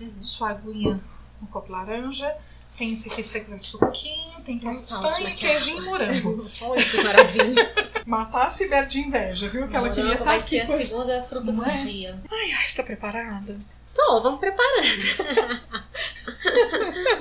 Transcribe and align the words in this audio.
Uhum. 0.00 0.22
Sua 0.22 0.50
aguinha 0.50 1.00
no 1.40 1.46
copo 1.48 1.70
laranja. 1.72 2.32
Tem 2.76 2.92
esse 2.92 3.08
aqui 3.10 3.22
se 3.22 3.30
você 3.30 3.40
quiser 3.40 3.58
suquinho. 3.58 4.40
Tem 4.44 4.58
castanha, 4.58 5.34
queijinho 5.34 5.82
e 5.82 5.84
morango. 5.86 6.46
Olha 6.62 6.84
que 6.84 7.02
maravilha. 7.02 7.74
Matar 8.06 8.46
a 8.46 8.50
Sibeli 8.50 8.86
de 8.86 9.00
inveja, 9.00 9.48
viu? 9.48 9.66
Que 9.68 9.76
ela 9.76 9.90
queria 9.90 10.12
estar 10.12 10.24
vai 10.24 10.38
aqui. 10.38 10.64
ser 10.64 10.72
a 10.72 10.84
segunda 10.84 11.22
fruta 11.24 11.52
do 11.52 11.64
é? 11.64 11.70
dia. 11.70 12.22
Ai, 12.30 12.52
ai, 12.52 12.66
você 12.66 12.76
tá 12.76 12.82
preparada? 12.84 13.58
Tô, 13.94 14.22
vamos 14.22 14.38
preparando. 14.38 14.86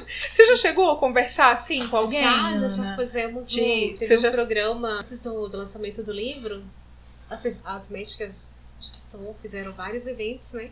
Você 0.05 0.45
já 0.45 0.55
chegou 0.55 0.91
a 0.91 0.97
conversar 0.97 1.53
assim 1.53 1.87
com 1.87 1.97
alguém? 1.97 2.21
já, 2.21 2.51
nós 2.51 2.75
já 2.75 2.83
Ana? 2.83 2.95
fizemos 2.95 3.49
De- 3.49 3.61
um, 3.61 3.97
teve 3.97 4.13
um 4.15 4.17
já- 4.17 4.31
programa 4.31 5.01
do, 5.23 5.47
do 5.49 5.57
lançamento 5.57 6.03
do 6.03 6.11
livro. 6.13 6.63
As, 7.29 7.45
as 7.65 7.89
médicas 7.89 8.31
então, 9.09 9.35
fizeram 9.41 9.73
vários 9.73 10.07
eventos, 10.07 10.53
né? 10.53 10.69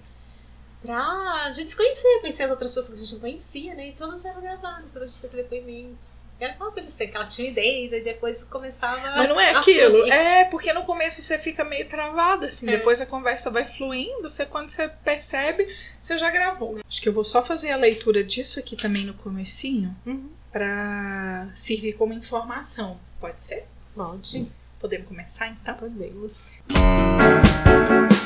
Pra 0.86 1.52
gente 1.52 1.70
se 1.72 1.78
conhecer, 1.78 2.20
conhecer 2.22 2.44
as 2.44 2.52
outras 2.52 2.72
pessoas 2.72 2.88
que 2.88 2.94
a 2.94 2.98
gente 2.98 3.14
não 3.14 3.20
conhecia, 3.22 3.76
né? 3.76 3.90
E 3.90 3.92
todas 3.94 4.24
eram 4.24 4.42
gravadas, 4.42 4.92
todas 4.92 5.10
a 5.10 5.14
gente 5.14 5.26
esse 5.26 5.36
depoimento. 5.36 6.16
Era 6.38 6.52
aquela 6.52 6.72
coisa 6.72 6.90
assim, 6.90 7.06
aquela 7.06 7.26
timidez, 7.26 7.94
aí 7.94 8.04
depois 8.04 8.44
começava. 8.44 9.00
Mas 9.00 9.30
não 9.30 9.40
é 9.40 9.52
aquilo. 9.52 10.00
fluir. 10.00 10.14
É, 10.14 10.46
porque 10.46 10.74
no 10.74 10.84
começo 10.84 11.22
você 11.22 11.38
fica 11.38 11.64
meio 11.64 11.88
travada, 11.88 12.48
assim. 12.48 12.68
É. 12.68 12.78
Depois 12.78 13.00
a 13.00 13.06
conversa 13.06 13.50
vai 13.50 13.66
fluindo. 13.66 14.30
Você, 14.30 14.46
quando 14.46 14.70
você 14.70 14.90
percebe, 14.90 15.74
você 16.02 16.18
já 16.18 16.30
gravou. 16.30 16.80
Acho 16.86 17.02
que 17.02 17.08
eu 17.08 17.14
vou 17.14 17.24
só 17.24 17.42
fazer 17.42 17.72
a 17.72 17.78
leitura 17.78 18.22
disso 18.22 18.60
aqui 18.60 18.76
também 18.76 19.06
no 19.06 19.14
comecinho. 19.14 19.96
Uhum. 20.06 20.30
Pra 20.52 21.50
servir 21.56 21.94
como 21.94 22.14
informação. 22.14 23.00
Pode 23.20 23.42
ser? 23.42 23.66
Pode. 23.96 24.52
Podemos 24.80 25.08
começar 25.08 25.48
então? 25.48 25.76
Podemos. 25.76 26.60
Estamos 26.70 28.25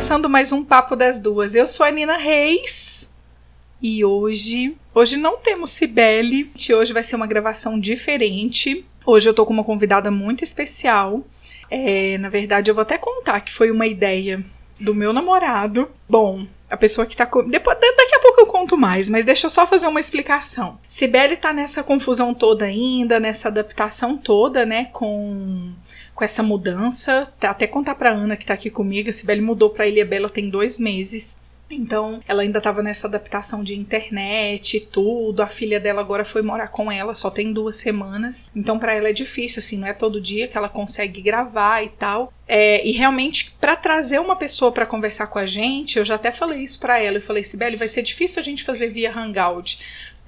começando 0.00 0.30
mais 0.30 0.50
um 0.50 0.64
Papo 0.64 0.96
das 0.96 1.20
Duas. 1.20 1.54
Eu 1.54 1.66
sou 1.66 1.84
a 1.84 1.90
Nina 1.90 2.16
Reis. 2.16 3.12
E 3.82 4.02
hoje. 4.02 4.74
Hoje 4.94 5.18
não 5.18 5.36
temos 5.36 5.68
Cibele. 5.72 6.50
Hoje 6.74 6.94
vai 6.94 7.02
ser 7.02 7.16
uma 7.16 7.26
gravação 7.26 7.78
diferente. 7.78 8.86
Hoje 9.04 9.28
eu 9.28 9.34
tô 9.34 9.44
com 9.44 9.52
uma 9.52 9.62
convidada 9.62 10.10
muito 10.10 10.42
especial. 10.42 11.22
É, 11.70 12.16
na 12.16 12.30
verdade, 12.30 12.70
eu 12.70 12.74
vou 12.74 12.80
até 12.80 12.96
contar 12.96 13.40
que 13.42 13.52
foi 13.52 13.70
uma 13.70 13.86
ideia 13.86 14.42
do 14.80 14.94
meu 14.94 15.12
namorado. 15.12 15.86
Bom, 16.08 16.46
a 16.70 16.78
pessoa 16.78 17.06
que 17.06 17.14
tá. 17.14 17.26
com- 17.26 17.46
Depois, 17.46 17.78
da- 17.78 17.94
daqui 17.94 18.14
a 18.14 18.20
pouco 18.20 18.40
eu 18.40 18.46
conto 18.46 18.78
mais, 18.78 19.10
mas 19.10 19.26
deixa 19.26 19.44
eu 19.46 19.50
só 19.50 19.66
fazer 19.66 19.86
uma 19.86 20.00
explicação. 20.00 20.78
Cibele 20.88 21.36
tá 21.36 21.52
nessa 21.52 21.82
confusão 21.82 22.32
toda 22.32 22.64
ainda, 22.64 23.20
nessa 23.20 23.48
adaptação 23.48 24.16
toda, 24.16 24.64
né, 24.64 24.86
com, 24.86 25.74
com 26.20 26.24
essa 26.26 26.42
mudança. 26.42 27.26
Tá- 27.40 27.48
Até 27.50 27.66
contar 27.66 27.94
pra 27.94 28.10
Ana 28.10 28.36
que 28.36 28.44
tá 28.44 28.52
aqui 28.52 28.68
comigo, 28.68 29.08
a 29.08 29.12
Cibele 29.12 29.40
mudou 29.40 29.70
pra 29.70 29.86
Ilha 29.86 30.04
Bela 30.04 30.28
tem 30.28 30.50
dois 30.50 30.78
meses. 30.78 31.38
Então, 31.72 32.20
ela 32.26 32.42
ainda 32.42 32.60
tava 32.60 32.82
nessa 32.82 33.06
adaptação 33.06 33.62
de 33.62 33.78
internet 33.78 34.76
e 34.76 34.80
tudo. 34.80 35.40
A 35.40 35.46
filha 35.46 35.78
dela 35.78 36.00
agora 36.00 36.24
foi 36.24 36.42
morar 36.42 36.66
com 36.68 36.90
ela, 36.90 37.14
só 37.14 37.30
tem 37.30 37.52
duas 37.52 37.76
semanas. 37.76 38.50
Então, 38.54 38.76
pra 38.76 38.92
ela 38.92 39.08
é 39.08 39.12
difícil, 39.12 39.60
assim, 39.60 39.78
não 39.78 39.86
é 39.86 39.92
todo 39.92 40.20
dia 40.20 40.48
que 40.48 40.58
ela 40.58 40.68
consegue 40.68 41.22
gravar 41.22 41.82
e 41.84 41.88
tal. 41.88 42.32
É, 42.48 42.84
e 42.84 42.90
realmente, 42.90 43.54
pra 43.60 43.76
trazer 43.76 44.18
uma 44.18 44.34
pessoa 44.34 44.72
pra 44.72 44.84
conversar 44.84 45.28
com 45.28 45.38
a 45.38 45.46
gente, 45.46 45.96
eu 45.96 46.04
já 46.04 46.16
até 46.16 46.32
falei 46.32 46.58
isso 46.58 46.80
pra 46.80 47.00
ela. 47.00 47.18
Eu 47.18 47.22
falei, 47.22 47.44
Sibeli, 47.44 47.76
vai 47.76 47.86
ser 47.86 48.02
difícil 48.02 48.40
a 48.40 48.44
gente 48.44 48.64
fazer 48.64 48.88
via 48.90 49.16
Hangout. 49.16 49.78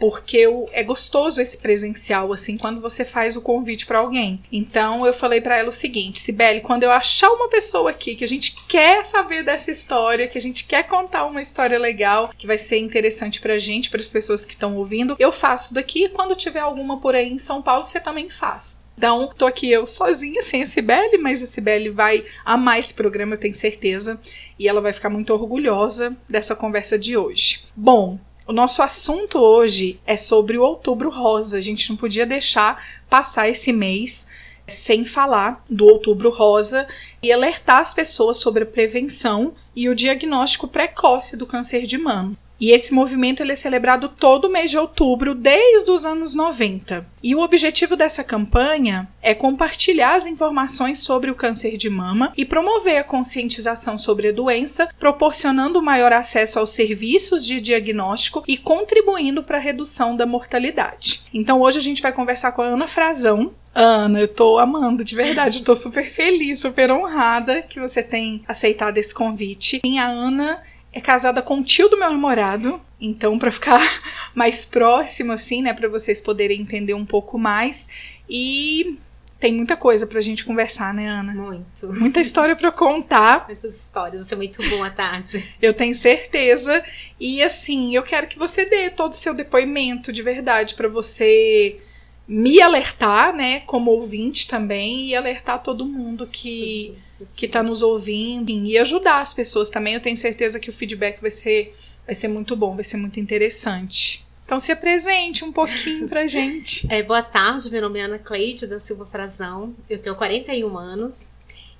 Porque 0.02 0.48
é 0.72 0.82
gostoso 0.82 1.40
esse 1.40 1.58
presencial, 1.58 2.32
assim, 2.32 2.58
quando 2.58 2.80
você 2.80 3.04
faz 3.04 3.36
o 3.36 3.40
convite 3.40 3.86
pra 3.86 4.00
alguém. 4.00 4.40
Então 4.50 5.06
eu 5.06 5.12
falei 5.12 5.40
pra 5.40 5.56
ela 5.56 5.68
o 5.68 5.72
seguinte: 5.72 6.18
Sibeli, 6.18 6.60
quando 6.60 6.82
eu 6.82 6.90
achar 6.90 7.30
uma 7.30 7.48
pessoa 7.48 7.92
aqui 7.92 8.16
que 8.16 8.24
a 8.24 8.28
gente 8.28 8.52
quer 8.66 9.06
saber 9.06 9.44
dessa 9.44 9.70
história, 9.70 10.26
que 10.26 10.36
a 10.36 10.40
gente 10.40 10.64
quer 10.64 10.88
contar 10.88 11.24
uma 11.26 11.40
história 11.40 11.78
legal, 11.78 12.32
que 12.36 12.48
vai 12.48 12.58
ser 12.58 12.78
interessante 12.78 13.40
pra 13.40 13.58
gente, 13.58 13.90
para 13.90 14.00
as 14.00 14.08
pessoas 14.08 14.44
que 14.44 14.54
estão 14.54 14.76
ouvindo, 14.76 15.14
eu 15.20 15.30
faço 15.30 15.72
daqui. 15.72 16.08
Quando 16.08 16.34
tiver 16.34 16.58
alguma 16.58 16.98
por 16.98 17.14
aí 17.14 17.32
em 17.32 17.38
São 17.38 17.62
Paulo, 17.62 17.86
você 17.86 18.00
também 18.00 18.28
faz. 18.28 18.82
Então, 18.98 19.30
tô 19.38 19.46
aqui 19.46 19.70
eu 19.70 19.86
sozinha, 19.86 20.42
sem 20.42 20.64
a 20.64 20.66
Cibele, 20.66 21.18
mas 21.18 21.44
a 21.44 21.46
Cibele 21.46 21.90
vai 21.90 22.24
amar 22.44 22.80
esse 22.80 22.92
programa, 22.92 23.34
eu 23.34 23.38
tenho 23.38 23.54
certeza. 23.54 24.18
E 24.58 24.66
ela 24.66 24.80
vai 24.80 24.92
ficar 24.92 25.10
muito 25.10 25.32
orgulhosa 25.32 26.16
dessa 26.28 26.56
conversa 26.56 26.98
de 26.98 27.16
hoje. 27.16 27.64
Bom, 27.76 28.18
o 28.52 28.54
nosso 28.54 28.82
assunto 28.82 29.38
hoje 29.38 29.98
é 30.06 30.14
sobre 30.14 30.58
o 30.58 30.62
Outubro 30.62 31.08
Rosa. 31.08 31.56
A 31.56 31.60
gente 31.62 31.88
não 31.88 31.96
podia 31.96 32.26
deixar 32.26 32.84
passar 33.08 33.48
esse 33.48 33.72
mês 33.72 34.28
sem 34.68 35.06
falar 35.06 35.64
do 35.70 35.86
Outubro 35.86 36.28
Rosa 36.28 36.86
e 37.22 37.32
alertar 37.32 37.80
as 37.80 37.94
pessoas 37.94 38.36
sobre 38.36 38.64
a 38.64 38.66
prevenção 38.66 39.54
e 39.74 39.88
o 39.88 39.94
diagnóstico 39.94 40.68
precoce 40.68 41.34
do 41.34 41.46
câncer 41.46 41.86
de 41.86 41.96
mama. 41.96 42.36
E 42.62 42.70
esse 42.70 42.94
movimento 42.94 43.42
ele 43.42 43.50
é 43.50 43.56
celebrado 43.56 44.08
todo 44.08 44.48
mês 44.48 44.70
de 44.70 44.78
outubro, 44.78 45.34
desde 45.34 45.90
os 45.90 46.06
anos 46.06 46.32
90. 46.32 47.04
E 47.20 47.34
o 47.34 47.40
objetivo 47.40 47.96
dessa 47.96 48.22
campanha 48.22 49.08
é 49.20 49.34
compartilhar 49.34 50.14
as 50.14 50.28
informações 50.28 51.00
sobre 51.00 51.28
o 51.28 51.34
câncer 51.34 51.76
de 51.76 51.90
mama 51.90 52.32
e 52.36 52.44
promover 52.44 52.98
a 52.98 53.04
conscientização 53.04 53.98
sobre 53.98 54.28
a 54.28 54.32
doença, 54.32 54.88
proporcionando 54.96 55.82
maior 55.82 56.12
acesso 56.12 56.60
aos 56.60 56.70
serviços 56.70 57.44
de 57.44 57.60
diagnóstico 57.60 58.44
e 58.46 58.56
contribuindo 58.56 59.42
para 59.42 59.58
a 59.58 59.60
redução 59.60 60.14
da 60.14 60.24
mortalidade. 60.24 61.24
Então 61.34 61.60
hoje 61.60 61.78
a 61.78 61.82
gente 61.82 62.00
vai 62.00 62.12
conversar 62.12 62.52
com 62.52 62.62
a 62.62 62.66
Ana 62.66 62.86
Frazão, 62.86 63.52
Ana, 63.74 64.20
eu 64.20 64.28
tô 64.28 64.58
amando, 64.58 65.02
de 65.02 65.14
verdade, 65.14 65.60
eu 65.60 65.64
tô 65.64 65.74
super 65.74 66.04
feliz, 66.04 66.60
super 66.60 66.92
honrada 66.92 67.62
que 67.62 67.80
você 67.80 68.02
tem 68.02 68.42
aceitado 68.46 68.98
esse 68.98 69.14
convite. 69.14 69.80
E 69.82 69.98
a 69.98 70.06
Ana 70.06 70.60
é 70.92 71.00
casada 71.00 71.40
com 71.42 71.60
o 71.60 71.64
tio 71.64 71.88
do 71.88 71.98
meu 71.98 72.10
namorado, 72.10 72.80
então 73.00 73.38
para 73.38 73.50
ficar 73.50 73.80
mais 74.34 74.64
próximo 74.64 75.32
assim, 75.32 75.62
né, 75.62 75.72
para 75.72 75.88
vocês 75.88 76.20
poderem 76.20 76.60
entender 76.60 76.94
um 76.94 77.06
pouco 77.06 77.38
mais 77.38 78.20
e 78.28 78.98
tem 79.42 79.54
muita 79.54 79.76
coisa 79.76 80.06
pra 80.06 80.20
gente 80.20 80.44
conversar, 80.44 80.94
né, 80.94 81.08
Ana? 81.08 81.34
Muito. 81.34 81.92
Muita 81.94 82.20
história 82.20 82.54
pra 82.54 82.70
contar, 82.70 83.46
Muitas 83.50 83.74
histórias. 83.74 84.20
Vai 84.20 84.28
ser 84.28 84.36
muito 84.36 84.70
bom 84.70 84.84
à 84.84 84.90
tarde. 84.90 85.56
eu 85.60 85.74
tenho 85.74 85.96
certeza. 85.96 86.80
E 87.18 87.42
assim, 87.42 87.92
eu 87.92 88.04
quero 88.04 88.28
que 88.28 88.38
você 88.38 88.64
dê 88.64 88.88
todo 88.88 89.10
o 89.10 89.16
seu 89.16 89.34
depoimento 89.34 90.12
de 90.12 90.22
verdade 90.22 90.76
pra 90.76 90.86
você 90.86 91.80
me 92.26 92.60
alertar, 92.60 93.34
né, 93.34 93.60
como 93.60 93.90
ouvinte 93.90 94.46
também 94.46 95.08
e 95.08 95.16
alertar 95.16 95.62
todo 95.62 95.84
mundo 95.84 96.26
que 96.26 96.96
que 97.36 97.46
está 97.46 97.62
nos 97.62 97.82
ouvindo 97.82 98.50
e 98.50 98.78
ajudar 98.78 99.20
as 99.20 99.34
pessoas 99.34 99.68
também. 99.68 99.94
Eu 99.94 100.00
tenho 100.00 100.16
certeza 100.16 100.60
que 100.60 100.70
o 100.70 100.72
feedback 100.72 101.20
vai 101.20 101.30
ser, 101.30 101.74
vai 102.06 102.14
ser 102.14 102.28
muito 102.28 102.56
bom, 102.56 102.74
vai 102.74 102.84
ser 102.84 102.96
muito 102.96 103.18
interessante. 103.18 104.26
Então 104.44 104.60
se 104.60 104.70
apresente 104.70 105.44
um 105.44 105.52
pouquinho 105.52 106.08
pra 106.08 106.26
gente. 106.28 106.86
É, 106.90 107.02
boa 107.02 107.22
tarde, 107.22 107.70
meu 107.70 107.82
nome 107.82 108.00
é 108.00 108.04
Ana 108.04 108.18
Cleide 108.18 108.66
da 108.66 108.78
Silva 108.78 109.04
Frazão, 109.04 109.74
eu 109.88 109.98
tenho 109.98 110.14
41 110.14 110.78
anos 110.78 111.28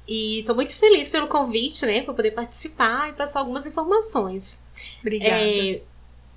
e 0.06 0.40
estou 0.40 0.54
muito 0.54 0.74
feliz 0.76 1.08
pelo 1.08 1.28
convite, 1.28 1.86
né, 1.86 2.02
para 2.02 2.12
poder 2.12 2.32
participar 2.32 3.08
e 3.08 3.12
passar 3.12 3.40
algumas 3.40 3.66
informações. 3.66 4.60
Obrigada. 5.00 5.40
É, 5.40 5.80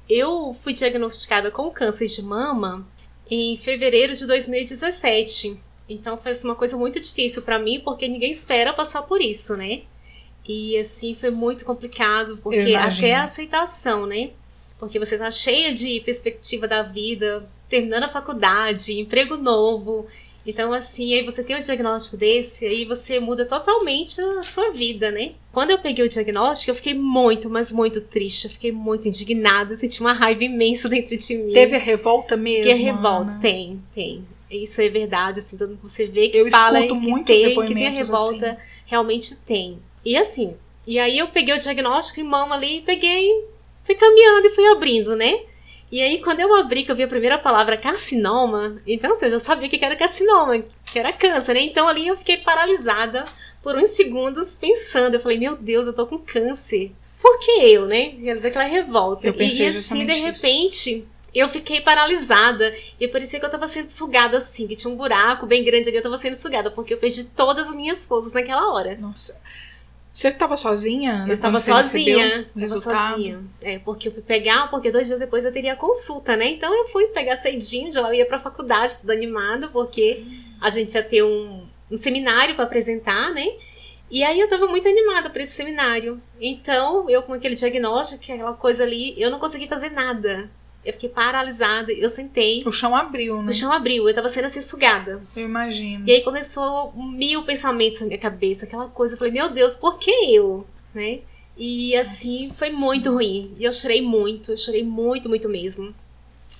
eu 0.07 0.53
fui 0.53 0.73
diagnosticada 0.73 1.49
com 1.49 1.71
câncer 1.71 2.05
de 2.05 2.21
mama 2.21 2.87
em 3.29 3.57
fevereiro 3.57 4.15
de 4.15 4.25
2017, 4.25 5.59
então 5.89 6.17
foi 6.17 6.31
assim, 6.31 6.47
uma 6.47 6.55
coisa 6.55 6.77
muito 6.77 6.99
difícil 6.99 7.41
para 7.41 7.59
mim 7.59 7.79
porque 7.79 8.07
ninguém 8.07 8.31
espera 8.31 8.73
passar 8.73 9.03
por 9.03 9.21
isso, 9.21 9.55
né? 9.55 9.81
E 10.47 10.77
assim 10.77 11.15
foi 11.15 11.31
muito 11.31 11.65
complicado 11.65 12.37
porque 12.37 12.75
até 12.75 13.15
a 13.15 13.23
aceitação, 13.23 14.05
né? 14.05 14.31
Porque 14.77 14.99
você 14.99 15.17
tá 15.17 15.31
cheia 15.31 15.73
de 15.73 16.01
perspectiva 16.01 16.67
da 16.67 16.83
vida, 16.83 17.49
terminando 17.67 18.03
a 18.03 18.09
faculdade, 18.09 18.99
emprego 18.99 19.37
novo. 19.37 20.05
Então, 20.45 20.71
assim, 20.73 21.13
aí 21.15 21.23
você 21.23 21.43
tem 21.43 21.55
um 21.55 21.61
diagnóstico 21.61 22.17
desse, 22.17 22.65
aí 22.65 22.85
você 22.85 23.19
muda 23.19 23.45
totalmente 23.45 24.21
a 24.21 24.43
sua 24.43 24.69
vida, 24.69 25.09
né? 25.09 25.33
Quando 25.51 25.71
eu 25.71 25.79
peguei 25.79 26.05
o 26.05 26.09
diagnóstico, 26.09 26.71
eu 26.71 26.75
fiquei 26.75 26.93
muito, 26.93 27.49
mas 27.49 27.71
muito 27.71 28.01
triste. 28.01 28.45
Eu 28.45 28.51
fiquei 28.51 28.71
muito 28.71 29.07
indignada, 29.07 29.73
senti 29.73 30.01
uma 30.01 30.13
raiva 30.13 30.43
imensa 30.43 30.87
dentro 30.87 31.17
de 31.17 31.35
mim. 31.35 31.53
Teve 31.53 31.75
a 31.75 31.79
revolta 31.79 32.37
mesmo? 32.37 32.63
que 32.63 32.69
é 32.69 32.75
revolta, 32.75 33.31
Ana? 33.31 33.39
tem, 33.39 33.81
tem. 33.93 34.25
Isso 34.51 34.79
é 34.79 34.87
verdade, 34.87 35.39
assim, 35.39 35.57
todo 35.57 35.69
mundo 35.69 35.81
que 35.81 35.89
você 35.89 36.05
vê 36.05 36.29
que 36.29 36.37
Eu 36.37 36.49
fala 36.51 36.81
que 36.81 36.87
tem, 36.87 37.01
que 37.01 37.23
tem 37.23 37.45
a 37.45 37.47
depoimentos 37.49 37.97
revolta, 37.97 38.51
assim. 38.51 38.57
realmente 38.85 39.37
tem. 39.39 39.79
E 40.03 40.15
assim, 40.15 40.53
e 40.85 40.99
aí 40.99 41.17
eu 41.17 41.27
peguei 41.27 41.55
o 41.55 41.59
diagnóstico 41.59 42.19
em 42.19 42.23
mão 42.23 42.53
ali, 42.53 42.81
peguei, 42.81 43.43
fui 43.83 43.95
caminhando 43.95 44.47
e 44.47 44.51
fui 44.51 44.67
abrindo, 44.67 45.15
né? 45.15 45.39
E 45.91 46.01
aí, 46.01 46.19
quando 46.19 46.39
eu 46.39 46.53
abri, 46.55 46.83
que 46.83 46.91
eu 46.91 46.95
vi 46.95 47.03
a 47.03 47.07
primeira 47.07 47.37
palavra 47.37 47.77
carcinoma, 47.77 48.81
então 48.87 49.13
assim, 49.13 49.25
eu 49.25 49.31
já 49.31 49.39
sabia 49.39 49.67
o 49.67 49.69
que 49.69 49.83
era 49.83 49.95
carcinoma, 49.95 50.63
que 50.85 50.99
era 50.99 51.13
câncer, 51.13 51.53
né? 51.53 51.61
Então 51.61 51.87
ali 51.87 52.07
eu 52.07 52.17
fiquei 52.17 52.37
paralisada 52.37 53.23
por 53.61 53.75
uns 53.75 53.91
segundos 53.91 54.57
pensando. 54.57 55.15
Eu 55.15 55.19
falei, 55.19 55.39
meu 55.39 55.55
Deus, 55.55 55.87
eu 55.87 55.93
tô 55.93 56.05
com 56.05 56.17
câncer. 56.17 56.91
Por 57.21 57.39
que 57.39 57.51
eu, 57.51 57.85
né? 57.85 58.13
Daquela 58.41 58.65
revolta. 58.65 59.27
Eu 59.27 59.33
pensei 59.33 59.67
e, 59.67 59.69
assim, 59.69 60.05
de 60.05 60.13
isso. 60.13 60.23
repente, 60.23 61.07
eu 61.33 61.49
fiquei 61.49 61.81
paralisada 61.81 62.75
e 62.99 63.07
parecia 63.07 63.39
que 63.39 63.45
eu 63.45 63.49
tava 63.49 63.67
sendo 63.67 63.89
sugada 63.89 64.37
assim, 64.37 64.67
que 64.67 64.75
tinha 64.75 64.91
um 64.91 64.95
buraco 64.95 65.45
bem 65.45 65.63
grande 65.63 65.89
ali, 65.89 65.97
eu 65.97 66.03
tava 66.03 66.17
sendo 66.17 66.35
sugada, 66.35 66.71
porque 66.71 66.93
eu 66.93 66.97
perdi 66.97 67.25
todas 67.25 67.67
as 67.67 67.75
minhas 67.75 68.05
forças 68.05 68.33
naquela 68.33 68.71
hora. 68.71 68.95
Nossa. 68.99 69.39
Você 70.15 70.31
tava 70.31 70.55
sozinha? 70.55 71.25
Eu 71.27 71.33
estava 71.33 71.57
sozinha. 71.59 72.23
recebeu 72.23 72.39
o 72.39 72.43
Tava 72.45 72.59
resultado? 72.61 73.09
sozinha. 73.11 73.43
É, 73.61 73.79
porque 73.79 74.07
eu 74.07 74.13
fui 74.13 74.21
pegar, 74.21 74.69
porque 74.71 74.89
dois 74.89 75.07
dias 75.07 75.19
depois 75.19 75.43
eu 75.43 75.51
teria 75.51 75.73
a 75.73 75.75
consulta, 75.75 76.37
né? 76.37 76.47
Então 76.47 76.73
eu 76.73 76.85
fui 76.85 77.07
pegar 77.07 77.35
cedinho, 77.35 77.91
de 77.91 77.99
lá 77.99 78.07
eu 78.07 78.13
ia 78.13 78.25
pra 78.25 78.39
faculdade, 78.39 78.99
tudo 79.01 79.11
animada, 79.11 79.67
porque 79.67 80.23
a 80.61 80.69
gente 80.69 80.93
ia 80.95 81.03
ter 81.03 81.21
um, 81.21 81.67
um 81.91 81.97
seminário 81.97 82.55
pra 82.55 82.63
apresentar, 82.63 83.33
né? 83.33 83.45
E 84.09 84.23
aí 84.23 84.39
eu 84.39 84.47
tava 84.49 84.67
muito 84.67 84.87
animada 84.87 85.29
pra 85.29 85.43
esse 85.43 85.51
seminário. 85.51 86.21
Então, 86.39 87.09
eu 87.09 87.21
com 87.21 87.33
aquele 87.33 87.55
diagnóstico, 87.55 88.23
aquela 88.23 88.53
coisa 88.53 88.83
ali, 88.83 89.21
eu 89.21 89.29
não 89.29 89.37
consegui 89.37 89.67
fazer 89.67 89.89
nada. 89.89 90.49
Eu 90.85 90.93
fiquei 90.93 91.09
paralisada, 91.09 91.91
eu 91.91 92.09
sentei, 92.09 92.61
O 92.63 92.71
chão 92.71 92.95
abriu, 92.95 93.41
né? 93.41 93.49
o 93.49 93.53
chão 93.53 93.71
abriu, 93.71 94.07
eu 94.07 94.13
tava 94.13 94.29
sendo 94.29 94.45
assim 94.45 94.61
sugada. 94.61 95.19
Eu 95.35 95.45
imagino. 95.45 96.07
E 96.07 96.11
aí 96.11 96.21
começou 96.21 96.93
mil 96.93 97.43
pensamentos 97.43 98.01
na 98.01 98.07
minha 98.07 98.19
cabeça, 98.19 98.65
aquela 98.65 98.87
coisa. 98.87 99.15
Eu 99.15 99.17
falei, 99.17 99.33
meu 99.33 99.49
Deus, 99.49 99.75
por 99.75 99.97
que 99.97 100.11
eu? 100.11 100.65
Né? 100.93 101.21
E 101.57 101.95
assim, 101.95 102.47
Nossa. 102.47 102.65
foi 102.65 102.69
muito 102.75 103.11
ruim. 103.11 103.55
E 103.57 103.63
eu 103.63 103.71
chorei 103.71 104.01
muito, 104.01 104.51
eu 104.51 104.57
chorei 104.57 104.83
muito, 104.83 105.27
muito 105.27 105.49
mesmo. 105.49 105.93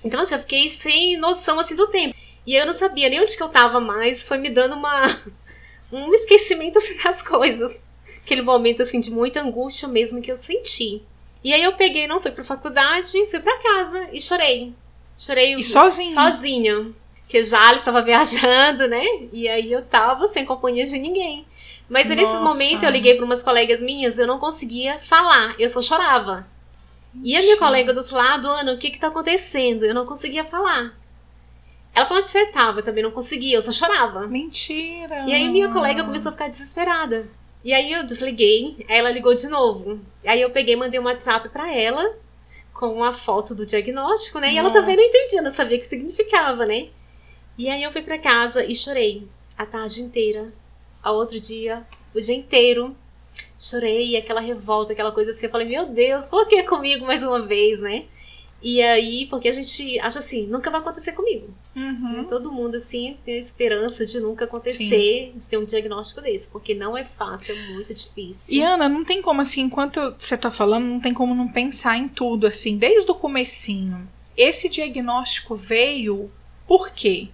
Então, 0.02 0.20
assim, 0.20 0.34
eu 0.34 0.40
fiquei 0.40 0.68
sem 0.68 1.16
noção, 1.16 1.58
assim, 1.58 1.76
do 1.76 1.86
tempo. 1.88 2.16
E 2.46 2.54
eu 2.54 2.66
não 2.66 2.72
sabia 2.72 3.08
nem 3.08 3.20
onde 3.20 3.36
que 3.36 3.42
eu 3.42 3.48
tava 3.48 3.80
mais. 3.80 4.22
Foi 4.22 4.38
me 4.38 4.48
dando 4.48 4.74
uma... 4.74 5.02
um 5.92 6.12
esquecimento, 6.14 6.78
assim, 6.78 6.96
das 7.02 7.22
coisas. 7.22 7.86
Aquele 8.24 8.42
momento, 8.42 8.82
assim, 8.82 9.00
de 9.00 9.10
muita 9.10 9.40
angústia 9.40 9.86
mesmo 9.88 10.22
que 10.22 10.30
eu 10.30 10.36
senti. 10.36 11.02
E 11.46 11.54
aí 11.54 11.62
eu 11.62 11.74
peguei, 11.74 12.08
não 12.08 12.20
fui 12.20 12.32
pra 12.32 12.42
faculdade, 12.42 13.24
fui 13.30 13.38
pra 13.38 13.56
casa 13.62 14.08
e 14.12 14.20
chorei. 14.20 14.74
Chorei 15.16 15.54
E 15.54 15.62
sozinha? 15.62 16.20
Sozinha. 16.20 16.92
Porque 17.20 17.40
já 17.40 17.68
ele 17.68 17.76
estava 17.76 18.02
viajando, 18.02 18.88
né? 18.88 19.04
E 19.32 19.46
aí 19.46 19.70
eu 19.70 19.80
tava 19.80 20.26
sem 20.26 20.44
companhia 20.44 20.84
de 20.84 20.98
ninguém. 20.98 21.46
Mas 21.88 22.10
aí, 22.10 22.16
nesses 22.16 22.40
momentos 22.40 22.82
eu 22.82 22.90
liguei 22.90 23.14
para 23.14 23.24
umas 23.24 23.44
colegas 23.44 23.80
minhas, 23.80 24.18
eu 24.18 24.26
não 24.26 24.40
conseguia 24.40 24.98
falar, 24.98 25.54
eu 25.56 25.70
só 25.70 25.80
chorava. 25.80 26.48
E 27.22 27.36
a 27.36 27.40
minha 27.40 27.58
colega 27.58 27.92
do 27.92 28.00
outro 28.00 28.16
lado, 28.16 28.48
Ana, 28.48 28.72
o 28.72 28.78
que 28.78 28.90
que 28.90 28.98
tá 28.98 29.06
acontecendo? 29.06 29.84
Eu 29.84 29.94
não 29.94 30.04
conseguia 30.04 30.44
falar. 30.44 30.98
Ela 31.94 32.06
falou 32.06 32.24
onde 32.24 32.28
você 32.28 32.46
tava, 32.46 32.80
eu 32.80 32.84
também 32.84 33.04
não 33.04 33.12
conseguia, 33.12 33.56
eu 33.56 33.62
só 33.62 33.70
chorava. 33.70 34.26
Mentira. 34.26 35.24
E 35.28 35.32
aí 35.32 35.48
minha 35.48 35.68
colega 35.68 36.02
começou 36.02 36.30
a 36.30 36.32
ficar 36.32 36.48
desesperada. 36.48 37.28
E 37.66 37.72
aí 37.72 37.92
eu 37.92 38.04
desliguei, 38.04 38.86
ela 38.88 39.10
ligou 39.10 39.34
de 39.34 39.48
novo. 39.48 39.98
Aí 40.24 40.40
eu 40.40 40.50
peguei 40.50 40.74
e 40.74 40.76
mandei 40.76 41.00
um 41.00 41.02
WhatsApp 41.02 41.48
pra 41.48 41.74
ela 41.74 42.14
com 42.72 42.92
uma 42.92 43.12
foto 43.12 43.56
do 43.56 43.66
diagnóstico, 43.66 44.38
né? 44.38 44.52
E 44.52 44.56
ela 44.56 44.70
também 44.70 44.94
não 44.94 45.02
entendia, 45.02 45.42
não 45.42 45.50
sabia 45.50 45.76
o 45.76 45.80
que 45.80 45.84
significava, 45.84 46.64
né? 46.64 46.90
E 47.58 47.68
aí 47.68 47.82
eu 47.82 47.90
fui 47.90 48.02
pra 48.02 48.20
casa 48.20 48.64
e 48.64 48.72
chorei 48.72 49.26
a 49.58 49.66
tarde 49.66 50.00
inteira. 50.00 50.52
Ao 51.02 51.16
outro 51.16 51.40
dia, 51.40 51.84
o 52.14 52.20
dia 52.20 52.36
inteiro. 52.36 52.96
Chorei, 53.58 54.16
aquela 54.16 54.40
revolta, 54.40 54.92
aquela 54.92 55.10
coisa 55.10 55.32
assim. 55.32 55.46
Eu 55.46 55.50
falei, 55.50 55.66
meu 55.66 55.86
Deus, 55.86 56.28
por 56.28 56.46
que 56.46 56.62
comigo 56.62 57.04
mais 57.04 57.24
uma 57.24 57.44
vez, 57.44 57.82
né? 57.82 58.04
E 58.68 58.82
aí, 58.82 59.26
porque 59.26 59.48
a 59.48 59.52
gente 59.52 59.96
acha 60.00 60.18
assim, 60.18 60.44
nunca 60.48 60.72
vai 60.72 60.80
acontecer 60.80 61.12
comigo. 61.12 61.54
Uhum. 61.76 62.24
Todo 62.24 62.50
mundo, 62.50 62.74
assim, 62.74 63.16
tem 63.24 63.36
a 63.36 63.38
esperança 63.38 64.04
de 64.04 64.18
nunca 64.18 64.44
acontecer, 64.44 65.32
de 65.36 65.48
ter 65.48 65.56
um 65.56 65.64
diagnóstico 65.64 66.20
desse, 66.20 66.50
porque 66.50 66.74
não 66.74 66.98
é 66.98 67.04
fácil, 67.04 67.54
é 67.56 67.68
muito 67.74 67.94
difícil. 67.94 68.56
E 68.56 68.62
Ana, 68.62 68.88
não 68.88 69.04
tem 69.04 69.22
como 69.22 69.40
assim, 69.40 69.60
enquanto 69.60 70.12
você 70.18 70.36
tá 70.36 70.50
falando, 70.50 70.84
não 70.84 70.98
tem 70.98 71.14
como 71.14 71.32
não 71.32 71.46
pensar 71.46 71.96
em 71.96 72.08
tudo 72.08 72.44
assim, 72.44 72.76
desde 72.76 73.08
o 73.08 73.14
comecinho. 73.14 74.08
Esse 74.36 74.68
diagnóstico 74.68 75.54
veio 75.54 76.28
por 76.66 76.90
quê? 76.90 77.28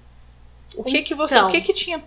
O 0.74 0.82
que 0.82 1.02
que 1.02 1.14
você, 1.14 1.34
Então. 1.36 1.48
o 1.48 1.50
que 1.52 1.60
que 1.60 1.72
tinha, 1.72 1.98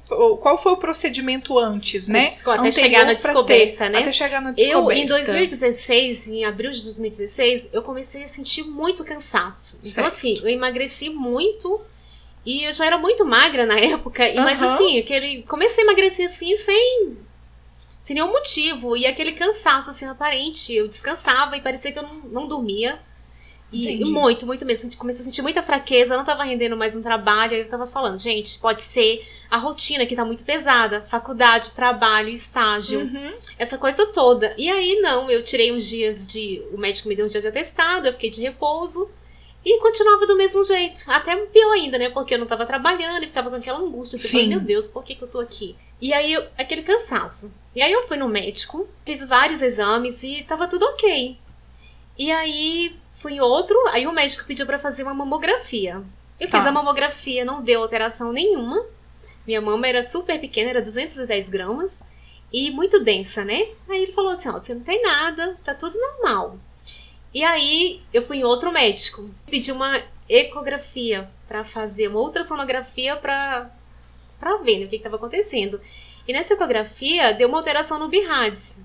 qual 0.41 0.57
foi 0.57 0.71
o 0.71 0.77
procedimento 0.77 1.57
antes, 1.59 2.07
né? 2.07 2.27
Até 2.47 2.71
chegar 2.71 3.05
na 3.05 3.13
descoberta, 3.13 3.85
ter- 3.85 3.89
né? 3.91 3.99
Até 3.99 4.11
chegar 4.11 4.41
na 4.41 4.49
Eu, 4.49 4.53
descoberta. 4.55 5.01
em 5.01 5.05
2016, 5.05 6.27
em 6.29 6.45
abril 6.45 6.71
de 6.71 6.83
2016, 6.83 7.69
eu 7.71 7.83
comecei 7.83 8.23
a 8.23 8.27
sentir 8.27 8.63
muito 8.63 9.03
cansaço. 9.03 9.77
Então, 9.81 9.91
Certo. 9.91 10.07
assim, 10.07 10.39
eu 10.41 10.49
emagreci 10.49 11.09
muito 11.11 11.79
e 12.45 12.63
eu 12.63 12.73
já 12.73 12.85
era 12.87 12.97
muito 12.97 13.23
magra 13.23 13.65
na 13.67 13.77
época. 13.79 14.27
E, 14.27 14.35
Mas, 14.35 14.61
Aham. 14.61 14.73
assim, 14.73 14.99
aquele, 14.99 15.43
comecei 15.43 15.83
a 15.83 15.85
emagrecer 15.87 16.25
assim, 16.25 16.57
sem, 16.57 17.17
sem 18.01 18.15
nenhum 18.15 18.31
motivo. 18.31 18.97
E 18.97 19.05
aquele 19.05 19.33
cansaço, 19.33 19.91
assim, 19.91 20.05
aparente. 20.05 20.73
Eu 20.73 20.87
descansava 20.87 21.55
e 21.55 21.61
parecia 21.61 21.91
que 21.91 21.99
eu 21.99 22.03
não, 22.03 22.15
não 22.31 22.47
dormia. 22.47 22.99
E 23.71 23.85
Entendi. 23.93 24.09
muito, 24.11 24.45
muito 24.45 24.63
mesmo. 24.65 24.89
Comecei 24.95 25.21
a 25.21 25.25
sentir 25.25 25.41
muita 25.41 25.61
fraqueza, 25.61 26.15
não 26.15 26.23
tava 26.23 26.43
rendendo 26.43 26.77
mais 26.77 26.95
no 26.95 27.01
trabalho. 27.01 27.53
Aí 27.53 27.59
eu 27.61 27.67
tava 27.67 27.85
falando, 27.87 28.17
gente, 28.17 28.59
pode 28.59 28.81
ser 28.81 29.25
a 29.49 29.57
rotina 29.57 30.05
que 30.05 30.15
tá 30.15 30.23
muito 30.23 30.43
pesada. 30.45 31.01
Faculdade, 31.01 31.71
trabalho, 31.71 32.29
estágio 32.29 32.99
Uhum. 33.01 33.33
essa 33.57 33.77
coisa 33.77 34.05
toda. 34.07 34.53
E 34.57 34.69
aí, 34.69 34.99
não, 35.01 35.29
eu 35.29 35.43
tirei 35.43 35.73
uns 35.73 35.85
dias 35.85 36.25
de. 36.27 36.61
O 36.71 36.77
médico 36.77 37.09
me 37.09 37.15
deu 37.15 37.25
uns 37.25 37.31
dias 37.31 37.41
de 37.43 37.49
atestado, 37.49 38.07
eu 38.07 38.13
fiquei 38.13 38.29
de 38.29 38.41
repouso. 38.41 39.09
E 39.65 39.79
continuava 39.79 40.27
do 40.27 40.37
mesmo 40.37 40.63
jeito. 40.63 41.03
Até 41.07 41.35
pior 41.35 41.71
ainda, 41.73 41.97
né? 41.97 42.09
Porque 42.11 42.35
eu 42.35 42.39
não 42.39 42.45
tava 42.45 42.67
trabalhando 42.67 43.23
e 43.23 43.27
ficava 43.27 43.49
com 43.49 43.55
aquela 43.55 43.79
angústia. 43.79 44.17
Sim. 44.17 44.29
falei, 44.29 44.47
meu 44.47 44.59
Deus, 44.59 44.87
por 44.87 45.03
que, 45.03 45.15
que 45.15 45.23
eu 45.23 45.27
tô 45.27 45.39
aqui? 45.39 45.75
E 45.99 46.13
aí, 46.13 46.31
eu- 46.33 46.45
aquele 46.55 46.83
cansaço. 46.83 47.51
E 47.75 47.81
aí, 47.81 47.91
eu 47.91 48.03
fui 48.07 48.15
no 48.15 48.29
médico, 48.29 48.87
fiz 49.03 49.27
vários 49.27 49.63
exames 49.63 50.21
e 50.21 50.43
tava 50.43 50.67
tudo 50.67 50.85
ok. 50.85 51.35
E 52.17 52.31
aí, 52.31 52.95
fui 53.15 53.33
em 53.33 53.39
outro. 53.39 53.77
Aí, 53.89 54.05
o 54.07 54.11
médico 54.11 54.45
pediu 54.45 54.65
pra 54.65 54.77
fazer 54.77 55.03
uma 55.03 55.13
mamografia. 55.13 56.01
Eu 56.39 56.49
Tá. 56.49 56.57
fiz 56.57 56.67
a 56.67 56.71
mamografia, 56.71 57.45
não 57.45 57.61
deu 57.61 57.81
alteração 57.81 58.31
nenhuma. 58.31 58.85
Minha 59.47 59.61
mama 59.61 59.87
era 59.87 60.03
super 60.03 60.39
pequena, 60.39 60.71
era 60.71 60.81
210 60.81 61.49
gramas 61.49 62.03
e 62.51 62.71
muito 62.71 62.99
densa, 62.99 63.45
né? 63.45 63.67
Aí 63.87 64.03
ele 64.03 64.11
falou 64.11 64.31
assim: 64.31 64.49
ó, 64.49 64.53
você 64.53 64.73
não 64.73 64.81
tem 64.81 65.01
nada, 65.01 65.57
tá 65.63 65.73
tudo 65.73 65.97
normal. 65.97 66.57
E 67.33 67.43
aí 67.43 68.01
eu 68.13 68.21
fui 68.21 68.37
em 68.37 68.43
outro 68.43 68.71
médico, 68.71 69.29
pedi 69.45 69.71
uma 69.71 70.01
ecografia 70.27 71.29
pra 71.47 71.63
fazer 71.63 72.07
uma 72.07 72.19
ultrassonografia 72.19 73.15
pra 73.15 73.69
para 74.39 74.57
ver 74.57 74.79
né, 74.79 74.85
o 74.85 74.89
que 74.89 74.97
estava 74.97 75.15
acontecendo. 75.15 75.79
E 76.27 76.33
nessa 76.33 76.53
ecografia 76.53 77.33
deu 77.33 77.47
uma 77.47 77.57
alteração 77.57 77.97
no 77.97 78.09
BIRADS, 78.09 78.81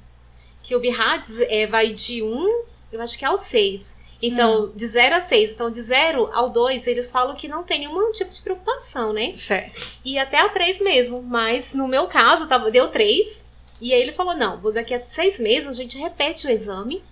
que 0.62 0.76
o 0.76 0.80
BIRADS 0.80 1.40
é, 1.40 1.66
vai 1.66 1.92
de 1.92 2.22
1, 2.22 2.62
eu 2.92 3.00
acho 3.00 3.18
que 3.18 3.24
é 3.24 3.28
ao 3.28 3.36
6. 3.36 3.96
Então, 4.22 4.70
de 4.74 4.86
0 4.86 5.16
a 5.16 5.20
6. 5.20 5.52
Então, 5.52 5.70
de 5.70 5.80
0 5.80 6.28
ao 6.32 6.50
2, 6.50 6.86
eles 6.86 7.10
falam 7.10 7.34
que 7.34 7.48
não 7.48 7.62
tem 7.62 7.80
nenhum 7.80 8.12
tipo 8.12 8.30
de 8.32 8.42
preocupação, 8.42 9.12
né? 9.12 9.32
Certo. 9.32 9.80
E 10.04 10.18
até 10.18 10.38
a 10.38 10.48
3 10.48 10.80
mesmo. 10.80 11.22
Mas 11.22 11.72
no 11.74 11.88
meu 11.88 12.06
caso, 12.06 12.46
tava, 12.46 12.70
deu 12.70 12.88
3. 12.88 13.48
E 13.80 13.94
aí 13.94 14.00
ele 14.02 14.12
falou: 14.12 14.36
não, 14.36 14.60
daqui 14.72 14.92
a 14.92 15.02
seis 15.02 15.40
meses 15.40 15.68
a 15.68 15.72
gente 15.72 15.96
repete 15.98 16.46
o 16.46 16.50
exame 16.50 17.02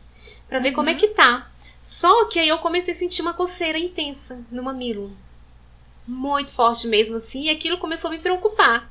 pra 0.49 0.59
ver 0.59 0.69
Uhum. 0.69 0.75
como 0.75 0.91
é 0.91 0.95
que 0.95 1.09
tá. 1.09 1.51
Só 1.83 2.27
que 2.27 2.39
aí 2.39 2.49
eu 2.49 2.59
comecei 2.59 2.93
a 2.93 2.97
sentir 2.97 3.23
uma 3.23 3.33
coceira 3.33 3.79
intensa 3.79 4.41
no 4.51 4.63
mamilo. 4.63 5.11
Muito 6.07 6.53
forte 6.53 6.87
mesmo, 6.87 7.17
assim, 7.17 7.45
e 7.45 7.51
aquilo 7.51 7.79
começou 7.79 8.09
a 8.09 8.13
me 8.13 8.19
preocupar. 8.19 8.91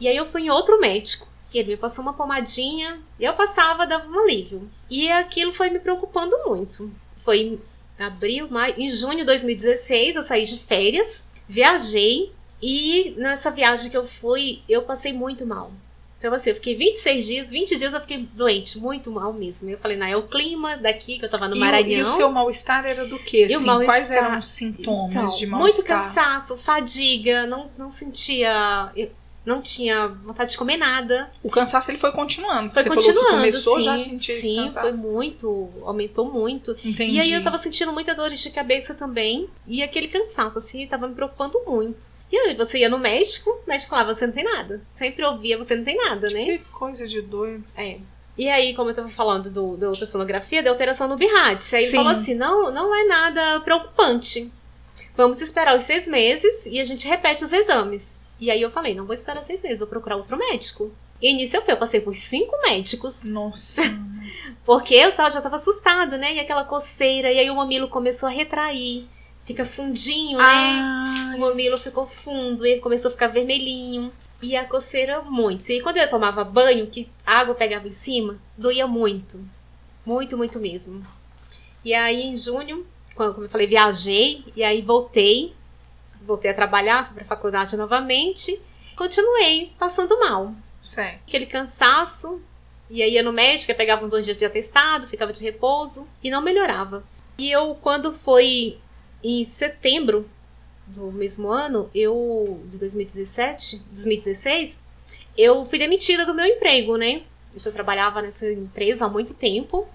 E 0.00 0.08
aí 0.08 0.16
eu 0.16 0.24
fui 0.24 0.42
em 0.42 0.50
outro 0.50 0.80
médico. 0.80 1.28
E 1.52 1.58
ele 1.58 1.70
me 1.72 1.76
passou 1.78 2.02
uma 2.02 2.12
pomadinha, 2.12 3.00
e 3.18 3.24
eu 3.24 3.32
passava, 3.32 3.86
dava 3.86 4.06
um 4.06 4.20
alívio. 4.20 4.70
E 4.90 5.10
aquilo 5.10 5.52
foi 5.52 5.70
me 5.70 5.78
preocupando 5.78 6.36
muito. 6.46 6.90
Foi 7.28 7.40
em 7.40 7.60
abril, 8.02 8.48
maio, 8.50 8.74
em 8.78 8.88
junho 8.88 9.18
de 9.18 9.24
2016, 9.24 10.16
eu 10.16 10.22
saí 10.22 10.44
de 10.46 10.56
férias, 10.60 11.26
viajei, 11.46 12.32
e 12.62 13.12
nessa 13.18 13.50
viagem 13.50 13.90
que 13.90 13.96
eu 13.98 14.06
fui, 14.06 14.62
eu 14.66 14.80
passei 14.80 15.12
muito 15.12 15.44
mal. 15.44 15.70
Então, 16.16 16.32
assim, 16.32 16.48
eu 16.48 16.54
fiquei 16.56 16.74
26 16.74 17.26
dias, 17.26 17.50
20 17.50 17.76
dias 17.76 17.92
eu 17.92 18.00
fiquei 18.00 18.26
doente, 18.34 18.78
muito 18.78 19.10
mal 19.10 19.30
mesmo. 19.34 19.68
Eu 19.68 19.76
falei, 19.78 19.98
não, 19.98 20.06
é 20.06 20.16
o 20.16 20.22
clima 20.22 20.78
daqui, 20.78 21.18
que 21.18 21.24
eu 21.26 21.30
tava 21.30 21.46
no 21.48 21.54
E 21.54 21.58
o- 21.58 21.60
Maranhão. 21.60 21.98
E, 21.98 22.02
o 22.02 22.06
seu 22.06 22.30
mal-estar 22.32 22.86
era 22.86 23.06
do 23.06 23.18
quê? 23.18 23.46
Assim, 23.54 23.66
quais 23.84 24.10
eram 24.10 24.38
os 24.38 24.48
sintomas 24.48 25.14
Então, 25.14 25.26
de 25.36 25.46
muito 25.46 25.58
mal-estar? 25.58 26.02
cansaço, 26.02 26.56
fadiga, 26.56 27.46
não, 27.46 27.68
não 27.76 27.90
sentia. 27.90 28.90
eu 28.96 29.10
não 29.48 29.62
tinha 29.62 30.08
vontade 30.08 30.50
de 30.50 30.58
comer 30.58 30.76
nada. 30.76 31.26
O 31.42 31.50
cansaço 31.50 31.90
ele 31.90 31.96
foi 31.96 32.12
continuando. 32.12 32.72
Foi 32.72 32.82
Você 32.82 32.88
continuando. 32.90 33.30
começou 33.30 33.76
sim, 33.76 33.82
já 33.82 33.94
a 33.94 33.98
sentir 33.98 34.32
esse 34.32 34.40
Sim, 34.42 34.54
foi 34.56 34.64
cansaço. 34.64 35.10
muito. 35.10 35.70
Aumentou 35.82 36.30
muito. 36.30 36.72
Entendi. 36.84 37.16
E 37.16 37.20
aí 37.20 37.32
eu 37.32 37.42
tava 37.42 37.56
sentindo 37.56 37.90
muita 37.90 38.14
dores 38.14 38.38
de 38.40 38.50
cabeça 38.50 38.94
também. 38.94 39.48
E 39.66 39.82
aquele 39.82 40.08
cansaço, 40.08 40.58
assim, 40.58 40.86
tava 40.86 41.08
me 41.08 41.14
preocupando 41.14 41.58
muito. 41.66 42.08
E 42.30 42.36
aí 42.36 42.54
você 42.54 42.78
ia 42.80 42.90
no 42.90 42.98
médico, 42.98 43.48
o 43.50 43.68
médico 43.68 43.88
falava, 43.88 44.14
você 44.14 44.26
não 44.26 44.34
tem 44.34 44.44
nada. 44.44 44.82
Sempre 44.84 45.24
ouvia, 45.24 45.56
você 45.56 45.74
não 45.74 45.82
tem 45.82 45.96
nada, 45.96 46.28
né? 46.28 46.44
Que 46.44 46.58
coisa 46.70 47.06
de 47.06 47.22
doido. 47.22 47.64
É. 47.74 47.98
E 48.36 48.48
aí, 48.48 48.74
como 48.74 48.90
eu 48.90 48.94
tava 48.94 49.08
falando 49.08 49.50
do, 49.50 49.76
da 49.78 49.88
ultrassonografia, 49.88 50.62
deu 50.62 50.72
alteração 50.72 51.08
no 51.08 51.16
BIRADS. 51.16 51.72
Aí 51.72 51.80
ele 51.80 51.90
Sim. 51.90 51.96
falou 51.96 52.12
assim: 52.12 52.34
não, 52.34 52.70
não 52.70 52.94
é 52.94 53.04
nada 53.04 53.60
preocupante. 53.60 54.52
Vamos 55.16 55.40
esperar 55.40 55.76
os 55.76 55.82
seis 55.84 56.06
meses 56.06 56.66
e 56.66 56.78
a 56.78 56.84
gente 56.84 57.08
repete 57.08 57.42
os 57.42 57.52
exames. 57.52 58.20
E 58.40 58.50
aí 58.50 58.60
eu 58.62 58.70
falei: 58.70 58.94
não 58.94 59.04
vou 59.06 59.14
esperar 59.14 59.42
seis 59.42 59.62
meses, 59.62 59.78
vou 59.80 59.88
procurar 59.88 60.16
outro 60.16 60.36
médico. 60.36 60.92
E 61.20 61.32
nisso 61.34 61.56
eu 61.56 61.62
fui, 61.62 61.72
eu 61.72 61.76
passei 61.76 62.00
por 62.00 62.14
cinco 62.14 62.56
médicos, 62.62 63.24
Nossa. 63.24 63.82
porque 64.64 64.94
eu 64.94 65.12
já 65.30 65.40
tava 65.40 65.56
assustada, 65.56 66.16
né? 66.16 66.34
E 66.34 66.40
aquela 66.40 66.64
coceira, 66.64 67.32
e 67.32 67.38
aí 67.40 67.50
o 67.50 67.56
mamilo 67.56 67.88
começou 67.88 68.28
a 68.28 68.32
retrair. 68.32 69.06
fica 69.44 69.64
fundinho, 69.64 70.38
Ah, 70.40 71.30
né? 71.30 71.36
O 71.36 71.40
mamilo 71.40 71.76
ficou 71.78 72.06
fundo 72.06 72.64
e 72.64 72.78
começou 72.78 73.08
a 73.08 73.12
ficar 73.12 73.28
vermelhinho. 73.28 74.12
E 74.40 74.54
a 74.54 74.64
coceira 74.64 75.20
muito. 75.22 75.72
E 75.72 75.80
quando 75.80 75.96
eu 75.96 76.08
tomava 76.08 76.44
banho, 76.44 76.86
que 76.86 77.08
a 77.26 77.40
água 77.40 77.56
pegava 77.56 77.88
em 77.88 77.92
cima, 77.92 78.38
doía 78.56 78.86
muito. 78.86 79.40
Muito, 80.06 80.36
muito 80.36 80.60
mesmo. 80.60 81.02
E 81.84 81.92
aí 81.92 82.22
em 82.22 82.36
junho, 82.36 82.86
quando, 83.16 83.34
como 83.34 83.46
eu 83.46 83.50
falei, 83.50 83.66
viajei 83.66 84.44
e 84.54 84.62
aí 84.62 84.80
voltei. 84.80 85.52
Voltei 86.22 86.50
a 86.50 86.54
trabalhar, 86.54 87.04
fui 87.04 87.14
pra 87.14 87.24
faculdade 87.24 87.76
novamente. 87.76 88.60
Continuei 88.96 89.72
passando 89.78 90.18
mal. 90.18 90.54
Aquele 91.26 91.46
cansaço. 91.46 92.40
E 92.90 93.02
aí 93.02 93.12
ia 93.12 93.22
no 93.22 93.32
médico, 93.32 93.74
pegava 93.74 94.04
uns 94.04 94.10
dois 94.10 94.24
dias 94.24 94.38
de 94.38 94.44
atestado, 94.44 95.06
ficava 95.06 95.32
de 95.32 95.44
repouso 95.44 96.08
e 96.22 96.30
não 96.30 96.40
melhorava. 96.40 97.04
E 97.36 97.50
eu, 97.50 97.74
quando 97.74 98.12
foi 98.12 98.78
em 99.22 99.44
setembro 99.44 100.28
do 100.86 101.12
mesmo 101.12 101.48
ano, 101.48 101.90
eu. 101.94 102.62
de 102.66 102.78
2017, 102.78 103.84
2016, 103.90 104.86
eu 105.36 105.64
fui 105.64 105.78
demitida 105.78 106.24
do 106.24 106.34
meu 106.34 106.46
emprego, 106.46 106.96
né? 106.96 107.22
Eu 107.52 107.60
já 107.60 107.70
trabalhava 107.70 108.22
nessa 108.22 108.50
empresa 108.50 109.06
há 109.06 109.08
muito 109.08 109.34
tempo. 109.34 109.86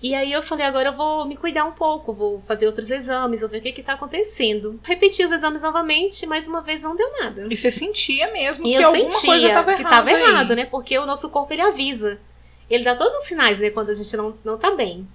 E 0.00 0.14
aí 0.14 0.32
eu 0.32 0.40
falei, 0.40 0.64
agora 0.64 0.90
eu 0.90 0.92
vou 0.92 1.26
me 1.26 1.36
cuidar 1.36 1.64
um 1.64 1.72
pouco, 1.72 2.12
vou 2.12 2.40
fazer 2.46 2.66
outros 2.66 2.88
exames, 2.90 3.40
vou 3.40 3.48
ver 3.48 3.58
o 3.58 3.62
que 3.62 3.72
que 3.72 3.82
tá 3.82 3.94
acontecendo. 3.94 4.78
Repeti 4.84 5.24
os 5.24 5.32
exames 5.32 5.62
novamente, 5.62 6.24
mais 6.24 6.46
uma 6.46 6.60
vez 6.60 6.84
não 6.84 6.94
deu 6.94 7.10
nada. 7.18 7.48
E 7.50 7.56
você 7.56 7.68
sentia 7.70 8.32
mesmo 8.32 8.64
E 8.66 8.76
que 8.76 8.82
eu 8.82 8.88
alguma 8.88 9.10
sentia 9.10 9.30
coisa 9.30 9.48
tava 9.50 9.74
que 9.74 9.82
errada 9.82 9.96
tava 9.96 10.10
aí. 10.10 10.22
errado, 10.22 10.54
né? 10.54 10.64
Porque 10.66 10.96
o 10.96 11.04
nosso 11.06 11.28
corpo 11.30 11.52
ele 11.52 11.62
avisa. 11.62 12.20
Ele 12.70 12.84
dá 12.84 12.94
todos 12.94 13.12
os 13.14 13.22
sinais, 13.24 13.58
né? 13.58 13.70
Quando 13.70 13.90
a 13.90 13.94
gente 13.94 14.16
não, 14.16 14.38
não 14.44 14.56
tá 14.56 14.70
bem. 14.70 15.08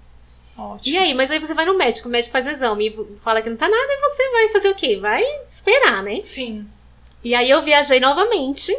Ótimo. 0.58 0.96
E 0.96 0.98
aí, 0.98 1.14
mas 1.14 1.32
aí 1.32 1.40
você 1.40 1.54
vai 1.54 1.66
no 1.66 1.78
médico, 1.78 2.08
o 2.08 2.12
médico 2.12 2.34
faz 2.34 2.46
exame 2.46 2.90
e 2.90 3.18
fala 3.18 3.42
que 3.42 3.50
não 3.50 3.58
tá 3.58 3.68
nada, 3.68 3.94
e 3.94 4.02
você 4.02 4.30
vai 4.32 4.50
fazer 4.50 4.70
o 4.70 4.76
quê? 4.76 4.98
Vai 4.98 5.24
esperar, 5.48 6.04
né? 6.04 6.22
Sim. 6.22 6.68
E 7.24 7.34
aí 7.34 7.50
eu 7.50 7.62
viajei 7.62 8.00
novamente. 8.00 8.76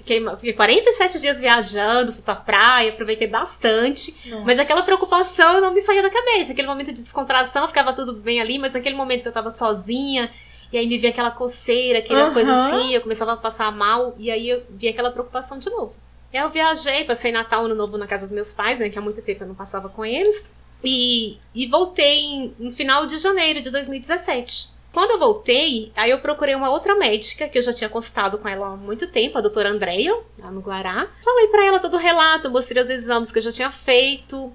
Fiquei, 0.00 0.24
fiquei 0.36 0.52
47 0.54 1.20
dias 1.20 1.40
viajando, 1.40 2.10
fui 2.10 2.22
pra 2.22 2.34
praia, 2.34 2.90
aproveitei 2.90 3.28
bastante. 3.28 4.14
Mas 4.30 4.56
Nossa. 4.56 4.62
aquela 4.62 4.82
preocupação 4.82 5.60
não 5.60 5.74
me 5.74 5.80
saía 5.82 6.02
da 6.02 6.08
cabeça. 6.08 6.52
Aquele 6.52 6.66
momento 6.66 6.86
de 6.86 6.94
descontração, 6.94 7.68
ficava 7.68 7.92
tudo 7.92 8.14
bem 8.14 8.40
ali, 8.40 8.58
mas 8.58 8.72
naquele 8.72 8.96
momento 8.96 9.20
que 9.20 9.28
eu 9.28 9.32
tava 9.32 9.50
sozinha, 9.50 10.30
e 10.72 10.78
aí 10.78 10.86
me 10.86 10.96
via 10.96 11.10
aquela 11.10 11.30
coceira, 11.30 11.98
aquela 11.98 12.24
Aham. 12.24 12.32
coisa 12.32 12.50
assim, 12.50 12.94
eu 12.94 13.02
começava 13.02 13.34
a 13.34 13.36
passar 13.36 13.70
mal, 13.72 14.14
e 14.18 14.30
aí 14.30 14.48
eu 14.48 14.62
via 14.70 14.90
aquela 14.90 15.10
preocupação 15.10 15.58
de 15.58 15.68
novo. 15.68 15.98
E 16.32 16.38
aí 16.38 16.42
eu 16.42 16.48
viajei, 16.48 17.04
passei 17.04 17.30
Natal 17.30 17.66
Ano 17.66 17.74
Novo 17.74 17.98
na 17.98 18.06
casa 18.06 18.22
dos 18.22 18.32
meus 18.32 18.54
pais, 18.54 18.78
né, 18.78 18.88
que 18.88 18.98
há 18.98 19.02
muito 19.02 19.20
tempo 19.20 19.44
eu 19.44 19.48
não 19.48 19.54
passava 19.54 19.90
com 19.90 20.02
eles, 20.02 20.48
e, 20.82 21.36
e 21.54 21.66
voltei 21.66 22.54
no 22.58 22.70
final 22.70 23.04
de 23.04 23.18
janeiro 23.18 23.60
de 23.60 23.68
2017. 23.68 24.79
Quando 24.92 25.12
eu 25.12 25.18
voltei, 25.18 25.92
aí 25.94 26.10
eu 26.10 26.18
procurei 26.18 26.54
uma 26.54 26.70
outra 26.70 26.96
médica, 26.96 27.48
que 27.48 27.56
eu 27.56 27.62
já 27.62 27.72
tinha 27.72 27.88
consultado 27.88 28.38
com 28.38 28.48
ela 28.48 28.66
há 28.66 28.76
muito 28.76 29.06
tempo, 29.06 29.38
a 29.38 29.40
doutora 29.40 29.70
Andréia, 29.70 30.16
lá 30.40 30.50
no 30.50 30.60
Guará. 30.60 31.08
Falei 31.22 31.46
pra 31.46 31.64
ela 31.64 31.78
todo 31.78 31.94
o 31.94 31.98
relato, 31.98 32.50
mostrei 32.50 32.82
os 32.82 32.90
exames 32.90 33.30
que 33.30 33.38
eu 33.38 33.42
já 33.42 33.52
tinha 33.52 33.70
feito, 33.70 34.52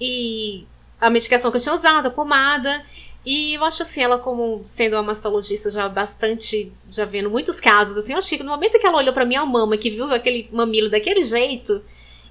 e 0.00 0.66
a 1.00 1.10
medicação 1.10 1.50
que 1.50 1.58
eu 1.58 1.60
tinha 1.60 1.74
usado, 1.74 2.06
a 2.06 2.10
pomada. 2.10 2.84
E 3.26 3.54
eu 3.54 3.64
acho 3.64 3.82
assim, 3.82 4.02
ela 4.02 4.18
como 4.18 4.60
sendo 4.62 4.94
uma 4.94 5.02
mastologista 5.02 5.70
já 5.70 5.88
bastante, 5.88 6.72
já 6.90 7.04
vendo 7.04 7.30
muitos 7.30 7.60
casos, 7.60 7.96
assim, 7.96 8.12
eu 8.12 8.18
achei 8.18 8.36
que 8.36 8.44
no 8.44 8.50
momento 8.50 8.78
que 8.78 8.86
ela 8.86 8.98
olhou 8.98 9.14
pra 9.14 9.24
minha 9.24 9.44
mama, 9.46 9.76
que 9.76 9.90
viu 9.90 10.12
aquele 10.12 10.48
mamilo 10.52 10.90
daquele 10.90 11.22
jeito, 11.22 11.82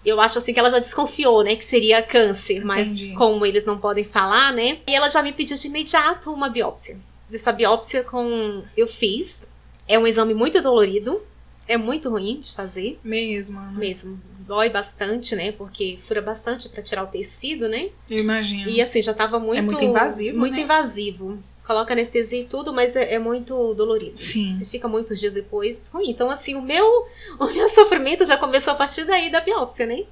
eu 0.06 0.20
acho 0.22 0.38
assim 0.38 0.54
que 0.54 0.60
ela 0.60 0.70
já 0.70 0.80
desconfiou, 0.80 1.44
né, 1.44 1.56
que 1.56 1.64
seria 1.64 2.02
câncer, 2.02 2.64
mas 2.64 2.90
Entendi. 2.90 3.16
como 3.16 3.44
eles 3.44 3.66
não 3.66 3.80
podem 3.80 4.04
falar, 4.04 4.54
né, 4.54 4.80
e 4.86 4.94
ela 4.94 5.10
já 5.10 5.24
me 5.24 5.34
pediu 5.34 5.58
de 5.58 5.68
imediato 5.68 6.32
uma 6.32 6.50
biópsia. 6.50 7.00
Dessa 7.34 7.52
biópsia 7.52 8.04
com 8.04 8.62
eu 8.78 8.86
fiz, 8.86 9.50
é 9.88 9.98
um 9.98 10.06
exame 10.06 10.36
muito 10.36 10.62
dolorido, 10.62 11.20
é 11.68 11.76
muito 11.78 12.08
ruim 12.08 12.40
de 12.40 12.54
fazer 12.54 13.00
Mesmo. 13.04 13.58
Ana. 13.58 13.72
mesmo. 13.72 14.22
Dói 14.42 14.70
bastante, 14.70 15.36
né? 15.36 15.52
Porque 15.52 15.98
fura 15.98 16.22
bastante 16.22 16.70
pra 16.70 16.84
tirar 16.84 17.02
o 17.02 17.08
tecido, 17.08 17.68
né? 17.68 17.90
Eu 18.08 18.20
imagino. 18.20 18.70
E 18.70 18.80
assim, 18.80 19.02
já 19.02 19.16
tava 19.16 19.40
muito. 19.40 19.58
É 19.58 19.62
muito 19.64 19.84
invasivo, 19.84 20.38
Muito 20.38 20.58
né? 20.58 20.62
invasivo. 20.62 21.42
Coloca 21.66 21.92
anestesia 21.94 22.42
e 22.42 22.44
tudo, 22.46 22.72
mas 22.72 22.96
é, 22.96 23.14
é 23.16 23.18
muito 23.18 23.74
dolorido. 23.74 24.16
Sim. 24.16 24.56
Você 24.56 24.66
fica 24.68 24.88
muitos 24.88 25.20
dias 25.20 25.34
depois 25.34 25.90
ruim. 25.92 26.12
Então, 26.12 26.30
assim, 26.30 26.54
o 26.54 26.62
meu, 26.62 26.86
o 27.40 27.46
meu 27.48 27.68
sofrimento 27.68 28.24
já 28.26 28.38
começou 28.38 28.74
a 28.74 28.76
partir 28.76 29.06
daí 29.06 29.32
da 29.32 29.40
biópsia, 29.42 29.88
né? 29.88 30.04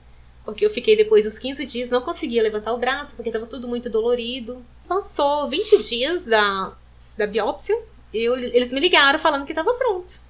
Porque 0.43 0.65
eu 0.65 0.71
fiquei 0.71 0.97
depois 0.97 1.25
dos 1.25 1.37
15 1.37 1.67
dias, 1.67 1.91
não 1.91 2.01
conseguia 2.01 2.41
levantar 2.41 2.73
o 2.73 2.79
braço, 2.79 3.15
porque 3.15 3.29
tava 3.29 3.45
tudo 3.45 3.67
muito 3.67 3.91
dolorido. 3.91 4.65
Passou 4.87 5.47
20 5.47 5.77
dias 5.87 6.25
da, 6.25 6.75
da 7.17 7.27
biópsia, 7.27 7.77
eu, 8.13 8.37
eles 8.37 8.71
me 8.71 8.79
ligaram 8.79 9.17
falando 9.19 9.45
que 9.45 9.53
tava 9.53 9.73
pronto. 9.73 10.21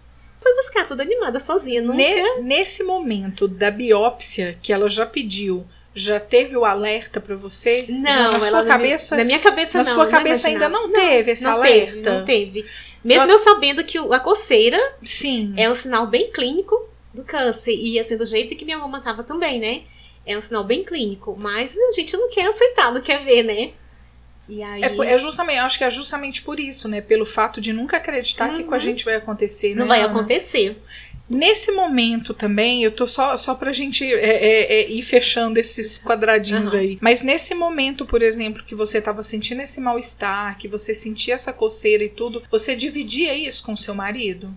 Fui 0.42 0.54
buscar 0.56 0.88
tudo 0.88 1.02
animada 1.02 1.40
sozinha, 1.40 1.82
nunca. 1.82 1.98
Ne- 1.98 2.42
nesse 2.42 2.84
momento 2.84 3.48
da 3.48 3.70
biópsia 3.70 4.58
que 4.62 4.74
ela 4.74 4.90
já 4.90 5.06
pediu, 5.06 5.64
já 5.94 6.20
teve 6.20 6.58
o 6.58 6.66
alerta 6.66 7.22
pra 7.22 7.36
você? 7.36 7.86
Não, 7.90 8.32
na 8.34 8.40
sua 8.40 8.66
cabeça, 8.66 9.16
Na 9.16 9.24
minha 9.24 9.40
cabeça 9.40 9.78
na 9.80 9.84
não. 9.84 9.94
sua 9.94 10.06
não 10.06 10.12
cabeça 10.12 10.48
ainda 10.48 10.68
não 10.70 10.92
teve 10.92 11.32
esse 11.32 11.44
não 11.44 11.52
alerta? 11.52 11.92
Teve, 11.94 12.10
não 12.10 12.26
teve. 12.26 12.66
Mesmo 13.04 13.30
eu 13.32 13.38
sabendo 13.40 13.84
que 13.84 13.98
a 13.98 14.20
coceira 14.20 14.80
Sim. 15.04 15.54
é 15.58 15.70
um 15.70 15.76
sinal 15.76 16.08
bem 16.08 16.32
clínico 16.32 16.88
do 17.14 17.24
câncer. 17.24 17.76
E 17.76 18.00
assim, 18.00 18.16
do 18.18 18.26
jeito 18.26 18.56
que 18.56 18.64
minha 18.66 18.78
mãe 18.78 19.02
tava 19.02 19.24
também, 19.24 19.60
né? 19.60 19.84
É 20.26 20.38
um 20.38 20.42
sinal 20.42 20.64
bem 20.64 20.84
clínico. 20.84 21.36
Mas 21.40 21.76
a 21.78 21.92
gente 21.92 22.16
não 22.16 22.30
quer 22.30 22.48
aceitar, 22.48 22.92
não 22.94 23.02
quer 23.02 23.24
ver, 23.24 23.44
né? 23.44 23.72
E 24.52 24.62
aí. 24.62 24.84
É, 24.84 25.14
é 25.14 25.18
justamente, 25.18 25.58
eu 25.60 25.64
acho 25.64 25.78
que 25.78 25.84
é 25.86 25.90
justamente 25.90 26.42
por 26.42 26.60
isso, 26.60 26.90
né? 26.90 27.00
Pelo 27.00 27.26
fato 27.26 27.62
de 27.62 27.72
nunca 27.72 27.96
acreditar 27.96 28.50
que 28.54 28.64
com 28.66 28.74
a 28.74 28.78
Uhum. 28.78 28.80
gente 28.82 29.06
vai 29.06 29.16
acontecer, 29.16 29.74
não 29.74 29.86
né, 29.86 29.88
vai 29.88 30.02
Ana? 30.02 30.10
acontecer. 30.10 30.76
Nesse 31.30 31.72
momento 31.72 32.34
também, 32.34 32.84
eu 32.84 32.92
tô 32.92 33.08
só, 33.08 33.38
só 33.38 33.56
pra 33.56 33.72
gente 33.72 34.04
é, 34.04 34.18
é, 34.20 34.74
é, 34.82 34.92
ir 34.92 35.02
fechando 35.04 35.58
esses 35.58 35.98
quadradinhos 35.98 36.74
Aham. 36.74 36.82
aí. 36.82 36.98
Mas 37.00 37.22
nesse 37.24 37.56
momento, 37.56 38.06
por 38.06 38.22
exemplo, 38.22 38.62
que 38.66 38.76
você 38.76 39.00
tava 39.00 39.24
sentindo 39.24 39.62
esse 39.62 39.80
mal-estar, 39.80 40.58
que 40.58 40.68
você 40.68 40.94
sentia 40.94 41.36
essa 41.36 41.54
coceira 41.54 42.04
e 42.04 42.10
tudo, 42.10 42.44
você 42.52 42.76
dividia 42.76 43.34
isso 43.34 43.64
com 43.66 43.78
seu 43.78 43.96
marido? 43.96 44.54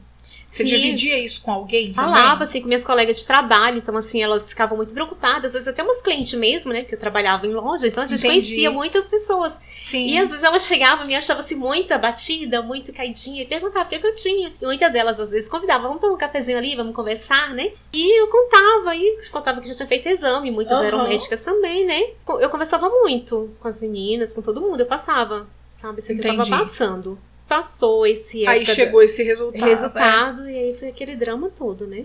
Você 0.48 0.62
Sim. 0.62 0.74
dividia 0.74 1.18
isso 1.18 1.42
com 1.42 1.50
alguém? 1.50 1.92
Falava 1.92 2.30
também? 2.32 2.42
assim 2.44 2.60
com 2.60 2.68
minhas 2.68 2.84
colegas 2.84 3.16
de 3.16 3.26
trabalho, 3.26 3.78
então 3.78 3.96
assim, 3.96 4.22
elas 4.22 4.48
ficavam 4.50 4.76
muito 4.76 4.94
preocupadas, 4.94 5.46
às 5.46 5.52
vezes 5.52 5.68
até 5.68 5.82
umas 5.82 6.00
clientes 6.00 6.38
mesmo, 6.38 6.72
né? 6.72 6.80
Porque 6.82 6.94
eu 6.94 6.98
trabalhava 7.00 7.46
em 7.46 7.52
loja, 7.52 7.86
então 7.86 8.02
a 8.02 8.06
gente 8.06 8.20
Entendi. 8.20 8.34
conhecia 8.34 8.70
muitas 8.70 9.08
pessoas. 9.08 9.58
Sim. 9.76 10.06
E 10.08 10.18
às 10.18 10.30
vezes 10.30 10.44
ela 10.44 10.58
chegava 10.58 11.04
e 11.04 11.06
me 11.06 11.14
achava 11.16 11.40
assim 11.40 11.56
muito 11.56 11.92
abatida, 11.92 12.62
muito 12.62 12.92
caidinha, 12.92 13.42
e 13.42 13.46
perguntava 13.46 13.86
o 13.86 13.88
que, 13.88 13.98
que 13.98 14.06
eu 14.06 14.14
tinha. 14.14 14.52
E 14.60 14.64
muitas 14.64 14.92
delas 14.92 15.18
às 15.20 15.30
vezes 15.30 15.48
convidavam, 15.48 15.88
vamos 15.88 16.00
tomar 16.00 16.14
um 16.14 16.18
cafezinho 16.18 16.58
ali, 16.58 16.76
vamos 16.76 16.94
conversar, 16.94 17.54
né? 17.54 17.72
E 17.92 18.20
eu 18.20 18.28
contava, 18.28 18.94
e 18.94 19.28
contava 19.30 19.60
que 19.60 19.68
já 19.68 19.74
tinha 19.74 19.88
feito 19.88 20.08
exame, 20.08 20.50
muitas 20.50 20.78
Aham. 20.78 20.86
eram 20.86 21.02
médicas 21.04 21.44
também, 21.44 21.84
né? 21.84 22.00
Eu 22.40 22.48
conversava 22.48 22.88
muito 22.88 23.50
com 23.60 23.68
as 23.68 23.80
meninas, 23.80 24.34
com 24.34 24.42
todo 24.42 24.60
mundo, 24.60 24.80
eu 24.80 24.86
passava, 24.86 25.48
sabe? 25.68 25.98
Isso 26.00 26.14
que 26.14 26.26
eu 26.26 26.36
tava 26.36 26.58
passando. 26.58 27.18
Passou 27.56 28.06
esse 28.06 28.46
Aí 28.46 28.66
chegou 28.66 29.00
esse 29.02 29.22
resultado. 29.22 29.64
resultado, 29.64 30.50
e 30.50 30.58
aí 30.58 30.74
foi 30.74 30.88
aquele 30.88 31.14
drama 31.14 31.50
todo, 31.56 31.86
né? 31.86 32.04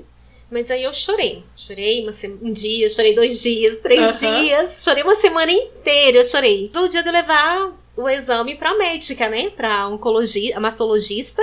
Mas 0.52 0.70
aí 0.72 0.84
eu 0.84 0.94
chorei. 0.94 1.44
Chorei 1.56 2.02
uma 2.04 2.12
um 2.42 2.52
dia, 2.52 2.90
chorei 2.90 3.14
dois 3.16 3.42
dias, 3.42 3.80
três 3.80 4.20
dias, 4.20 4.84
chorei 4.84 5.04
uma 5.04 5.16
semana 5.16 5.52
inteira, 5.52 6.20
eu 6.20 6.30
chorei. 6.30 6.70
No 6.74 6.88
dia 6.88 7.02
de 7.02 7.10
eu 7.10 7.14
levar 7.14 7.72
o 7.98 8.08
exame 8.10 8.56
pra 8.56 8.76
médica, 8.76 9.28
né? 9.28 9.50
Pra 9.50 9.88
oncologia, 9.88 10.56
a 10.58 10.60
mastologista, 10.60 11.42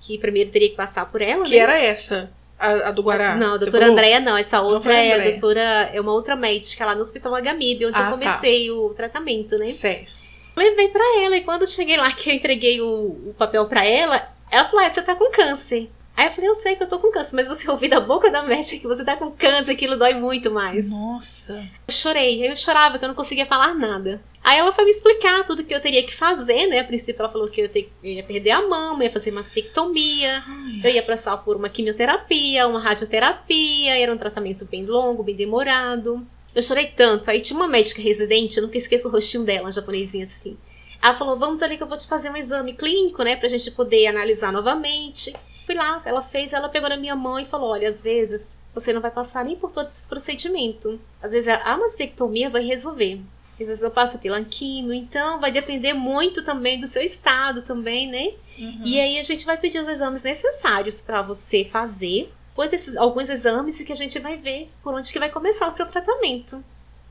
que 0.00 0.18
primeiro 0.18 0.50
teria 0.50 0.68
que 0.70 0.76
passar 0.76 1.06
por 1.06 1.22
ela, 1.22 1.44
Que 1.44 1.52
né? 1.52 1.56
era 1.58 1.78
essa, 1.78 2.30
a, 2.58 2.88
a 2.88 2.90
do 2.92 3.02
Guará. 3.02 3.36
Não, 3.36 3.54
a 3.54 3.56
doutora? 3.58 3.86
Andréia 3.88 4.20
não. 4.20 4.36
Essa 4.36 4.60
outra 4.60 4.92
a 4.92 4.96
é 4.96 5.12
a 5.12 5.14
Andréia. 5.16 5.30
doutora, 5.32 5.90
é 5.92 6.00
uma 6.00 6.12
outra 6.12 6.34
médica 6.36 6.84
lá 6.86 6.94
no 6.94 7.00
Hospital 7.00 7.34
Agamib, 7.34 7.84
onde 7.86 7.98
Ah, 7.98 8.06
eu 8.06 8.10
comecei 8.18 8.70
o 8.70 8.90
tratamento, 8.90 9.56
né? 9.58 9.68
Certo. 9.68 10.29
Levei 10.56 10.88
pra 10.88 11.22
ela 11.22 11.36
e 11.36 11.42
quando 11.42 11.66
cheguei 11.66 11.96
lá 11.96 12.10
que 12.12 12.30
eu 12.30 12.34
entreguei 12.34 12.80
o, 12.80 13.30
o 13.30 13.34
papel 13.36 13.66
pra 13.66 13.84
ela, 13.84 14.32
ela 14.50 14.64
falou: 14.64 14.84
ah, 14.84 14.90
você 14.90 15.02
tá 15.02 15.14
com 15.14 15.30
câncer. 15.30 15.90
Aí 16.16 16.26
eu 16.26 16.32
falei, 16.32 16.50
eu 16.50 16.54
sei 16.54 16.76
que 16.76 16.82
eu 16.82 16.86
tô 16.86 16.98
com 16.98 17.10
câncer, 17.10 17.34
mas 17.34 17.48
você 17.48 17.68
ouvir 17.70 17.88
da 17.88 17.98
boca 17.98 18.30
da 18.30 18.42
médica 18.42 18.78
que 18.78 18.86
você 18.86 19.02
tá 19.02 19.16
com 19.16 19.30
câncer, 19.30 19.72
aquilo 19.72 19.96
dói 19.96 20.12
muito 20.12 20.50
mais. 20.50 20.90
Nossa. 20.90 21.66
Eu 21.88 21.94
chorei, 21.94 22.46
eu 22.46 22.54
chorava, 22.54 22.98
que 22.98 23.04
eu 23.04 23.08
não 23.08 23.14
conseguia 23.14 23.46
falar 23.46 23.74
nada. 23.74 24.22
Aí 24.44 24.58
ela 24.58 24.72
foi 24.72 24.84
me 24.84 24.90
explicar 24.90 25.44
tudo 25.44 25.64
que 25.64 25.74
eu 25.74 25.80
teria 25.80 26.02
que 26.02 26.14
fazer, 26.14 26.66
né? 26.66 26.80
A 26.80 26.84
princípio 26.84 27.20
ela 27.20 27.28
falou 27.28 27.48
que 27.48 27.60
eu 27.60 27.70
eu 28.02 28.12
ia 28.12 28.22
perder 28.22 28.50
a 28.50 28.68
mama, 28.68 29.04
ia 29.04 29.10
fazer 29.10 29.30
mastectomia, 29.30 30.42
Ai, 30.46 30.80
eu 30.84 30.90
ia 30.90 31.02
passar 31.02 31.36
por 31.38 31.56
uma 31.56 31.68
quimioterapia, 31.68 32.66
uma 32.66 32.80
radioterapia, 32.80 33.98
era 33.98 34.12
um 34.12 34.18
tratamento 34.18 34.66
bem 34.66 34.84
longo, 34.84 35.22
bem 35.22 35.34
demorado. 35.34 36.26
Eu 36.54 36.62
chorei 36.62 36.86
tanto. 36.86 37.30
Aí 37.30 37.40
tinha 37.40 37.58
uma 37.58 37.68
médica 37.68 38.02
residente, 38.02 38.56
eu 38.56 38.64
nunca 38.64 38.76
esqueço 38.76 39.08
o 39.08 39.10
rostinho 39.10 39.44
dela, 39.44 39.70
japonesinha 39.70 40.24
assim. 40.24 40.56
Ela 41.02 41.14
falou: 41.14 41.36
Vamos 41.36 41.62
ali 41.62 41.76
que 41.76 41.82
eu 41.82 41.88
vou 41.88 41.96
te 41.96 42.06
fazer 42.06 42.30
um 42.30 42.36
exame 42.36 42.74
clínico, 42.74 43.22
né? 43.22 43.36
Pra 43.36 43.48
gente 43.48 43.70
poder 43.70 44.06
analisar 44.06 44.52
novamente. 44.52 45.32
Fui 45.66 45.74
lá, 45.74 46.02
ela 46.04 46.22
fez, 46.22 46.52
ela 46.52 46.68
pegou 46.68 46.88
na 46.88 46.96
minha 46.96 47.16
mão 47.16 47.38
e 47.38 47.44
falou: 47.44 47.70
Olha, 47.70 47.88
às 47.88 48.02
vezes 48.02 48.58
você 48.74 48.92
não 48.92 49.00
vai 49.00 49.10
passar 49.10 49.44
nem 49.44 49.56
por 49.56 49.72
todo 49.72 49.84
esse 49.84 50.06
procedimento. 50.06 51.00
Às 51.22 51.32
vezes 51.32 51.48
a 51.48 51.76
mastectomia 51.76 52.50
vai 52.50 52.62
resolver. 52.64 53.20
Às 53.60 53.68
vezes 53.68 53.82
eu 53.82 53.90
passo 53.90 54.18
pela 54.18 54.38
Anquino, 54.38 54.92
então 54.94 55.38
vai 55.38 55.52
depender 55.52 55.92
muito 55.92 56.42
também 56.42 56.80
do 56.80 56.86
seu 56.86 57.02
estado 57.02 57.60
também, 57.60 58.06
né? 58.10 58.32
Uhum. 58.58 58.82
E 58.86 58.98
aí 58.98 59.18
a 59.18 59.22
gente 59.22 59.44
vai 59.44 59.56
pedir 59.58 59.78
os 59.78 59.88
exames 59.88 60.24
necessários 60.24 61.02
para 61.02 61.20
você 61.20 61.62
fazer, 61.62 62.32
pois 62.54 62.72
esses 62.72 62.96
alguns 62.96 63.28
exames 63.28 63.80
que 63.82 63.92
a 63.92 63.96
gente 63.96 64.18
vai 64.18 64.36
ver 64.36 64.70
por 64.82 64.94
onde 64.94 65.12
que 65.12 65.18
vai 65.18 65.30
começar 65.30 65.68
o 65.68 65.72
seu 65.72 65.86
tratamento. 65.86 66.62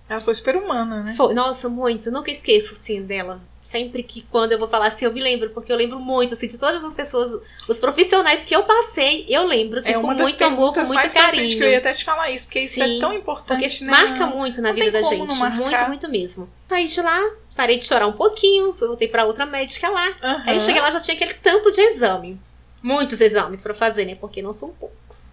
Ela 0.08 0.22
foi 0.22 0.34
super 0.34 0.56
humana, 0.58 1.04
né? 1.04 1.14
Foi- 1.16 1.36
nossa, 1.36 1.70
muito, 1.70 2.10
nunca 2.10 2.32
esqueço 2.32 2.74
assim 2.74 3.04
dela. 3.04 3.40
Sempre 3.62 4.02
que 4.02 4.22
quando 4.24 4.54
eu 4.54 4.58
vou 4.58 4.68
falar 4.68 4.88
assim, 4.88 5.06
eu 5.06 5.14
me 5.14 5.22
lembro, 5.22 5.52
porque 5.52 5.72
eu 5.72 5.76
lembro 5.76 6.00
muito 6.00 6.34
assim 6.34 6.48
de 6.48 6.58
todas 6.58 6.84
as 6.84 6.96
pessoas, 6.96 7.40
os 7.68 7.80
profissionais 7.80 8.44
que 8.44 8.56
eu 8.56 8.64
passei, 8.64 9.28
eu 9.30 9.46
lembro 9.46 9.78
assim, 9.78 9.90
é 9.92 9.94
com 9.94 10.08
muito 10.08 10.44
amor, 10.44 10.74
com 10.74 10.80
muito 10.80 10.94
mais 10.96 11.14
carinho. 11.14 11.56
que 11.56 11.64
eu 11.64 11.70
ia 11.70 11.78
até 11.78 11.94
te 11.94 12.04
falar 12.04 12.32
isso, 12.32 12.48
porque 12.48 12.62
isso 12.62 12.76
Sim, 12.84 12.98
é 12.98 13.00
tão 13.00 13.14
importante, 13.14 13.62
Porque 13.62 13.84
né? 13.86 13.92
marca 13.92 14.26
muito 14.26 14.60
na 14.64 14.70
Não 14.70 14.76
vida 14.76 14.92
da 14.92 15.02
gente. 15.04 15.36
Muito, 15.36 15.88
muito 15.88 16.10
mesmo. 16.10 16.50
Saí 16.68 16.88
de 16.88 17.02
lá, 17.02 17.32
parei 17.56 17.78
de 17.78 17.86
chorar 17.86 18.08
um 18.08 18.14
pouquinho, 18.14 18.74
voltei 18.74 19.08
pra 19.08 19.26
outra 19.26 19.46
médica 19.46 19.88
lá. 19.90 20.08
Aham. 20.24 20.44
Aí 20.48 20.56
eu 20.56 20.60
cheguei 20.60 20.82
lá, 20.82 20.90
já 20.90 21.00
tinha 21.02 21.14
aquele 21.16 21.36
tanto 21.36 21.72
de 21.72 21.82
exame. 21.82 22.40
Muitos 22.82 23.20
exames 23.22 23.62
pra 23.62 23.74
fazer, 23.74 24.06
né? 24.06 24.16
Porque 24.16 24.42
não 24.42 24.54
são 24.54 24.70
poucos. 24.72 25.30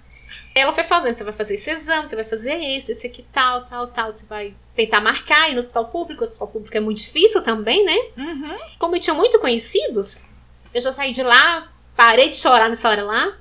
Ela 0.54 0.72
foi 0.72 0.84
fazendo, 0.84 1.14
você 1.14 1.22
vai 1.24 1.34
fazer 1.34 1.54
esse 1.54 1.70
exame, 1.70 2.08
você 2.08 2.16
vai 2.16 2.24
fazer 2.24 2.54
esse, 2.54 2.90
esse 2.92 3.06
aqui 3.06 3.24
tal, 3.32 3.64
tal, 3.66 3.86
tal. 3.88 4.10
Você 4.10 4.24
vai 4.26 4.54
tentar 4.74 5.00
marcar 5.00 5.50
ir 5.50 5.52
no 5.52 5.60
hospital 5.60 5.86
público. 5.88 6.22
O 6.22 6.24
hospital 6.24 6.48
público 6.48 6.76
é 6.76 6.80
muito 6.80 6.98
difícil 6.98 7.42
também, 7.42 7.84
né? 7.84 7.96
Uhum. 8.16 8.56
Como 8.78 8.96
eu 8.96 9.00
tinha 9.00 9.12
muito 9.14 9.38
conhecidos, 9.38 10.24
eu 10.72 10.80
já 10.80 10.92
saí 10.92 11.12
de 11.12 11.22
lá, 11.22 11.70
parei 11.94 12.30
de 12.30 12.36
chorar 12.36 12.68
nessa 12.70 12.88
hora 12.88 13.04
lá. 13.04 13.36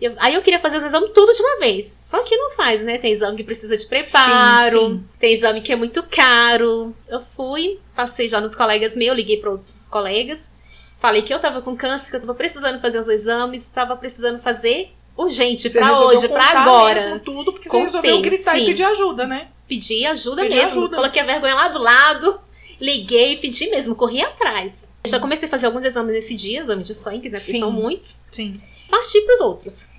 Eu- 0.00 0.14
aí 0.18 0.34
eu 0.34 0.42
queria 0.42 0.58
fazer 0.58 0.76
os 0.76 0.84
exames 0.84 1.10
tudo 1.14 1.32
de 1.32 1.40
uma 1.40 1.60
vez. 1.60 1.86
Só 1.86 2.22
que 2.24 2.36
não 2.36 2.50
faz, 2.50 2.82
né? 2.82 2.98
Tem 2.98 3.12
exame 3.12 3.36
que 3.36 3.44
precisa 3.44 3.76
de 3.76 3.86
preparo, 3.86 4.78
Sim, 4.80 4.86
sim. 4.88 5.04
tem 5.20 5.32
exame 5.32 5.62
que 5.62 5.72
é 5.72 5.76
muito 5.76 6.02
caro. 6.02 6.94
Eu 7.08 7.20
fui, 7.22 7.80
passei 7.94 8.28
já 8.28 8.40
nos 8.40 8.54
colegas 8.56 8.94
meus, 8.96 9.16
liguei 9.16 9.36
para 9.38 9.50
outros 9.52 9.78
colegas. 9.88 10.50
Falei 10.98 11.22
que 11.22 11.32
eu 11.32 11.38
tava 11.38 11.60
com 11.62 11.76
câncer, 11.76 12.10
que 12.10 12.16
eu 12.16 12.20
tava 12.20 12.34
precisando 12.34 12.80
fazer 12.80 12.98
os 12.98 13.08
exames, 13.08 13.70
tava 13.70 13.96
precisando 13.96 14.40
fazer 14.40 14.92
urgente, 15.16 15.68
Você 15.68 15.78
pra 15.78 15.98
hoje, 15.98 16.28
pra 16.28 16.44
agora. 16.60 16.94
mesmo 16.94 17.20
tudo, 17.20 17.52
porque 17.52 17.68
Contei, 17.68 17.88
você 17.88 17.98
resolveu 17.98 18.20
gritar 18.22 18.52
sim. 18.52 18.62
e 18.62 18.66
pedir 18.66 18.84
ajuda, 18.84 19.26
né? 19.26 19.48
Pedi 19.68 20.04
ajuda 20.06 20.42
Pedi 20.42 20.54
mesmo. 20.56 20.70
ajuda. 20.70 20.96
Coloquei 20.96 21.22
a 21.22 21.24
vergonha 21.24 21.54
lá 21.54 21.68
do 21.68 21.78
lado, 21.82 22.40
liguei, 22.80 23.36
pedi 23.38 23.68
mesmo, 23.70 23.94
corri 23.94 24.22
atrás. 24.22 24.90
Já 25.06 25.18
comecei 25.18 25.48
a 25.48 25.50
fazer 25.50 25.66
alguns 25.66 25.84
exames 25.84 26.12
nesse 26.14 26.34
dia, 26.34 26.60
exame 26.60 26.82
de 26.82 26.94
sangue, 26.94 27.28
né? 27.30 27.38
Porque 27.38 27.58
são 27.58 27.70
muitos. 27.70 28.20
Sim. 28.30 28.52
Parti 28.90 29.20
pros 29.22 29.40
outros. 29.40 29.90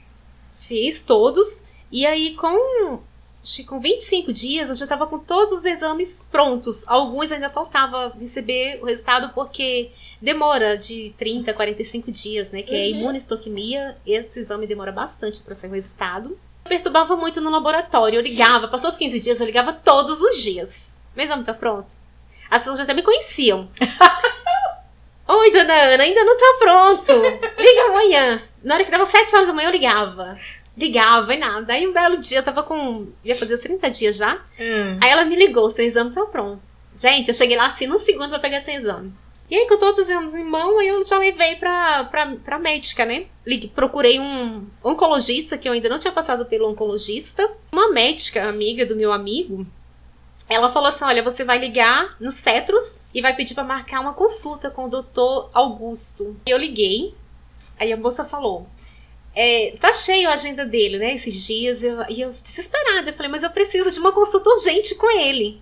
Fiz 0.54 1.01
todos. 1.01 1.63
E 1.92 2.06
aí, 2.06 2.34
com, 2.36 3.00
acho 3.48 3.56
que 3.58 3.63
com 3.63 3.80
25 3.80 4.34
dias, 4.34 4.70
eu 4.70 4.75
já 4.75 4.86
tava 4.86 5.08
com 5.08 5.18
todos 5.18 5.54
os 5.54 5.63
exames 5.66 6.27
prontos. 6.30 6.84
Alguns 6.88 7.32
ainda 7.32 7.50
faltava 7.50 8.13
receber 8.20 8.80
o 8.82 8.86
resultado, 8.86 9.32
porque 9.34 9.92
demora 10.22 10.77
de 10.77 11.13
30 11.18 11.51
a 11.51 11.54
45 11.54 12.12
dias, 12.12 12.51
né? 12.51 12.62
Que 12.62 12.75
é 12.75 12.80
Uhum. 12.94 13.01
imunistoquimia. 13.01 13.98
Esse 14.06 14.39
exame 14.39 14.68
demora 14.68 14.92
bastante 14.92 15.42
para 15.42 15.54
sair 15.56 15.70
o 15.70 15.74
resultado. 15.74 16.38
Perturbava 16.66 17.16
muito 17.16 17.39
no 17.39 17.50
laboratório. 17.50 18.18
Eu 18.18 18.22
ligava, 18.22 18.68
passou 18.68 18.89
os 18.89 18.98
15 18.98 19.20
dias, 19.22 19.39
eu 19.39 19.46
ligava 19.46 19.72
todos 19.72 20.20
os 20.22 20.44
dias. 20.44 20.98
Meu 21.16 21.25
exame 21.25 21.46
tá 21.46 21.54
pronto. 21.54 21.96
As 22.51 22.60
pessoas 22.63 22.77
já 22.80 22.84
até 22.84 22.94
me 22.94 23.01
conheciam. 23.01 23.70
Oi, 25.30 25.51
dona 25.51 25.74
Ana, 25.74 26.04
ainda 26.04 26.24
não 26.24 26.38
tá 26.38 26.56
pronto. 26.60 27.13
Liga 27.58 27.82
amanhã. 27.89 28.42
Na 28.63 28.75
hora 28.75 28.84
que 28.86 28.92
dava 28.92 29.06
7 29.06 29.36
horas 29.36 29.48
da 29.48 29.54
manhã, 29.54 29.68
eu 29.68 29.72
ligava. 29.74 30.38
Ligava 30.77 31.34
e 31.34 31.38
nada. 31.39 31.74
Aí 31.74 31.88
um 31.88 31.91
belo 31.93 32.17
dia, 32.17 32.38
eu 32.39 32.43
tava 32.43 32.62
com. 32.63 33.07
ia 33.24 33.36
fazer 33.36 33.55
os 33.55 33.62
30 33.62 33.89
dias 33.89 34.15
já. 34.17 34.36
Hum. 34.60 35.00
Aí 35.03 35.10
ela 35.10 35.25
me 35.25 35.36
ligou: 35.36 35.69
seu 35.72 35.84
exame 35.86 36.13
tá 36.13 36.24
pronto. 36.25 36.62
Gente, 36.96 37.27
eu 37.29 37.34
cheguei 37.34 37.57
lá 37.57 37.65
assim 37.67 37.88
no 37.88 37.98
segundo 37.98 38.29
pra 38.29 38.39
pegar 38.39 38.57
esse 38.57 38.72
exame. 38.72 39.12
E 39.50 39.55
aí, 39.55 39.65
com 39.67 39.77
todos 39.77 40.00
os 40.03 40.10
exames 40.10 40.36
em 40.36 40.43
mão, 40.43 40.81
eu 40.81 41.03
já 41.05 41.17
levei 41.17 41.55
pra, 41.55 42.03
pra, 42.03 42.25
pra 42.43 42.60
médica, 42.60 43.05
né? 43.05 43.27
Liguei- 43.46 43.72
Procurei 43.74 44.19
um 44.19 44.67
oncologista, 44.84 45.57
que 45.57 45.69
eu 45.69 45.72
ainda 45.74 45.88
não 45.88 45.98
tinha 45.98 46.12
passado 46.12 46.46
pelo 46.46 46.70
oncologista. 46.70 47.50
Uma 47.72 47.90
médica, 47.92 48.50
amiga 48.50 48.85
do 48.85 48.94
meu 48.96 49.11
amigo, 49.13 49.66
ela 50.50 50.70
falou 50.70 50.90
assim: 50.90 51.05
olha, 51.05 51.24
você 51.24 51.44
vai 51.44 51.57
ligar 51.57 52.16
no 52.20 52.29
Cetros 52.31 53.03
e 53.13 53.22
vai 53.22 53.33
pedir 53.35 53.53
pra 53.55 53.63
marcar 53.63 54.01
uma 54.01 54.13
consulta 54.13 54.70
com 54.70 54.85
o 54.85 54.90
doutor 54.90 55.50
Augusto. 55.53 56.35
E 56.46 56.50
eu 56.51 56.57
liguei, 56.57 57.16
aí 57.79 57.92
a 57.94 57.98
moça 57.98 58.25
falou. 58.25 58.68
É, 59.40 59.78
tá 59.80 59.94
cheio 59.94 60.28
a 60.28 60.34
agenda 60.34 60.66
dele, 60.66 60.98
né? 60.98 61.14
Esses 61.14 61.46
dias. 61.46 61.84
Eu, 61.84 62.04
e 62.10 62.22
eu 62.22 62.32
desesperada. 62.32 63.12
Eu 63.12 63.14
falei, 63.14 63.32
mas 63.32 63.44
eu 63.44 63.52
preciso 63.52 63.92
de 63.92 64.00
uma 64.00 64.12
consulta 64.12 64.50
urgente 64.50 64.96
com 64.96 65.12
ele. 65.20 65.62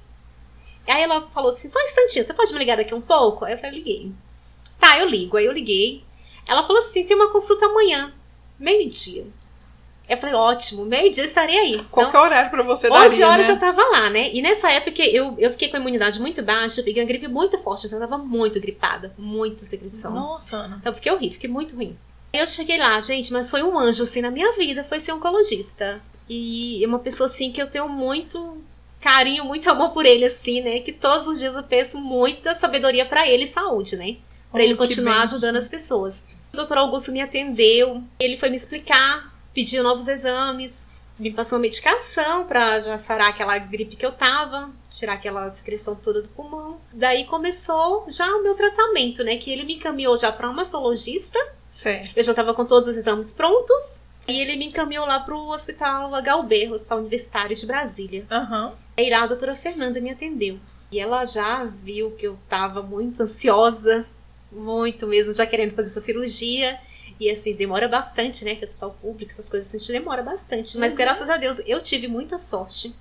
Aí 0.88 1.04
ela 1.04 1.30
falou 1.30 1.50
assim: 1.50 1.68
só 1.68 1.78
um 1.78 1.84
instantinho, 1.84 2.24
você 2.24 2.34
pode 2.34 2.54
me 2.54 2.60
ligar 2.60 2.78
daqui 2.78 2.94
um 2.96 3.02
pouco? 3.02 3.44
Aí 3.44 3.52
eu 3.54 3.58
falei, 3.58 3.80
liguei. 3.80 4.14
Tá, 4.80 4.98
eu 4.98 5.10
ligo. 5.10 5.36
Aí 5.36 5.46
eu 5.46 5.52
liguei. 5.52 6.06
Ela 6.48 6.64
falou 6.64 6.82
assim: 6.82 7.04
tem 7.04 7.18
uma 7.18 7.30
consulta 7.30 7.66
amanhã, 7.66 8.14
meio-dia. 8.58 9.28
Eu 10.08 10.18
falei, 10.18 10.36
ótimo, 10.36 10.86
meio-dia 10.86 11.24
eu 11.24 11.28
estarei 11.28 11.58
aí. 11.58 11.86
Qual 11.92 12.08
Então, 12.08 12.12
que 12.12 12.16
é 12.16 12.20
o 12.20 12.24
horário 12.24 12.52
pra 12.52 12.64
você 12.64 12.88
dar 12.88 13.06
11 13.06 13.16
ali, 13.16 13.24
horas 13.24 13.48
né? 13.48 13.54
eu 13.54 13.60
tava 13.60 13.84
lá, 13.84 14.10
né? 14.10 14.30
E 14.32 14.42
nessa 14.42 14.72
época 14.72 15.04
eu, 15.04 15.36
eu 15.38 15.52
fiquei 15.52 15.68
com 15.68 15.78
a 15.78 15.80
imunidade 15.80 16.20
muito 16.22 16.42
baixa, 16.44 16.80
eu 16.80 16.86
peguei 16.86 17.02
uma 17.02 17.08
gripe 17.08 17.28
muito 17.28 17.58
forte, 17.58 17.88
então 17.88 18.00
eu 18.00 18.08
tava 18.08 18.24
muito 18.24 18.60
gripada, 18.60 19.14
muita 19.18 19.66
secreção. 19.66 20.12
Nossa, 20.12 20.58
Ana. 20.58 20.78
Então 20.80 20.94
fiquei 20.94 21.12
horrível, 21.12 21.34
fiquei 21.34 21.50
muito 21.50 21.76
ruim. 21.76 21.98
Aí 22.36 22.42
eu 22.42 22.48
cheguei 22.48 22.78
lá, 22.78 23.00
gente, 23.00 23.32
mas 23.32 23.50
foi 23.50 23.64
um 23.64 23.80
anjo 23.80 24.04
assim 24.04 24.20
na 24.20 24.30
minha 24.30 24.52
vida, 24.58 24.84
foi 24.84 25.00
ser 25.00 25.14
oncologista. 25.14 26.02
E 26.28 26.84
é 26.84 26.88
uma 26.88 27.00
pessoa 27.00 27.28
assim 27.28 27.50
que 27.50 27.62
eu 27.62 27.68
tenho 27.68 27.88
muito 27.88 28.62
carinho, 29.00 29.46
muito 29.46 29.70
amor 29.70 29.92
por 29.92 30.06
ele 30.06 30.26
assim, 30.26 30.60
né? 30.60 30.82
Que 30.82 30.92
todos 30.92 31.28
os 31.28 31.40
dias 31.40 31.56
eu 31.56 31.64
peço 31.64 31.98
muita 31.98 32.54
sabedoria 32.54 33.06
pra 33.06 33.26
ele 33.26 33.46
e 33.46 33.48
saúde, 33.48 33.96
né? 33.96 34.18
Pra 34.52 34.62
ele 34.62 34.74
Oh, 34.74 34.78
que 34.78 34.84
continuar 34.84 35.22
ajudando 35.22 35.56
as 35.56 35.70
pessoas. 35.70 36.26
O 36.52 36.58
doutor 36.58 36.78
Augusto 36.78 37.10
me 37.10 37.22
atendeu, 37.22 38.04
ele 38.20 38.36
foi 38.36 38.50
me 38.50 38.58
explicar, 38.58 39.34
pediu 39.54 39.82
novos 39.82 40.10
exames, 40.10 40.88
me 41.18 41.32
passou 41.32 41.58
uma 41.58 41.62
medicação 41.62 42.46
pra 42.48 42.82
já 42.82 42.98
sarar 42.98 43.30
aquela 43.30 43.58
gripe 43.58 43.96
que 43.96 44.06
eu 44.06 44.12
tava, 44.12 44.70
tirar 44.90 45.14
aquela 45.14 45.50
secreção 45.50 45.96
toda 45.96 46.22
do 46.22 46.28
pulmão. 46.28 46.82
Daí 46.92 47.24
começou 47.24 48.06
já 48.10 48.28
o 48.36 48.44
meu 48.44 48.56
tratamento, 48.56 49.24
né? 49.24 49.38
Que 49.38 49.52
ele 49.52 49.64
me 49.64 49.76
encaminhou 49.76 50.18
já 50.18 50.34
pra 50.34 50.48
uma 50.48 50.56
mastologista. 50.58 51.40
Eu 52.16 52.24
já 52.24 52.34
tava 52.34 52.54
com 52.54 52.66
todos 52.66 52.88
os 52.88 52.96
exames 52.98 53.34
prontos. 53.34 54.04
E 54.28 54.40
ele 54.42 54.56
me 54.56 54.66
encaminhou 54.68 55.06
lá 55.06 55.20
pro 55.20 55.38
hospital 55.50 56.12
HUB, 56.12 56.72
Hospital 56.72 57.00
Universitário 57.00 57.56
de 57.56 57.66
Brasília. 57.66 58.26
Aham. 58.32 58.74
Aí 58.98 59.10
lá 59.10 59.24
a 59.24 59.28
doutora 59.28 59.56
Fernanda 59.56 60.00
me 60.02 60.10
atendeu. 60.10 60.60
E 60.92 61.00
ela 61.00 61.26
já 61.26 61.64
viu 61.64 62.12
que 62.12 62.26
eu 62.26 62.40
tava 62.50 62.82
muito 62.82 63.22
ansiosa, 63.22 64.06
muito 64.52 65.06
mesmo, 65.06 65.34
já 65.34 65.46
querendo 65.46 65.76
fazer 65.76 65.90
essa 65.90 66.02
cirurgia. 66.02 66.80
E 67.20 67.30
assim, 67.30 67.54
demora 67.54 67.88
bastante, 67.88 68.44
né? 68.44 68.56
Que 68.56 68.62
é 68.62 68.68
hospital 68.68 68.98
público, 69.00 69.32
essas 69.32 69.48
coisas 69.48 69.74
assim, 69.74 69.94
demora 69.94 70.24
bastante. 70.24 70.78
Mas 70.78 70.92
Uhum. 70.92 70.98
graças 70.98 71.30
a 71.30 71.38
Deus, 71.38 71.62
eu 71.68 71.80
tive 71.82 72.08
muita 72.08 72.38
sorte 72.38 72.96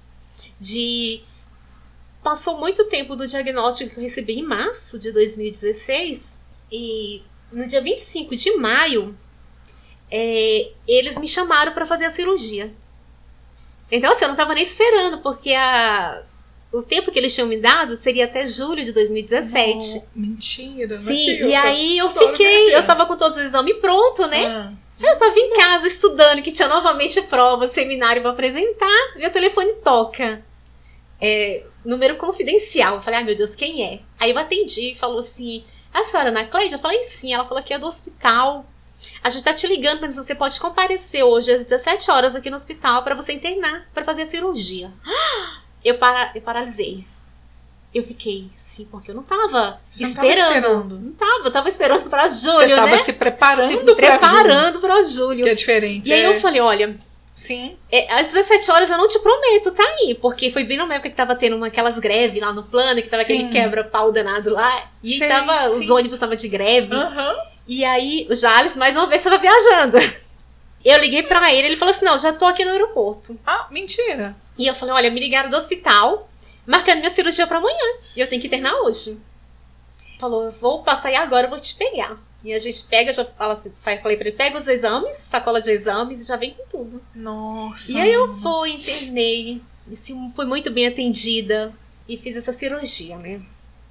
de. 0.61 1.23
Passou 2.23 2.59
muito 2.59 2.85
tempo 2.87 3.17
do 3.17 3.27
diagnóstico 3.27 3.91
que 3.95 3.99
eu 3.99 4.03
recebi 4.03 4.35
em 4.39 4.43
março 4.43 4.99
de 4.99 5.11
2016. 5.13 6.41
E 6.71 7.23
no 7.55 7.67
dia 7.67 7.81
25 7.81 8.37
de 8.37 8.57
maio, 8.57 9.17
é, 10.11 10.71
eles 10.87 11.19
me 11.19 11.27
chamaram 11.27 11.73
para 11.73 11.87
fazer 11.87 12.05
a 12.05 12.11
cirurgia. 12.11 12.73
Então, 13.91 14.13
assim, 14.13 14.25
eu 14.25 14.29
não 14.29 14.37
tava 14.37 14.55
nem 14.55 14.63
esperando, 14.63 15.19
porque 15.23 15.53
a, 15.53 16.25
o 16.73 16.83
tempo 16.83 17.11
que 17.11 17.19
eles 17.19 17.35
tinham 17.35 17.47
me 17.47 17.57
dado 17.57 17.97
seria 17.97 18.25
até 18.25 18.47
julho 18.47 18.85
de 18.85 18.93
2017. 18.93 19.95
Não, 19.95 20.05
mentira. 20.15 20.89
não 20.89 20.95
Sim, 20.95 21.47
e 21.47 21.55
aí 21.55 21.99
eu 21.99 22.09
Adoro 22.09 22.29
fiquei, 22.29 22.75
eu 22.75 22.85
tava 22.85 23.07
com 23.07 23.17
todos 23.17 23.39
os 23.39 23.45
exames 23.45 23.77
prontos, 23.77 24.29
né? 24.29 24.47
Ah, 24.47 24.73
Eu 25.01 25.19
tava 25.19 25.39
em 25.39 25.55
casa 25.55 25.87
estudando, 25.87 26.43
que 26.43 26.53
tinha 26.53 26.69
novamente 26.69 27.23
prova, 27.23 27.67
seminário 27.67 28.23
pra 28.23 28.33
apresentar, 28.33 29.15
meu 29.17 29.31
telefone 29.31 29.73
toca. 29.75 30.45
É, 31.21 31.65
número 31.85 32.17
confidencial. 32.17 32.97
Eu 32.97 33.01
falei, 33.01 33.21
ai 33.21 33.25
meu 33.25 33.37
Deus, 33.37 33.55
quem 33.55 33.85
é? 33.85 34.01
Aí 34.19 34.31
eu 34.31 34.39
atendi 34.39 34.93
e 34.93 34.95
falou 34.95 35.19
assim: 35.19 35.65
a 36.01 36.05
senhora 36.05 36.29
Ana 36.31 36.45
Cleide? 36.45 36.75
Eu 36.75 36.79
falei, 36.79 37.03
sim. 37.03 37.33
Ela 37.33 37.45
falou 37.45 37.63
que 37.63 37.73
é 37.73 37.79
do 37.79 37.87
hospital. 37.87 38.67
A 39.23 39.31
gente 39.31 39.45
tá 39.45 39.53
te 39.53 39.67
ligando 39.67 40.11
se 40.11 40.17
você 40.17 40.35
pode 40.35 40.59
comparecer 40.61 41.23
hoje 41.23 41.53
às 41.53 41.65
17 41.65 42.11
horas 42.11 42.35
aqui 42.35 42.49
no 42.51 42.57
hospital 42.57 43.03
pra 43.03 43.15
você 43.15 43.33
internar, 43.33 43.87
pra 43.93 44.05
fazer 44.05 44.23
a 44.23 44.27
cirurgia. 44.27 44.93
Eu, 45.85 45.99
para, 45.99 46.31
eu 46.35 46.41
paralisei. 46.41 47.07
Eu 47.95 48.03
fiquei 48.03 48.47
assim, 48.57 48.87
porque 48.87 49.11
eu 49.11 49.15
não 49.15 49.23
tava 49.23 49.79
Você 49.93 50.05
não 50.05 50.15
tava 50.15 50.27
esperando. 50.29 50.55
esperando. 50.57 50.99
Não 50.99 51.13
tava, 51.13 51.45
eu 51.45 51.51
tava 51.51 51.69
esperando 51.69 52.09
pra 52.09 52.27
Você 52.27 52.51
julho, 52.51 52.75
tava 52.75 52.91
né? 52.93 52.99
se 52.99 53.13
preparando 53.13 53.71
Se 53.71 53.85
pra 53.85 53.95
preparando 53.95 54.81
pra 54.81 55.03
julho. 55.05 55.45
Que 55.45 55.51
é 55.51 55.55
diferente. 55.55 56.09
E 56.09 56.13
aí 56.15 56.23
é. 56.23 56.27
eu 56.27 56.41
falei, 56.41 56.63
olha, 56.63 56.97
Sim. 57.35 57.77
é, 57.91 58.15
às 58.15 58.29
17 58.29 58.71
horas 58.71 58.89
eu 58.91 58.97
não 58.97 59.09
te 59.09 59.19
prometo, 59.19 59.73
tá 59.73 59.83
aí. 59.83 60.15
Porque 60.15 60.51
foi 60.53 60.63
bem 60.63 60.79
numa 60.79 60.95
época 60.95 61.11
que 61.11 61.17
tava 61.17 61.35
tendo 61.35 61.57
uma, 61.57 61.67
aquelas 61.67 61.99
greves 61.99 62.41
lá 62.41 62.53
no 62.53 62.63
plano, 62.63 63.03
que 63.03 63.09
tava 63.09 63.25
Sim. 63.25 63.35
aquele 63.35 63.53
quebra-pau 63.53 64.13
danado 64.13 64.51
lá. 64.55 64.89
E 65.03 65.19
Sei, 65.19 65.29
tava, 65.29 65.65
os 65.65 65.85
sim. 65.87 65.91
ônibus 65.91 66.15
estavam 66.15 66.37
de 66.37 66.49
greve. 66.49 66.95
Aham. 66.95 67.35
E 67.67 67.85
aí 67.85 68.27
o 68.31 68.37
Jales, 68.37 68.77
mais 68.77 68.95
uma 68.97 69.09
vez, 69.09 69.23
tava 69.23 69.39
viajando. 69.39 69.99
Eu 70.85 70.99
liguei 70.99 71.23
pra 71.23 71.53
ele, 71.53 71.69
ele 71.69 71.77
falou 71.79 71.95
assim, 71.95 72.05
não, 72.05 72.19
já 72.19 72.31
tô 72.31 72.45
aqui 72.45 72.63
no 72.65 72.71
aeroporto. 72.71 73.41
Ah, 73.47 73.67
mentira. 73.71 74.37
E 74.59 74.67
eu 74.67 74.75
falei, 74.75 74.95
olha, 74.95 75.11
me 75.11 75.19
ligaram 75.19 75.49
do 75.49 75.57
hospital, 75.57 76.29
marcando 76.67 76.99
minha 76.99 77.09
cirurgia 77.09 77.47
pra 77.47 77.57
amanhã. 77.57 77.97
E 78.15 78.21
eu 78.21 78.29
tenho 78.29 78.39
que 78.39 78.49
internar 78.49 78.75
hoje. 78.83 79.19
Falou, 80.21 80.45
eu 80.45 80.51
vou 80.51 80.83
passar 80.83 81.09
aí 81.09 81.17
agora, 81.17 81.47
eu 81.47 81.51
vou 81.51 81.59
te 81.59 81.75
pegar. 81.75 82.19
E 82.45 82.53
a 82.53 82.59
gente 82.59 82.85
pega, 82.85 83.13
já 83.13 83.25
fala 83.25 83.55
assim, 83.55 83.73
falei 83.83 84.17
pra 84.17 84.29
ele, 84.29 84.33
pega 84.33 84.59
os 84.59 84.69
exames, 84.69 85.17
sacola 85.17 85.63
de 85.63 85.71
exames 85.71 86.21
e 86.21 86.25
já 86.25 86.37
vem 86.37 86.51
com 86.51 86.65
tudo. 86.69 87.03
Nossa. 87.15 87.91
E 87.91 87.99
aí 87.99 88.13
eu 88.13 88.35
fui, 88.35 88.73
internei, 88.73 89.63
e 89.87 89.97
fui 90.35 90.45
muito 90.45 90.71
bem 90.71 90.87
atendida 90.87 91.73
e 92.07 92.19
fiz 92.19 92.37
essa 92.37 92.53
cirurgia, 92.53 93.17
né? 93.17 93.43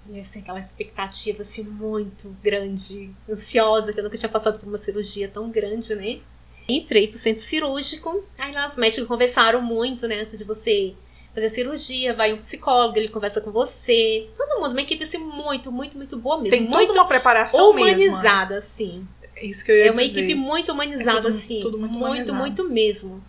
E 0.10 0.20
assim, 0.20 0.42
aquela 0.42 0.60
expectativa 0.60 1.42
assim 1.42 1.64
muito 1.64 2.36
grande, 2.44 3.10
ansiosa, 3.28 3.92
que 3.92 4.00
eu 4.00 4.04
nunca 4.04 4.18
tinha 4.18 4.30
passado 4.30 4.60
por 4.60 4.68
uma 4.68 4.78
cirurgia 4.78 5.28
tão 5.28 5.50
grande, 5.50 5.96
né? 5.96 6.20
Entrei 6.68 7.08
pro 7.08 7.18
centro 7.18 7.44
cirúrgico, 7.44 8.24
aí 8.38 8.52
lá 8.54 8.68
os 8.68 8.78
médicos 8.78 9.08
conversaram 9.08 9.62
muito, 9.62 10.08
né, 10.08 10.20
antes 10.20 10.38
de 10.38 10.44
você 10.44 10.94
fazer 11.34 11.50
cirurgia, 11.50 12.14
vai 12.14 12.32
um 12.34 12.38
psicólogo, 12.38 12.98
ele 12.98 13.10
conversa 13.10 13.42
com 13.42 13.52
você. 13.52 14.30
Todo 14.36 14.62
mundo, 14.62 14.72
uma 14.72 14.82
equipe 14.82 15.04
assim 15.04 15.18
muito, 15.18 15.72
muito, 15.72 15.98
muito 15.98 16.18
boa 16.18 16.38
mesmo. 16.38 16.58
Tem 16.58 16.68
muito 16.68 16.94
uma 16.94 17.08
preparação 17.08 17.72
humanizada, 17.72 18.56
mesmo. 18.56 18.58
assim. 18.58 19.08
É 19.36 19.46
isso 19.46 19.66
que 19.66 19.72
eu 19.72 19.76
ia 19.78 19.86
É 19.88 19.92
uma 19.92 20.02
dizer. 20.04 20.20
equipe 20.20 20.36
muito 20.36 20.72
humanizada, 20.72 21.18
É 21.18 21.22
tudo- 21.22 21.28
assim. 21.30 21.60
tudo 21.62 21.78
muito 21.80 21.92
muito, 21.94 22.06
humanizado. 22.06 22.40
muito 22.40 22.70
mesmo. 22.70 23.24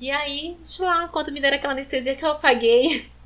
E 0.00 0.10
aí, 0.10 0.56
de 0.66 0.82
lá, 0.82 1.08
quando 1.08 1.30
me 1.32 1.40
deram 1.40 1.56
aquela 1.56 1.72
anestesia 1.74 2.14
que 2.16 2.24
eu 2.24 2.30
apaguei. 2.30 3.10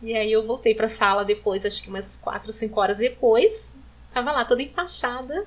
E 0.00 0.14
aí 0.14 0.30
eu 0.30 0.46
voltei 0.46 0.76
pra 0.76 0.86
sala 0.86 1.24
depois, 1.24 1.64
acho 1.64 1.82
que 1.82 1.88
umas 1.88 2.16
4, 2.16 2.52
5 2.52 2.80
horas 2.80 2.98
depois. 2.98 3.74
Tava 4.12 4.30
lá 4.30 4.44
toda 4.44 4.62
enfaixada, 4.62 5.44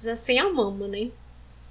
já 0.00 0.16
sem 0.16 0.40
a 0.40 0.48
mama, 0.52 0.88
né? 0.88 1.08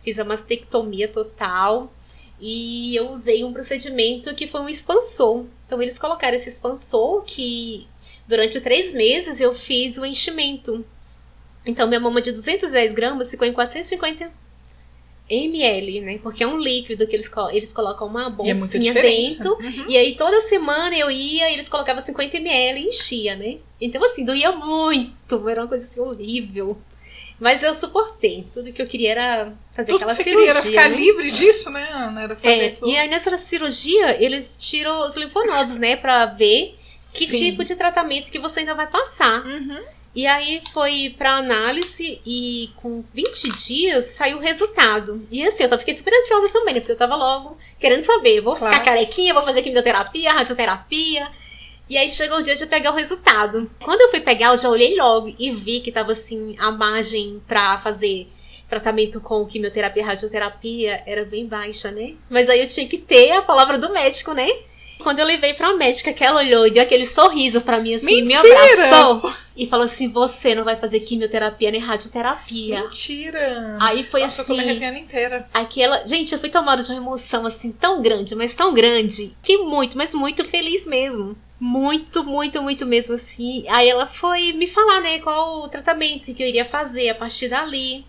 Fiz 0.02 0.18
a 0.18 0.24
mastectomia 0.24 1.10
total. 1.10 1.92
E 2.40 2.96
eu 2.96 3.10
usei 3.10 3.44
um 3.44 3.54
procedimento 3.54 4.34
que 4.36 4.46
foi 4.48 4.62
um 4.62 4.70
expansor. 4.70 5.46
Então 5.66 5.82
eles 5.82 5.98
colocaram 5.98 6.36
esse 6.36 6.50
expansor 6.50 7.24
que 7.24 7.88
durante 8.28 8.60
três 8.62 8.94
meses 8.94 9.40
eu 9.40 9.54
fiz 9.54 9.98
o 9.98 10.06
enchimento. 10.06 10.86
Então 11.66 11.88
minha 11.88 12.00
mama 12.00 12.22
de 12.22 12.32
210 12.32 12.94
gramas 12.94 13.32
ficou 13.32 13.48
em 13.48 13.54
450 13.54 14.32
ml, 15.28 16.02
né? 16.02 16.20
Porque 16.20 16.44
é 16.44 16.48
um 16.48 16.60
líquido 16.60 17.08
que 17.08 17.16
eles, 17.16 17.32
eles 17.52 17.74
colocam 17.74 18.08
uma 18.08 18.24
E 18.44 18.50
é 18.50 18.54
bolsinha 18.54 18.94
diferença. 18.94 19.44
dentro. 19.44 19.54
Uhum. 19.56 19.86
E 19.90 19.98
aí 19.98 20.16
toda 20.16 20.40
semana 20.42 20.96
eu 20.96 21.10
ia 21.10 21.50
e 21.50 21.54
eles 21.54 21.68
colocavam 21.68 22.02
50 22.02 22.38
ml 22.38 22.82
e 22.82 22.88
enchia, 22.90 23.36
né? 23.36 23.58
Então 23.82 24.04
assim, 24.04 24.24
doía 24.24 24.52
muito, 24.52 25.50
era 25.50 25.62
uma 25.62 25.68
coisa 25.68 25.86
assim 25.86 26.00
horrível. 26.00 26.78
Mas 27.40 27.64
eu 27.64 27.74
suportei. 27.76 28.48
Tudo 28.54 28.72
que 28.72 28.82
eu 28.82 28.88
queria 28.88 29.12
era 29.12 29.54
fazer 29.74 29.92
Tudo 29.92 29.98
que 30.00 30.04
aquela 30.06 30.16
você 30.16 30.24
cirurgia. 30.24 30.54
queria 30.54 30.60
era 30.60 30.62
ficar 30.62 30.90
né? 30.90 30.96
livre 30.98 31.32
disso, 31.32 31.70
né, 31.70 31.90
Ana? 31.92 32.22
Era 32.22 32.36
fazer 32.38 32.54
É, 32.64 32.70
tudo. 32.70 32.90
e 32.90 32.98
aí 32.98 33.08
nessa 33.10 33.38
cirurgia, 33.38 34.24
eles 34.24 34.58
tiram 34.60 35.06
os 35.06 35.16
linfonodos, 35.18 35.78
né? 35.78 35.96
Pra 35.98 36.26
ver 36.28 36.76
que 37.14 37.26
Sim. 37.26 37.38
tipo 37.38 37.64
de 37.66 37.76
tratamento 37.76 38.32
que 38.32 38.40
você 38.40 38.62
ainda 38.62 38.74
vai 38.74 38.88
passar. 38.88 39.46
Uhum. 39.46 39.80
E 40.16 40.26
aí 40.26 40.62
foi 40.72 41.14
pra 41.18 41.34
análise 41.36 42.22
e 42.26 42.70
com 42.78 43.04
20 43.14 43.52
dias 43.52 44.06
saiu 44.06 44.38
o 44.38 44.40
resultado. 44.42 45.28
E 45.30 45.46
assim, 45.46 45.66
eu 45.66 45.78
fiquei 45.80 45.94
super 45.94 46.14
ansiosa 46.14 46.48
também, 46.50 46.74
né? 46.76 46.80
Porque 46.80 46.94
eu 46.94 46.98
tava 46.98 47.18
logo 47.18 47.58
querendo 47.78 48.02
saber. 48.02 48.40
Vou 48.40 48.56
Claro. 48.56 48.74
ficar 48.76 48.86
carequinha, 48.86 49.34
vou 49.34 49.44
fazer 49.44 49.62
quimioterapia, 49.62 50.32
radioterapia. 50.32 51.28
E 51.90 51.98
aí 51.98 52.10
chegou 52.10 52.40
o 52.40 52.44
dia 52.44 52.56
de 52.56 52.66
pegar 52.66 52.92
o 52.92 52.96
resultado. 52.96 53.70
Quando 53.84 54.02
eu 54.02 54.10
fui 54.10 54.20
pegar, 54.20 54.50
eu 54.50 54.58
já 54.58 54.70
olhei 54.70 54.96
logo 54.96 55.34
e 55.38 55.52
vi 55.52 55.82
que 55.82 55.92
tava 55.92 56.14
assim, 56.14 56.56
a 56.60 56.72
margem 56.72 57.42
pra 57.48 57.78
fazer 57.78 58.28
tratamento 58.68 59.22
com 59.22 59.46
quimioterapia 59.46 60.02
e 60.02 60.06
radioterapia 60.06 61.04
era 61.06 61.24
bem 61.24 61.46
baixa, 61.46 61.92
né? 61.92 62.14
Mas 62.30 62.50
aí 62.50 62.60
eu 62.62 62.68
tinha 62.68 62.88
que 62.88 62.98
ter 62.98 63.32
a 63.34 63.42
palavra 63.42 63.78
do 63.78 63.94
médico, 63.94 64.34
né? 64.34 64.48
Quando 65.00 65.20
eu 65.20 65.26
levei 65.26 65.54
pra 65.54 65.76
médica, 65.76 66.14
que 66.14 66.24
ela 66.24 66.40
olhou 66.40 66.66
e 66.66 66.72
deu 66.72 66.82
aquele 66.82 67.06
sorriso 67.06 67.62
pra 67.62 67.80
mim, 67.80 67.94
assim, 67.94 68.22
me 68.24 68.34
Mentira! 68.34 68.74
abraçou 68.74 69.34
e 69.56 69.68
falou 69.68 69.86
assim: 69.86 70.08
Você 70.10 70.56
não 70.56 70.64
vai 70.64 70.76
fazer 70.78 71.02
quimioterapia 71.02 71.70
nem 71.70 71.82
radioterapia. 71.82 72.82
Mentira. 72.82 73.78
Aí 73.82 74.04
foi 74.04 74.22
Nossa, 74.22 74.42
eu 74.42 74.46
tô 74.48 74.54
me 74.54 74.60
assim. 74.62 74.70
arrepiando 74.70 74.98
inteira. 74.98 75.46
Aquela. 75.54 76.06
Gente, 76.08 76.34
eu 76.34 76.40
fui 76.40 76.50
tomada 76.50 76.82
de 76.82 76.90
uma 76.92 76.98
emoção 76.98 77.46
assim 77.46 77.72
tão 77.72 78.02
grande, 78.02 78.36
mas 78.36 78.56
tão 78.56 78.74
grande. 78.74 79.36
Fiquei 79.44 79.58
muito, 79.60 79.98
mas 79.98 80.14
muito 80.14 80.44
feliz 80.46 80.86
mesmo. 80.86 81.36
Muito, 81.60 82.24
muito, 82.24 82.62
muito 82.62 82.86
mesmo 82.86 83.16
assim. 83.16 83.66
Aí 83.70 83.88
ela 83.88 84.06
foi 84.06 84.54
me 84.54 84.68
falar, 84.68 85.02
né, 85.02 85.20
qual 85.20 85.64
o 85.64 85.70
tratamento 85.70 86.34
que 86.34 86.44
eu 86.44 86.48
iria 86.48 86.66
fazer 86.66 87.10
a 87.10 87.16
partir 87.16 87.48
dali. 87.48 88.06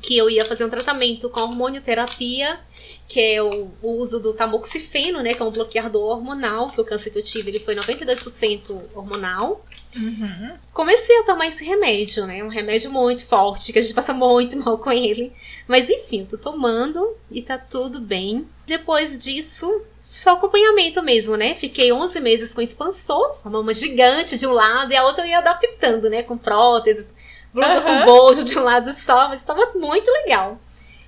Que 0.00 0.16
eu 0.16 0.30
ia 0.30 0.44
fazer 0.44 0.64
um 0.64 0.70
tratamento 0.70 1.28
com 1.28 1.40
hormonioterapia, 1.40 2.58
que 3.06 3.20
é 3.20 3.42
o, 3.42 3.70
o 3.82 3.92
uso 3.98 4.18
do 4.20 4.32
tamoxifeno, 4.32 5.22
né, 5.22 5.34
que 5.34 5.42
é 5.42 5.44
um 5.44 5.50
bloqueador 5.50 6.16
hormonal, 6.16 6.70
que 6.70 6.80
o 6.80 6.84
câncer 6.84 7.10
que 7.10 7.18
eu 7.18 7.22
tive, 7.22 7.50
ele 7.50 7.60
foi 7.60 7.74
92% 7.74 8.80
hormonal 8.94 9.62
Uhum. 9.96 10.56
comecei 10.72 11.18
a 11.18 11.24
tomar 11.24 11.46
esse 11.46 11.64
remédio, 11.64 12.26
né? 12.26 12.42
Um 12.42 12.48
remédio 12.48 12.90
muito 12.90 13.26
forte, 13.26 13.72
que 13.72 13.78
a 13.78 13.82
gente 13.82 13.94
passa 13.94 14.14
muito 14.14 14.56
mal 14.64 14.78
com 14.78 14.90
ele. 14.90 15.32
Mas 15.68 15.90
enfim, 15.90 16.20
eu 16.20 16.26
tô 16.26 16.38
tomando 16.38 17.14
e 17.30 17.42
tá 17.42 17.58
tudo 17.58 18.00
bem. 18.00 18.46
Depois 18.66 19.18
disso, 19.18 19.82
só 20.14 20.32
acompanhamento 20.32 21.02
mesmo, 21.02 21.36
né? 21.36 21.54
Fiquei 21.54 21.90
11 21.90 22.20
meses 22.20 22.52
com 22.52 22.60
expansor, 22.60 23.40
uma 23.44 23.50
mama 23.50 23.72
gigante 23.72 24.36
de 24.36 24.46
um 24.46 24.52
lado 24.52 24.92
e 24.92 24.96
a 24.96 25.04
outra 25.04 25.24
eu 25.24 25.28
ia 25.28 25.38
adaptando, 25.38 26.10
né? 26.10 26.22
Com 26.22 26.36
próteses, 26.36 27.14
blusa 27.52 27.78
Aham. 27.78 28.00
com 28.00 28.04
bojo 28.04 28.44
de 28.44 28.58
um 28.58 28.62
lado 28.62 28.92
só, 28.92 29.28
mas 29.28 29.40
estava 29.40 29.72
muito 29.74 30.10
legal. 30.10 30.60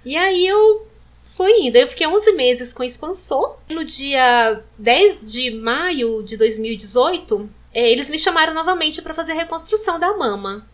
E 0.05 0.17
aí 0.17 0.47
eu 0.47 0.87
fui 1.37 1.51
indo. 1.61 1.77
Eu 1.77 1.87
fiquei 1.87 2.07
11 2.07 2.33
meses 2.33 2.73
com 2.73 2.83
expansor. 2.83 3.57
No 3.69 3.85
dia 3.85 4.63
10 4.79 5.21
de 5.23 5.51
maio 5.51 6.23
de 6.23 6.37
2018, 6.39 7.49
é, 7.75 7.91
eles 7.91 8.09
me 8.09 8.19
chamaram 8.19 8.55
novamente 8.55 9.03
para 9.03 9.13
fazer 9.13 9.33
a 9.33 9.37
reconstrução 9.37 10.01
da 10.01 10.17
mama. 10.17 10.67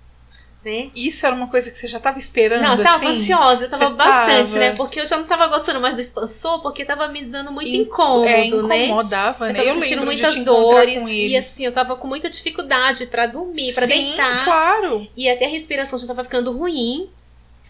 Né? 0.62 0.90
Isso 0.94 1.24
era 1.24 1.34
uma 1.34 1.48
coisa 1.48 1.70
que 1.70 1.78
você 1.78 1.88
já 1.88 1.98
tava 1.98 2.18
esperando, 2.18 2.60
Não, 2.62 2.76
eu 2.76 2.82
tava 2.82 2.96
assim? 3.08 3.22
ansiosa, 3.22 3.64
eu 3.64 3.70
tava 3.70 3.86
Você 3.86 3.94
bastante, 3.94 4.52
tava. 4.52 4.58
né? 4.58 4.76
Porque 4.76 5.00
eu 5.00 5.06
já 5.06 5.16
não 5.16 5.24
tava 5.24 5.46
gostando 5.46 5.80
mais 5.80 5.94
do 5.94 6.02
expansor, 6.02 6.60
porque 6.60 6.84
tava 6.84 7.08
me 7.08 7.22
dando 7.24 7.50
muito 7.50 7.70
In- 7.74 7.80
incômodo, 7.82 8.28
é, 8.28 8.46
né? 8.68 8.84
incomodava, 8.86 9.44
Eu 9.48 9.52
né? 9.54 9.58
tava 9.58 9.68
Eu 9.70 9.74
sentindo 9.76 10.04
muitas 10.04 10.36
dores 10.44 11.02
e 11.08 11.34
assim, 11.34 11.64
eu 11.64 11.72
tava 11.72 11.96
com 11.96 12.06
muita 12.06 12.28
dificuldade 12.28 13.06
pra 13.06 13.24
dormir, 13.24 13.72
Sim, 13.72 13.86
deitar. 13.86 14.44
claro. 14.44 15.08
E 15.16 15.30
até 15.30 15.46
a 15.46 15.48
respiração 15.48 15.98
já 15.98 16.06
tava 16.06 16.24
ficando 16.24 16.52
ruim. 16.52 17.08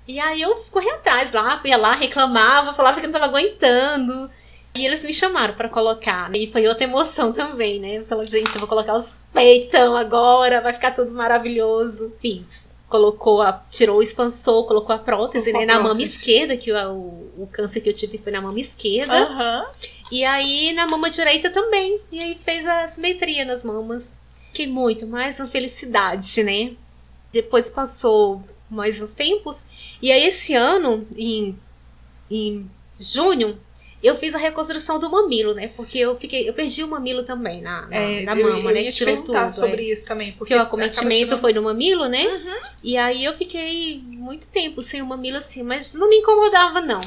E 0.08 0.18
aí 0.18 0.42
eu 0.42 0.52
corri 0.72 0.90
atrás 0.90 1.32
lá, 1.32 1.60
ia 1.64 1.76
lá, 1.76 1.92
reclamava, 1.92 2.72
falava 2.72 3.00
que 3.00 3.06
não 3.06 3.12
tava 3.12 3.26
aguentando. 3.26 4.28
E 4.74 4.84
eles 4.84 5.04
me 5.04 5.14
chamaram 5.14 5.54
pra 5.54 5.68
colocar. 5.68 6.28
E 6.34 6.50
foi 6.50 6.66
outra 6.66 6.82
emoção 6.84 7.32
também, 7.32 7.78
né? 7.78 7.98
Eu 7.98 8.04
falei, 8.04 8.26
gente, 8.26 8.52
eu 8.54 8.58
vou 8.60 8.68
colocar 8.68 8.96
os 8.96 9.26
peitão 9.32 9.96
agora, 9.96 10.60
vai 10.60 10.72
ficar 10.72 10.90
tudo 10.90 11.12
maravilhoso. 11.12 12.12
Fiz. 12.20 12.74
Colocou 12.90 13.40
a. 13.40 13.52
Tirou 13.70 13.98
o 13.98 14.02
expansor, 14.02 14.66
colocou 14.66 14.94
a 14.94 14.98
prótese, 14.98 15.52
Colocou 15.52 15.66
né? 15.66 15.72
a 15.72 15.76
Na 15.78 15.82
mama 15.82 16.02
esquerda, 16.02 16.56
que 16.56 16.70
o, 16.70 16.96
o, 17.38 17.48
câncer 17.50 17.80
que 17.80 17.88
eu 17.88 17.94
tive 17.94 18.18
foi 18.18 18.30
na 18.30 18.42
mama 18.42 18.60
esquerda. 18.60 19.14
Aham. 19.14 19.64
E 20.12 20.24
aí 20.24 20.72
na 20.74 20.86
mama 20.86 21.08
direita 21.08 21.48
também. 21.48 21.98
E 22.12 22.20
aí 22.20 22.34
fez 22.34 22.66
a 22.66 22.86
simetria 22.86 23.46
nas 23.46 23.64
mamas. 23.64 24.20
Fiquei 24.32 24.66
muito, 24.66 25.06
mais 25.06 25.40
uma 25.40 25.48
felicidade, 25.48 26.42
né? 26.42 26.72
Depois 27.32 27.70
passou 27.70 28.42
mais 28.68 29.00
uns 29.00 29.14
tempos. 29.14 29.64
E 30.02 30.10
aí 30.12 30.24
esse 30.24 30.54
ano, 30.54 31.06
em, 31.16 31.58
em 32.30 32.68
junho, 32.98 33.58
eu 34.02 34.14
fiz 34.14 34.34
a 34.34 34.38
reconstrução 34.38 34.98
do 34.98 35.10
mamilo, 35.10 35.52
né? 35.54 35.68
Porque 35.76 35.98
eu 35.98 36.16
fiquei, 36.16 36.48
eu 36.48 36.52
perdi 36.54 36.82
o 36.82 36.88
mamilo 36.88 37.22
também 37.22 37.60
na, 37.60 37.86
na, 37.86 37.96
É, 37.96 38.22
na 38.22 38.34
eu- 38.36 38.50
mama, 38.50 38.70
eu 38.70 38.74
né? 38.74 38.82
ia 38.82 38.92
tirou 38.92 39.22
tudo. 39.22 39.52
sobre 39.52 39.82
é. 39.88 39.92
isso 39.92 40.06
também. 40.06 40.32
Porque 40.32 40.52
o 40.54 40.56
acaba 40.56 40.68
acometimento 40.68 41.24
tirando- 41.24 41.40
foi 41.40 41.52
no 41.52 41.62
mamilo, 41.62 42.06
né? 42.08 42.26
Uhum. 42.26 42.56
E 42.82 42.96
aí 42.96 43.24
eu 43.24 43.34
fiquei 43.34 44.02
muito 44.06 44.48
tempo 44.48 44.80
sem 44.82 45.02
o 45.02 45.06
mamilo 45.06 45.36
assim, 45.36 45.62
mas 45.62 45.92
não 45.94 46.08
me 46.08 46.16
incomodava, 46.16 46.80
não. 46.80 47.00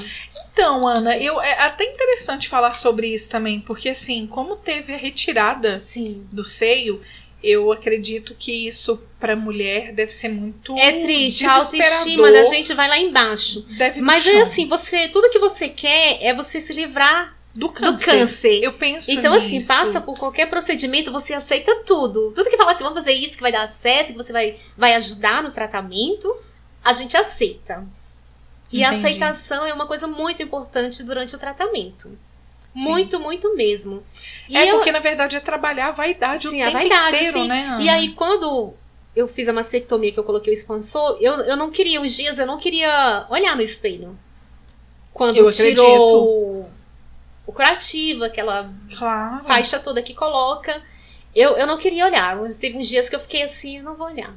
Então, 0.53 0.87
Ana, 0.87 1.17
eu, 1.17 1.41
é 1.41 1.53
até 1.63 1.83
interessante 1.83 2.47
falar 2.47 2.75
sobre 2.75 3.07
isso 3.07 3.27
também, 3.29 3.59
porque 3.59 3.89
assim, 3.89 4.27
como 4.27 4.55
teve 4.55 4.93
a 4.93 4.97
retirada 4.97 5.79
Sim. 5.79 6.27
do 6.31 6.43
seio, 6.43 7.01
eu 7.43 7.71
acredito 7.71 8.33
que 8.35 8.67
isso 8.67 9.03
pra 9.19 9.35
mulher 9.35 9.93
deve 9.93 10.11
ser 10.11 10.29
muito 10.29 10.77
É 10.77 10.93
triste, 11.01 11.45
a 11.45 11.53
autoestima 11.55 12.31
da 12.31 12.45
gente 12.45 12.73
vai 12.73 12.87
lá 12.87 12.97
embaixo. 12.97 13.61
Deve 13.77 14.01
Mas 14.01 14.25
é 14.25 14.41
assim, 14.41 14.67
você, 14.67 15.07
tudo 15.09 15.29
que 15.29 15.39
você 15.39 15.69
quer 15.69 16.19
é 16.21 16.33
você 16.33 16.59
se 16.61 16.73
livrar 16.73 17.37
do 17.53 17.67
do 17.67 17.73
câncer. 17.73 18.05
câncer. 18.05 18.63
Eu 18.63 18.73
penso 18.73 19.11
Então, 19.11 19.33
assim, 19.33 19.57
nisso. 19.57 19.67
passa 19.67 20.01
por 20.01 20.15
ququalquer 20.15 20.47
procedimento, 20.49 21.11
você 21.11 21.33
aceita 21.33 21.83
tudo. 21.85 22.31
Tudo 22.33 22.49
que 22.49 22.57
fala 22.57 22.71
assim, 22.71 22.83
vamos 22.83 22.97
fazer 22.99 23.13
isso 23.13 23.35
que 23.35 23.43
vai 23.43 23.51
dar 23.51 23.67
certo, 23.67 24.07
que 24.13 24.17
você 24.17 24.33
vai, 24.33 24.55
vai 24.77 24.93
ajudar 24.95 25.43
no 25.43 25.51
tratamento, 25.51 26.35
a 26.83 26.93
gente 26.93 27.15
aceita. 27.15 27.85
E 28.71 28.83
a 28.83 28.87
Entendi. 28.87 29.05
aceitação 29.05 29.67
é 29.67 29.73
uma 29.73 29.85
coisa 29.85 30.07
muito 30.07 30.41
importante 30.41 31.03
durante 31.03 31.35
o 31.35 31.39
tratamento. 31.39 32.17
Sim. 32.75 32.83
Muito, 32.85 33.19
muito 33.19 33.55
mesmo. 33.55 34.03
E 34.49 34.57
é 34.57 34.69
eu- 34.71 34.75
porque, 34.77 34.91
na 34.91 34.99
verdade, 34.99 35.35
é 35.37 35.39
trabalhar 35.39 35.89
a 35.89 35.91
vaidade 35.91 36.47
Sim, 36.47 36.59
o 36.59 36.63
a 36.63 36.65
tempo 36.67 36.77
vaidade, 36.79 37.15
inteiro, 37.17 37.37
sim. 37.39 37.47
né, 37.47 37.65
Ana? 37.67 37.83
E 37.83 37.89
aí, 37.89 38.09
quando 38.13 38.73
eu 39.15 39.27
fiz 39.27 39.47
a 39.47 39.53
mastectomia, 39.53 40.11
que 40.11 40.19
eu 40.19 40.23
coloquei 40.23 40.51
o 40.51 40.55
expansor, 40.55 41.17
eu, 41.21 41.33
eu 41.41 41.55
não 41.55 41.69
queria, 41.69 42.01
os 42.01 42.11
dias 42.11 42.39
eu 42.39 42.47
não 42.47 42.57
queria 42.57 43.27
olhar 43.29 43.55
no 43.55 43.61
espelho. 43.61 44.17
Quando 45.13 45.37
Eu 45.37 45.51
tirou 45.51 46.27
o, 46.63 46.69
o 47.45 47.51
curativo, 47.53 48.23
aquela 48.23 48.73
Claro. 48.97 49.43
faixa 49.43 49.77
toda 49.79 50.01
que 50.01 50.15
coloca. 50.15 50.81
Eu, 51.35 51.55
eu 51.57 51.67
não 51.67 51.77
queria 51.77 52.05
olhar, 52.05 52.35
mas 52.35 52.57
teve 52.57 52.77
uns 52.77 52.87
dias 52.87 53.07
que 53.09 53.15
eu 53.15 53.19
fiquei 53.19 53.43
assim, 53.43 53.77
eu 53.77 53.83
não 53.83 53.95
vou 53.95 54.07
olhar. 54.07 54.33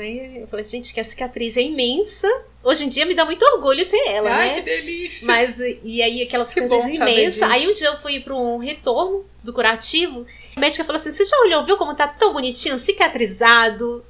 Aí 0.00 0.40
eu 0.40 0.46
falei, 0.46 0.64
gente, 0.64 0.94
que 0.94 1.00
a 1.00 1.04
cicatriz 1.04 1.56
é 1.56 1.62
imensa. 1.62 2.28
Hoje 2.62 2.84
em 2.84 2.88
dia 2.88 3.06
me 3.06 3.14
dá 3.14 3.24
muito 3.24 3.44
orgulho 3.44 3.86
ter 3.86 4.08
ela, 4.08 4.30
Ai, 4.30 4.48
né? 4.48 4.54
que 4.56 4.60
delícia. 4.62 5.26
Mas, 5.26 5.58
e 5.82 6.02
aí 6.02 6.22
aquela 6.22 6.44
Que 6.44 6.52
cicatriz 6.52 6.94
imensa. 6.96 7.46
Aí 7.46 7.68
um 7.68 7.74
dia 7.74 7.88
eu 7.88 7.96
fui 7.96 8.20
para 8.20 8.34
um 8.34 8.58
retorno 8.58 9.24
do 9.42 9.52
curativo. 9.52 10.26
A 10.56 10.60
médica 10.60 10.84
falou 10.84 11.00
assim: 11.00 11.10
Você 11.10 11.24
já 11.24 11.36
olhou, 11.40 11.64
viu 11.64 11.76
como 11.76 11.94
tá 11.94 12.06
tão 12.06 12.32
bonitinho, 12.32 12.78
cicatrizado? 12.78 14.04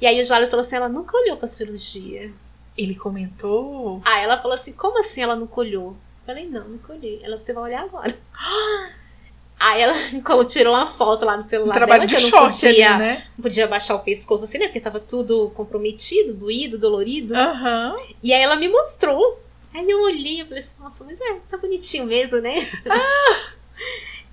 E 0.00 0.06
aí 0.06 0.20
o 0.20 0.24
Jales 0.24 0.50
falou 0.50 0.60
assim: 0.62 0.76
Ela 0.76 0.88
nunca 0.88 1.16
olhou 1.16 1.36
pra 1.36 1.46
cirurgia. 1.46 2.32
Ele 2.76 2.94
comentou. 2.94 4.02
Aí 4.04 4.24
ela 4.24 4.36
falou 4.36 4.54
assim: 4.54 4.72
Como 4.72 4.98
assim 4.98 5.22
ela 5.22 5.36
nunca 5.36 5.60
olhou? 5.60 5.90
Eu 5.90 6.26
falei: 6.26 6.46
Não, 6.46 6.68
nunca 6.68 6.92
olhei. 6.92 7.20
Ela, 7.22 7.38
você 7.38 7.52
vai 7.52 7.64
olhar 7.64 7.82
agora. 7.84 8.16
Aí 9.64 9.80
ela 9.80 9.94
tirou 10.46 10.74
uma 10.74 10.86
foto 10.86 11.24
lá 11.24 11.32
no 11.32 11.38
Um 11.38 11.46
celular 11.46 11.72
trabalho 11.72 12.06
dela, 12.06 12.06
de 12.06 12.14
que 12.16 12.20
eu 12.20 12.40
não 12.40 12.52
choque 12.52 12.66
ali, 12.66 12.74
podia, 12.76 12.98
né? 12.98 13.26
não 13.38 13.42
podia 13.42 13.66
baixar 13.66 13.94
o 13.94 14.00
pescoço 14.00 14.44
assim, 14.44 14.58
né? 14.58 14.66
Porque 14.66 14.80
tava 14.80 15.00
tudo 15.00 15.50
comprometido, 15.54 16.34
doído, 16.34 16.76
dolorido. 16.76 17.34
Aham. 17.34 17.96
E 18.22 18.34
aí 18.34 18.42
ela 18.42 18.56
me 18.56 18.68
mostrou. 18.68 19.40
Aí 19.72 19.90
eu 19.90 20.02
olhei 20.02 20.40
e 20.40 20.44
falei 20.44 20.58
assim, 20.58 20.82
nossa, 20.82 21.02
mas 21.04 21.18
é, 21.18 21.36
tá 21.50 21.56
bonitinho 21.56 22.04
mesmo, 22.04 22.40
né? 22.40 22.70
Ah! 22.86 23.52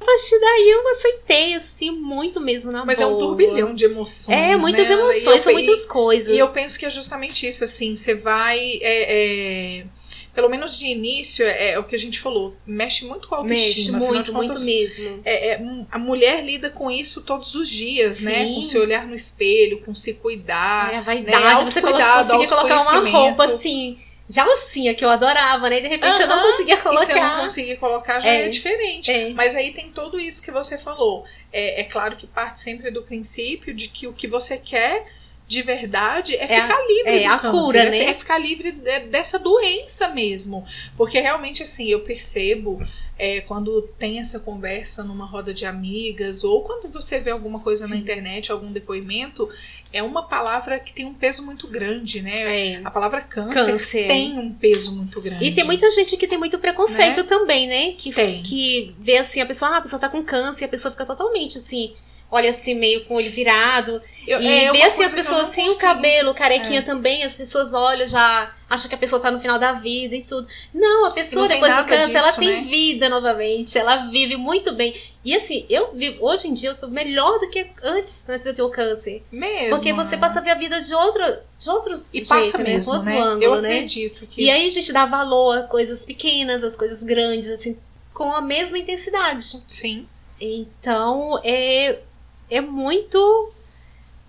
A 0.01 0.03
partir 0.03 0.39
daí 0.39 0.69
eu 0.71 0.89
aceitei, 0.89 1.53
assim, 1.53 1.91
muito 1.91 2.41
mesmo 2.41 2.71
na 2.71 2.83
Mas 2.83 2.99
é 2.99 3.05
um 3.05 3.11
boa. 3.11 3.19
turbilhão 3.19 3.73
de 3.73 3.85
emoções. 3.85 4.35
É, 4.35 4.57
muitas 4.57 4.89
né, 4.89 4.95
emoções, 4.95 5.43
são 5.43 5.53
muitas 5.53 5.85
coisas. 5.85 6.35
E 6.35 6.39
eu 6.39 6.47
penso 6.49 6.79
que 6.79 6.87
é 6.87 6.89
justamente 6.89 7.47
isso, 7.47 7.63
assim, 7.63 7.95
você 7.95 8.15
vai. 8.15 8.59
é, 8.81 9.79
é, 9.81 9.85
pelo 10.33 10.47
menos 10.49 10.77
de 10.79 10.85
início, 10.85 11.45
é, 11.45 11.71
é 11.71 11.79
o 11.79 11.83
que 11.83 11.95
a 11.95 11.99
gente 11.99 12.19
falou, 12.19 12.55
mexe 12.65 13.05
muito 13.05 13.27
com 13.27 13.35
a 13.35 13.43
Mexe 13.43 13.63
autoestima. 13.65 13.97
afinal 13.97 14.13
muito, 14.13 14.33
muito 14.33 14.47
contas, 14.49 14.63
mesmo. 14.65 15.21
é, 15.25 15.47
é, 15.53 15.61
a 15.91 15.99
mulher 15.99 16.43
lida 16.43 16.69
com 16.69 16.89
isso 16.89 17.21
todos 17.23 17.53
os 17.55 17.67
dias, 17.69 18.21
né? 18.21 18.45
Sim. 18.45 18.55
Com 18.55 18.63
se 18.63 18.77
olhar 18.77 19.05
no 19.05 19.13
espelho, 19.15 19.81
com 19.81 19.93
se 19.93 20.13
cuidar. 20.15 20.87
É 20.93 20.95
a 20.95 20.99
né? 20.99 21.01
vaidade, 21.01 21.63
você 21.65 21.81
colo- 21.81 21.93
Autocuidado, 21.95 22.27
conseguir 22.29 22.47
colocar 22.47 22.81
uma 22.81 23.09
roupa 23.09 23.45
assim, 23.45 23.97
de 24.29 24.39
alcinha, 24.39 24.93
que 24.95 25.03
eu 25.03 25.09
adorava, 25.09 25.69
né? 25.69 25.79
E 25.79 25.81
de 25.81 25.87
repente 25.89 26.21
eu 26.21 26.27
não 26.27 26.41
conseguia 26.41 26.75
E 26.75 26.77
se 26.81 26.87
eu 26.87 26.91
não 26.93 26.97
colocar. 27.05 27.41
conseguir 27.41 27.75
colocar, 27.77 28.19
já 28.21 28.29
é, 28.29 28.45
É. 28.45 28.49
diferente. 28.49 29.11
É. 29.11 29.29
Mas 29.31 29.53
aí 29.55 29.73
tem 29.73 29.91
tudo 29.91 30.17
isso 30.17 30.41
que 30.41 30.51
você 30.51 30.77
falou. 30.77 31.25
É, 31.51 31.81
é 31.81 31.83
claro 31.83 32.15
que 32.15 32.25
parte 32.25 32.61
sempre 32.61 32.89
do 32.91 33.01
princípio 33.03 33.73
de 33.73 33.89
que 33.89 34.07
o 34.07 34.13
que 34.13 34.27
você 34.27 34.57
quer 34.57 35.05
de 35.51 35.61
verdade 35.63 36.33
é, 36.37 36.45
É 36.53 36.59
a- 36.59 36.63
ficar 36.67 36.87
livre 36.87 37.11
é 37.11 37.27
do 37.27 37.33
a 37.33 37.39
câncer, 37.39 37.61
cura, 37.61 37.79
é, 37.83 37.89
né? 37.89 38.03
é 38.05 38.13
ficar 38.13 38.37
livre 38.37 38.71
de- 38.71 38.99
dessa 39.07 39.37
doença 39.37 40.07
mesmo. 40.07 40.65
Porque 40.95 41.19
realmente, 41.19 41.61
assim, 41.61 41.87
eu 41.89 41.99
percebo 41.99 42.77
é, 43.19 43.41
quando 43.41 43.81
tem 43.99 44.19
essa 44.19 44.39
conversa 44.39 45.03
numa 45.03 45.25
roda 45.25 45.53
de 45.53 45.65
amigas 45.65 46.43
ou 46.45 46.63
quando 46.63 46.87
você 46.91 47.19
vê 47.19 47.29
alguma 47.31 47.59
coisa 47.59 47.83
na 47.87 47.95
Sim. 47.95 48.01
internet, 48.01 48.49
algum 48.51 48.71
depoimento, 48.71 49.47
é 49.93 50.01
uma 50.01 50.23
palavra 50.27 50.79
que 50.79 50.93
tem 50.93 51.05
um 51.05 51.13
peso 51.13 51.45
muito 51.45 51.67
grande, 51.67 52.21
né? 52.21 52.33
É. 52.77 52.81
A 52.83 52.89
palavra 52.89 53.21
câncer, 53.21 53.53
Câncer. 53.53 54.07
tem 54.07 54.39
um 54.39 54.51
peso 54.53 54.95
muito 54.95 55.19
grande. 55.21 55.43
E 55.43 55.51
tem 55.53 55.65
muita 55.65 55.91
gente 55.91 56.15
que 56.17 56.27
tem 56.27 56.37
muito 56.37 56.57
preconceito 56.59 57.25
também, 57.25 57.67
né? 57.67 57.91
Que, 57.97 58.11
Tem. 58.13 58.41
que 58.41 58.95
vê 58.97 59.17
assim, 59.17 59.41
a 59.41 59.45
pessoa, 59.45 59.71
ah, 59.71 59.77
a 59.77 59.81
pessoa 59.81 59.99
tá 59.99 60.07
com 60.09 60.23
câncer, 60.23 60.63
e 60.63 60.65
a 60.65 60.69
pessoa 60.69 60.91
fica 60.93 61.05
totalmente 61.05 61.57
assim, 61.57 61.93
olha 62.31 62.49
assim, 62.49 62.73
meio 62.73 63.03
com 63.05 63.13
o 63.13 63.17
olho 63.17 63.29
virado. 63.29 64.01
Eu- 64.25 64.41
e 64.41 64.47
é 64.47 64.71
vê 64.71 64.81
assim 64.83 65.03
as 65.03 65.13
pessoas 65.13 65.41
não 65.41 65.47
assim, 65.49 65.67
o 65.69 65.77
cabelo, 65.77 66.33
carequinha 66.33 66.79
É. 66.79 66.81
também, 66.81 67.23
as 67.23 67.35
pessoas 67.35 67.73
olham, 67.73 68.07
já 68.07 68.53
acham 68.69 68.87
que 68.87 68.95
a 68.95 68.97
pessoa 68.97 69.21
tá 69.21 69.29
no 69.29 69.39
final 69.41 69.59
da 69.59 69.73
vida 69.73 70.15
e 70.15 70.23
tudo. 70.23 70.47
Não, 70.73 71.05
a 71.07 71.11
pessoa 71.11 71.41
não 71.41 71.49
tem 71.49 71.59
depois 71.59 71.75
do 71.77 71.85
câncer, 71.85 72.15
ela 72.17 72.27
disso, 72.29 72.39
tem 72.39 72.49
né? 72.49 72.61
vida 72.71 73.09
novamente, 73.09 73.77
ela 73.77 74.07
vive 74.09 74.37
muito 74.37 74.71
bem. 74.71 74.95
E 75.25 75.35
assim, 75.35 75.65
eu 75.69 75.93
vivo, 75.93 76.25
hoje 76.25 76.47
em 76.47 76.53
dia 76.53 76.69
eu 76.69 76.75
tô 76.77 76.87
melhor 76.87 77.37
do 77.37 77.49
que 77.49 77.67
antes, 77.83 78.29
antes 78.29 78.43
de 78.45 78.51
eu 78.51 78.55
ter 78.55 78.61
o 78.61 78.69
câncer. 78.69 79.21
Mesmo. 79.29 79.69
Porque 79.75 79.91
você 79.91 80.15
né? 80.15 80.21
passa 80.21 80.39
a 80.39 80.41
ver 80.41 80.51
a 80.51 80.55
vida 80.55 80.79
de 80.79 80.93
outro, 80.95 81.23
de 81.59 81.69
outros 81.69 82.09
E 82.13 82.23
jeitos, 82.23 82.29
passa 82.29 82.57
né? 82.59 82.63
mesmo, 82.63 82.93
Outro 82.93 83.09
né? 83.09 83.19
ângulo, 83.21 83.43
eu 83.43 83.61
né? 83.61 83.69
acredito 83.73 84.25
que. 84.27 84.41
E 84.41 84.49
aí 84.49 84.67
a 84.67 84.71
gente 84.71 84.93
dá 84.93 85.05
valor 85.05 85.57
a 85.59 85.63
coisas 85.63 86.05
pequenas, 86.05 86.63
as 86.63 86.77
coisas 86.77 87.03
grandes, 87.03 87.49
assim, 87.49 87.77
com 88.13 88.31
a 88.33 88.41
mesma 88.41 88.77
intensidade. 88.77 89.63
Sim. 89.67 90.07
Então, 90.39 91.39
é, 91.43 91.99
é 92.51 92.61
muito. 92.61 93.51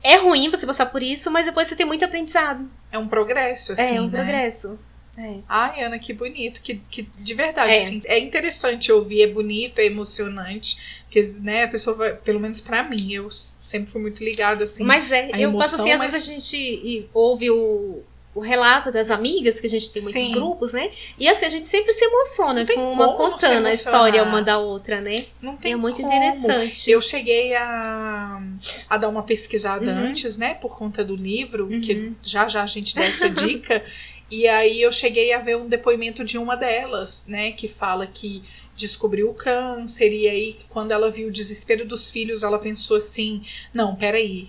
É 0.03 0.17
ruim 0.17 0.51
você 0.51 0.67
passar 0.67 0.87
por 0.87 1.03
isso, 1.03 1.31
mas 1.31 1.47
depois 1.47 1.69
você 1.69 1.77
tem 1.77 1.87
muito 1.87 2.05
aprendizado. 2.05 2.69
É 2.91 2.99
um 2.99 3.07
progresso, 3.07 3.73
assim. 3.73 3.97
é 3.97 4.01
um 4.01 4.09
né? 4.09 4.19
progresso. 4.19 4.79
É. 5.17 5.35
Ai, 5.49 5.83
Ana, 5.85 5.99
que 5.99 6.13
bonito. 6.15 6.63
Que, 6.63 6.77
que 6.77 7.03
de 7.03 7.35
verdade, 7.35 7.73
É. 7.73 7.77
assim, 7.77 8.03
é 8.07 8.19
interessante 8.19 8.91
ouvir, 8.91 9.23
é 9.23 9.27
bonito, 9.27 9.79
é 9.79 9.85
emocionante. 9.85 11.03
Porque, 11.05 11.21
né, 11.41 11.65
a 11.65 11.69
pessoa 11.69 11.95
vai, 11.95 12.17
pelo 12.17 12.41
menos 12.41 12.61
pra 12.61 12.83
mim, 12.83 13.13
eu 13.13 13.31
sempre 13.31 13.91
fui 13.93 14.01
muito 14.01 14.25
ligada, 14.25 14.65
assim. 14.65 14.85
mas 14.85 15.13
é, 15.13 15.27
eu 15.39 15.53
passo 15.57 15.75
emoção, 15.77 15.81
assim, 15.81 15.93
às 15.93 15.99
mas- 15.99 16.13
vezes 16.13 16.29
a 16.31 16.33
gente 16.33 17.09
ouve 17.13 17.51
o, 17.51 18.03
o 18.35 18.41
relato 18.41 18.91
das 18.91 19.11
amigas, 19.11 19.61
que 19.61 19.67
a 19.67 19.71
gente 19.71 19.93
tem 19.93 20.03
muitos 20.03 20.23
Sim. 20.23 20.33
grupos, 20.33 20.73
né? 20.73 20.91
E 21.19 21.29
assim, 21.29 21.45
a 21.45 21.49
gente 21.51 21.67
sempre 21.67 21.93
se 21.93 22.03
emociona 22.05 22.65
com 22.67 22.93
uma 22.93 23.13
contando 23.13 23.67
a 23.67 23.73
história 23.73 24.23
uma 24.23 24.41
da 24.41 24.57
outra, 24.59 25.01
né? 25.03 25.27
Não 25.43 25.55
tem 25.57 25.73
é 25.73 25.77
muito 25.77 25.97
como. 25.97 26.09
interessante. 26.09 26.91
Eu 26.91 27.03
cheguei 27.03 27.55
a, 27.55 28.43
a 28.89 28.97
dar 28.97 29.09
uma 29.11 29.23
pesquisada 29.23 29.91
Uhum. 29.93 30.07
antes, 30.07 30.37
né, 30.39 30.55
por 30.55 30.77
conta 30.79 31.05
do 31.05 31.15
livro, 31.15 31.67
Uhum. 31.67 31.81
que 31.81 32.13
já 32.23 32.49
já 32.49 32.63
a 32.63 32.67
gente 32.67 32.95
dá 32.95 33.03
essa 33.05 33.29
dica. 33.29 33.85
e 34.31 34.49
aí 34.49 34.81
eu 34.81 34.91
cheguei 34.91 35.35
a 35.35 35.39
ver 35.39 35.59
um 35.59 35.69
depoimento 35.69 36.25
de 36.25 36.39
uma 36.39 36.57
delas, 36.57 37.27
né, 37.29 37.53
que 37.53 37.69
fala 37.69 38.07
que 38.07 38.43
descobriu 38.75 39.29
o 39.29 39.35
câncer 39.35 40.11
e 40.11 40.27
aí 40.27 40.57
quando 40.71 40.93
ela 40.93 41.11
viu 41.11 41.29
o 41.29 41.31
desespero 41.31 41.85
dos 41.85 42.09
filhos, 42.09 42.43
ela 42.43 42.59
pensou 42.59 42.97
assim: 42.97 43.43
"Não, 43.75 43.95
peraí. 43.95 44.49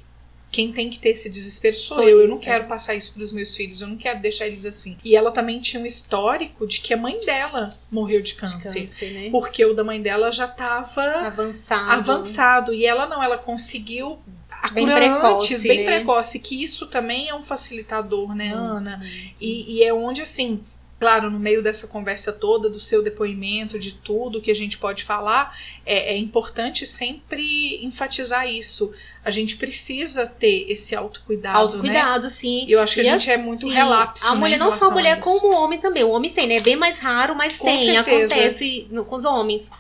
Quem 0.53 0.71
tem 0.71 0.87
que 0.89 0.99
ter 0.99 1.09
esse 1.09 1.27
desespero 1.29 1.75
sou, 1.75 1.97
Sou 1.97 2.07
eu. 2.07 2.21
eu, 2.21 2.27
não 2.27 2.37
é. 2.37 2.39
quero 2.39 2.65
passar 2.67 2.93
isso 2.93 3.13
pros 3.15 3.33
meus 3.33 3.55
filhos. 3.55 3.81
Eu 3.81 3.87
não 3.87 3.97
quero 3.97 4.21
deixar 4.21 4.45
eles 4.45 4.65
assim. 4.67 4.97
E 5.03 5.15
ela 5.15 5.31
também 5.31 5.59
tinha 5.59 5.81
um 5.81 5.85
histórico 5.85 6.67
de 6.67 6.79
que 6.79 6.93
a 6.93 6.97
mãe 6.97 7.19
dela 7.25 7.69
morreu 7.91 8.21
de 8.21 8.33
De 8.33 8.35
câncer. 8.35 8.79
câncer, 8.79 9.11
né? 9.13 9.29
Porque 9.31 9.65
o 9.65 9.73
da 9.73 9.83
mãe 9.83 9.99
dela 9.99 10.29
já 10.31 10.47
tava 10.47 11.01
Avançado. 11.25 11.91
avançado. 11.91 12.73
E 12.73 12.85
ela 12.85 13.07
não, 13.07 13.21
ela 13.23 13.37
conseguiu 13.37 14.19
a 14.61 14.69
Bem 14.69 14.85
cura 14.85 14.95
precoce, 14.97 15.53
antes, 15.55 15.63
bem 15.63 15.83
né? 15.85 15.95
precoce. 15.95 16.39
Que 16.39 16.63
isso 16.63 16.85
também 16.87 17.27
é 17.29 17.35
um 17.35 17.41
facilitador, 17.41 18.35
né, 18.35 18.53
Ana? 18.53 18.97
Muito. 18.97 19.41
E, 19.41 19.77
e 19.79 19.83
é 19.83 19.91
onde, 19.93 20.21
assim, 20.21 20.61
claro, 21.03 21.29
no 21.29 21.37
meio 21.37 21.61
dessa 21.61 21.85
conversa 21.85 22.31
toda, 22.31 22.69
do 22.69 22.79
seu 22.79 23.03
depoimento, 23.03 23.77
de 23.77 23.91
tudo 23.91 24.39
que 24.41 24.49
a 24.49 24.55
gente 24.55 24.77
pode 24.77 25.03
falar, 25.03 25.53
é, 25.85 26.13
é 26.13 26.17
importante 26.17 26.85
sempre 26.85 27.83
enfatizar 27.83 28.49
isso. 28.49 28.93
A 29.23 29.29
gente 29.29 29.57
precisa 29.57 30.25
ter 30.25 30.65
esse 30.71 30.95
autocuidado, 30.95 31.57
né? 31.57 31.63
Autocuidado, 31.63 32.29
sim. 32.29 32.65
E 32.65 32.71
eu 32.71 32.79
acho 32.79 32.93
que 32.93 33.01
a 33.01 33.03
E 33.03 33.07
gente 33.07 33.29
é 33.29 33.35
assim, 33.35 33.43
muito 33.43 33.67
relapso. 33.67 34.25
A 34.25 34.33
né, 34.33 34.39
mulher 34.39 34.55
em 34.55 34.59
não 34.59 34.71
só 34.71 34.87
a 34.87 34.91
mulher, 34.91 35.19
isso. 35.19 35.29
como 35.29 35.53
o 35.53 35.61
homem 35.61 35.77
também. 35.77 36.05
O 36.05 36.11
homem 36.11 36.31
tem, 36.31 36.47
né? 36.47 36.55
É 36.55 36.61
bem 36.61 36.77
mais 36.77 36.99
raro, 36.99 37.35
mas 37.35 37.57
Com 37.57 37.67
tem. 37.67 37.81
certeza. 37.81 38.33
Acontece 38.33 38.87
com 39.05 39.15
os 39.15 39.25
homens. 39.25 39.71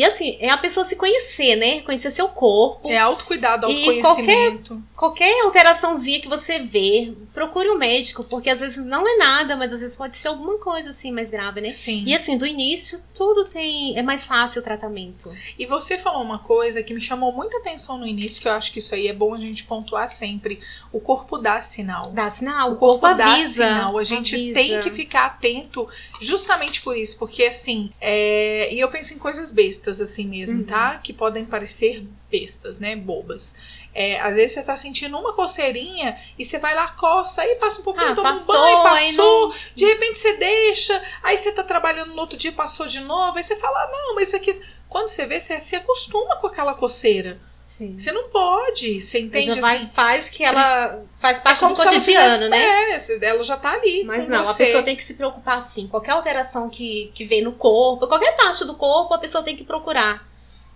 E 0.00 0.04
assim, 0.04 0.38
é 0.40 0.48
a 0.48 0.56
pessoa 0.56 0.82
se 0.82 0.96
conhecer, 0.96 1.56
né? 1.56 1.82
Conhecer 1.82 2.10
seu 2.10 2.26
corpo. 2.26 2.90
É 2.90 2.96
autocuidado, 2.96 3.68
E 3.68 4.00
autoconhecimento. 4.00 4.82
Qualquer 4.96 5.44
alteraçãozinha 5.44 6.20
que 6.20 6.28
você 6.28 6.58
vê, 6.58 7.12
procure 7.34 7.68
um 7.68 7.76
médico, 7.76 8.24
porque 8.24 8.48
às 8.48 8.60
vezes 8.60 8.82
não 8.82 9.06
é 9.06 9.16
nada, 9.18 9.56
mas 9.56 9.74
às 9.74 9.80
vezes 9.80 9.96
pode 9.96 10.16
ser 10.16 10.28
alguma 10.28 10.56
coisa 10.56 10.88
assim 10.88 11.12
mais 11.12 11.28
grave, 11.28 11.60
né? 11.60 11.70
Sim. 11.70 12.04
E 12.06 12.14
assim, 12.14 12.38
do 12.38 12.46
início, 12.46 12.98
tudo 13.14 13.44
tem. 13.44 13.98
É 13.98 14.02
mais 14.02 14.26
fácil 14.26 14.62
o 14.62 14.64
tratamento. 14.64 15.30
E 15.58 15.66
você 15.66 15.98
falou 15.98 16.22
uma 16.22 16.38
coisa 16.38 16.82
que 16.82 16.94
me 16.94 17.00
chamou 17.00 17.32
muita 17.32 17.58
atenção 17.58 17.98
no 17.98 18.06
início, 18.06 18.40
que 18.40 18.48
eu 18.48 18.52
acho 18.52 18.72
que 18.72 18.78
isso 18.78 18.94
aí 18.94 19.06
é 19.06 19.12
bom 19.12 19.34
a 19.34 19.38
gente 19.38 19.64
pontuar 19.64 20.08
sempre. 20.10 20.60
O 20.92 21.00
corpo 21.00 21.36
dá 21.36 21.60
sinal. 21.60 22.10
Dá 22.12 22.28
sinal, 22.30 22.72
O 22.72 22.76
corpo, 22.76 23.00
dá 23.14 23.34
avisa. 23.34 23.66
sinal. 23.66 23.98
A 23.98 24.04
gente 24.04 24.34
avisa. 24.34 24.54
tem 24.54 24.80
que 24.80 24.90
ficar 24.90 25.26
atento 25.26 25.86
justamente 26.20 26.80
por 26.82 26.96
isso. 26.96 27.18
Porque, 27.18 27.44
assim, 27.44 27.92
é... 28.00 28.72
e 28.72 28.80
eu 28.80 28.88
penso 28.88 29.14
em 29.14 29.18
coisas 29.18 29.52
bestas, 29.52 29.89
assim 29.98 30.26
mesmo, 30.28 30.58
Uhum. 30.58 30.66
tá? 30.66 30.98
Que 30.98 31.14
podem 31.14 31.46
parecer 31.46 32.06
bestas, 32.30 32.78
né? 32.78 32.94
Bobas. 32.94 33.56
É, 33.94 34.20
às 34.20 34.36
vezes 34.36 34.52
você 34.52 34.62
tá 34.62 34.76
sentindo 34.76 35.18
uma 35.18 35.32
coceirinha 35.32 36.14
e 36.38 36.44
você 36.44 36.58
vai 36.58 36.74
lá, 36.74 36.88
coça, 36.88 37.40
aí 37.40 37.56
passa 37.56 37.80
um 37.80 37.84
pouquinho, 37.84 38.12
Ah, 38.12 38.14
toma 38.14 38.30
passou, 38.32 38.54
um 38.54 38.82
banho, 38.82 38.82
passou. 38.82 39.54
De 39.74 39.86
repente 39.86 40.18
você 40.18 40.36
deixa, 40.36 41.02
aí 41.22 41.38
você 41.38 41.50
tá 41.50 41.64
trabalhando 41.64 42.12
no 42.14 42.20
outro 42.20 42.36
dia, 42.38 42.52
passou 42.52 42.86
de 42.86 43.00
novo, 43.00 43.38
aí 43.38 43.42
você 43.42 43.56
fala, 43.56 43.76
ah, 43.84 43.90
não, 43.90 44.14
mas 44.14 44.28
isso 44.28 44.36
aqui. 44.36 44.60
Quando 44.88 45.08
você 45.08 45.24
vê, 45.24 45.40
você 45.40 45.58
se 45.58 45.74
acostuma 45.74 46.36
com 46.36 46.46
aquela 46.46 46.74
coceira. 46.74 47.40
Sim. 47.62 47.98
Você 47.98 48.10
não 48.12 48.28
pode, 48.30 49.02
você 49.02 49.20
entende? 49.20 49.46
já 49.54 49.60
vai, 49.60 49.76
assim, 49.76 49.86
faz 49.88 50.30
que 50.30 50.42
ela 50.42 51.02
faz 51.16 51.38
é 51.38 51.40
parte 51.40 51.58
do 51.60 51.64
como 51.66 51.76
se 51.76 51.82
ela 51.82 51.92
cotidiano, 51.92 52.48
né? 52.48 52.90
É, 52.92 53.00
você- 53.00 53.18
ela 53.22 53.42
já 53.42 53.56
tá 53.56 53.72
ali. 53.72 54.02
Mas 54.04 54.24
com 54.26 54.32
não, 54.32 54.44
você. 54.46 54.62
a 54.62 54.66
pessoa 54.66 54.82
tem 54.82 54.96
que 54.96 55.02
se 55.04 55.14
preocupar 55.14 55.58
assim. 55.58 55.86
Qualquer 55.86 56.12
alteração 56.12 56.68
que, 56.70 57.10
que 57.14 57.24
vem 57.24 57.42
no 57.42 57.52
corpo, 57.52 58.06
qualquer 58.06 58.36
parte 58.36 58.64
do 58.64 58.74
corpo, 58.74 59.12
a 59.14 59.18
pessoa 59.18 59.44
tem 59.44 59.54
que 59.54 59.64
procurar 59.64 60.26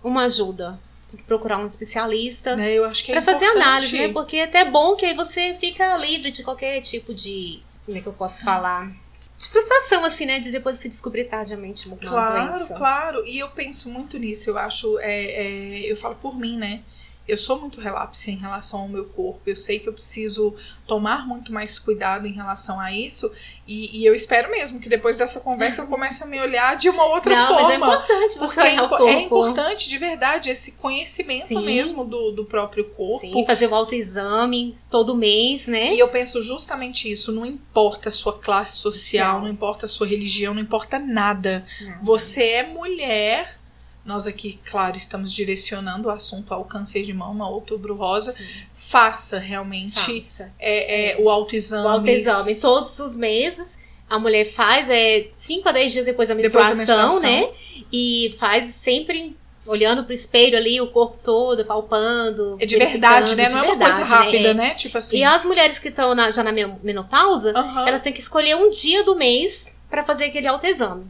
uma 0.03 0.25
ajuda. 0.25 0.79
Tem 1.09 1.17
que 1.19 1.23
procurar 1.25 1.57
um 1.59 1.65
especialista 1.65 2.55
Né, 2.55 2.73
eu 2.73 2.85
acho 2.85 3.03
que 3.03 3.11
é 3.11 3.15
pra 3.15 3.21
fazer 3.21 3.45
importante. 3.45 3.63
análise, 3.67 3.97
né? 3.97 4.07
Porque 4.09 4.37
é 4.37 4.43
até 4.43 4.65
bom 4.65 4.95
que 4.95 5.05
aí 5.05 5.13
você 5.13 5.53
fica 5.59 5.95
livre 5.97 6.29
de 6.31 6.43
qualquer 6.43 6.81
tipo 6.81 7.13
de. 7.13 7.61
Como 7.85 7.97
é 7.97 8.01
que 8.01 8.07
eu 8.07 8.13
posso 8.13 8.43
falar? 8.43 8.91
De 9.37 9.49
frustração, 9.49 10.05
assim, 10.05 10.25
né? 10.25 10.39
De 10.39 10.49
depois 10.51 10.77
se 10.77 10.87
descobrir 10.87 11.25
tardiamente 11.25 11.87
uma 11.87 11.97
Claro, 11.97 12.51
doença. 12.51 12.75
claro. 12.75 13.25
E 13.25 13.37
eu 13.39 13.49
penso 13.49 13.89
muito 13.89 14.17
nisso. 14.17 14.49
Eu 14.49 14.57
acho, 14.57 14.97
é, 14.99 15.23
é, 15.25 15.91
eu 15.91 15.95
falo 15.97 16.15
por 16.15 16.37
mim, 16.37 16.57
né? 16.57 16.81
Eu 17.27 17.37
sou 17.37 17.59
muito 17.59 17.81
relapse 17.81 18.29
em 18.31 18.35
relação 18.37 18.81
ao 18.81 18.87
meu 18.87 19.05
corpo. 19.05 19.41
Eu 19.45 19.55
sei 19.55 19.79
que 19.79 19.89
eu 19.89 19.93
preciso 19.93 20.55
tomar 20.85 21.25
muito 21.27 21.51
mais 21.51 21.79
cuidado 21.79 22.27
em 22.27 22.31
relação 22.33 22.79
a 22.79 22.91
isso. 22.91 23.31
E, 23.67 23.99
e 23.99 24.05
eu 24.05 24.13
espero 24.13 24.51
mesmo 24.51 24.79
que 24.79 24.87
depois 24.87 25.17
dessa 25.17 25.39
conversa 25.39 25.81
eu 25.81 25.87
comece 25.87 26.23
a 26.23 26.27
me 26.27 26.39
olhar 26.39 26.75
de 26.77 26.87
uma 26.87 27.03
outra 27.05 27.35
Não, 27.35 27.47
forma. 27.47 27.63
mas 27.63 27.69
é 27.71 27.75
importante 27.75 28.37
Porque 28.37 28.59
é, 28.59 28.73
impo- 28.75 28.89
corpo. 28.89 29.07
é 29.07 29.21
importante, 29.21 29.89
de 29.89 29.97
verdade, 29.97 30.51
esse 30.51 30.73
conhecimento 30.73 31.47
Sim. 31.47 31.65
mesmo 31.65 32.05
do, 32.05 32.31
do 32.31 32.45
próprio 32.45 32.85
corpo. 32.91 33.17
Sim, 33.19 33.43
fazer 33.45 33.67
o 33.67 33.73
autoexame 33.75 34.75
todo 34.91 35.15
mês, 35.15 35.67
né? 35.67 35.95
E 35.95 35.99
eu 35.99 36.07
penso 36.09 36.43
justamente 36.43 37.11
isso, 37.11 37.31
não 37.31 37.45
importa 37.45 38.09
a 38.09 38.11
sua 38.11 38.33
classe 38.37 38.77
social, 38.77 38.95
Social. 39.25 39.41
não 39.41 39.49
importa 39.49 39.85
a 39.87 39.89
sua 39.89 40.05
religião, 40.07 40.53
não 40.53 40.61
importa 40.61 40.99
nada. 40.99 41.65
Não. 41.81 42.03
Você 42.03 42.43
é 42.43 42.63
mulher. 42.67 43.57
Nós 44.05 44.27
aqui, 44.27 44.59
claro, 44.63 44.95
estamos 44.95 45.33
direcionando 45.33 46.07
o 46.07 46.11
assunto 46.11 46.53
ao 46.53 46.63
câncer 46.63 47.03
de 47.03 47.11
mama, 47.11 47.49
outubro 47.49 47.95
rosa. 47.95 48.31
Sim, 48.33 48.43
Faça 48.73 49.39
realmente 49.39 49.99
faça. 50.21 50.53
é, 50.59 51.13
é, 51.13 51.17
o 51.19 51.27
autoexame. 51.29 51.85
O 51.85 51.89
autoexame 51.89 52.55
todos 52.55 52.99
os 52.99 53.15
meses. 53.15 53.79
A 54.07 54.19
mulher 54.19 54.45
faz 54.45 54.87
é 54.91 55.27
5 55.31 55.67
a 55.67 55.71
10 55.71 55.91
dias 55.91 56.05
depois 56.05 56.29
da 56.29 56.35
Depois 56.35 56.53
da 56.53 56.75
menstruação, 56.75 57.13
menstruação. 57.13 57.51
né? 57.51 57.53
E 57.91 58.35
faz 58.37 58.65
sempre 58.67 59.35
olhando 59.65 60.03
pro 60.03 60.13
espelho 60.13 60.55
ali, 60.55 60.79
o 60.79 60.85
corpo 60.91 61.17
todo, 61.23 61.65
palpando. 61.65 62.55
É 62.61 62.67
de 62.67 62.77
verdade, 62.77 63.35
né? 63.35 63.47
de 63.47 63.53
Não 63.55 63.61
é 63.61 63.63
uma 63.63 63.69
verdade, 63.75 63.97
coisa 64.01 64.15
rápida, 64.15 64.49
É. 64.49 64.53
né? 64.53 64.75
Tipo 64.75 64.99
assim. 64.99 65.17
E 65.17 65.23
as 65.23 65.43
mulheres 65.43 65.79
que 65.79 65.87
estão 65.87 66.15
já 66.31 66.43
na 66.43 66.51
men- 66.51 66.77
menopausa, 66.83 67.51
elas 67.87 68.01
têm 68.01 68.13
que 68.13 68.19
escolher 68.19 68.55
um 68.55 68.69
dia 68.69 69.03
do 69.03 69.15
mês 69.15 69.81
pra 69.89 70.03
fazer 70.03 70.25
aquele 70.25 70.45
autoexame. 70.47 71.07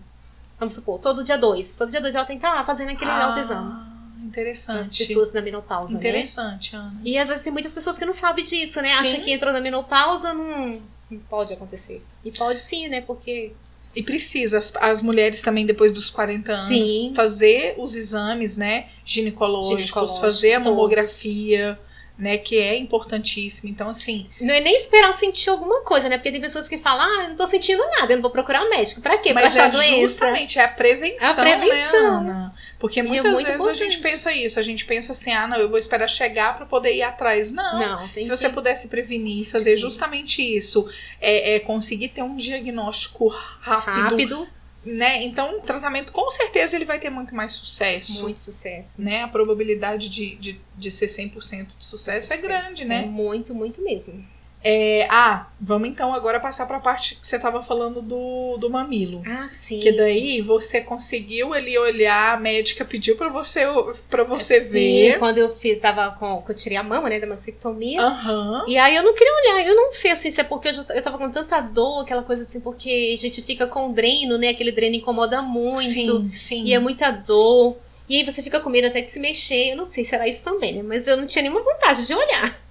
Vamos 0.60 0.74
supor, 0.74 1.00
todo 1.00 1.24
dia 1.24 1.38
2. 1.38 1.78
Todo 1.78 1.91
dia 1.91 2.02
2 2.02 2.15
ela 2.15 2.26
tem 2.26 2.38
que 2.39 2.46
estar 2.46 2.56
lá 2.56 2.63
fazendo 2.63 2.91
aquele 2.91 3.12
Ah, 3.12 3.26
autoexame. 3.28 3.72
As 4.18 4.26
Interessante. 4.26 4.98
pessoas 4.98 5.34
na 5.34 5.41
menopausa, 5.41 5.94
né? 5.94 6.00
Interessante, 6.00 6.76
Ana. 6.76 7.00
E 7.06 7.18
às 7.18 7.30
vezes 7.30 7.44
tem 7.44 7.54
muitas 7.54 7.74
pessoas 7.74 7.98
que 7.98 8.06
não 8.06 8.13
sabem 8.13 8.44
disso, 8.44 8.82
né? 8.82 8.88
Sim. 8.88 8.94
Acha 8.96 9.20
que 9.22 9.32
entrou 9.32 9.54
na 9.54 9.62
menopausa, 9.62 10.34
não, 10.34 10.82
não 11.12 11.20
pode 11.30 11.54
acontecer. 11.54 12.04
E 12.24 12.32
pode 12.32 12.60
sim, 12.60 12.88
né? 12.88 13.02
Porque 13.02 13.54
E 13.96 14.02
precisa, 14.04 14.58
as, 14.60 14.74
as 14.78 15.02
mulheres 15.04 15.41
também, 15.41 15.65
depois 15.65 15.91
dos 15.94 16.10
40 16.10 16.52
anos, 16.52 16.68
Sim. 16.68 17.13
fazer 17.15 17.76
os 17.78 17.96
exames, 17.96 18.58
né? 18.58 18.88
Ginecológicos, 19.06 19.78
Ginecológicos, 19.86 20.20
fazer 20.22 20.54
a 20.56 20.60
mamografia, 20.60 21.80
né? 22.17 22.38
Que 22.38 22.58
é 22.60 22.78
importantíssimo. 22.78 23.69
Então, 23.69 23.89
assim, 23.89 24.28
não 24.39 24.54
é 24.54 24.60
nem 24.60 24.75
esperar 24.75 25.13
sentir 25.13 25.49
alguma 25.49 25.82
coisa, 25.82 26.08
né? 26.10 26.17
Porque 26.17 26.32
tem 26.32 26.41
pessoas 26.41 26.67
que 26.67 26.78
falam, 26.78 27.06
ah, 27.06 27.23
eu 27.23 27.30
não 27.30 27.36
tô 27.36 27.45
sentindo 27.47 27.84
nada, 27.99 28.13
eu 28.13 28.17
não 28.17 28.21
vou 28.21 28.32
procurar 28.32 28.63
um 28.63 28.69
médico. 28.69 29.01
Pra 29.01 29.17
quê? 29.17 29.34
Pra 29.34 29.43
mas 29.43 29.54
achar 29.58 29.67
é 29.67 29.71
doença? 29.71 30.01
justamente 30.01 30.60
é 30.60 30.63
a 30.63 30.67
prevenção, 30.67 31.28
É 31.28 31.32
a 31.32 31.34
prevenção. 31.36 32.23
né? 32.23 32.51
Porque 32.80 32.99
é 32.99 33.04
muitas 33.04 33.32
muito 33.34 33.47
vezes 33.47 33.67
a 33.67 33.73
gente 33.73 33.97
importante. 33.97 34.12
pensa 34.13 34.32
isso. 34.34 34.60
A 34.60 34.63
gente 34.63 34.86
pensa 34.86 35.12
assim, 35.13 35.32
ah, 35.34 35.47
não, 35.47 35.58
eu 35.58 35.69
vou 35.69 35.78
esperar 35.78 36.08
chegar 36.08 36.56
pra 36.56 36.65
poder 36.65 36.93
ir 36.93 37.04
atrás. 37.04 37.51
Não. 37.51 37.80
Não, 37.80 38.08
Se 38.08 38.13
que... 38.21 38.25
você 38.30 38.49
pudesse 38.49 38.88
prevenir, 38.89 39.49
fazer 39.49 39.75
justamente 39.78 40.41
isso, 40.41 40.88
é, 41.19 41.56
é 41.56 41.60
conseguir 41.60 42.10
ter 42.10 42.21
um 42.21 42.36
diagnóstico 42.36 43.28
rápido, 43.28 43.91
rápido, 44.10 44.49
né? 44.86 45.24
Então, 45.24 45.58
o 45.58 45.62
tratamento 45.62 46.12
com 46.12 46.30
certeza 46.30 46.76
ele 46.76 46.86
vai 46.86 47.00
ter 47.00 47.10
muito 47.10 47.34
mais 47.34 47.54
sucesso. 47.54 48.21
muito 48.21 48.39
sucesso. 48.39 49.02
Né? 49.02 49.24
A 49.24 49.28
probabilidade 49.28 50.10
de, 50.10 50.36
de, 50.36 50.62
de 50.78 50.91
ser 50.91 51.08
100% 51.08 51.67
de 51.78 51.86
sucesso 51.86 52.32
é 52.32 52.38
grande, 52.41 52.84
É 52.84 52.86
né? 52.86 53.02
muito, 53.02 53.54
muito 53.56 53.82
mesmo. 53.82 54.26
É, 54.67 55.06
ah, 55.12 55.45
vamos 55.62 55.88
então 55.88 56.12
agora 56.12 56.39
passar 56.39 56.65
pra 56.65 56.80
parte 56.80 57.17
que 57.17 57.28
você 57.28 57.38
tava 57.38 57.62
falando 57.62 58.01
do, 58.01 58.58
do 58.58 58.67
mamilo. 58.67 59.21
Ah, 59.23 59.47
sim. 59.47 59.80
Que 59.80 59.91
daí 59.91 60.41
você 60.41 60.82
conseguiu 60.82 61.54
ali 61.54 61.78
olhar, 61.78 62.34
a 62.34 62.39
médica 62.39 62.84
pediu 62.84 63.15
pra 63.15 63.30
você, 63.30 63.62
pra 64.10 64.23
você 64.23 64.60
Sim, 64.60 64.71
ver. 64.71 65.19
quando 65.19 65.38
eu 65.38 65.54
fiz, 65.54 65.80
tava 65.80 66.10
com, 66.15 66.41
que 66.41 66.49
eu 66.49 66.56
tirei 66.56 66.80
a 66.80 66.82
mama, 66.82 67.08
né, 67.10 67.19
da 67.19 67.28
mastectomia. 67.28 68.01
Aham. 68.01 68.65
E 68.67 68.75
aí 68.75 68.95
eu 68.95 69.04
não 69.04 69.13
queria 69.13 69.36
olhar, 69.36 69.67
eu 69.67 69.75
não 69.75 69.91
sei 69.91 70.10
assim, 70.10 70.32
se 70.32 70.41
é 70.41 70.43
porque 70.43 70.69
eu, 70.69 70.73
já, 70.73 70.84
eu 70.95 71.01
tava 71.04 71.19
com 71.19 71.30
tanta 71.30 71.62
dor, 71.62 72.01
aquela 72.01 72.23
coisa 72.23 72.41
assim, 72.41 72.60
porque 72.60 73.13
a 73.13 73.21
gente 73.21 73.43
fica 73.43 73.67
com 73.67 73.93
dreno, 73.93 74.36
né? 74.36 74.49
Aquele 74.49 74.71
dreno 74.71 74.95
incomoda 74.95 75.43
muito. 75.43 76.23
Sim, 76.23 76.32
sim. 76.34 76.63
E 76.65 76.73
é 76.73 76.80
muita 76.80 77.12
dor. 77.12 77.78
E 78.10 78.17
aí 78.17 78.23
você 78.23 78.41
fica 78.41 78.60
com 78.60 78.71
medo 78.71 78.88
até 78.88 79.01
de 79.01 79.12
se 79.12 79.19
mexer. 79.19 79.73
Eu 79.73 79.78
não 79.78 79.86
sei 79.86 80.04
se 80.04 80.15
era 80.15 80.28
isso 80.28 80.43
também, 80.43 80.73
né? 80.73 80.82
Mas 80.82 81.08
eu 81.08 81.15
não 81.17 81.28
tinha 81.28 81.43
nenhuma 81.43 81.62
vontade 81.62 82.08
de 82.08 82.13
olhar. 82.15 82.64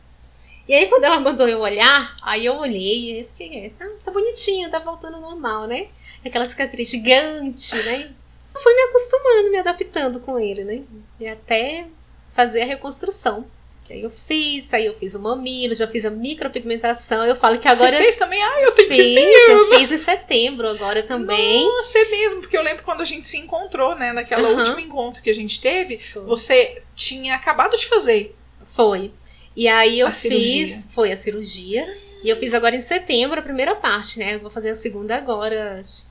E 0.67 0.75
aí 0.75 0.87
quando 0.87 1.05
ela 1.05 1.21
mandou 1.21 1.49
eu 1.49 1.61
olhar, 1.61 2.17
aí 2.23 2.47
eu 2.47 2.57
olhei 2.57 3.21
e 3.21 3.29
fiquei, 3.35 3.67
é, 3.67 3.71
tá, 3.71 3.87
tá 4.05 4.11
bonitinho, 4.11 4.71
tá 4.71 4.79
voltando 4.79 5.17
ao 5.17 5.21
normal, 5.21 5.67
né? 5.67 5.89
Aquela 6.25 6.47
cicatriz 6.47 6.91
gigante, 6.91 7.77
né? 7.77 8.11
Eu 8.55 8.61
fui 8.61 8.75
me 8.75 8.83
acostumando, 8.83 9.51
me 9.51 9.59
adaptando 9.59 10.21
com 10.21 10.39
ele, 10.39 10.65
né? 10.65 10.83
E 11.21 11.29
até 11.29 11.87
fazer 12.31 12.63
a 12.63 12.67
reconstrução. 12.67 13.45
Que 13.87 13.93
aí 13.93 14.03
eu 14.03 14.09
fiz, 14.09 14.73
aí 14.73 14.87
eu 14.87 14.95
fiz 14.95 15.15
o 15.15 15.21
mamilo, 15.21 15.75
já 15.75 15.87
fiz 15.87 16.07
a 16.07 16.11
micropigmentação. 16.11 17.27
Eu 17.27 17.37
falo 17.37 17.59
que 17.59 17.69
agora 17.69 17.95
Você 17.95 18.03
fez 18.03 18.17
também? 18.17 18.43
Ah, 18.43 18.63
eu 18.63 18.75
fiz, 18.75 18.89
ver. 18.89 19.51
eu 19.51 19.79
fiz 19.79 19.93
em 19.93 19.99
setembro 19.99 20.69
agora 20.69 21.03
também. 21.03 21.67
Nossa, 21.67 21.99
é 21.99 22.05
mesmo, 22.07 22.41
porque 22.41 22.57
eu 22.57 22.63
lembro 22.63 22.83
quando 22.83 23.03
a 23.03 23.05
gente 23.05 23.29
se 23.29 23.37
encontrou, 23.37 23.95
né? 23.95 24.13
Naquela 24.13 24.49
Aham. 24.49 24.59
último 24.59 24.81
encontro 24.81 25.23
que 25.23 25.29
a 25.29 25.35
gente 25.35 25.61
teve, 25.61 25.99
Foi. 25.99 26.23
você 26.25 26.83
tinha 26.95 27.35
acabado 27.35 27.77
de 27.77 27.87
fazer. 27.87 28.35
Foi. 28.65 29.13
E 29.57 29.69
aí 29.69 30.01
eu 30.01 30.07
A 30.09 30.13
cirurgia. 30.13 30.67
fiz, 30.67 30.89
foi 30.91 31.13
a 31.13 31.17
cirurgia. 31.17 31.99
E 32.23 32.29
eu 32.29 32.37
fiz 32.37 32.55
agora 32.55 32.75
em 32.75 32.81
setembro 32.81 33.39
a 33.39 33.43
primeira 33.43 33.75
parte, 33.75 34.19
né? 34.19 34.35
Eu 34.35 34.41
vou 34.41 34.51
fazer 34.51 34.71
a 34.71 34.75
segunda 34.75 35.17
agora, 35.17 35.79
acho- 35.81 36.07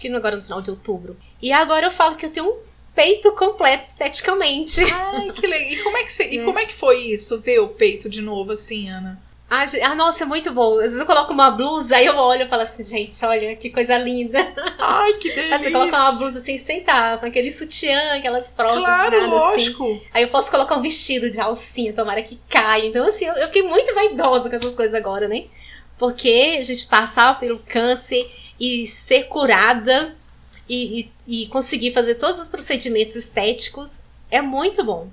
que 0.00 0.08
agora 0.08 0.36
no 0.36 0.42
final 0.42 0.62
de 0.62 0.70
outubro. 0.70 1.16
E 1.42 1.52
agora 1.52 1.86
eu 1.86 1.90
falo 1.90 2.14
que 2.16 2.24
eu 2.26 2.30
tenho 2.30 2.48
um 2.50 2.58
peito 2.94 3.32
completo 3.32 3.84
esteticamente. 3.88 4.80
Ai, 4.84 5.32
que 5.32 5.46
legal. 5.46 5.70
E 5.72 5.82
como 5.82 5.96
é 5.96 6.04
que, 6.04 6.12
você, 6.12 6.24
e 6.30 6.38
É. 6.40 6.44
como 6.44 6.58
é 6.58 6.64
que 6.66 6.74
foi 6.74 6.98
isso, 7.06 7.40
ver 7.40 7.58
o 7.60 7.68
peito 7.68 8.08
de 8.08 8.22
novo 8.22 8.52
assim, 8.52 8.88
Ana? 8.88 9.20
Ah, 9.52 9.64
ah, 9.82 9.94
nossa, 9.96 10.22
é 10.22 10.26
muito 10.26 10.52
bom. 10.52 10.76
Às 10.76 10.82
vezes 10.82 11.00
eu 11.00 11.06
coloco 11.06 11.32
uma 11.32 11.50
blusa, 11.50 11.96
aí 11.96 12.06
eu 12.06 12.16
olho 12.16 12.44
e 12.44 12.48
falo 12.48 12.62
assim, 12.62 12.84
gente, 12.84 13.24
olha 13.24 13.56
que 13.56 13.68
coisa 13.68 13.98
linda. 13.98 14.38
Ai, 14.78 15.14
que 15.14 15.28
delícia. 15.28 15.56
Aí 15.56 15.62
você 15.62 15.70
coloca 15.72 15.96
uma 15.96 16.12
blusa 16.12 16.38
assim, 16.38 16.56
sem 16.56 16.84
tá, 16.84 17.18
com 17.18 17.26
aquele 17.26 17.50
sutiã, 17.50 18.14
aquelas 18.14 18.52
próteses, 18.52 18.84
Claro, 18.84 19.20
nada 19.20 19.26
assim. 19.26 19.44
lógico. 19.44 20.02
Aí 20.14 20.22
eu 20.22 20.28
posso 20.28 20.52
colocar 20.52 20.76
um 20.76 20.82
vestido 20.82 21.28
de 21.28 21.40
alcinha, 21.40 21.92
tomara 21.92 22.22
que 22.22 22.38
caia. 22.48 22.86
Então, 22.86 23.04
assim, 23.04 23.24
eu, 23.24 23.34
eu 23.34 23.46
fiquei 23.48 23.64
muito 23.64 23.92
vaidosa 23.92 24.48
com 24.48 24.54
essas 24.54 24.74
coisas 24.76 24.94
agora, 24.94 25.26
né? 25.26 25.46
Porque 25.98 26.56
a 26.60 26.64
gente 26.64 26.86
passar 26.86 27.38
pelo 27.40 27.58
câncer 27.58 28.24
e 28.58 28.86
ser 28.86 29.24
curada 29.24 30.14
e, 30.68 31.10
e, 31.26 31.42
e 31.42 31.46
conseguir 31.48 31.92
fazer 31.92 32.14
todos 32.14 32.38
os 32.38 32.48
procedimentos 32.48 33.16
estéticos 33.16 34.04
é 34.30 34.40
muito 34.40 34.84
bom. 34.84 35.08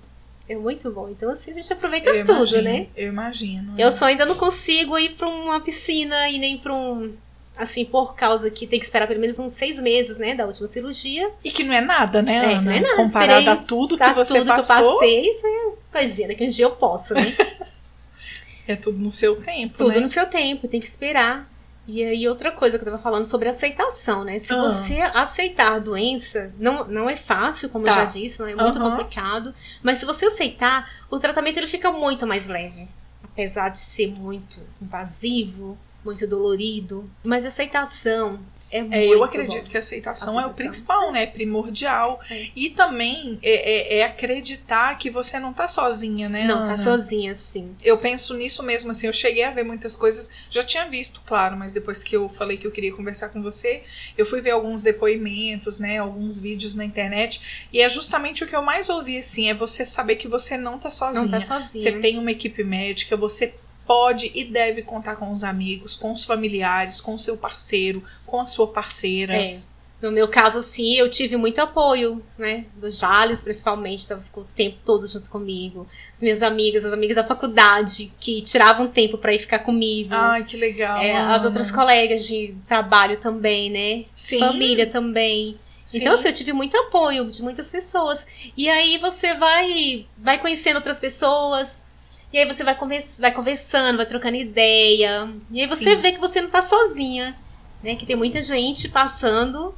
É 0.49 0.55
muito 0.55 0.89
bom. 0.91 1.09
Então, 1.09 1.29
assim, 1.29 1.51
a 1.51 1.53
gente 1.53 1.71
aproveita 1.73 2.09
Eu 2.09 2.25
tudo, 2.25 2.37
imagino, 2.37 2.63
né? 2.63 2.87
Eu 2.95 3.07
imagino. 3.09 3.73
Eu 3.77 3.91
só 3.91 4.05
ainda 4.05 4.25
não 4.25 4.35
consigo 4.35 4.97
ir 4.97 5.15
pra 5.15 5.27
uma 5.27 5.59
piscina 5.59 6.29
e 6.29 6.37
nem 6.39 6.57
pra 6.57 6.73
um. 6.73 7.13
Assim, 7.57 7.83
por 7.83 8.15
causa 8.15 8.51
que 8.51 8.67
tem 8.67 8.77
que 8.79 8.85
esperar 8.85 9.07
pelo 9.07 9.19
menos 9.19 9.39
uns 9.39 9.51
seis 9.53 9.81
meses, 9.81 10.19
né? 10.19 10.35
Da 10.35 10.45
última 10.45 10.67
cirurgia. 10.67 11.31
E 11.43 11.51
que 11.51 11.63
não 11.63 11.73
é 11.73 11.81
nada, 11.81 12.21
né, 12.21 12.35
É, 12.35 12.39
Ana? 12.53 12.59
que 12.59 12.65
não 12.65 12.71
é 12.71 12.79
nada. 12.79 12.95
Comparado 12.95 13.39
Esperei 13.39 13.47
a 13.47 13.55
tudo 13.57 13.97
Tá 13.97 14.09
que 14.09 14.15
você 14.15 14.37
tudo 14.39 14.47
passou, 14.47 14.75
que 14.75 14.83
eu 14.83 14.93
passei, 14.93 15.29
isso 15.31 15.47
é 15.47 15.71
coisinha, 15.91 16.27
daqui 16.27 16.43
um 16.45 16.49
dia 16.49 16.65
eu 16.65 16.71
posso, 16.75 17.13
né? 17.15 17.35
é 18.67 18.75
tudo 18.75 18.99
no 18.99 19.09
seu 19.09 19.35
tempo, 19.41 19.73
Tudo 19.75 19.93
né? 19.93 19.99
no 20.01 20.07
seu 20.07 20.27
tempo, 20.27 20.67
tem 20.67 20.79
que 20.79 20.85
esperar. 20.87 21.49
E 21.87 22.03
aí, 22.03 22.27
outra 22.27 22.51
coisa 22.51 22.77
que 22.77 22.81
eu 22.83 22.85
tava 22.91 23.01
falando 23.01 23.23
sobre 23.23 23.47
aceitação, 23.47 24.25
né? 24.25 24.37
Se 24.39 24.51
Ah. 24.53 24.61
você 24.61 25.01
aceitar 25.01 25.73
a 25.73 25.79
doença, 25.79 26.51
não, 26.59 26.85
não 26.85 27.09
é 27.09 27.15
fácil, 27.15 27.69
como 27.69 27.85
Tá. 27.85 27.91
eu 27.91 27.95
já 27.95 28.03
disse, 28.05 28.41
não 28.41 28.47
é 28.47 28.55
muito 28.55 28.77
Aham. 28.77 28.89
complicado. 28.91 29.53
Mas 29.81 29.99
se 29.99 30.05
você 30.05 30.25
aceitar, 30.25 30.89
o 31.09 31.17
tratamento 31.17 31.57
ele 31.57 31.67
fica 31.67 31.89
muito 31.91 32.27
mais 32.27 32.47
leve. 32.47 32.87
Apesar 33.23 33.69
de 33.69 33.79
ser 33.79 34.07
muito 34.11 34.59
invasivo, 34.81 35.77
muito 36.03 36.27
dolorido. 36.27 37.09
Mas 37.23 37.45
aceitação 37.45 38.39
é 38.71 38.81
muito 38.81 38.93
É, 38.93 39.05
eu 39.05 39.23
acredito 39.23 39.63
bom. 39.63 39.69
que 39.71 39.77
a 39.77 39.79
aceitação, 39.79 40.33
é 40.39 40.45
o 40.45 40.49
Aceitação. 40.49 40.65
principal, 40.65 41.11
né? 41.11 41.23
É 41.23 41.25
primordial. 41.27 42.19
É. 42.29 42.47
E 42.55 42.69
também 42.69 43.39
é, 43.41 43.97
é- 43.97 43.99
é 43.99 44.03
acreditar 44.03 44.97
que 44.97 45.09
você 45.09 45.39
não 45.39 45.53
tá 45.53 45.67
sozinha, 45.67 46.27
né? 46.29 46.45
Não, 46.45 46.59
Ana? 46.59 46.67
tá 46.67 46.77
sozinha, 46.77 47.31
assim. 47.31 47.75
Eu 47.83 47.97
penso 47.97 48.33
nisso 48.35 48.61
mesmo, 48.63 48.91
assim, 48.91 49.07
eu 49.07 49.13
cheguei 49.13 49.43
a 49.43 49.51
ver 49.51 49.63
muitas 49.63 49.95
coisas, 49.95 50.29
já 50.49 50.63
tinha 50.63 50.85
visto, 50.85 51.21
claro, 51.25 51.55
mas 51.57 51.71
depois 51.73 52.03
que 52.03 52.15
eu 52.15 52.27
falei 52.29 52.57
que 52.57 52.67
eu 52.67 52.71
queria 52.71 52.93
conversar 52.93 53.29
com 53.29 53.41
você, 53.41 53.83
eu 54.17 54.25
fui 54.25 54.41
ver 54.41 54.51
alguns 54.51 54.81
depoimentos, 54.81 55.79
né, 55.79 55.97
alguns 55.97 56.39
vídeos 56.39 56.75
na 56.75 56.83
internet, 56.85 57.67
e 57.71 57.81
é 57.81 57.89
justamente 57.89 58.43
o 58.43 58.47
que 58.47 58.55
eu 58.55 58.61
mais 58.61 58.89
ouvi, 58.89 59.17
assim, 59.17 59.49
é 59.49 59.53
você 59.53 59.85
saber 59.85 60.15
que 60.17 60.27
você 60.27 60.57
não 60.57 60.77
tá 60.77 60.89
sozinha. 60.89 61.23
Não 61.23 61.31
tá 61.31 61.39
sozinha. 61.39 61.81
Você 61.83 61.91
tem 61.99 62.17
uma 62.17 62.31
equipe 62.31 62.63
médica, 62.63 63.15
você 63.15 63.53
pode 63.87 64.31
e 64.35 64.43
deve 64.43 64.81
contar 64.81 65.15
com 65.15 65.31
os 65.31 65.43
amigos, 65.43 65.95
com 65.95 66.11
os 66.11 66.25
familiares, 66.25 66.99
com 66.99 67.15
o 67.15 67.19
seu 67.19 67.37
parceiro, 67.37 68.03
com 68.25 68.39
a 68.39 68.45
sua 68.45 68.67
parceira. 68.67 69.33
É. 69.33 69.59
No 69.99 70.11
meu 70.11 70.27
caso, 70.27 70.59
assim, 70.59 70.93
eu 70.93 71.09
tive 71.09 71.35
muito 71.37 71.59
apoio, 71.59 72.23
né? 72.37 72.65
Dos 72.75 72.99
Jales, 72.99 73.43
principalmente, 73.43 74.05
então 74.05 74.21
ficou 74.21 74.43
o 74.43 74.45
tempo 74.45 74.77
todo 74.85 75.07
junto 75.07 75.27
comigo. 75.27 75.87
As 76.13 76.21
minhas 76.21 76.43
amigas, 76.43 76.85
as 76.85 76.93
amigas 76.93 77.15
da 77.15 77.23
faculdade, 77.23 78.13
que 78.19 78.43
tiravam 78.43 78.87
tempo 78.87 79.17
pra 79.17 79.33
ir 79.33 79.39
ficar 79.39 79.59
comigo. 79.59 80.13
Ai, 80.13 80.43
que 80.43 80.55
legal. 80.55 81.01
É, 81.01 81.17
as 81.17 81.43
outras 81.45 81.71
colegas 81.71 82.27
de 82.27 82.55
trabalho 82.67 83.17
também, 83.17 83.71
né? 83.71 84.05
Sim. 84.13 84.37
Família 84.37 84.85
também. 84.85 85.57
Sim. 85.83 85.99
Então, 85.99 86.13
assim, 86.13 86.27
eu 86.27 86.33
tive 86.33 86.53
muito 86.53 86.77
apoio 86.77 87.25
de 87.25 87.41
muitas 87.41 87.71
pessoas. 87.71 88.27
E 88.55 88.69
aí 88.69 88.99
você 88.99 89.33
vai, 89.33 90.05
vai 90.17 90.37
conhecendo 90.37 90.75
outras 90.75 90.99
pessoas. 90.99 91.87
E 92.31 92.37
aí 92.39 92.45
você 92.45 92.63
vai, 92.63 92.75
convers 92.75 93.19
vai 93.19 93.31
conversando, 93.31 93.97
vai 93.97 94.05
trocando 94.05 94.35
ideia. 94.35 95.29
E 95.51 95.61
aí 95.61 95.67
você 95.67 95.91
Sim. 95.91 95.95
vê 95.97 96.11
que 96.11 96.19
você 96.19 96.41
não 96.41 96.49
tá 96.49 96.61
sozinha. 96.61 97.35
Né? 97.83 97.95
Que 97.95 98.05
tem 98.05 98.15
muita 98.15 98.41
gente 98.43 98.89
passando 98.89 99.73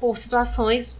por 0.00 0.16
situações 0.16 0.98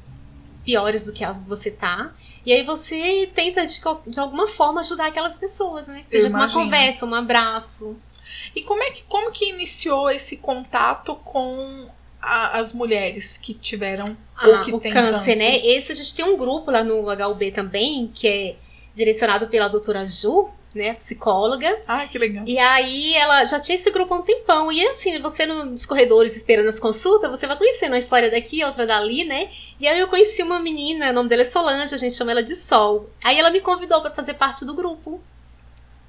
piores 0.64 1.06
do 1.06 1.12
que 1.12 1.24
você 1.46 1.70
tá. 1.70 2.12
E 2.46 2.52
aí 2.52 2.62
você 2.62 3.30
tenta, 3.34 3.66
de, 3.66 3.80
de 4.06 4.20
alguma 4.20 4.48
forma, 4.48 4.80
ajudar 4.80 5.06
aquelas 5.08 5.38
pessoas, 5.38 5.88
né? 5.88 6.02
Que 6.02 6.10
seja 6.10 6.30
com 6.30 6.36
uma 6.36 6.50
conversa, 6.50 7.04
um 7.06 7.14
abraço. 7.14 7.96
E 8.54 8.62
como 8.62 8.82
é 8.82 8.90
que 8.92 9.02
como 9.04 9.30
que 9.30 9.50
iniciou 9.50 10.10
esse 10.10 10.38
contato 10.38 11.14
com 11.16 11.88
a- 12.20 12.58
as 12.58 12.72
mulheres 12.72 13.36
que 13.36 13.52
tiveram 13.54 14.04
ou 14.42 14.54
Ah, 14.56 14.62
que 14.64 14.72
o 14.72 14.80
têm 14.80 14.92
câncer, 14.92 15.36
né? 15.36 15.58
Esse 15.64 15.92
a 15.92 15.94
gente 15.94 16.14
tem 16.14 16.24
um 16.24 16.36
grupo 16.36 16.70
lá 16.70 16.82
no 16.82 17.02
HUB 17.08 17.50
também, 17.52 18.10
que 18.12 18.26
é 18.26 18.56
direcionado 18.94 19.46
pela 19.48 19.68
doutora 19.68 20.04
Ju, 20.06 20.50
né? 20.74 20.94
Psicóloga. 20.94 21.82
Ah, 21.86 22.06
que 22.06 22.18
legal. 22.18 22.44
E 22.46 22.58
aí 22.58 23.14
ela 23.14 23.44
já 23.44 23.60
tinha 23.60 23.76
esse 23.76 23.90
grupo 23.90 24.14
há 24.14 24.18
um 24.18 24.22
tempão. 24.22 24.72
E 24.72 24.86
assim, 24.86 25.20
você 25.20 25.44
nos 25.46 25.84
corredores 25.84 26.36
esperando 26.36 26.68
as 26.68 26.80
consultas, 26.80 27.30
você 27.30 27.46
vai 27.46 27.56
conhecendo 27.56 27.92
uma 27.92 27.98
história 27.98 28.30
daqui, 28.30 28.64
outra 28.64 28.86
dali, 28.86 29.24
né? 29.24 29.50
E 29.78 29.86
aí 29.86 30.00
eu 30.00 30.08
conheci 30.08 30.42
uma 30.42 30.58
menina, 30.58 31.10
o 31.10 31.12
nome 31.12 31.28
dela 31.28 31.42
é 31.42 31.44
Solange, 31.44 31.94
a 31.94 31.98
gente 31.98 32.16
chama 32.16 32.30
ela 32.30 32.42
de 32.42 32.54
Sol. 32.54 33.10
Aí 33.22 33.38
ela 33.38 33.50
me 33.50 33.60
convidou 33.60 34.00
pra 34.00 34.10
fazer 34.10 34.34
parte 34.34 34.64
do 34.64 34.74
grupo. 34.74 35.20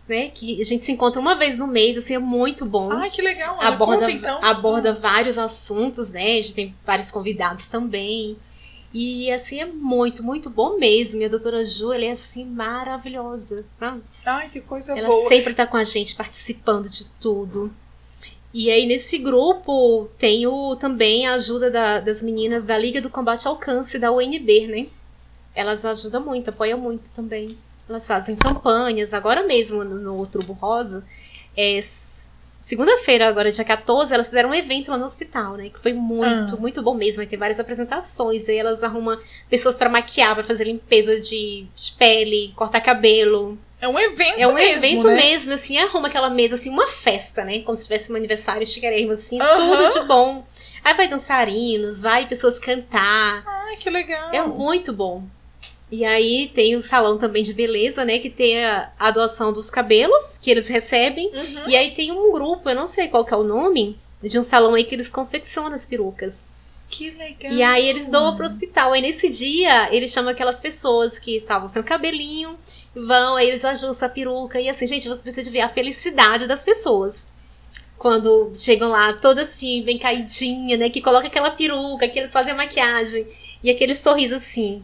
Né? 0.07 0.29
Que 0.33 0.59
a 0.59 0.65
gente 0.65 0.83
se 0.83 0.91
encontra 0.91 1.17
uma 1.19 1.33
vez 1.33 1.57
no 1.57 1.65
mês, 1.65 1.97
assim, 1.97 2.13
é 2.13 2.19
muito 2.19 2.65
bom 2.65 2.91
Ah, 2.91 3.09
que 3.09 3.21
legal. 3.21 3.55
Aborda, 3.61 4.01
Conta, 4.01 4.11
então. 4.11 4.37
aborda 4.43 4.91
vários 4.91 5.37
assuntos, 5.37 6.11
né? 6.11 6.23
A 6.23 6.41
gente 6.41 6.53
tem 6.53 6.75
vários 6.83 7.09
convidados 7.09 7.69
também. 7.69 8.37
E 8.93 9.31
assim, 9.31 9.59
é 9.59 9.65
muito, 9.65 10.21
muito 10.23 10.49
bom 10.49 10.77
mesmo. 10.77 11.19
E 11.21 11.25
a 11.25 11.29
doutora 11.29 11.63
Ju, 11.65 11.91
ela 11.91 12.05
é 12.05 12.11
assim, 12.11 12.45
maravilhosa. 12.45 13.65
tá? 13.79 13.97
Ai, 14.25 14.49
que 14.49 14.61
coisa 14.61 14.97
Ela 14.97 15.07
boa. 15.07 15.27
sempre 15.27 15.53
tá 15.53 15.65
com 15.65 15.77
a 15.77 15.83
gente, 15.83 16.15
participando 16.15 16.87
de 16.89 17.05
tudo. 17.19 17.73
E 18.53 18.69
aí, 18.69 18.85
nesse 18.85 19.17
grupo, 19.17 20.07
tem 20.19 20.45
o, 20.45 20.75
também 20.75 21.25
a 21.25 21.33
ajuda 21.33 21.71
da- 21.71 21.99
das 21.99 22.21
meninas 22.21 22.65
da 22.65 22.77
Liga 22.77 23.01
do 23.01 23.09
Combate 23.09 23.47
ao 23.47 23.55
Câncer, 23.57 23.97
da 23.99 24.11
UNB, 24.11 24.67
né? 24.67 24.87
Elas 25.55 25.83
ajudam 25.85 26.23
muito, 26.23 26.51
apoiam 26.51 26.77
muito 26.79 27.11
também. 27.13 27.57
Elas 27.89 28.05
fazem 28.07 28.35
campanhas, 28.35 29.11
agora 29.13 29.43
mesmo 29.45 29.83
no, 29.83 29.95
no 29.95 30.15
Outubro 30.17 30.53
Rosa. 30.53 31.03
É, 31.57 31.79
Segunda-feira, 32.65 33.27
agora 33.27 33.51
dia 33.51 33.65
14, 33.65 34.13
elas 34.13 34.27
fizeram 34.27 34.51
um 34.51 34.53
evento 34.53 34.89
lá 34.89 34.97
no 34.97 35.03
hospital, 35.03 35.57
né? 35.57 35.69
Que 35.69 35.77
foi 35.77 35.91
muito, 35.91 36.55
Ah. 36.55 36.57
muito 36.61 36.81
bom 36.81 36.93
mesmo. 36.95 37.17
Vai 37.17 37.25
ter 37.25 37.35
várias 37.35 37.59
apresentações. 37.59 38.47
Aí 38.47 38.55
elas 38.57 38.85
arrumam 38.85 39.19
pessoas 39.49 39.75
pra 39.77 39.89
maquiar, 39.89 40.33
pra 40.33 40.45
fazer 40.45 40.63
limpeza 40.63 41.19
de, 41.19 41.67
de 41.75 41.91
pele, 41.99 42.53
cortar 42.55 42.79
cabelo. 42.79 43.57
É 43.81 43.87
um 43.89 43.99
evento 43.99 44.39
É 44.39 44.47
um 44.47 44.53
mesmo, 44.53 44.77
evento 44.77 45.07
né? 45.07 45.15
mesmo, 45.15 45.51
assim, 45.51 45.77
arruma 45.77 46.07
aquela 46.07 46.29
mesa, 46.29 46.55
assim, 46.55 46.69
uma 46.69 46.87
festa, 46.87 47.43
né? 47.43 47.59
Como 47.63 47.75
se 47.75 47.83
tivesse 47.83 48.09
um 48.13 48.15
aniversário 48.15 48.65
chiquérrimo, 48.65 49.11
assim, 49.11 49.41
Aham. 49.41 49.55
tudo 49.57 49.89
de 49.99 50.07
bom. 50.07 50.45
Aí 50.85 50.93
vai 50.93 51.09
dançarinos, 51.09 52.01
vai 52.01 52.25
pessoas 52.25 52.59
cantar. 52.59 53.43
Ai, 53.45 53.75
que 53.75 53.89
legal. 53.89 54.31
É 54.31 54.41
muito 54.41 54.93
bom. 54.93 55.21
E 55.93 56.03
aí 56.03 56.49
tem 56.51 56.75
o 56.75 56.81
salão 56.81 57.19
também 57.19 57.43
de 57.43 57.53
beleza, 57.53 58.03
né? 58.03 58.17
Que 58.17 58.27
tem 58.27 58.65
a, 58.65 58.91
a 58.97 59.11
doação 59.11 59.53
dos 59.53 59.69
cabelos 59.69 60.39
que 60.41 60.49
eles 60.49 60.67
recebem. 60.67 61.27
Uhum. 61.27 61.69
E 61.69 61.75
aí 61.77 61.91
tem 61.91 62.11
um 62.11 62.31
grupo, 62.31 62.67
eu 62.67 62.73
não 62.73 62.87
sei 62.87 63.07
qual 63.07 63.23
que 63.23 63.31
é 63.31 63.37
o 63.37 63.43
nome, 63.43 63.95
de 64.19 64.39
um 64.39 64.41
salão 64.41 64.73
aí 64.73 64.83
que 64.85 64.95
eles 64.95 65.11
confeccionam 65.11 65.73
as 65.73 65.85
perucas. 65.85 66.47
Que 66.89 67.11
legal. 67.11 67.53
E 67.53 67.61
aí 67.61 67.87
eles 67.87 68.09
doam 68.09 68.35
pro 68.35 68.43
hospital. 68.43 68.93
Aí 68.93 69.01
nesse 69.01 69.29
dia, 69.29 69.93
eles 69.93 70.09
chamam 70.09 70.31
aquelas 70.31 70.59
pessoas 70.59 71.19
que 71.19 71.35
estavam 71.35 71.67
sem 71.67 71.83
cabelinho, 71.83 72.57
vão, 72.95 73.35
aí 73.35 73.47
eles 73.47 73.63
ajustam 73.63 74.07
a 74.07 74.11
peruca. 74.11 74.59
E 74.59 74.67
assim, 74.67 74.87
gente, 74.87 75.07
você 75.07 75.21
precisa 75.21 75.43
de 75.43 75.51
ver 75.51 75.61
a 75.61 75.69
felicidade 75.69 76.47
das 76.47 76.63
pessoas. 76.63 77.27
Quando 77.99 78.51
chegam 78.55 78.89
lá, 78.89 79.13
toda 79.13 79.43
assim, 79.43 79.83
bem 79.83 79.99
caidinha, 79.99 80.75
né? 80.75 80.89
Que 80.89 81.03
coloca 81.03 81.27
aquela 81.27 81.51
peruca, 81.51 82.07
que 82.07 82.17
eles 82.17 82.31
fazem 82.31 82.53
a 82.53 82.57
maquiagem. 82.57 83.27
E 83.63 83.69
aquele 83.69 83.93
sorriso 83.93 84.33
assim. 84.33 84.83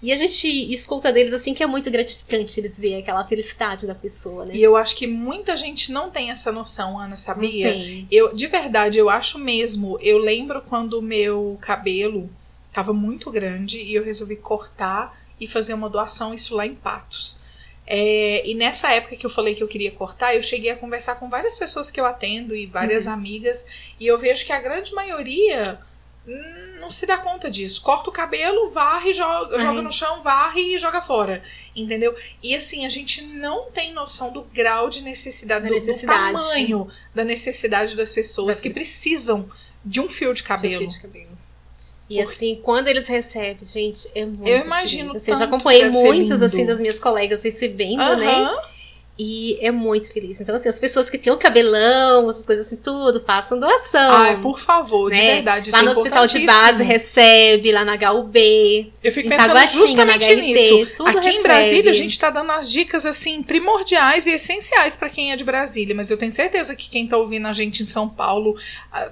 E 0.00 0.12
a 0.12 0.16
gente 0.16 0.46
escuta 0.72 1.10
deles 1.12 1.32
assim 1.32 1.52
que 1.52 1.62
é 1.62 1.66
muito 1.66 1.90
gratificante 1.90 2.60
eles 2.60 2.78
verem 2.78 2.98
aquela 3.00 3.24
felicidade 3.24 3.84
da 3.86 3.94
pessoa, 3.96 4.44
né? 4.44 4.54
E 4.54 4.62
eu 4.62 4.76
acho 4.76 4.94
que 4.94 5.06
muita 5.08 5.56
gente 5.56 5.90
não 5.90 6.08
tem 6.08 6.30
essa 6.30 6.52
noção, 6.52 6.96
Ana, 6.96 7.08
Não 7.08 7.16
sabia? 7.16 7.72
tem. 7.72 8.06
Eu, 8.10 8.32
de 8.32 8.46
verdade, 8.46 8.96
eu 8.96 9.10
acho 9.10 9.38
mesmo. 9.40 9.98
Eu 10.00 10.18
lembro 10.18 10.62
quando 10.62 10.94
o 10.98 11.02
meu 11.02 11.58
cabelo 11.60 12.30
tava 12.72 12.92
muito 12.92 13.28
grande 13.30 13.78
e 13.82 13.92
eu 13.94 14.04
resolvi 14.04 14.36
cortar 14.36 15.18
e 15.40 15.46
fazer 15.48 15.74
uma 15.74 15.90
doação, 15.90 16.32
isso 16.32 16.54
lá 16.54 16.64
em 16.64 16.74
Patos. 16.76 17.40
É, 17.84 18.46
e 18.48 18.54
nessa 18.54 18.92
época 18.92 19.16
que 19.16 19.24
eu 19.26 19.30
falei 19.30 19.54
que 19.54 19.62
eu 19.62 19.68
queria 19.68 19.90
cortar, 19.90 20.34
eu 20.36 20.42
cheguei 20.42 20.70
a 20.70 20.76
conversar 20.76 21.14
com 21.16 21.28
várias 21.28 21.56
pessoas 21.56 21.90
que 21.90 21.98
eu 21.98 22.04
atendo 22.04 22.54
e 22.54 22.66
várias 22.66 23.06
Uhum. 23.06 23.12
amigas, 23.14 23.92
e 23.98 24.06
eu 24.06 24.16
vejo 24.18 24.44
que 24.44 24.52
a 24.52 24.60
grande 24.60 24.92
maioria 24.92 25.80
não 26.80 26.90
se 26.90 27.04
dá 27.06 27.18
conta 27.18 27.50
disso. 27.50 27.82
Corta 27.82 28.10
o 28.10 28.12
cabelo, 28.12 28.68
varre, 28.70 29.12
joga, 29.12 29.56
Ai. 29.56 29.60
joga 29.62 29.82
no 29.82 29.92
chão, 29.92 30.22
varre 30.22 30.74
e 30.74 30.78
joga 30.78 31.00
fora. 31.02 31.42
Entendeu? 31.74 32.14
E 32.42 32.54
assim, 32.54 32.84
a 32.86 32.88
gente 32.88 33.22
não 33.24 33.70
tem 33.70 33.92
noção 33.92 34.32
do 34.32 34.42
grau 34.42 34.88
de 34.90 35.02
necessidade, 35.02 35.62
Da 35.62 35.68
do- 35.68 35.74
necessidade. 35.74 36.32
do 36.32 36.38
tamanho 36.38 36.88
da 37.14 37.24
necessidade 37.24 37.96
das 37.96 38.12
pessoas 38.12 38.46
Das 38.48 38.60
que 38.60 38.68
pessoas. 38.70 38.84
precisam 38.88 39.48
de 39.84 40.00
um 40.00 40.08
fio 40.08 40.32
de 40.34 40.42
cabelo. 40.42 40.78
Fio 40.78 40.88
de 40.88 41.00
cabelo. 41.00 41.28
E 42.10 42.22
assim, 42.22 42.56
quando 42.62 42.88
eles 42.88 43.06
recebem, 43.06 43.58
gente, 43.62 44.08
é 44.14 44.24
muito 44.24 44.46
Eu 44.48 44.64
imagino 44.64 45.08
feliz. 45.10 45.22
Assim, 45.22 45.30
eu 45.32 45.36
já 45.36 45.44
acompanhei 45.44 45.90
muitos, 45.90 46.40
assim, 46.40 46.64
das 46.64 46.80
minhas 46.80 46.98
colegas 46.98 47.42
recebendo, 47.42 48.16
né? 48.16 48.48
E 49.20 49.58
é 49.60 49.72
muito 49.72 50.12
feliz. 50.12 50.40
Então, 50.40 50.54
assim, 50.54 50.68
as 50.68 50.78
pessoas 50.78 51.10
que 51.10 51.18
têm 51.18 51.32
o 51.32 51.36
cabelão, 51.36 52.30
essas 52.30 52.46
coisas 52.46 52.66
assim, 52.66 52.76
tudo, 52.76 53.18
façam 53.18 53.58
doação. 53.58 54.12
Ai, 54.14 54.40
por 54.40 54.60
favor, 54.60 55.10
de 55.10 55.16
né? 55.16 55.34
verdade. 55.34 55.70
Lá 55.72 55.78
isso 55.78 55.84
no 55.86 55.92
é 55.92 55.96
hospital 55.96 56.26
de 56.28 56.38
base 56.46 56.84
recebe, 56.84 57.72
lá 57.72 57.84
na 57.84 57.94
HUB, 58.12 58.92
Eu 59.02 59.10
fico 59.12 59.28
pensando 59.28 59.48
Taguatinga, 59.48 59.76
na 59.76 59.86
justamente 59.86 60.24
HRT, 60.26 60.42
nisso. 60.42 60.92
tudo 60.96 61.08
Aqui 61.08 61.18
recebe. 61.18 61.38
em 61.38 61.42
Brasília, 61.42 61.90
a 61.90 61.94
gente 61.94 62.16
tá 62.18 62.30
dando 62.30 62.52
as 62.52 62.70
dicas 62.70 63.04
assim 63.04 63.42
primordiais 63.42 64.26
e 64.26 64.30
essenciais 64.30 64.94
pra 64.96 65.08
quem 65.08 65.32
é 65.32 65.36
de 65.36 65.42
Brasília, 65.42 65.94
mas 65.96 66.10
eu 66.10 66.16
tenho 66.16 66.30
certeza 66.30 66.76
que 66.76 66.88
quem 66.88 67.06
tá 67.08 67.16
ouvindo 67.16 67.48
a 67.48 67.52
gente 67.52 67.82
em 67.82 67.86
São 67.86 68.08
Paulo, 68.08 68.56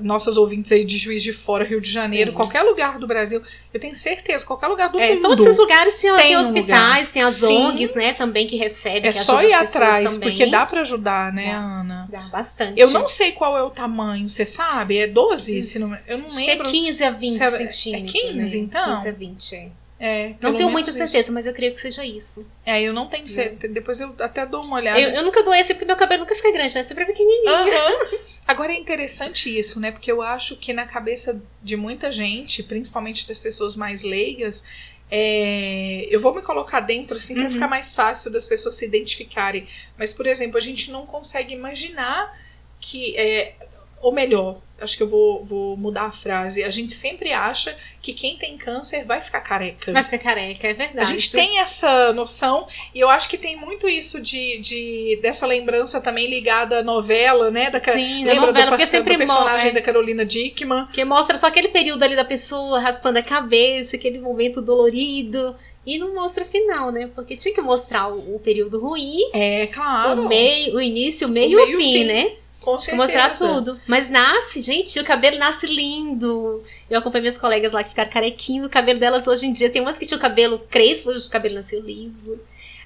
nossas 0.01 0.37
ouvintes 0.37 0.71
aí 0.71 0.85
de 0.85 0.99
Juiz 0.99 1.21
de 1.23 1.33
Fora, 1.33 1.65
Rio 1.65 1.81
de 1.81 1.91
Janeiro, 1.91 2.31
Sim. 2.31 2.37
qualquer 2.37 2.63
lugar 2.63 2.99
do 2.99 3.07
Brasil, 3.09 3.43
eu 3.75 3.81
tenho 3.81 3.95
certeza, 3.95 4.47
qualquer 4.47 4.69
lugar 4.69 4.89
do 4.89 5.01
É, 5.01 5.11
mundo. 5.15 5.23
todos 5.23 5.45
esses 5.45 5.59
lugares 5.59 6.01
tem 6.01 6.15
tem 6.17 6.37
hospitais, 6.37 7.13
tem 7.13 7.23
as 7.23 7.35
Sim. 7.35 7.67
ONGs, 7.67 7.95
né, 7.97 8.13
também 8.13 8.47
que 8.47 8.57
recebem, 8.57 9.11
É 9.11 9.13
que 9.13 9.19
só 9.19 9.43
ir 9.43 9.53
as 9.53 9.73
atrás, 9.99 10.17
também. 10.17 10.31
porque 10.31 10.47
dá 10.51 10.67
pra 10.67 10.81
ajudar, 10.83 11.33
né, 11.33 11.47
Dá. 11.53 11.59
Ana? 11.59 12.09
Dá 12.11 12.21
bastante. 12.29 12.81
Eu 12.81 12.91
não 12.91 13.09
sei 13.09 13.33
qual 13.33 13.57
é 13.57 13.63
o 13.63 13.71
tamanho, 13.71 14.29
você 14.29 14.45
sabe? 14.47 14.99
É 14.99 15.07
12? 15.07 15.63
Se 15.63 15.79
não, 15.79 15.89
eu 16.09 16.19
não 16.19 16.27
Acho 16.27 16.37
lembro. 16.37 16.69
é 16.69 16.71
15 16.71 17.05
a 17.05 17.11
20 17.11 17.31
Se 17.33 17.43
é- 17.43 17.47
é 17.47 17.51
centímetros. 17.73 18.13
15, 18.23 18.57
né? 18.59 18.63
então? 18.65 18.95
15 18.97 19.09
a 19.09 19.13
20, 19.13 19.55
é. 19.55 19.71
É, 19.99 20.35
Não 20.43 20.55
tenho 20.55 20.71
muita 20.71 20.91
isso. 20.91 20.99
certeza, 20.99 21.33
mas 21.33 21.47
eu 21.47 21.55
creio 21.55 21.73
que 21.73 21.81
seja 21.81 22.05
isso. 22.05 22.47
É, 22.67 22.83
eu 22.83 22.93
não 22.93 23.07
tenho 23.09 23.27
certeza. 23.31 23.73
Depois 23.73 23.99
eu 23.99 24.15
até 24.19 24.45
dou 24.45 24.63
uma 24.63 24.77
olhada. 24.77 25.01
Eu, 25.01 25.09
eu 25.09 25.23
nunca 25.23 25.43
doei 25.43 25.59
assim 25.63 25.73
porque 25.73 25.87
meu 25.87 25.97
cabelo 25.97 26.21
nunca 26.21 26.35
fica 26.35 26.53
grande, 26.53 26.75
né? 26.75 26.83
Sempre 26.83 27.05
é 27.05 27.07
pequenininho. 27.07 27.49
Aham. 27.49 28.07
Agora 28.47 28.73
é 28.75 28.77
interessante 28.77 29.59
isso, 29.59 29.81
né? 29.81 29.91
Porque 29.91 30.13
eu 30.13 30.21
acho 30.21 30.57
que 30.57 30.75
na 30.75 30.85
cabeça 30.85 31.41
de 31.63 31.79
muita 31.79 32.13
gente, 32.13 32.63
principalmente 32.63 33.27
das 33.27 33.41
pessoas 33.41 33.75
mais 33.75 34.03
leigas, 34.03 34.65
é, 35.11 36.07
eu 36.11 36.21
vou 36.21 36.35
me 36.35 36.43
colocar 36.43 36.81
dentro 36.81 37.17
assim 37.17 37.35
para 37.35 37.45
Uhum. 37.45 37.51
ficar 37.51 37.69
mais 37.69 37.95
fácil 37.95 38.31
das 38.31 38.47
pessoas 38.47 38.75
se 38.75 38.85
identificarem. 38.85 39.67
Mas, 39.97 40.13
por 40.13 40.27
exemplo, 40.27 40.57
a 40.57 40.61
gente 40.61 40.91
não 40.91 41.07
consegue 41.07 41.55
imaginar 41.55 42.37
que. 42.81 43.17
É, 43.17 43.55
ou 44.01 44.13
melhor, 44.13 44.59
acho 44.81 44.97
que 44.97 45.03
eu 45.03 45.09
vou, 45.09 45.45
vou 45.45 45.77
mudar 45.77 46.03
a 46.05 46.13
frase. 46.13 46.63
A 46.63 46.71
gente 46.71 46.93
sempre 46.93 47.33
acha 47.33 47.77
que 48.03 48.13
quem 48.13 48.37
tem 48.37 48.57
câncer 48.59 49.05
vai 49.05 49.21
ficar 49.21 49.41
careca. 49.41 49.93
Vai 49.93 50.03
ficar 50.03 50.19
careca, 50.19 50.69
é 50.69 50.75
verdade. 50.75 51.01
A 51.01 51.13
gente 51.13 51.33
tem 51.33 51.59
essa 51.61 52.13
noção, 52.13 52.67
e 52.95 53.01
eu 53.01 53.09
acho 53.09 53.29
que 53.29 53.39
tem 53.39 53.57
muito 53.57 53.89
isso 53.89 54.21
de, 54.21 54.59
de 54.59 55.19
dessa 55.23 55.47
lembrança 55.47 56.01
também 56.01 56.29
ligada 56.29 56.81
à 56.81 56.83
novela, 56.83 57.51
né? 57.51 57.71
Da, 57.71 57.81
Sim, 57.81 58.25
lembra 58.25 58.47
novela, 58.49 58.67
do, 58.67 58.71
porque 58.71 58.87
sempre 58.87 59.15
do 59.15 59.19
personagem 59.19 59.73
da 59.73 59.81
Carolina 59.81 60.25
Dickman? 60.25 60.87
Que 60.93 61.05
mostra 61.05 61.37
só 61.37 61.47
aquele 61.47 61.69
período 61.69 62.03
ali 62.03 62.15
da 62.15 62.25
pessoa 62.25 62.79
raspando 62.79 63.19
a 63.19 63.23
cabeça, 63.23 63.97
aquele 63.97 64.19
momento 64.19 64.61
dolorido. 64.61 65.57
E 65.87 65.99
não 65.99 66.13
mostra 66.15 66.43
o 66.43 66.47
final, 66.47 66.91
né? 66.91 67.09
Porque 67.15 67.37
tinha 67.37 67.55
que 67.55 67.61
mostrar 67.61 68.09
o, 68.09 68.35
o 68.35 68.41
período 68.41 68.81
ruim, 68.81 69.19
É, 69.33 69.69
claro. 69.69 70.23
o 70.23 70.29
meio, 70.29 70.75
o 70.75 70.81
início, 70.81 71.29
o 71.29 71.31
meio 71.31 71.57
O 71.57 71.61
e 71.61 71.63
o 71.63 71.67
meio 71.67 71.71
e 71.71 71.77
o 71.77 71.81
fim, 71.81 71.93
fim. 71.93 72.05
né? 72.05 72.33
Com 72.67 72.91
que 72.91 72.95
mostrar 72.97 73.35
certeza. 73.35 73.47
tudo. 73.55 73.81
Mas 73.87 74.11
nasce, 74.11 74.61
gente, 74.61 74.99
o 74.99 75.05
cabelo 75.05 75.39
nasce 75.39 75.67
lindo. 75.67 76.63
Eu 76.91 76.99
acompanho 76.99 77.23
minhas 77.23 77.39
colegas 77.39 77.73
lá 77.73 77.83
que 77.83 77.91
ficaram 77.91 78.11
carequinho. 78.11 78.67
O 78.67 78.71
cabelo 78.71 78.99
delas 78.99 79.27
hoje 79.27 79.47
em 79.47 79.53
dia 79.53 79.71
tem 79.71 79.81
umas 79.81 79.97
que 79.99 80.05
tinham 80.07 80.19
o 80.19 80.23
cabelo 80.23 80.59
crespo, 80.59 81.11
hoje 81.11 81.27
o 81.27 81.31
cabelo 81.31 81.55
nasceu 81.55 81.81
liso. 81.81 82.39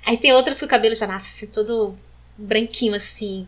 Aí 0.07 0.17
tem 0.17 0.33
outras 0.33 0.59
que 0.59 0.65
o 0.65 0.69
cabelo 0.69 0.95
já 0.95 1.07
nasce 1.07 1.45
assim, 1.45 1.53
todo 1.53 1.97
branquinho 2.37 2.95
assim. 2.95 3.47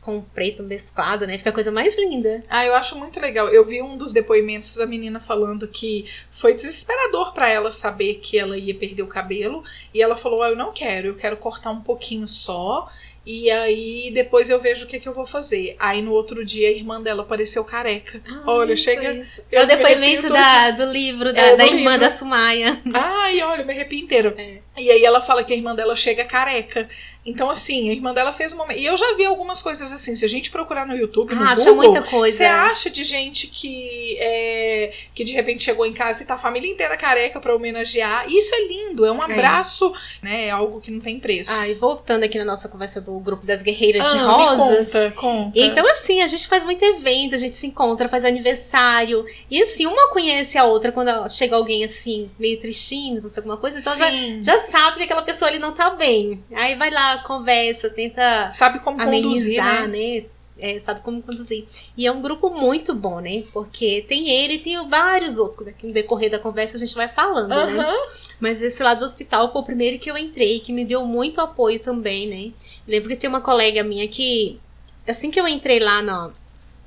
com 0.00 0.20
preto 0.20 0.64
mesclado, 0.64 1.26
né? 1.28 1.38
Fica 1.38 1.50
a 1.50 1.52
coisa 1.52 1.70
mais 1.70 1.96
linda. 1.96 2.36
Ah, 2.48 2.66
eu 2.66 2.74
acho 2.74 2.98
muito 2.98 3.20
legal. 3.20 3.48
Eu 3.48 3.64
vi 3.64 3.80
um 3.80 3.96
dos 3.96 4.12
depoimentos 4.12 4.74
da 4.76 4.84
menina 4.84 5.20
falando 5.20 5.68
que 5.68 6.06
foi 6.28 6.54
desesperador 6.54 7.32
para 7.32 7.48
ela 7.48 7.70
saber 7.70 8.16
que 8.16 8.36
ela 8.36 8.58
ia 8.58 8.74
perder 8.74 9.02
o 9.02 9.06
cabelo. 9.06 9.62
E 9.94 10.02
ela 10.02 10.16
falou: 10.16 10.42
ah, 10.42 10.50
Eu 10.50 10.56
não 10.56 10.72
quero, 10.72 11.06
eu 11.08 11.14
quero 11.14 11.36
cortar 11.36 11.70
um 11.70 11.80
pouquinho 11.80 12.26
só. 12.26 12.90
E 13.24 13.48
aí 13.50 14.10
depois 14.12 14.50
eu 14.50 14.58
vejo 14.58 14.84
o 14.84 14.88
que, 14.88 14.98
que 14.98 15.08
eu 15.08 15.12
vou 15.12 15.24
fazer. 15.24 15.76
Aí 15.78 16.02
no 16.02 16.10
outro 16.12 16.44
dia 16.44 16.68
a 16.68 16.72
irmã 16.72 17.00
dela 17.00 17.22
apareceu 17.22 17.64
careca. 17.64 18.20
Ah, 18.28 18.42
olha, 18.46 18.76
chega. 18.76 19.24
É 19.50 19.62
o 19.62 19.66
depoimento 19.66 20.28
da, 20.28 20.70
do 20.72 20.86
livro 20.86 21.32
da, 21.32 21.40
É, 21.40 21.56
da 21.56 21.64
do 21.64 21.70
irmã 21.70 21.92
livro. 21.92 21.98
da 22.00 22.10
Sumaya. 22.10 22.82
Ai, 22.92 23.40
olha, 23.42 23.64
me 23.64 23.72
arrepio 23.72 23.98
inteiro. 23.98 24.34
É. 24.36 24.58
E 24.76 24.90
aí 24.90 25.04
ela 25.04 25.20
fala 25.20 25.44
que 25.44 25.52
a 25.52 25.56
irmã 25.56 25.74
dela 25.74 25.94
chega 25.94 26.24
careca. 26.24 26.88
Então, 27.24 27.48
assim, 27.50 27.88
a 27.88 27.92
irmã 27.92 28.12
dela 28.12 28.32
fez 28.32 28.52
uma. 28.52 28.72
E 28.74 28.84
eu 28.84 28.96
já 28.96 29.14
vi 29.16 29.24
algumas 29.24 29.62
coisas 29.62 29.92
assim. 29.92 30.16
Se 30.16 30.24
a 30.24 30.28
gente 30.28 30.50
procurar 30.50 30.84
no 30.86 30.96
YouTube, 30.96 31.34
no 31.34 31.42
Ah, 31.42 31.52
acha 31.52 31.70
Google, 31.70 31.92
muita 31.92 32.02
coisa. 32.10 32.36
Você 32.36 32.44
acha 32.44 32.90
de 32.90 33.04
gente 33.04 33.46
que 33.46 34.16
é, 34.18 34.92
que 35.14 35.22
de 35.22 35.32
repente 35.32 35.62
chegou 35.62 35.86
em 35.86 35.92
casa 35.92 36.22
e 36.22 36.26
tá 36.26 36.34
a 36.34 36.38
família 36.38 36.68
inteira 36.68 36.96
careca 36.96 37.38
pra 37.40 37.54
homenagear? 37.54 38.24
E 38.28 38.38
isso 38.38 38.52
é 38.54 38.66
lindo, 38.66 39.04
é 39.06 39.12
um 39.12 39.18
É. 39.20 39.24
abraço, 39.32 39.92
né? 40.20 40.46
É 40.46 40.50
algo 40.50 40.80
que 40.80 40.90
não 40.90 41.00
tem 41.00 41.20
preço. 41.20 41.52
Ah, 41.52 41.68
e 41.68 41.74
voltando 41.74 42.24
aqui 42.24 42.38
na 42.38 42.44
nossa 42.44 42.68
conversa 42.68 43.00
do 43.00 43.12
grupo 43.20 43.46
das 43.46 43.62
guerreiras 43.62 44.04
de 44.10 44.18
Ah, 44.18 44.22
me 44.22 44.24
rosas. 44.24 44.86
conta, 44.92 45.10
conta. 45.12 45.52
Então, 45.60 45.86
assim, 45.90 46.22
a 46.22 46.26
gente 46.26 46.48
faz 46.48 46.64
muito 46.64 46.84
evento, 46.84 47.34
a 47.34 47.38
gente 47.38 47.56
se 47.56 47.66
encontra, 47.68 48.08
faz 48.08 48.24
aniversário. 48.24 49.24
E 49.50 49.62
assim, 49.62 49.86
uma 49.86 50.08
conhece 50.10 50.58
a 50.58 50.64
outra 50.64 50.90
quando 50.92 51.10
chega 51.30 51.54
alguém 51.56 51.84
assim, 51.84 52.30
meio 52.38 52.58
tristinho, 52.58 53.20
não 53.22 53.30
sei 53.30 53.40
alguma 53.40 53.56
coisa, 53.56 53.78
então 53.78 53.96
já, 53.96 54.10
já 54.40 54.58
sabe 54.60 54.98
que 54.98 55.02
aquela 55.04 55.22
pessoa 55.22 55.48
ali 55.48 55.58
não 55.58 55.72
tá 55.72 55.90
bem. 55.90 56.42
Aí 56.52 56.74
vai 56.74 56.90
lá, 56.90 57.11
conversa, 57.18 57.88
tenta 57.90 58.50
Sabe 58.50 58.78
como 58.80 58.98
conduzir, 58.98 59.60
amenizar, 59.60 59.88
né? 59.88 60.20
né? 60.20 60.24
É, 60.58 60.78
sabe 60.78 61.00
como 61.00 61.20
conduzir. 61.22 61.64
E 61.96 62.06
é 62.06 62.12
um 62.12 62.22
grupo 62.22 62.50
muito 62.50 62.94
bom, 62.94 63.20
né? 63.20 63.42
Porque 63.52 64.04
tem 64.06 64.28
ele 64.30 64.54
e 64.54 64.58
tem 64.58 64.88
vários 64.88 65.38
outros. 65.38 65.56
que 65.58 65.64
Daqui 65.64 65.86
no 65.86 65.92
decorrer 65.92 66.30
da 66.30 66.38
conversa 66.38 66.76
a 66.76 66.80
gente 66.80 66.94
vai 66.94 67.08
falando, 67.08 67.48
né? 67.48 67.56
Aham. 67.56 67.94
Mas 68.38 68.62
esse 68.62 68.80
lado 68.82 68.98
do 69.00 69.04
hospital 69.04 69.50
foi 69.50 69.60
o 69.62 69.64
primeiro 69.64 69.98
que 69.98 70.10
eu 70.10 70.16
entrei, 70.16 70.60
que 70.60 70.72
me 70.72 70.84
deu 70.84 71.04
muito 71.04 71.40
apoio 71.40 71.80
também, 71.80 72.28
né? 72.28 72.52
Lembro 72.86 73.08
que 73.08 73.16
tem 73.16 73.28
uma 73.28 73.40
colega 73.40 73.82
minha 73.82 74.06
que, 74.06 74.60
assim 75.08 75.30
que 75.30 75.40
eu 75.40 75.48
entrei 75.48 75.80
lá 75.80 76.00
no, 76.02 76.32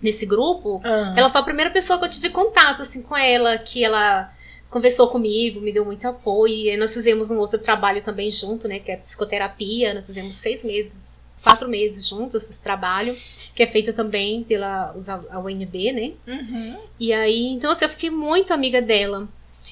nesse 0.01 0.25
grupo, 0.25 0.79
Ah. 0.83 1.13
ela 1.17 1.29
foi 1.29 1.41
a 1.41 1.43
primeira 1.43 1.71
pessoa 1.71 1.99
que 1.99 2.05
eu 2.05 2.09
tive 2.09 2.29
contato, 2.29 2.81
assim, 2.83 3.01
com 3.01 3.17
ela, 3.17 3.57
que 3.57 3.83
ela 3.83 4.31
conversou 4.75 5.07
comigo, 5.07 5.61
me 5.61 5.71
deu 5.71 5.85
muito 5.85 6.05
apoio. 6.05 6.53
E 6.53 6.75
nós 6.75 6.93
fizemos 6.93 7.31
um 7.31 7.37
outro 7.37 7.57
trabalho 7.57 8.01
também 8.01 8.29
junto, 8.29 8.67
né? 8.67 8.77
Que 8.77 8.91
é 8.91 8.97
psicoterapia. 8.97 9.93
Nós 9.93 10.05
fizemos 10.05 10.35
seis 10.35 10.65
meses, 10.65 11.17
quatro 11.41 11.69
meses 11.69 12.05
juntos 12.05 12.35
esse 12.35 12.61
trabalho, 12.61 13.15
que 13.55 13.63
é 13.63 13.65
feito 13.65 13.93
também 13.93 14.43
pela 14.43 14.93
a 15.31 15.39
UNB, 15.39 15.93
né? 15.93 16.11
Uhum. 16.27 16.77
E 16.99 17.13
aí, 17.13 17.53
então 17.53 17.71
assim, 17.71 17.85
eu 17.85 17.89
fiquei 17.89 18.09
muito 18.09 18.53
amiga 18.53 18.81
dela. 18.81 19.29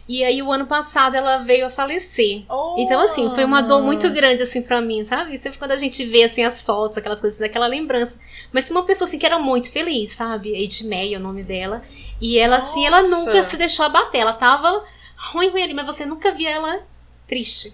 E 0.08 0.24
aí, 0.24 0.42
o 0.42 0.52
ano 0.52 0.68
passado, 0.68 1.16
ela 1.16 1.38
veio 1.38 1.66
a 1.66 1.70
falecer. 1.70 2.44
Oh. 2.50 2.76
Então, 2.78 3.00
assim, 3.00 3.30
foi 3.30 3.46
uma 3.46 3.62
dor 3.62 3.82
muito 3.82 4.10
grande, 4.10 4.44
assim, 4.44 4.62
pra 4.62 4.82
mim, 4.82 5.04
sabe? 5.06 5.38
Sempre 5.38 5.58
quando 5.58 5.72
a 5.72 5.78
gente 5.78 6.04
vê, 6.06 6.24
assim, 6.24 6.44
as 6.44 6.62
fotos, 6.62 6.98
aquelas 6.98 7.22
coisas, 7.22 7.42
aquela 7.42 7.68
lembrança. 7.68 8.20
Mas 8.52 8.70
uma 8.70 8.84
pessoa, 8.84 9.08
assim, 9.08 9.18
que 9.18 9.26
era 9.26 9.40
muito 9.40 9.72
feliz, 9.72 10.12
sabe? 10.12 10.54
Edmeia 10.62 11.16
é 11.16 11.20
o 11.20 11.24
nome 11.24 11.42
dela. 11.42 11.82
E 12.20 12.38
ela, 12.38 12.58
assim, 12.58 12.86
ela 12.86 13.02
Nossa. 13.02 13.16
nunca 13.16 13.42
se 13.44 13.56
deixou 13.56 13.86
abater. 13.86 14.22
Ela 14.22 14.34
tava 14.34 14.84
ruim, 15.16 15.50
ruim 15.50 15.64
ali, 15.64 15.74
mas 15.74 15.86
você 15.86 16.06
nunca 16.06 16.32
via 16.32 16.50
ela 16.50 16.82
triste. 17.26 17.74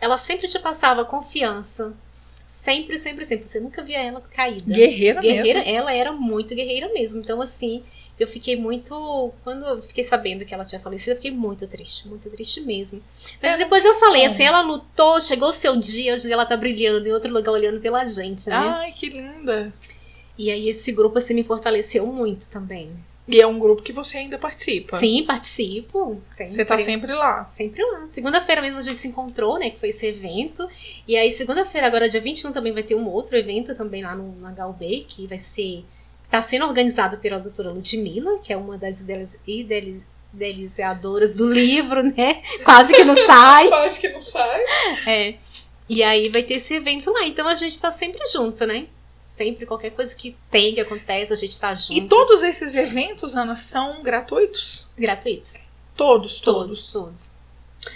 Ela 0.00 0.16
sempre 0.16 0.46
te 0.46 0.58
passava 0.60 1.04
confiança. 1.04 1.92
Sempre, 2.48 2.96
sempre, 2.96 3.26
sempre. 3.26 3.46
Você 3.46 3.60
nunca 3.60 3.82
via 3.82 4.02
ela 4.02 4.22
caída. 4.22 4.74
Guerreira, 4.74 5.20
Guerreira, 5.20 5.58
mesmo. 5.60 5.76
ela 5.76 5.92
era 5.92 6.12
muito 6.12 6.54
guerreira 6.54 6.90
mesmo. 6.94 7.20
Então, 7.20 7.42
assim, 7.42 7.82
eu 8.18 8.26
fiquei 8.26 8.56
muito. 8.56 9.32
Quando 9.44 9.66
eu 9.66 9.82
fiquei 9.82 10.02
sabendo 10.02 10.46
que 10.46 10.54
ela 10.54 10.64
tinha 10.64 10.80
falecido, 10.80 11.10
eu 11.10 11.16
fiquei 11.16 11.30
muito 11.30 11.66
triste, 11.68 12.08
muito 12.08 12.30
triste 12.30 12.62
mesmo. 12.62 13.02
Mas 13.42 13.52
É, 13.52 13.56
depois 13.58 13.84
eu 13.84 13.94
falei, 13.96 14.22
como. 14.22 14.32
assim, 14.32 14.44
ela 14.44 14.62
lutou, 14.62 15.20
chegou 15.20 15.50
o 15.50 15.52
seu 15.52 15.76
dia, 15.76 16.14
hoje 16.14 16.32
ela 16.32 16.46
tá 16.46 16.56
brilhando 16.56 17.06
em 17.06 17.12
outro 17.12 17.30
lugar 17.30 17.52
olhando 17.52 17.80
pela 17.82 18.02
gente, 18.06 18.48
né? 18.48 18.56
Ai, 18.56 18.92
que 18.92 19.10
linda. 19.10 19.70
E 20.38 20.50
aí 20.50 20.70
esse 20.70 20.90
grupo, 20.90 21.18
assim, 21.18 21.34
me 21.34 21.44
fortaleceu 21.44 22.06
muito 22.06 22.48
também. 22.48 22.90
E 23.28 23.38
é 23.42 23.46
um 23.46 23.58
grupo 23.58 23.82
que 23.82 23.92
você 23.92 24.16
ainda 24.16 24.38
participa. 24.38 24.96
Sim, 24.98 25.22
participo. 25.22 26.18
Sempre. 26.24 26.52
Você 26.54 26.64
tá 26.64 26.80
sempre 26.80 27.12
lá. 27.12 27.46
Sempre 27.46 27.84
lá. 27.84 28.08
Segunda-feira 28.08 28.62
mesmo 28.62 28.78
a 28.78 28.82
gente 28.82 29.02
se 29.02 29.06
encontrou, 29.06 29.58
né? 29.58 29.68
Que 29.68 29.78
foi 29.78 29.90
esse 29.90 30.06
evento. 30.06 30.66
E 31.06 31.14
aí, 31.14 31.30
segunda-feira, 31.30 31.86
agora 31.86 32.08
dia 32.08 32.22
21, 32.22 32.52
também 32.52 32.72
vai 32.72 32.82
ter 32.82 32.94
um 32.94 33.06
outro 33.06 33.36
evento 33.36 33.74
também 33.74 34.02
lá 34.02 34.16
no, 34.16 34.34
na 34.40 34.50
Galbay, 34.50 35.04
que 35.06 35.26
vai 35.26 35.36
ser. 35.36 35.84
Tá 36.30 36.40
sendo 36.40 36.64
organizado 36.66 37.18
pela 37.18 37.38
doutora 37.38 37.70
Ludmilla, 37.70 38.38
que 38.38 38.50
é 38.50 38.56
uma 38.56 38.78
das 38.78 39.02
idealiz, 39.02 39.38
idealiz, 39.46 40.06
idealizadoras 40.32 41.36
do 41.36 41.52
livro, 41.52 42.02
né? 42.02 42.42
Quase 42.64 42.94
que 42.94 43.04
não 43.04 43.14
sai. 43.14 43.68
Quase 43.68 44.00
que 44.00 44.08
não 44.08 44.22
sai. 44.22 44.62
É. 45.06 45.34
E 45.86 46.02
aí 46.02 46.30
vai 46.30 46.42
ter 46.42 46.54
esse 46.54 46.74
evento 46.74 47.10
lá. 47.10 47.26
Então 47.26 47.46
a 47.46 47.54
gente 47.54 47.78
tá 47.78 47.90
sempre 47.90 48.26
junto, 48.28 48.64
né? 48.64 48.86
Sempre 49.18 49.66
qualquer 49.66 49.90
coisa 49.90 50.14
que 50.14 50.36
tem, 50.50 50.74
que 50.74 50.80
acontece, 50.80 51.32
a 51.32 51.36
gente 51.36 51.58
tá 51.58 51.74
junto. 51.74 51.92
E 51.94 52.08
todos 52.08 52.42
esses 52.42 52.74
eventos, 52.74 53.34
Ana, 53.34 53.54
são 53.56 54.02
gratuitos? 54.02 54.88
gratuitos. 54.96 55.60
Todos, 55.96 56.38
Todos, 56.38 56.92
todos. 56.92 56.92
todos. 56.92 57.38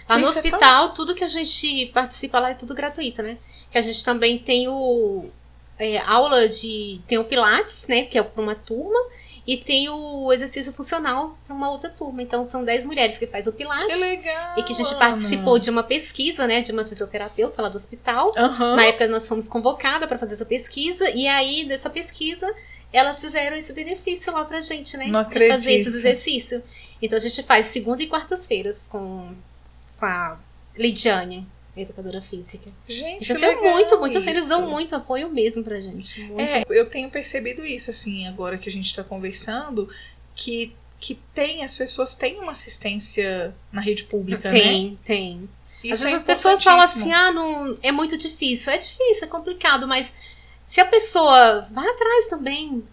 Lá 0.08 0.18
no 0.18 0.26
é 0.26 0.32
tão- 0.32 0.36
hospital, 0.36 0.94
tudo 0.94 1.14
que 1.14 1.22
a 1.24 1.28
gente 1.28 1.86
participa 1.94 2.38
lá 2.40 2.50
é 2.50 2.54
tudo 2.54 2.74
gratuito, 2.74 3.22
né? 3.22 3.38
Que 3.70 3.78
a 3.78 3.82
gente 3.82 4.04
também 4.04 4.38
tem 4.38 4.68
o 4.68 5.30
é, 5.78 5.98
aula 5.98 6.48
de. 6.48 7.00
Tem 7.06 7.18
o 7.18 7.24
Pilates, 7.24 7.86
né? 7.88 8.02
Que 8.04 8.18
é 8.18 8.22
para 8.22 8.42
uma 8.42 8.54
turma. 8.54 8.98
E 9.46 9.56
tem 9.56 9.88
o 9.88 10.32
exercício 10.32 10.72
funcional 10.72 11.36
para 11.44 11.54
uma 11.54 11.70
outra 11.70 11.90
turma. 11.90 12.22
Então 12.22 12.44
são 12.44 12.64
10 12.64 12.84
mulheres 12.86 13.18
que 13.18 13.26
faz 13.26 13.46
o 13.46 13.52
Pilates. 13.52 13.86
Que 13.86 13.96
legal. 13.96 14.58
E 14.58 14.62
que 14.62 14.72
a 14.72 14.76
gente 14.76 14.94
participou 14.94 15.58
de 15.58 15.68
uma 15.68 15.82
pesquisa, 15.82 16.46
né? 16.46 16.60
De 16.60 16.70
uma 16.70 16.84
fisioterapeuta 16.84 17.60
lá 17.60 17.68
do 17.68 17.74
hospital. 17.76 18.30
Aham. 18.36 18.76
Na 18.76 18.84
época 18.84 19.08
nós 19.08 19.28
fomos 19.28 19.48
convocadas 19.48 20.08
para 20.08 20.16
fazer 20.16 20.34
essa 20.34 20.46
pesquisa. 20.46 21.10
E 21.10 21.26
aí, 21.26 21.64
dessa 21.64 21.90
pesquisa, 21.90 22.54
elas 22.92 23.20
fizeram 23.20 23.56
esse 23.56 23.72
benefício 23.72 24.32
lá 24.32 24.44
pra 24.44 24.60
gente, 24.60 24.96
né? 24.96 25.06
Não 25.06 25.24
de 25.24 25.34
fazer 25.34 25.52
acredito. 25.52 25.80
esses 25.80 25.94
exercícios. 25.94 26.62
Então 27.00 27.16
a 27.16 27.20
gente 27.20 27.42
faz 27.42 27.66
segunda 27.66 28.00
e 28.02 28.06
quartas-feiras 28.06 28.86
com, 28.86 29.34
com 29.98 30.06
a 30.06 30.38
Lidiane, 30.76 31.48
educadora 31.76 32.20
física. 32.20 32.70
Gente, 32.86 33.32
assim, 33.32 33.44
é 33.44 33.48
legal 33.48 33.72
muito, 33.72 33.98
muito 33.98 34.18
assim, 34.18 34.30
eles 34.30 34.44
isso. 34.44 34.48
dão 34.50 34.68
muito 34.68 34.94
apoio 34.94 35.30
mesmo 35.30 35.64
pra 35.64 35.80
gente. 35.80 36.22
Muito. 36.24 36.40
É, 36.40 36.64
eu 36.68 36.88
tenho 36.88 37.10
percebido 37.10 37.64
isso, 37.64 37.90
assim, 37.90 38.26
agora 38.26 38.58
que 38.58 38.68
a 38.68 38.72
gente 38.72 38.94
tá 38.94 39.02
conversando, 39.02 39.88
que, 40.34 40.74
que 41.00 41.18
tem, 41.34 41.64
as 41.64 41.76
pessoas 41.76 42.14
têm 42.14 42.38
uma 42.38 42.52
assistência 42.52 43.54
na 43.72 43.80
rede 43.80 44.04
pública, 44.04 44.52
né? 44.52 44.60
tem, 44.60 44.98
tem. 45.02 45.48
Às 45.90 45.98
Isso 45.98 46.04
vezes 46.04 46.12
é 46.12 46.16
as 46.16 46.24
pessoas 46.24 46.62
falam 46.62 46.82
assim, 46.82 47.12
ah, 47.12 47.32
não, 47.32 47.76
é 47.82 47.90
muito 47.90 48.16
difícil. 48.16 48.72
É 48.72 48.78
difícil, 48.78 49.24
é 49.24 49.26
complicado, 49.26 49.88
mas 49.88 50.12
se 50.66 50.80
a 50.80 50.84
pessoa 50.84 51.62
vai 51.72 51.88
atrás 51.88 52.28
também, 52.28 52.84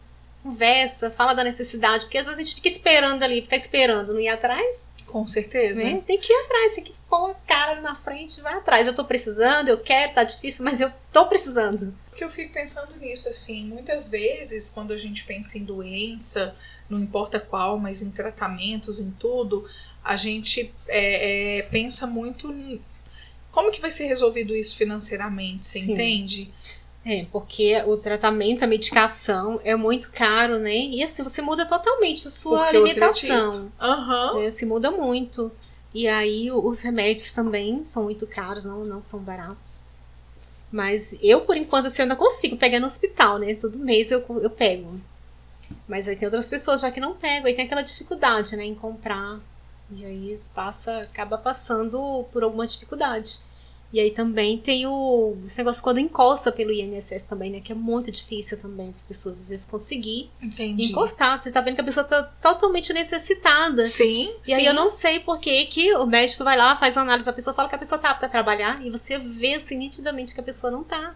conversa, 0.42 1.12
fala 1.12 1.34
da 1.34 1.44
necessidade, 1.44 2.06
porque 2.06 2.18
às 2.18 2.26
vezes 2.26 2.40
a 2.40 2.42
gente 2.42 2.56
fica 2.56 2.68
esperando 2.68 3.24
ali, 3.24 3.42
fica 3.42 3.56
esperando, 3.56 4.14
não 4.14 4.20
ir 4.20 4.30
atrás, 4.30 4.90
Com 5.10 5.26
certeza. 5.28 5.84
né? 5.84 6.04
Tem 6.06 6.20
que 6.20 6.32
ir 6.32 6.36
atrás, 6.46 6.76
tem 6.76 6.84
que 6.84 6.94
pôr 7.10 7.32
a 7.32 7.34
cara 7.34 7.82
na 7.82 7.96
frente 7.96 8.38
e 8.38 8.42
vai 8.42 8.54
atrás. 8.54 8.86
Eu 8.86 8.94
tô 8.94 9.04
precisando, 9.04 9.70
eu 9.70 9.80
quero, 9.80 10.14
tá 10.14 10.24
difícil, 10.24 10.64
mas 10.64 10.80
eu 10.80 10.92
tô 11.12 11.28
precisando. 11.28 11.94
Porque 12.10 12.24
eu 12.24 12.30
fico 12.30 12.54
pensando 12.54 12.96
nisso, 12.98 13.28
assim, 13.30 13.66
muitas 13.66 14.10
vezes, 14.10 14.70
quando 14.70 14.94
a 14.94 14.98
gente 14.98 15.24
pensa 15.24 15.58
em 15.58 15.64
doença, 15.64 16.56
não 16.90 17.00
importa 17.00 17.40
qual, 17.40 17.80
mas 17.80 18.02
em 18.02 18.12
tratamentos, 18.12 19.00
em 19.00 19.12
tudo, 19.12 19.68
a 20.04 20.16
gente 20.16 20.74
é, 20.88 21.58
é, 21.58 21.62
pensa 21.64 22.06
muito 22.06 22.52
em 22.52 22.82
como 23.52 23.72
que 23.72 23.82
vai 23.82 23.90
ser 23.90 24.06
resolvido 24.06 24.56
isso 24.56 24.76
financeiramente, 24.76 25.66
você 25.66 25.80
Sim. 25.80 25.94
entende? 25.94 26.54
É, 27.12 27.26
porque 27.32 27.76
o 27.88 27.98
tratamento, 27.98 28.62
a 28.62 28.68
medicação 28.68 29.60
é 29.64 29.76
muito 29.76 30.12
caro, 30.12 30.60
né? 30.60 30.76
E 30.76 31.02
assim, 31.02 31.24
você 31.24 31.42
muda 31.42 31.66
totalmente 31.66 32.28
a 32.28 32.30
sua 32.30 32.60
Porque 32.66 32.78
alimentação. 32.78 33.72
Aham. 33.82 34.42
né? 34.42 34.52
Se 34.52 34.64
muda 34.64 34.92
muito. 34.92 35.52
E 35.92 36.08
aí 36.08 36.52
os 36.52 36.82
remédios 36.82 37.34
também 37.34 37.84
são 37.84 38.04
muito 38.04 38.28
caros, 38.28 38.64
não, 38.64 38.86
não 38.86 39.02
são 39.02 39.22
baratos. 39.22 39.82
Mas 40.72 41.18
eu, 41.20 41.42
por 41.42 41.58
enquanto, 41.58 41.88
assim, 41.88 42.04
eu 42.04 42.04
ainda 42.04 42.16
consigo 42.16 42.56
pegar 42.58 42.80
no 42.80 42.86
hospital, 42.86 43.40
né? 43.40 43.56
Todo 43.56 43.80
mês 43.80 44.12
eu, 44.12 44.24
eu 44.40 44.50
pego. 44.52 45.02
Mas 45.88 46.08
aí 46.08 46.16
tem 46.16 46.28
outras 46.28 46.48
pessoas 46.48 46.82
já 46.82 46.92
que 46.92 47.00
não 47.00 47.16
pegam, 47.16 47.48
aí 47.48 47.56
tem 47.56 47.66
aquela 47.66 47.82
dificuldade, 47.82 48.56
né, 48.56 48.66
em 48.66 48.76
comprar. 48.76 49.40
E 49.92 50.06
aí 50.06 50.34
passa, 50.54 51.02
acaba 51.02 51.40
passando 51.40 52.24
por 52.32 52.44
alguma 52.44 52.68
dificuldade. 52.68 53.40
E 53.92 54.00
aí 54.00 54.12
também 54.12 54.56
tem 54.56 54.86
o 54.86 55.36
esse 55.44 55.58
negócio 55.58 55.82
quando 55.82 56.00
encosta 56.00 56.52
pelo 56.52 56.72
INSS 56.72 57.28
também, 57.28 57.50
né? 57.50 57.60
Que 57.60 57.72
é 57.72 57.76
muito 57.76 58.12
difícil 58.12 58.60
também 58.60 58.92
das 58.92 59.06
pessoas 59.08 59.42
às 59.42 59.50
vezes 59.50 59.66
conseguir 59.66 60.30
Entendi. 60.40 60.84
encostar. 60.92 61.40
Você 61.40 61.50
tá 61.52 61.60
vendo 61.60 61.74
que 61.74 61.82
a 61.82 61.84
pessoa 61.84 62.04
tá 62.04 62.22
totalmente 62.22 62.94
necessitada. 62.94 63.88
Sim, 63.88 64.32
E 64.46 64.54
aí 64.54 64.64
eu 64.66 64.76
não 64.76 64.90
sei 64.90 65.20
por 65.20 65.40
que 65.40 65.66
que 65.66 65.92
o 65.96 66.06
médico 66.06 66.44
vai 66.44 66.56
lá, 66.56 66.76
faz 66.76 66.96
uma 66.98 67.02
análise 67.02 67.26
da 67.26 67.34
pessoa, 67.34 67.52
fala 67.54 67.68
que 67.68 67.74
a 67.74 67.80
pessoa 67.80 67.98
tá 67.98 68.12
apta 68.12 68.28
a 68.28 68.30
trabalhar, 68.30 68.80
e 68.86 68.92
você 68.92 69.18
vê 69.18 69.56
assim 69.56 69.76
nitidamente 69.78 70.36
que 70.36 70.40
a 70.40 70.44
pessoa 70.44 70.70
não 70.70 70.84
tá. 70.84 71.16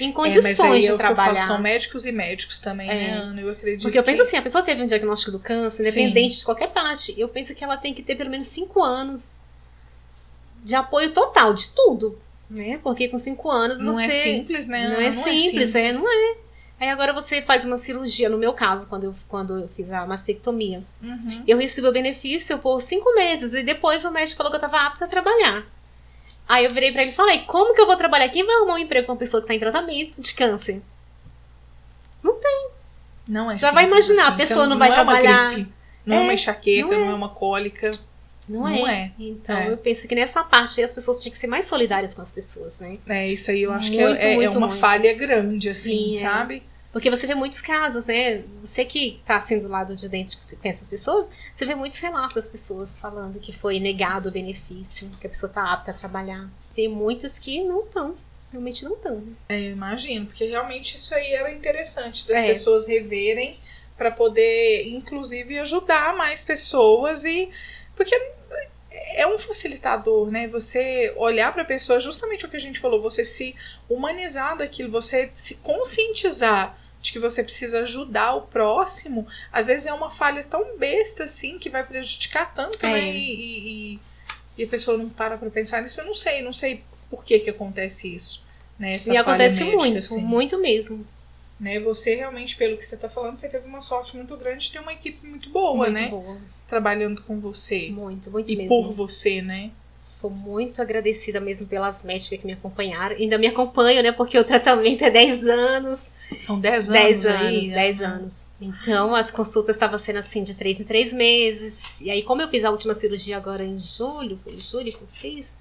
em 0.00 0.10
É, 0.10 0.12
condições 0.12 0.56
de 0.56 0.62
é 0.62 0.68
que 0.80 0.92
eu 0.92 0.98
falo, 0.98 1.14
trabalhar. 1.14 1.40
são 1.40 1.58
médicos 1.60 2.04
e 2.06 2.12
médicos 2.12 2.58
também, 2.60 2.88
É. 2.88 2.94
né, 2.94 3.10
Ana? 3.14 3.40
Eu 3.40 3.50
acredito. 3.50 3.82
Porque 3.82 3.98
eu 3.98 4.04
penso 4.04 4.20
que- 4.22 4.26
assim, 4.28 4.36
a 4.36 4.42
pessoa 4.42 4.62
teve 4.62 4.80
um 4.82 4.86
diagnóstico 4.86 5.32
do 5.32 5.40
câncer, 5.40 5.82
Sim. 5.84 5.88
independente 5.90 6.38
de 6.38 6.44
qualquer 6.44 6.68
parte. 6.68 7.14
Eu 7.18 7.28
penso 7.28 7.52
que 7.54 7.64
ela 7.64 7.76
tem 7.76 7.92
que 7.94 8.02
ter 8.02 8.14
pelo 8.14 8.30
menos 8.30 8.46
cinco 8.46 8.80
anos 8.82 9.36
de 10.62 10.74
apoio 10.74 11.10
total, 11.10 11.52
de 11.54 11.70
tudo. 11.74 12.18
Né? 12.50 12.78
Porque 12.82 13.08
com 13.08 13.18
cinco 13.18 13.50
anos 13.50 13.80
não 13.80 13.94
você. 13.94 14.06
é 14.06 14.10
simples, 14.10 14.66
né? 14.66 14.88
Não 14.88 14.96
Ana? 14.96 15.04
é 15.04 15.10
simples, 15.12 15.74
é, 15.74 15.92
não 15.92 16.12
é. 16.32 16.36
Aí 16.80 16.88
agora 16.90 17.12
você 17.12 17.42
faz 17.42 17.64
uma 17.64 17.76
cirurgia, 17.76 18.28
no 18.28 18.38
meu 18.38 18.52
caso, 18.52 18.86
quando 18.86 19.04
eu, 19.04 19.14
quando 19.28 19.58
eu 19.58 19.68
fiz 19.68 19.90
a 19.90 20.06
mastectomia. 20.06 20.82
Uhum. 21.02 21.42
Eu 21.46 21.58
recebi 21.58 21.88
o 21.88 21.92
benefício 21.92 22.56
por 22.58 22.80
cinco 22.80 23.12
meses 23.14 23.52
e 23.54 23.62
depois 23.64 24.04
o 24.04 24.10
médico 24.12 24.36
falou 24.38 24.50
que 24.50 24.56
eu 24.56 24.60
tava 24.60 24.78
apta 24.86 25.04
a 25.04 25.08
trabalhar. 25.08 25.66
Aí 26.48 26.64
eu 26.64 26.72
virei 26.72 26.92
pra 26.92 27.02
ele 27.02 27.10
e 27.10 27.14
falei: 27.14 27.40
como 27.40 27.74
que 27.74 27.80
eu 27.80 27.86
vou 27.86 27.96
trabalhar? 27.96 28.28
Quem 28.28 28.46
vai 28.46 28.54
arrumar 28.56 28.74
um 28.74 28.78
emprego 28.78 29.06
com 29.06 29.12
uma 29.12 29.18
pessoa 29.18 29.40
que 29.42 29.48
tá 29.48 29.54
em 29.54 29.58
tratamento 29.58 30.22
de 30.22 30.34
câncer? 30.34 30.80
Não 33.28 33.50
é 33.50 33.56
Já 33.58 33.70
vai 33.70 33.84
simples, 33.84 34.06
imaginar, 34.08 34.24
a 34.24 34.28
assim. 34.28 34.36
pessoa 34.38 34.64
Você 34.64 34.70
não 34.70 34.78
vai 34.78 34.88
é 34.88 34.92
uma 34.92 35.04
trabalhar. 35.04 35.52
gripe, 35.52 35.72
não 36.06 36.16
é, 36.16 36.20
uma 36.20 36.30
É, 36.30 36.34
enxaqueca, 36.34 36.88
não 36.88 37.00
não 37.00 37.10
é, 37.10 37.14
uma 37.14 37.28
cólica. 37.28 37.90
Não, 38.48 38.60
Não 38.60 38.88
é. 38.88 38.92
é. 39.04 39.12
Então 39.18 39.56
É. 39.56 39.70
eu 39.70 39.76
penso 39.76 40.08
que 40.08 40.14
nessa 40.14 40.42
parte 40.42 40.80
aí 40.80 40.84
as 40.84 40.94
pessoas 40.94 41.20
tinham 41.20 41.32
que 41.32 41.38
ser 41.38 41.46
mais 41.48 41.66
solidárias 41.66 42.14
com 42.14 42.22
as 42.22 42.32
pessoas, 42.32 42.80
né? 42.80 42.98
É, 43.06 43.26
isso 43.28 43.50
aí 43.50 43.62
eu 43.62 43.72
acho 43.72 43.92
Muito, 43.92 44.16
que 44.18 44.22
é, 44.24 44.30
é- 44.30 44.32
é 44.32 44.36
muito, 44.36 44.56
uma 44.58 44.66
muito. 44.68 44.80
falha 44.80 45.12
grande, 45.14 45.68
assim, 45.68 46.12
Sim, 46.12 46.16
é. 46.18 46.20
sabe? 46.22 46.62
Porque 46.90 47.10
você 47.10 47.26
vê 47.26 47.34
muitos 47.34 47.60
casos, 47.60 48.06
né? 48.06 48.42
Você 48.62 48.84
que 48.84 49.18
tá 49.24 49.36
assim 49.36 49.58
do 49.58 49.68
lado 49.68 49.94
de 49.94 50.08
dentro 50.08 50.38
que 50.38 50.44
você 50.44 50.56
conhece 50.56 50.82
as 50.82 50.88
pessoas, 50.88 51.30
você 51.52 51.66
vê 51.66 51.74
muitos 51.74 51.98
relatos 52.00 52.34
das 52.34 52.48
pessoas 52.48 52.98
falando 52.98 53.38
que 53.38 53.52
foi 53.52 53.78
negado 53.78 54.30
o 54.30 54.32
benefício, 54.32 55.10
que 55.20 55.26
a 55.26 55.30
pessoa 55.30 55.52
tá 55.52 55.70
apta 55.70 55.90
a 55.90 55.94
trabalhar. 55.94 56.48
Tem 56.74 56.88
muitos 56.88 57.38
que 57.38 57.62
não 57.62 57.80
estão, 57.84 58.14
realmente 58.50 58.84
não 58.84 58.94
estão. 58.94 59.22
É, 59.50 59.60
eu 59.68 59.72
imagino, 59.72 60.24
porque 60.26 60.44
realmente 60.46 60.96
isso 60.96 61.14
aí 61.14 61.32
era 61.34 61.52
interessante 61.52 62.26
das 62.26 62.38
É. 62.40 62.46
pessoas 62.48 62.86
reverem 62.86 63.58
para 63.96 64.10
poder, 64.10 64.88
inclusive, 64.88 65.58
ajudar 65.58 66.16
mais 66.16 66.42
pessoas 66.42 67.24
e 67.24 67.50
porque 67.98 68.14
é 69.16 69.26
um 69.26 69.36
facilitador, 69.38 70.30
né? 70.30 70.46
Você 70.46 71.12
olhar 71.16 71.52
para 71.52 71.62
a 71.62 71.64
pessoa, 71.64 71.98
justamente 72.00 72.46
o 72.46 72.48
que 72.48 72.56
a 72.56 72.60
gente 72.60 72.78
falou, 72.78 73.02
você 73.02 73.24
se 73.24 73.54
humanizar 73.90 74.56
daquilo, 74.56 74.90
você 74.90 75.28
se 75.34 75.56
conscientizar 75.56 76.78
de 77.02 77.12
que 77.12 77.18
você 77.18 77.42
precisa 77.42 77.80
ajudar 77.80 78.34
o 78.34 78.42
próximo, 78.42 79.26
às 79.52 79.66
vezes 79.66 79.86
é 79.86 79.92
uma 79.92 80.10
falha 80.10 80.42
tão 80.44 80.76
besta 80.78 81.24
assim 81.24 81.58
que 81.58 81.68
vai 81.70 81.84
prejudicar 81.86 82.52
tanto, 82.54 82.84
É. 82.86 82.92
né? 82.92 83.10
E, 83.16 83.94
e- 83.94 84.00
e 84.56 84.64
a 84.64 84.66
pessoa 84.66 84.96
não 84.96 85.08
para 85.08 85.36
pra 85.36 85.50
pensar 85.50 85.82
nisso. 85.82 86.00
Eu 86.00 86.06
não 86.06 86.14
sei, 86.14 86.42
não 86.42 86.52
sei 86.52 86.82
por 87.10 87.24
que 87.24 87.38
que 87.40 87.50
acontece 87.50 88.14
isso. 88.14 88.44
Né? 88.78 88.92
Essa 88.92 89.12
e 89.12 89.16
acontece 89.16 89.64
médica, 89.64 89.76
muito, 89.76 89.98
assim 89.98 90.20
muito 90.22 90.58
mesmo. 90.58 91.06
Né? 91.58 91.80
Você 91.80 92.14
realmente, 92.14 92.56
pelo 92.56 92.76
que 92.76 92.84
você 92.86 92.96
tá 92.96 93.08
falando, 93.08 93.36
você 93.36 93.48
teve 93.48 93.66
uma 93.66 93.80
sorte 93.80 94.16
muito 94.16 94.36
grande 94.36 94.66
de 94.66 94.72
ter 94.72 94.80
uma 94.80 94.92
equipe 94.92 95.26
muito 95.26 95.50
boa, 95.50 95.76
muito 95.76 95.92
né? 95.92 96.08
boa. 96.08 96.38
Trabalhando 96.66 97.22
com 97.22 97.38
você. 97.38 97.90
Muito, 97.90 98.30
muito 98.30 98.52
E 98.52 98.56
mesmo. 98.56 98.84
por 98.84 98.92
você, 98.92 99.42
né? 99.42 99.70
Sou 100.00 100.30
muito 100.30 100.80
agradecida 100.80 101.40
mesmo 101.40 101.66
pelas 101.66 102.04
médicas 102.04 102.38
que 102.38 102.46
me 102.46 102.52
acompanharam. 102.52 103.16
Ainda 103.16 103.36
me 103.36 103.48
acompanham, 103.48 104.00
né? 104.00 104.12
Porque 104.12 104.38
o 104.38 104.44
tratamento 104.44 105.02
é 105.02 105.10
10 105.10 105.48
anos. 105.48 106.12
São 106.38 106.60
10 106.60 106.90
anos 106.90 107.02
10 107.02 107.26
aí, 107.26 107.46
anos, 107.56 107.68
né? 107.70 107.74
10 107.74 108.02
anos. 108.02 108.48
Então, 108.60 109.12
as 109.12 109.32
consultas 109.32 109.74
estavam 109.74 109.98
sendo 109.98 110.20
assim 110.20 110.44
de 110.44 110.54
3 110.54 110.80
em 110.80 110.84
3 110.84 111.12
meses. 111.12 112.00
E 112.00 112.12
aí, 112.12 112.22
como 112.22 112.40
eu 112.40 112.48
fiz 112.48 112.64
a 112.64 112.70
última 112.70 112.94
cirurgia 112.94 113.36
agora 113.36 113.64
em 113.64 113.76
julho, 113.76 114.38
foi 114.40 114.52
em 114.52 114.60
julho 114.60 114.92
que 114.92 115.02
eu 115.02 115.08
fiz? 115.08 115.56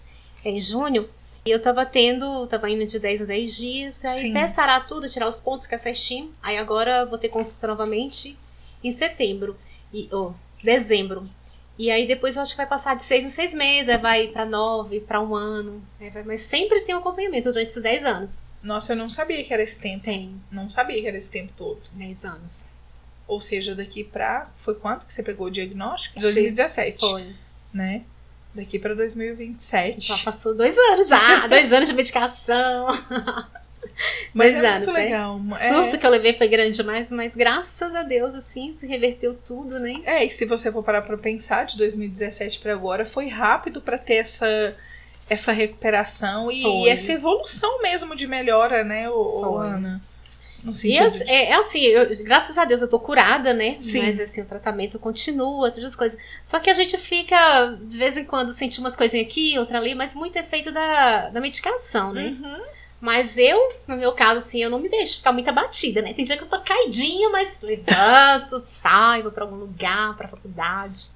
É 0.45 0.51
em 0.51 0.61
junho. 0.61 1.09
E 1.45 1.49
eu 1.49 1.61
tava 1.61 1.85
tendo, 1.85 2.45
tava 2.47 2.69
indo 2.69 2.85
de 2.85 2.99
10 2.99 3.21
a 3.21 3.25
10 3.25 3.55
dias. 3.55 4.03
Aí 4.05 4.11
Sim. 4.11 4.31
até 4.37 4.47
sarar 4.47 4.85
tudo, 4.85 5.07
tirar 5.07 5.27
os 5.27 5.39
pontos 5.39 5.65
que 5.67 5.75
é 5.75 5.77
certinho. 5.77 6.33
Aí 6.43 6.57
agora 6.57 7.05
vou 7.05 7.17
ter 7.17 7.29
consulta 7.29 7.67
novamente 7.67 8.37
em 8.83 8.91
setembro. 8.91 9.57
E, 9.93 10.09
oh, 10.11 10.33
dezembro. 10.61 11.29
E 11.79 11.91
aí 11.91 12.07
depois 12.07 12.35
eu 12.35 12.41
acho 12.41 12.51
que 12.51 12.57
vai 12.57 12.65
passar 12.65 12.95
de 12.95 13.03
seis 13.03 13.23
em 13.23 13.29
seis 13.29 13.53
meses, 13.53 13.87
aí 13.87 13.97
vai 13.99 14.27
pra 14.29 14.45
nove, 14.45 14.99
pra 14.99 15.21
um 15.21 15.35
ano. 15.35 15.81
vai- 16.11 16.23
mas 16.23 16.41
sempre 16.41 16.81
tem 16.81 16.95
um 16.95 16.97
acompanhamento 16.97 17.51
durante 17.51 17.67
esses 17.69 17.83
10 17.83 18.03
anos. 18.03 18.43
Nossa, 18.63 18.93
eu 18.93 18.97
não 18.97 19.09
sabia 19.09 19.43
que 19.43 19.53
era 19.53 19.61
esse 19.61 19.79
tempo. 19.79 20.03
Tem 20.03 20.41
Não 20.51 20.69
sabia 20.69 20.99
que 20.99 21.07
era 21.07 21.17
esse 21.17 21.29
tempo 21.29 21.53
todo. 21.55 21.79
10 21.93 22.25
anos. 22.25 22.69
Ou 23.27 23.39
seja, 23.39 23.75
daqui 23.75 24.03
pra. 24.03 24.49
Foi 24.55 24.73
quanto 24.75 25.05
que 25.05 25.13
você 25.13 25.21
pegou 25.21 25.47
o 25.47 25.51
diagnóstico? 25.51 26.15
Sim. 26.19 26.25
2017. 26.25 26.99
Foi. 26.99 27.35
Né? 27.73 28.01
Daqui 28.57 28.79
pra 28.79 28.93
2027. 28.95 30.01
Já 30.01 30.17
passou 30.17 30.55
dois 30.55 30.75
anos 30.77 31.07
já. 31.09 31.45
dois 31.47 31.71
anos 31.71 31.87
de 31.87 31.95
medicação. 31.95 32.87
Mas 34.33 34.53
dois 34.53 34.63
é 34.63 34.67
anos, 34.69 34.87
muito 34.87 34.97
né? 34.97 35.05
legal. 35.05 35.37
O 35.39 35.55
É- 35.55 35.69
susto 35.69 35.97
que 35.97 36.05
eu 36.05 36.09
levei 36.09 36.33
foi 36.33 36.47
grande 36.47 36.71
demais, 36.75 37.11
mas 37.11 37.35
graças 37.35 37.93
a 37.95 38.03
Deus, 38.03 38.33
assim, 38.35 38.73
se 38.73 38.85
reverteu 38.87 39.33
tudo, 39.35 39.79
né? 39.79 40.01
É, 40.03 40.25
e 40.25 40.29
se 40.29 40.45
você 40.45 40.71
for 40.71 40.83
parar 40.83 41.01
pra 41.03 41.17
pensar, 41.17 41.63
de 41.65 41.77
2017 41.77 42.59
pra 42.59 42.73
agora, 42.73 43.05
foi 43.05 43.27
rápido 43.27 43.79
pra 43.79 43.97
ter 43.97 44.15
essa, 44.15 44.75
essa 45.29 45.51
recuperação 45.51 46.51
e, 46.51 46.63
Foi. 46.63 46.89
essa 46.89 47.11
evolução 47.13 47.81
mesmo 47.81 48.15
de 48.15 48.27
melhora, 48.27 48.83
né, 48.83 49.07
Foi. 49.07 49.67
Ana? 49.67 50.01
E 50.65 50.99
as- 50.99 51.19
de- 51.19 51.29
é, 51.29 51.51
é 51.51 51.53
assim, 51.55 51.81
eu- 51.81 52.09
graças 52.23 52.57
a 52.57 52.65
Deus 52.65 52.81
eu 52.81 52.89
tô 52.89 52.99
curada, 52.99 53.53
né? 53.53 53.77
Sim. 53.79 54.01
Mas 54.01 54.19
assim, 54.19 54.41
o 54.41 54.45
tratamento 54.45 54.99
continua, 54.99 55.71
todas 55.71 55.85
as 55.91 55.95
coisas. 55.95 56.19
Só 56.43 56.59
que 56.59 56.69
a 56.69 56.73
gente 56.73 56.97
fica, 56.97 57.77
de 57.81 57.97
vez 57.97 58.17
em 58.17 58.25
quando, 58.25 58.49
sente 58.49 58.79
umas 58.79 58.95
coisinhas 58.95 59.27
aqui, 59.27 59.57
outra 59.57 59.77
ali, 59.79 59.95
mas 59.95 60.15
muito 60.15 60.35
efeito 60.37 60.71
da, 60.71 61.29
da 61.29 61.39
medicação, 61.39 62.11
né? 62.13 62.35
Uhum. 62.39 62.61
Mas 62.99 63.37
eu, 63.37 63.73
no 63.87 63.95
meu 63.95 64.11
caso, 64.13 64.39
assim, 64.39 64.61
eu 64.63 64.69
não 64.71 64.79
me 64.79 64.89
deixo 64.89 65.17
ficar 65.17 65.31
muito 65.31 65.47
abatida, 65.49 66.01
né? 66.01 66.13
Tem 66.13 66.25
dia 66.25 66.35
que 66.35 66.43
eu 66.43 66.47
tô 66.47 66.59
caidinha, 66.59 67.29
mas 67.29 67.61
levanto, 67.61 68.57
saio, 68.59 69.23
vou 69.23 69.31
pra 69.31 69.43
algum 69.43 69.55
lugar, 69.55 70.17
pra 70.17 70.27
faculdade, 70.27 71.09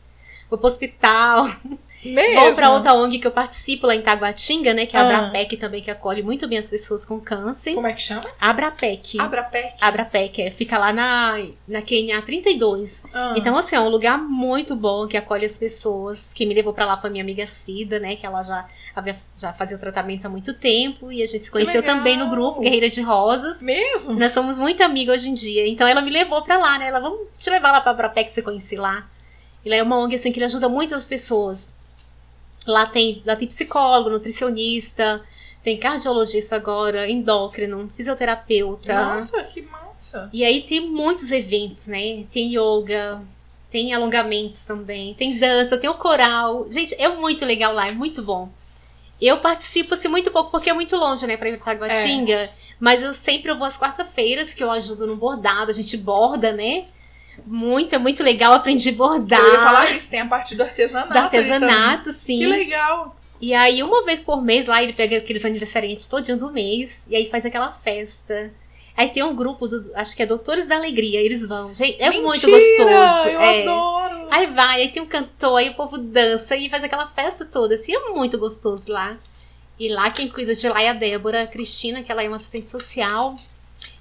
vou 0.49 0.59
pro 0.59 0.67
hospital. 0.67 1.45
Mesmo. 2.03 2.41
Vou 2.41 2.53
pra 2.53 2.71
outra 2.71 2.93
ONG 2.93 3.19
que 3.19 3.27
eu 3.27 3.31
participo 3.31 3.85
lá 3.87 3.93
em 3.95 4.01
Taguatinga, 4.01 4.73
né? 4.73 4.85
Que 4.85 4.95
é 4.95 4.99
a 4.99 5.03
Ah. 5.03 5.17
Abrapec 5.17 5.57
também, 5.57 5.81
que 5.81 5.91
acolhe 5.91 6.23
muito 6.23 6.47
bem 6.47 6.57
as 6.57 6.69
pessoas 6.69 7.05
com 7.05 7.19
câncer. 7.19 7.75
Como 7.75 7.85
é 7.87 7.93
que 7.93 8.01
chama? 8.01 8.21
Abrapec. 8.39 9.19
Abrapec. 9.19 9.73
Abrapec, 9.79 10.41
é, 10.41 10.49
fica 10.51 10.77
lá 10.77 10.91
na, 10.91 11.37
na 11.67 11.81
QNA 11.81 12.21
32. 12.23 13.03
Ah. 13.13 13.33
Então, 13.37 13.55
assim, 13.57 13.75
é 13.75 13.79
um 13.79 13.89
lugar 13.89 14.17
muito 14.17 14.75
bom 14.75 15.07
que 15.07 15.15
acolhe 15.17 15.45
as 15.45 15.57
pessoas. 15.57 16.33
Quem 16.33 16.47
me 16.47 16.53
levou 16.53 16.73
pra 16.73 16.85
lá 16.85 16.97
foi 16.97 17.09
minha 17.09 17.23
amiga 17.23 17.45
Cida, 17.45 17.99
né? 17.99 18.15
Que 18.15 18.25
ela 18.25 18.41
já, 18.43 18.65
havia- 18.95 19.15
já 19.37 19.53
fazia 19.53 19.77
o 19.77 19.79
tratamento 19.79 20.25
há 20.25 20.29
muito 20.29 20.53
tempo. 20.53 21.11
E 21.11 21.21
a 21.21 21.25
gente 21.25 21.45
se 21.45 21.51
conheceu 21.51 21.81
também 21.83 22.17
no 22.17 22.29
grupo 22.29 22.61
Guerreira 22.61 22.89
de 22.89 23.01
Rosas. 23.01 23.61
Mesmo? 23.61 24.15
Nós 24.15 24.31
somos 24.31 24.57
muito 24.57 24.81
amigas 24.83 25.17
hoje 25.21 25.29
em 25.29 25.33
dia. 25.33 25.67
Então 25.67 25.87
ela 25.87 26.01
me 26.01 26.09
levou 26.09 26.41
pra 26.41 26.57
lá, 26.57 26.79
né? 26.79 26.87
Ela, 26.87 26.99
vamos 26.99 27.27
te 27.37 27.49
levar 27.49 27.71
lá 27.71 27.81
pra 27.81 27.91
Abrapec 27.91 28.25
que 28.27 28.31
você 28.33 28.41
conhece 28.41 28.75
lá. 28.75 29.03
E 29.63 29.69
lá 29.69 29.75
é 29.75 29.83
uma 29.83 29.97
ONG, 29.99 30.15
assim, 30.15 30.31
que 30.31 30.43
ajuda 30.43 30.67
muitas 30.67 31.07
pessoas. 31.07 31.75
Lá 32.67 32.85
tem, 32.85 33.21
lá 33.25 33.35
tem 33.35 33.47
psicólogo, 33.47 34.09
nutricionista, 34.09 35.21
tem 35.63 35.77
cardiologista 35.77 36.55
agora, 36.55 37.09
endócrino, 37.09 37.89
fisioterapeuta. 37.93 39.15
Nossa, 39.15 39.43
que 39.43 39.61
massa. 39.63 40.29
E 40.31 40.43
aí 40.43 40.61
tem 40.61 40.89
muitos 40.89 41.31
eventos, 41.31 41.87
né? 41.87 42.23
Tem 42.31 42.55
yoga, 42.55 43.21
tem 43.69 43.93
alongamentos 43.93 44.65
também, 44.65 45.13
tem 45.13 45.39
dança, 45.39 45.77
tem 45.77 45.89
o 45.89 45.95
coral. 45.95 46.65
Gente, 46.69 46.95
é 46.99 47.09
muito 47.09 47.45
legal 47.45 47.73
lá, 47.73 47.87
é 47.87 47.91
muito 47.91 48.21
bom. 48.21 48.49
Eu 49.19 49.37
participo 49.37 49.93
assim 49.93 50.07
muito 50.07 50.31
pouco 50.31 50.49
porque 50.49 50.69
é 50.69 50.73
muito 50.73 50.95
longe, 50.97 51.27
né, 51.27 51.37
pra 51.37 51.47
ir 51.49 51.57
pra 51.57 51.73
Taguatinga. 51.73 52.49
Mas 52.79 53.03
eu 53.03 53.13
sempre 53.13 53.53
vou 53.53 53.65
às 53.65 53.77
quarta-feiras 53.77 54.55
que 54.55 54.63
eu 54.63 54.71
ajudo 54.71 55.05
no 55.05 55.15
bordado, 55.15 55.69
a 55.69 55.73
gente 55.73 55.95
borda, 55.95 56.51
né? 56.51 56.85
Muito, 57.45 57.93
é 57.93 57.97
muito 57.97 58.23
legal, 58.23 58.53
aprendi 58.53 58.89
a 58.89 58.93
bordar. 58.93 59.39
Eu 59.39 59.53
ia 59.53 59.59
falar 59.59 59.91
isso, 59.91 60.09
tem 60.09 60.21
a 60.21 60.25
parte 60.25 60.55
do 60.55 60.63
artesanato. 60.63 61.13
do 61.13 61.17
artesanato, 61.17 62.11
sim. 62.11 62.39
Que 62.39 62.45
legal. 62.47 63.15
E 63.41 63.53
aí, 63.53 63.81
uma 63.81 64.03
vez 64.03 64.23
por 64.23 64.41
mês 64.43 64.67
lá, 64.67 64.83
ele 64.83 64.93
pega 64.93 65.17
aqueles 65.17 65.43
aniversariantes 65.43 66.07
todinho 66.07 66.37
do 66.37 66.51
mês 66.51 67.07
e 67.09 67.15
aí 67.15 67.29
faz 67.29 67.45
aquela 67.45 67.71
festa. 67.71 68.53
Aí 68.95 69.09
tem 69.09 69.23
um 69.23 69.35
grupo 69.35 69.67
do, 69.67 69.81
acho 69.95 70.15
que 70.15 70.21
é 70.21 70.25
Doutores 70.25 70.67
da 70.67 70.75
Alegria, 70.75 71.19
eles 71.19 71.47
vão. 71.47 71.73
Gente, 71.73 72.01
é 72.01 72.11
muito 72.11 72.45
Mentira, 72.45 72.51
gostoso. 72.51 73.29
Eu 73.29 73.41
é. 73.41 73.61
adoro. 73.61 74.27
Aí 74.29 74.47
vai, 74.47 74.81
aí 74.81 74.89
tem 74.89 75.01
um 75.01 75.05
cantor, 75.05 75.57
aí 75.57 75.69
o 75.69 75.73
povo 75.73 75.97
dança 75.97 76.55
e 76.55 76.69
faz 76.69 76.83
aquela 76.83 77.07
festa 77.07 77.45
toda. 77.45 77.73
Assim, 77.73 77.95
é 77.95 78.09
muito 78.09 78.37
gostoso 78.37 78.91
lá. 78.91 79.17
E 79.79 79.89
lá 79.89 80.11
quem 80.11 80.27
cuida 80.27 80.53
de 80.53 80.69
lá 80.69 80.81
é 80.81 80.89
a 80.89 80.93
Débora 80.93 81.41
a 81.41 81.47
Cristina, 81.47 82.03
que 82.03 82.11
ela 82.11 82.21
é 82.21 82.27
uma 82.27 82.35
assistente 82.35 82.69
social. 82.69 83.35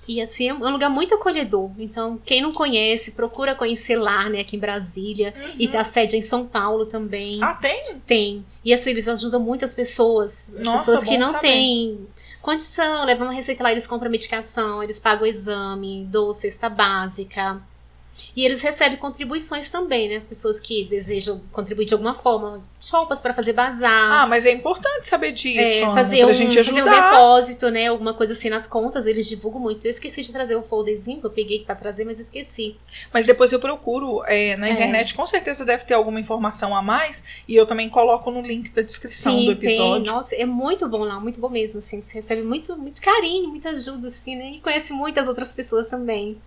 E 0.09 0.21
assim, 0.21 0.49
é 0.49 0.55
um 0.55 0.71
lugar 0.71 0.91
muito 0.91 1.15
acolhedor. 1.15 1.71
Então, 1.79 2.19
quem 2.25 2.41
não 2.41 2.53
conhece, 2.53 3.13
procura 3.13 3.55
conhecer 3.55 3.97
lá, 3.97 4.29
né, 4.29 4.41
aqui 4.41 4.57
em 4.57 4.59
Brasília. 4.59 5.33
E 5.59 5.69
Uhum. 5.69 5.79
a 5.79 5.85
sede 5.85 6.17
é 6.17 6.19
em 6.19 6.23
São 6.23 6.45
Paulo 6.47 6.85
também. 6.87 7.39
Ah, 7.43 7.55
tem? 7.55 7.97
Tem. 8.07 8.47
E 8.65 8.73
assim, 8.75 8.91
eles 8.91 9.07
ajudam 9.07 9.39
muitas 9.41 9.75
pessoas. 9.75 10.55
As 10.59 10.65
Nossa, 10.65 10.85
pessoas 10.87 11.05
que 11.05 11.17
não 11.17 11.33
saber. 11.33 11.47
têm 11.47 12.07
condição, 12.43 13.05
levam 13.05 13.29
uma 13.29 13.35
receita 13.35 13.63
lá, 13.63 13.71
eles 13.71 13.87
compram 13.87 14.11
medicação, 14.11 14.83
eles 14.83 14.99
pagam 14.99 15.25
o 15.25 15.27
exame, 15.27 16.07
dou 16.11 16.33
cesta 16.33 16.69
básica. 16.69 17.61
E 18.37 18.45
eles 18.45 18.63
recebem 18.63 18.97
contribuições 18.99 19.71
também, 19.71 20.09
né? 20.09 20.17
As 20.17 20.29
pessoas 20.29 20.59
que 20.61 20.85
desejam 20.85 21.41
contribuir 21.53 21.87
de 21.87 21.95
alguma 21.95 22.15
forma, 22.15 22.59
roupas 22.91 23.21
para 23.21 23.33
fazer 23.33 23.53
bazar. 23.53 23.91
Ah, 24.23 24.27
mas 24.27 24.47
é 24.47 24.53
importante 24.53 25.07
saber 25.09 25.33
disso, 25.33 25.83
É, 25.85 25.87
fazer, 25.95 26.25
um, 26.27 26.33
gente 26.33 26.63
fazer 26.63 26.83
um 26.83 26.91
depósito, 26.91 27.69
né? 27.71 27.87
Alguma 27.87 28.15
coisa 28.15 28.33
assim 28.33 28.49
nas 28.49 28.67
contas, 28.67 29.07
eles 29.07 29.29
divulgam 29.29 29.61
muito. 29.61 29.87
Eu 29.87 29.91
esqueci 29.91 30.23
de 30.23 30.33
trazer 30.33 30.57
o 30.57 30.63
folderzinho 30.63 31.21
que 31.21 31.27
eu 31.27 31.31
peguei 31.31 31.65
pra 31.65 31.75
trazer, 31.75 32.05
mas 32.05 32.19
esqueci. 32.19 32.77
Mas 33.13 33.27
depois 33.27 33.53
eu 33.53 33.61
procuro 33.61 34.23
é, 34.27 34.57
na 34.57 34.69
É. 34.69 34.73
internet, 34.73 35.15
com 35.15 35.27
certeza 35.27 35.65
deve 35.65 35.85
ter 35.85 35.95
alguma 35.95 36.21
informação 36.21 36.75
a 36.77 36.83
mais. 36.83 37.43
E 37.47 37.55
eu 37.57 37.67
também 37.67 37.89
coloco 37.89 38.31
no 38.31 38.41
link 38.43 38.71
da 38.71 38.83
descrição 38.83 39.45
do 39.45 39.53
episódio. 39.53 40.05
tem. 40.05 40.13
Nossa, 40.13 40.35
é 40.37 40.47
muito 40.47 40.89
bom 40.89 41.05
lá, 41.05 41.19
muito 41.21 41.41
bom 41.41 41.49
mesmo, 41.49 41.79
assim. 41.79 42.01
Você 42.03 42.15
recebe 42.15 42.43
muito, 42.43 42.77
muito 42.77 43.01
carinho, 43.03 43.49
muita 43.49 43.71
ajuda, 43.71 44.07
assim, 44.07 44.37
né? 44.37 44.53
E 44.57 44.61
conhece 44.61 44.93
muitas 44.93 45.29
outras 45.29 45.55
pessoas 45.55 45.89
também. 45.89 46.41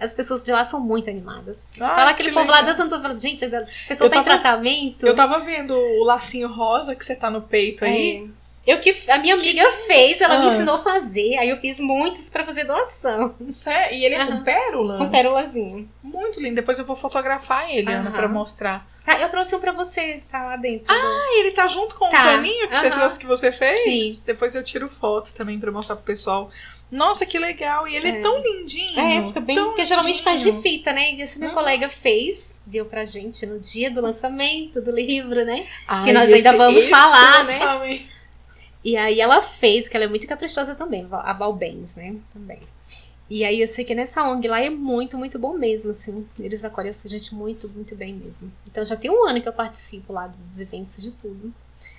As 0.00 0.14
pessoas 0.14 0.42
de 0.42 0.50
lá 0.50 0.64
são 0.64 0.80
muito 0.80 1.10
animadas. 1.10 1.68
Ah, 1.78 1.94
Fala 1.94 2.10
aquele 2.10 2.30
que 2.30 2.34
povo 2.34 2.50
lá 2.50 2.62
dançando, 2.62 2.94
eu 2.94 3.02
falo, 3.02 3.18
gente, 3.18 3.44
a 3.44 3.50
pessoa 3.86 4.06
Eu 4.06 4.10
tá 4.10 4.18
em 4.20 4.24
tratamento. 4.24 5.06
Eu 5.06 5.14
tava 5.14 5.38
vendo 5.40 5.74
o 5.74 6.04
lacinho 6.04 6.48
rosa 6.48 6.96
que 6.96 7.04
você 7.04 7.14
tá 7.14 7.28
no 7.30 7.42
peito 7.42 7.84
aí. 7.84 8.24
É. 8.36 8.40
Eu 8.72 8.78
que 8.78 8.94
a 9.08 9.18
minha 9.18 9.34
amiga 9.34 9.62
fez, 9.86 10.20
ela 10.20 10.38
me 10.38 10.44
Ah. 10.46 10.48
ensinou 10.52 10.76
a 10.76 10.78
fazer, 10.78 11.36
aí 11.38 11.48
eu 11.48 11.56
fiz 11.58 11.80
muitos 11.80 12.28
pra 12.28 12.44
fazer 12.44 12.64
doação. 12.64 13.34
É- 13.66 13.94
E 13.96 14.04
ele 14.04 14.14
é 14.14 14.24
com 14.26 14.42
pérola? 14.42 14.98
Com 14.98 15.10
pérolazinho. 15.10 15.88
Muito 16.02 16.40
lindo. 16.40 16.54
Depois 16.56 16.78
eu 16.78 16.84
vou 16.84 16.94
fotografar 16.96 17.68
ele, 17.70 17.90
Ana, 17.90 18.10
pra 18.10 18.28
mostrar. 18.28 18.86
Ah, 19.06 19.18
eu 19.18 19.28
trouxe 19.30 19.56
um 19.56 19.60
pra 19.60 19.72
você, 19.72 20.22
tá 20.30 20.44
lá 20.44 20.56
dentro. 20.56 20.92
Ah, 20.94 21.32
ele 21.38 21.50
tá 21.52 21.66
junto 21.68 21.96
com 21.96 22.08
Tá. 22.10 22.20
o 22.20 22.24
paninho 22.36 22.68
que 22.68 22.76
você 22.76 22.90
trouxe 22.90 23.18
que 23.18 23.26
você 23.26 23.50
fez? 23.50 23.82
Sim. 23.82 24.22
Depois 24.26 24.54
eu 24.54 24.62
tiro 24.62 24.88
foto 24.88 25.32
também 25.34 25.58
pra 25.58 25.72
mostrar 25.72 25.96
pro 25.96 26.04
pessoal. 26.04 26.50
Nossa, 26.90 27.24
que 27.24 27.38
legal. 27.38 27.86
E 27.86 27.94
ele 27.94 28.08
é, 28.08 28.18
É. 28.18 28.20
tão 28.20 28.42
lindinho. 28.42 28.98
É, 28.98 29.22
fica 29.26 29.40
bem. 29.40 29.56
Porque 29.56 29.84
geralmente 29.84 30.22
faz 30.22 30.42
de 30.42 30.52
fita, 30.60 30.92
né? 30.92 31.12
E 31.14 31.22
esse 31.22 31.38
meu 31.38 31.48
Uhum. 31.50 31.54
colega 31.54 31.88
fez, 31.88 32.62
deu 32.66 32.84
pra 32.84 33.04
gente 33.04 33.46
no 33.46 33.60
dia 33.60 33.90
do 33.90 34.00
lançamento 34.00 34.80
do 34.80 34.90
livro, 34.90 35.44
né? 35.44 35.66
Ai, 35.86 36.04
que 36.04 36.12
nós 36.12 36.32
ainda 36.32 36.52
vamos 36.56 36.88
falar, 36.88 37.44
né? 37.44 38.00
E 38.82 38.96
aí 38.96 39.20
ela 39.20 39.42
fez, 39.42 39.88
que 39.88 39.96
ela 39.96 40.04
é 40.06 40.08
muito 40.08 40.26
caprichosa 40.26 40.74
também, 40.74 41.06
a 41.12 41.32
Valbens, 41.32 41.96
né? 41.96 42.16
Também. 42.32 42.60
E 43.28 43.44
aí 43.44 43.60
eu 43.60 43.66
sei 43.68 43.84
que 43.84 43.94
nessa 43.94 44.24
ONG 44.28 44.48
lá 44.48 44.60
é 44.60 44.68
muito, 44.70 45.16
muito 45.16 45.38
bom 45.38 45.52
mesmo, 45.56 45.92
assim. 45.92 46.26
Eles 46.38 46.64
acolhem 46.64 46.90
a 46.90 47.08
gente 47.08 47.32
muito, 47.34 47.68
muito 47.68 47.94
bem 47.94 48.12
mesmo. 48.12 48.50
Então 48.66 48.84
já 48.84 48.96
tem 48.96 49.08
um 49.10 49.24
ano 49.28 49.40
que 49.40 49.48
eu 49.48 49.52
participo 49.52 50.12
lá 50.12 50.26
dos 50.26 50.58
eventos 50.58 51.00
de 51.00 51.12
tudo. 51.12 51.54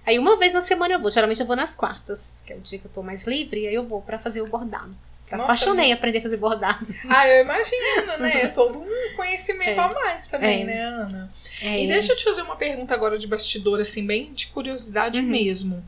Aí 0.06 0.18
uma 0.18 0.38
vez 0.38 0.54
na 0.54 0.62
semana 0.62 0.93
eu 0.95 0.99
vou, 1.02 1.10
geralmente 1.12 1.39
eu 1.41 1.47
vou 1.47 1.56
nas 1.56 1.76
quartas, 1.76 2.43
que 2.45 2.54
é 2.54 2.56
o 2.56 2.60
dia 2.60 2.80
que 2.80 2.86
eu 2.86 2.91
tô 2.91 3.02
mais 3.04 3.28
livre, 3.28 3.62
e 3.62 3.68
aí 3.68 3.76
eu 3.76 3.84
vou 3.86 4.02
pra 4.02 4.18
fazer 4.18 4.41
o 4.41 4.47
bordado. 4.47 4.95
Nossa, 5.32 5.43
Apaixonei 5.43 5.86
em 5.86 5.93
aprender 5.93 6.18
a 6.18 6.22
fazer 6.22 6.36
bordado. 6.38 6.86
Ah, 7.10 7.26
eu 7.28 7.43
imagino, 7.43 8.18
né? 8.20 8.47
Todo 8.47 8.80
um 8.80 9.16
conhecimento 9.16 9.70
É. 9.70 9.80
a 9.80 9.93
mais 9.93 10.28
também, 10.28 10.64
É. 10.64 10.66
né, 10.66 10.82
Ana? 10.82 11.32
É, 11.62 11.84
E 11.84 11.88
deixa 11.88 12.12
eu 12.12 12.18
te 12.18 12.24
fazer 12.26 12.41
uma 12.41 12.58
pergunta 12.58 12.93
agora 12.93 13.18
de 13.18 13.28
bastidor, 13.28 13.80
assim, 13.80 14.06
bem 14.06 14.34
de 14.34 14.47
curiosidade 14.47 15.22
Uhum. 15.22 15.28
mesmo. 15.28 15.82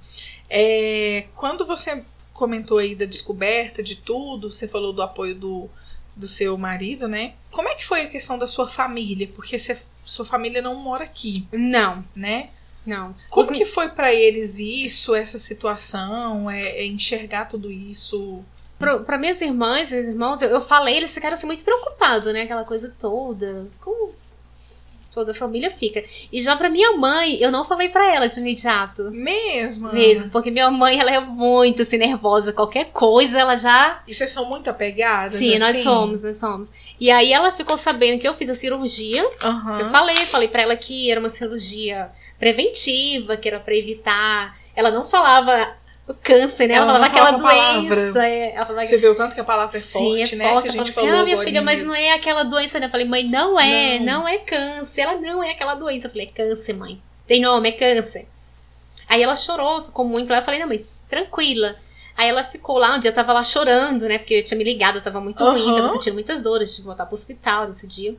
É, 0.50 1.26
quando 1.36 1.66
você 1.66 2.04
comentou 2.34 2.78
aí 2.78 2.96
da 2.96 3.06
descoberta 3.06 3.84
de 3.84 3.96
tudo, 3.98 4.50
você 4.52 4.68
falou 4.68 4.94
do 4.94 5.02
apoio 5.02 5.36
do, 5.36 5.70
do 6.16 6.28
seu 6.28 6.58
marido, 6.58 7.08
né? 7.08 7.34
Como 7.52 7.68
é 7.68 7.76
que 7.76 7.86
foi 7.86 8.04
a 8.04 8.08
questão 8.08 8.38
da 8.40 8.48
sua 8.48 8.68
família? 8.68 9.28
Porque 9.36 9.60
você- 9.60 9.78
sua 10.06 10.26
família 10.26 10.62
não 10.62 10.76
mora 10.76 11.04
aqui, 11.04 11.46
Não, 11.52 12.04
né? 12.16 12.50
Não. 12.86 13.16
Como 13.30 13.52
Os- 13.52 13.58
que 13.58 13.66
foi 13.66 13.90
pra 13.90 14.14
eles 14.14 14.60
isso, 14.60 15.14
essa 15.16 15.38
situação, 15.40 16.50
é, 16.50 16.62
é 16.80 16.86
enxergar 16.86 17.46
tudo 17.46 17.72
isso? 17.72 18.44
Pro, 18.80 19.02
pra 19.04 19.18
minhas 19.18 19.42
irmãs, 19.42 19.92
meus 19.92 20.08
irmãos, 20.08 20.42
eu, 20.42 20.50
eu 20.50 20.60
falei, 20.62 20.98
eles 20.98 21.14
ficaram 21.14 21.34
assim, 21.36 21.48
muito 21.48 21.64
preocupados, 21.64 22.34
né? 22.34 22.42
Aquela 22.42 22.66
coisa 22.66 22.94
toda. 23.00 23.68
Como 23.80 24.14
toda 25.14 25.32
a 25.32 25.36
família 25.36 25.70
fica. 25.70 26.04
E 26.32 26.42
já 26.42 26.56
pra 26.56 26.70
minha 26.70 26.94
mãe, 26.98 27.38
eu 27.40 27.52
não 27.52 27.64
falei 27.64 27.90
pra 27.90 28.14
ela 28.14 28.28
de 28.28 28.40
imediato. 28.40 29.12
Mesmo? 29.12 29.92
Mesmo, 29.94 30.30
porque 30.30 30.50
minha 30.50 30.70
mãe, 30.72 31.00
ela 31.00 31.12
é 31.12 31.20
muito 31.20 31.82
assim, 31.82 31.98
nervosa. 31.98 32.52
Qualquer 32.52 32.86
coisa, 32.86 33.40
ela 33.40 33.56
já. 33.56 34.02
E 34.08 34.14
vocês 34.14 34.32
são 34.32 34.46
muito 34.46 34.70
apegadas? 34.70 35.40
Sim, 35.40 35.58
nós 35.60 35.72
assim? 35.72 35.84
somos, 35.84 36.24
nós 36.24 36.38
somos. 36.38 36.72
E 37.00 37.12
aí 37.12 37.32
ela 37.32 37.52
ficou 37.52 37.78
sabendo 37.78 38.20
que 38.20 38.28
eu 38.28 38.34
fiz 38.34 38.50
a 38.50 38.56
cirurgia. 38.56 39.24
Aham. 39.44 39.80
Eu 39.80 39.90
falei, 39.90 40.16
falei 40.26 40.48
pra 40.48 40.62
ela 40.64 40.76
que 40.76 41.12
era 41.12 41.20
uma 41.20 41.30
cirurgia 41.30 42.10
preventiva, 42.40 43.38
que 43.38 43.48
era 43.48 43.60
pra 43.60 43.76
evitar. 43.76 44.58
Ela 44.76 44.90
não 44.90 45.06
falava 45.06 45.76
o 46.08 46.14
câncer, 46.14 46.68
né? 46.68 46.74
Ela, 46.76 46.96
Ela 46.96 47.10
falava 47.10 47.38
aquela 47.38 47.82
doença. 47.86 48.28
é, 48.28 48.54
ela 48.56 48.66
falava 48.66 48.86
Você 48.86 49.08
o 49.08 49.16
tanto 49.16 49.34
que 49.36 49.42
a 49.42 49.44
palavra 49.44 49.78
é 49.78 49.80
Sim, 49.80 50.18
forte, 50.18 50.34
é 50.34 50.38
né? 50.38 50.50
forte. 50.52 50.70
Que 50.72 50.78
Ela 50.78 50.86
gente 50.86 50.94
falou 50.94 51.10
assim, 51.10 51.16
falou 51.18 51.22
ah, 51.22 51.24
minha 51.24 51.38
filha, 51.46 51.62
mas 51.62 51.80
nisso. 51.80 51.92
não 51.92 51.96
é 51.96 52.12
aquela 52.14 52.44
doença, 52.44 52.80
né? 52.80 52.88
Eu 52.88 52.90
falei, 52.90 53.08
mãe, 53.08 53.24
não 53.24 53.60
é, 53.60 54.00
Não. 54.00 54.22
não. 54.22 54.28
é 54.28 54.38
câncer. 54.40 55.02
Ela 55.02 55.16
não 55.16 55.44
é 55.44 55.52
aquela 55.52 55.76
doença. 55.76 56.08
Eu 56.08 56.12
falei, 56.12 56.28
é 56.28 56.32
câncer, 56.32 56.74
mãe. 56.74 57.02
Tem 57.26 57.42
nome, 57.42 57.70
é 57.70 57.72
câncer. 57.72 58.28
Aí 59.08 59.24
ela 59.24 59.36
chorou, 59.36 59.82
ficou 59.82 60.04
muito 60.06 60.30
lá. 60.30 60.40
Eu 60.40 60.44
falei, 60.44 60.60
não, 60.60 60.68
mãe, 60.68 60.86
tranquila. 61.08 61.76
Aí 62.18 62.30
ela 62.30 62.44
ficou 62.44 62.78
lá, 62.78 62.96
um 62.96 63.00
dia 63.00 63.10
eu 63.10 63.16
tava 63.16 63.34
lá 63.34 63.44
chorando, 63.44 64.08
né? 64.08 64.18
Porque 64.20 64.36
eu 64.36 64.44
tinha 64.44 64.58
me 64.58 64.64
ligado, 64.64 64.98
eu 64.98 65.02
tava 65.02 65.20
muito 65.20 65.44
ruim, 65.44 65.64
Aham. 65.68 65.76
tava 65.78 65.90
sentindo 65.90 66.14
muitas 66.14 66.42
dores, 66.44 66.70
tive 66.70 66.82
que 66.82 66.88
voltar 66.88 67.06
pro 67.06 67.16
hospital 67.16 67.68
nesse 67.68 67.88
dia. 67.88 68.16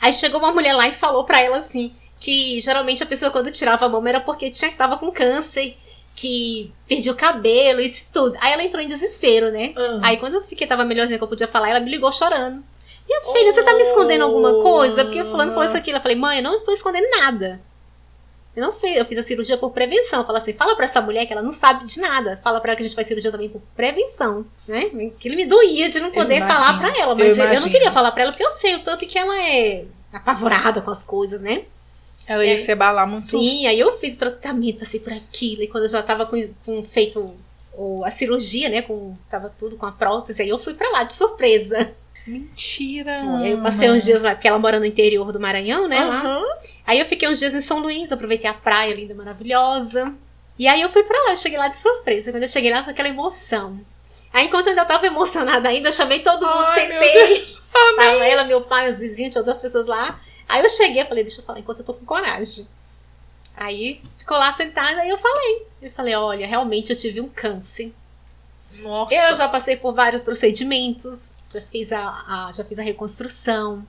Aí 0.00 0.12
chegou 0.12 0.40
uma 0.40 0.52
mulher 0.52 0.72
lá 0.74 0.88
e 0.88 0.92
falou 0.92 1.24
pra 1.24 1.40
ela 1.42 1.58
assim, 1.58 1.92
que 2.18 2.58
geralmente 2.60 3.02
a 3.02 3.06
pessoa 3.06 3.30
quando 3.30 3.50
tirava 3.50 3.84
a 3.84 3.88
mama 3.88 4.08
era 4.08 4.20
porque 4.20 4.50
tinha 4.50 4.70
tava 4.72 4.96
com 4.96 5.10
câncer, 5.12 5.76
que 6.18 6.72
perdia 6.88 7.12
o 7.12 7.16
cabelo, 7.16 7.80
isso 7.80 8.08
tudo. 8.12 8.36
Aí 8.40 8.52
ela 8.52 8.64
entrou 8.64 8.82
em 8.82 8.88
desespero, 8.88 9.52
né? 9.52 9.72
Ah. 9.76 10.00
Aí 10.02 10.16
quando 10.16 10.34
eu 10.34 10.42
fiquei, 10.42 10.66
tava 10.66 10.84
melhorzinha 10.84 11.16
que 11.16 11.22
eu 11.22 11.28
podia 11.28 11.46
falar, 11.46 11.70
ela 11.70 11.78
me 11.78 11.88
ligou 11.88 12.10
chorando. 12.10 12.64
Minha 13.06 13.20
filha, 13.32 13.52
você 13.52 13.62
tá 13.62 13.72
me 13.72 13.82
escondendo 13.82 14.24
alguma 14.24 14.52
coisa? 14.60 15.04
Porque 15.04 15.22
fulano 15.22 15.52
falou 15.52 15.64
isso 15.64 15.76
aqui. 15.76 15.90
Eu 15.90 16.00
falei, 16.00 16.16
mãe, 16.16 16.38
eu 16.38 16.42
não 16.42 16.56
estou 16.56 16.74
escondendo 16.74 17.08
nada. 17.10 17.60
Eu 18.54 18.64
não 18.64 18.72
fiz, 18.72 18.96
eu 18.96 19.04
fiz 19.04 19.16
a 19.18 19.22
cirurgia 19.22 19.56
por 19.56 19.70
prevenção. 19.70 20.26
Fala 20.26 20.38
assim, 20.38 20.52
fala 20.52 20.74
pra 20.74 20.84
essa 20.84 21.00
mulher 21.00 21.24
que 21.24 21.32
ela 21.32 21.40
não 21.40 21.52
sabe 21.52 21.84
de 21.86 22.00
nada. 22.00 22.40
Fala 22.42 22.60
pra 22.60 22.70
ela 22.70 22.76
que 22.76 22.82
a 22.82 22.86
gente 22.86 22.96
faz 22.96 23.06
cirurgia 23.06 23.30
também 23.30 23.48
por 23.48 23.62
prevenção, 23.76 24.44
né? 24.66 24.90
Que 25.18 25.28
ele 25.28 25.36
me 25.36 25.46
doía 25.46 25.88
de 25.88 26.00
não 26.00 26.10
poder 26.10 26.40
falar 26.40 26.76
pra 26.78 26.88
ela. 26.98 27.12
eu 27.12 27.16
Mas 27.16 27.38
eu, 27.38 27.44
eu 27.44 27.46
não 27.46 27.52
imagino. 27.52 27.70
queria 27.70 27.92
falar 27.92 28.10
pra 28.10 28.24
ela 28.24 28.32
porque 28.32 28.44
eu 28.44 28.50
sei 28.50 28.74
o 28.74 28.80
tanto 28.80 29.06
que 29.06 29.16
ela 29.16 29.40
é 29.40 29.84
apavorada 30.12 30.80
com 30.80 30.90
as 30.90 31.04
coisas, 31.04 31.40
né? 31.40 31.62
Ela 32.28 32.44
ia 32.44 32.58
se 32.58 32.70
abalar 32.72 33.08
muito. 33.08 33.22
Sim, 33.22 33.66
aí 33.66 33.78
eu 33.80 33.90
fiz 33.92 34.16
tratamento 34.16 34.82
assim 34.82 34.98
por 34.98 35.12
aquilo. 35.12 35.62
E 35.62 35.66
quando 35.68 35.84
eu 35.84 35.88
já 35.90 36.02
tava 36.02 36.26
com, 36.26 36.36
com 36.64 36.82
feito 36.84 37.34
o- 37.72 38.04
a 38.04 38.10
cirurgia, 38.10 38.68
né? 38.68 38.82
Com, 38.82 39.16
tava 39.30 39.52
tudo 39.58 39.76
com 39.76 39.86
a 39.86 39.92
prótese, 39.92 40.42
aí 40.42 40.48
eu 40.48 40.58
fui 40.58 40.74
pra 40.74 40.90
lá 40.90 41.02
de 41.04 41.14
surpresa. 41.14 41.90
Mentira. 42.26 43.10
Aí 43.38 43.52
eu 43.52 43.62
passei 43.62 43.90
uns 43.90 44.04
dias 44.04 44.22
lá, 44.22 44.34
porque 44.34 44.46
ela 44.48 44.58
mora 44.58 44.78
no 44.78 44.84
interior 44.84 45.32
do 45.32 45.40
Maranhão, 45.40 45.88
né? 45.88 46.04
Lá. 46.04 46.20
Aham. 46.20 46.44
Aí 46.86 46.98
eu 47.00 47.06
fiquei 47.06 47.28
uns 47.28 47.38
dias 47.38 47.54
em 47.54 47.60
São 47.60 47.78
Luís, 47.80 48.12
aproveitei 48.12 48.48
a 48.50 48.54
praia 48.54 48.94
linda, 48.94 49.14
maravilhosa. 49.14 50.14
E 50.58 50.66
aí 50.68 50.82
eu 50.82 50.88
fui 50.90 51.04
pra 51.04 51.16
lá, 51.24 51.30
eu 51.30 51.36
cheguei 51.36 51.58
lá 51.58 51.68
de 51.68 51.76
surpresa. 51.76 52.30
Quando 52.30 52.42
eu 52.42 52.48
cheguei 52.48 52.70
lá, 52.70 52.82
foi 52.84 52.92
aquela 52.92 53.08
emoção. 53.08 53.80
Aí 54.32 54.46
enquanto 54.46 54.66
eu 54.66 54.70
ainda 54.70 54.84
tava 54.84 55.06
emocionada 55.06 55.68
ainda, 55.68 55.90
chamei 55.90 56.20
todo 56.20 56.44
mundo, 56.46 56.64
Ai, 56.66 56.74
sentei. 56.80 57.42
Tava 57.96 58.24
ela, 58.26 58.44
meu 58.44 58.60
pai, 58.62 58.90
os 58.90 58.98
vizinhos, 58.98 59.32
tinha 59.32 59.40
outras 59.40 59.60
pessoas 59.62 59.86
lá. 59.86 60.20
Aí 60.48 60.62
eu 60.62 60.68
cheguei, 60.70 61.02
eu 61.02 61.06
falei, 61.06 61.24
deixa 61.24 61.40
eu 61.40 61.44
falar 61.44 61.58
enquanto 61.60 61.80
eu 61.80 61.84
tô 61.84 61.94
com 61.94 62.04
coragem. 62.06 62.66
Aí 63.56 64.00
ficou 64.16 64.38
lá 64.38 64.52
sentada, 64.52 65.00
aí 65.00 65.08
eu 65.08 65.18
falei. 65.18 65.66
Eu 65.82 65.90
falei, 65.90 66.14
olha, 66.14 66.46
realmente 66.46 66.90
eu 66.90 66.98
tive 66.98 67.20
um 67.20 67.28
câncer. 67.28 67.92
Nossa. 68.80 69.14
Eu 69.14 69.34
já 69.36 69.48
passei 69.48 69.76
por 69.76 69.94
vários 69.94 70.22
procedimentos, 70.22 71.36
já 71.52 71.60
fiz 71.60 71.92
a, 71.92 72.00
a- 72.08 72.50
já 72.52 72.64
fiz 72.64 72.78
a 72.78 72.82
reconstrução. 72.82 73.84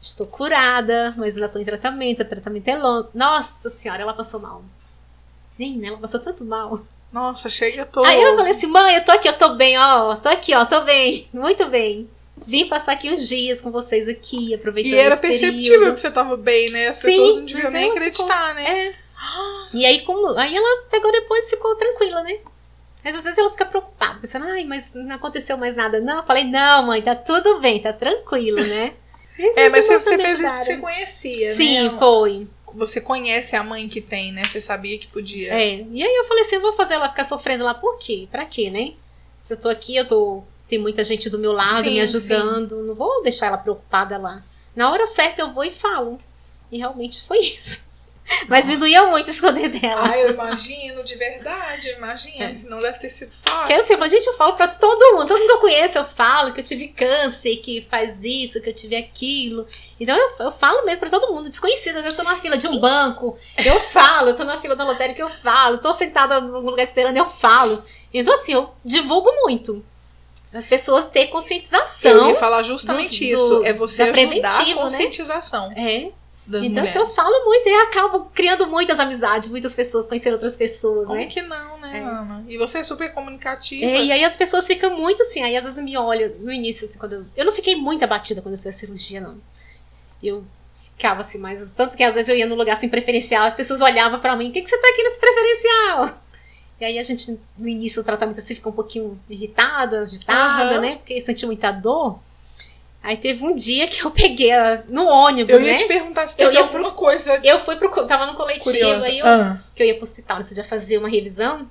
Estou 0.00 0.26
curada, 0.26 1.14
mas 1.16 1.34
ainda 1.34 1.46
estou 1.46 1.60
em 1.60 1.64
tratamento. 1.64 2.22
O 2.22 2.24
tratamento 2.24 2.68
é 2.68 2.76
longo. 2.76 3.08
Nossa 3.12 3.68
senhora, 3.68 4.02
ela 4.02 4.14
passou 4.14 4.40
mal. 4.40 4.62
Nem 5.58 5.84
ela 5.86 5.98
passou 5.98 6.20
tanto 6.20 6.44
mal. 6.44 6.80
Nossa, 7.12 7.50
chega 7.50 7.84
todo. 7.84 8.06
Aí 8.06 8.20
eu 8.22 8.36
falei 8.36 8.52
assim, 8.52 8.66
mãe, 8.66 8.94
eu 8.94 9.04
tô 9.04 9.12
aqui, 9.12 9.28
eu 9.28 9.36
tô 9.36 9.54
bem, 9.56 9.76
ó. 9.78 10.16
Tô 10.16 10.28
aqui, 10.28 10.54
ó, 10.54 10.64
tô 10.64 10.82
bem. 10.82 11.28
Muito 11.32 11.66
bem. 11.66 12.08
Vim 12.50 12.66
passar 12.66 12.92
aqui 12.92 13.08
uns 13.08 13.28
dias 13.28 13.62
com 13.62 13.70
vocês 13.70 14.08
aqui, 14.08 14.52
aproveitando 14.52 14.94
E 14.94 14.98
era 14.98 15.16
perceptível 15.16 15.62
período. 15.78 15.94
que 15.94 16.00
você 16.00 16.10
tava 16.10 16.36
bem, 16.36 16.68
né? 16.70 16.88
As 16.88 16.96
Sim, 16.96 17.06
pessoas 17.06 17.36
não 17.36 17.44
deviam 17.44 17.70
nem 17.70 17.90
acreditar, 17.92 18.54
né? 18.56 18.88
É. 18.88 18.94
E 19.72 19.86
aí, 19.86 20.00
como, 20.00 20.36
aí 20.36 20.56
ela 20.56 20.82
pegou 20.90 21.12
depois 21.12 21.46
e 21.46 21.50
ficou 21.50 21.76
tranquila, 21.76 22.24
né? 22.24 22.38
Mas 23.04 23.14
às 23.14 23.22
vezes 23.22 23.38
ela 23.38 23.50
fica 23.50 23.64
preocupada, 23.66 24.18
pensando, 24.18 24.46
ai, 24.46 24.64
mas 24.64 24.96
não 24.96 25.14
aconteceu 25.14 25.56
mais 25.56 25.76
nada. 25.76 26.00
Não, 26.00 26.16
eu 26.18 26.22
falei, 26.24 26.42
não, 26.42 26.86
mãe, 26.86 27.00
tá 27.00 27.14
tudo 27.14 27.60
bem, 27.60 27.80
tá 27.80 27.92
tranquilo, 27.92 28.60
né? 28.66 28.94
É, 29.56 29.70
mas 29.70 29.86
você, 29.86 29.98
você 29.98 30.18
fez 30.18 30.38
isso 30.38 30.42
porque 30.42 30.64
você 30.64 30.76
conhecia, 30.76 31.54
Sim, 31.54 31.88
né? 31.88 31.96
foi. 31.98 32.46
Você 32.74 33.00
conhece 33.00 33.56
a 33.56 33.62
mãe 33.64 33.88
que 33.88 34.00
tem, 34.02 34.32
né? 34.32 34.44
Você 34.44 34.60
sabia 34.60 34.98
que 34.98 35.06
podia. 35.06 35.54
É. 35.54 35.86
E 35.90 36.02
aí 36.02 36.14
eu 36.14 36.24
falei 36.24 36.42
assim, 36.42 36.56
eu 36.56 36.60
vou 36.60 36.74
fazer 36.74 36.94
ela 36.94 37.08
ficar 37.08 37.24
sofrendo 37.24 37.64
lá 37.64 37.72
por 37.72 37.96
quê? 37.96 38.28
Pra 38.30 38.44
quê, 38.44 38.68
né? 38.68 38.92
Se 39.38 39.54
eu 39.54 39.60
tô 39.60 39.70
aqui, 39.70 39.96
eu 39.96 40.06
tô. 40.06 40.42
Tem 40.70 40.78
muita 40.78 41.02
gente 41.02 41.28
do 41.28 41.36
meu 41.36 41.52
lado 41.52 41.82
Sim, 41.82 41.90
me 41.90 42.00
ajudando. 42.00 42.76
Não 42.84 42.94
vou 42.94 43.24
deixar 43.24 43.46
ela 43.46 43.58
preocupada 43.58 44.16
lá. 44.16 44.40
Na 44.74 44.88
hora 44.92 45.04
certa 45.04 45.42
eu 45.42 45.52
vou 45.52 45.64
e 45.64 45.70
falo. 45.70 46.20
E 46.70 46.78
realmente 46.78 47.20
foi 47.22 47.38
isso. 47.40 47.82
Mas 48.46 48.68
me 48.68 48.76
doía 48.76 49.06
muito 49.06 49.28
esconder 49.28 49.68
dela. 49.68 50.08
Ah, 50.08 50.16
eu 50.16 50.30
imagino, 50.30 51.02
de 51.02 51.16
verdade, 51.16 51.88
eu 51.88 51.96
imagino. 51.96 52.40
É. 52.40 52.52
Não 52.68 52.78
deve 52.78 53.00
ter 53.00 53.10
sido 53.10 53.32
fácil. 53.32 53.66
Que 53.66 53.72
assim, 53.72 53.96
mas, 53.96 54.12
gente, 54.12 54.24
eu 54.28 54.34
falo 54.34 54.52
pra 54.52 54.68
todo 54.68 55.16
mundo, 55.16 55.26
todo 55.26 55.40
mundo 55.40 55.48
que 55.48 55.54
eu 55.54 55.58
conheço, 55.58 55.98
eu 55.98 56.04
falo 56.04 56.52
que 56.52 56.60
eu 56.60 56.64
tive 56.64 56.86
câncer, 56.86 57.56
que 57.56 57.80
faz 57.90 58.22
isso, 58.22 58.60
que 58.60 58.70
eu 58.70 58.74
tive 58.74 58.94
aquilo. 58.94 59.66
Então 59.98 60.16
eu, 60.16 60.46
eu 60.46 60.52
falo 60.52 60.86
mesmo 60.86 61.00
pra 61.00 61.10
todo 61.10 61.34
mundo, 61.34 61.48
desconhecido. 61.48 61.96
Às 61.96 62.04
vezes 62.04 62.16
eu 62.16 62.24
tô 62.24 62.30
na 62.30 62.38
fila 62.38 62.56
de 62.56 62.68
um 62.68 62.78
banco, 62.78 63.36
eu 63.58 63.80
falo, 63.80 64.28
eu 64.28 64.36
tô 64.36 64.44
na 64.44 64.60
fila 64.60 64.76
da 64.76 64.84
lotérica, 64.84 65.20
eu 65.20 65.28
falo, 65.28 65.78
tô 65.78 65.92
sentada 65.92 66.40
num 66.40 66.60
lugar 66.60 66.84
esperando, 66.84 67.16
eu 67.16 67.28
falo. 67.28 67.82
Então, 68.14 68.32
assim, 68.32 68.52
eu 68.52 68.70
divulgo 68.84 69.28
muito. 69.42 69.84
As 70.52 70.66
pessoas 70.66 71.10
Eu 71.14 71.28
conscientização. 71.28 72.28
ia 72.30 72.34
falar 72.34 72.62
justamente 72.62 73.30
isso. 73.30 73.60
do- 73.60 73.64
é 73.66 73.72
você 73.72 74.10
da 74.10 74.18
ajudar 74.20 74.48
a 74.60 74.64
né? 74.64 74.74
conscientização 74.74 75.72
É. 75.72 76.10
das 76.46 76.62
Então, 76.66 76.82
mulheres. 76.82 76.88
assim, 76.88 76.98
eu 76.98 77.06
falo 77.08 77.44
muito 77.44 77.68
e 77.68 77.74
acabo 77.82 78.28
criando 78.34 78.66
muitas 78.66 78.98
amizades, 78.98 79.48
muitas 79.48 79.74
pessoas, 79.76 80.06
conhecendo 80.08 80.32
outras 80.34 80.56
pessoas, 80.56 81.06
Como 81.06 81.20
né? 81.20 81.26
que 81.26 81.40
não, 81.42 81.78
né, 81.78 81.98
É. 81.98 82.02
Ana? 82.02 82.44
E 82.48 82.58
você 82.58 82.78
é 82.78 82.82
super 82.82 83.12
comunicativa. 83.14 83.84
É, 83.84 84.02
e 84.02 84.10
aí 84.10 84.24
as 84.24 84.36
pessoas 84.36 84.66
ficam 84.66 84.96
muito 84.96 85.22
assim, 85.22 85.42
aí 85.42 85.56
às 85.56 85.64
vezes 85.64 85.78
me 85.84 85.96
olham 85.96 86.32
no 86.40 86.50
início, 86.52 86.84
assim, 86.84 86.98
quando 86.98 87.12
eu. 87.12 87.24
Eu 87.36 87.44
não 87.44 87.52
fiquei 87.52 87.76
muito 87.76 88.02
abatida 88.02 88.42
quando 88.42 88.54
eu 88.54 88.58
fiz 88.58 88.66
a 88.66 88.72
cirurgia, 88.72 89.20
não. 89.20 89.36
Eu 90.22 90.44
ficava 90.96 91.20
assim, 91.20 91.38
mas 91.38 91.72
tanto 91.74 91.96
que 91.96 92.02
às 92.02 92.14
vezes 92.14 92.28
eu 92.28 92.36
ia 92.36 92.46
no 92.46 92.54
lugar 92.56 92.72
assim 92.74 92.88
preferencial, 92.88 93.46
as 93.46 93.54
pessoas 93.54 93.80
olhavam 93.80 94.18
pra 94.20 94.34
mim, 94.36 94.50
o 94.50 94.52
que, 94.52 94.60
que 94.62 94.68
você 94.68 94.76
tá 94.76 94.88
aqui 94.88 95.02
nesse 95.04 95.20
preferencial? 95.20 96.20
E 96.80 96.84
aí 96.84 96.98
a 96.98 97.02
gente, 97.02 97.38
no 97.58 97.68
início 97.68 98.02
do 98.02 98.06
tratamento, 98.06 98.38
assim, 98.38 98.54
fica 98.54 98.68
um 98.68 98.72
pouquinho 98.72 99.20
irritada, 99.28 100.00
agitada, 100.00 100.74
Aham. 100.76 100.80
né? 100.80 100.96
Porque 100.96 101.20
senti 101.20 101.44
muita 101.44 101.70
dor. 101.70 102.18
Aí 103.02 103.16
teve 103.16 103.44
um 103.44 103.54
dia 103.54 103.86
que 103.86 104.02
eu 104.04 104.10
peguei 104.10 104.50
a- 104.52 104.82
no 104.88 105.06
ônibus, 105.06 105.54
Eu 105.54 105.60
ia 105.66 105.72
né? 105.72 105.78
te 105.78 105.86
perguntar 105.86 106.26
se 106.28 106.40
Eu 106.40 106.46
teve 106.48 106.58
ia 106.58 106.62
alguma 106.66 106.92
coisa 106.92 107.38
Eu 107.44 107.58
fui 107.58 107.76
pro. 107.76 107.90
Tava 108.06 108.26
no 108.26 108.34
coletivo, 108.34 108.64
curiosa. 108.64 109.06
aí 109.08 109.18
eu 109.18 109.26
Ah, 109.26 109.58
que 109.74 109.82
eu 109.82 109.86
ia 109.86 109.94
pro 109.94 110.02
hospital 110.04 110.38
nesse 110.38 110.54
dia 110.54 110.64
fazer 110.64 110.98
uma 110.98 111.08
revisão, 111.08 111.68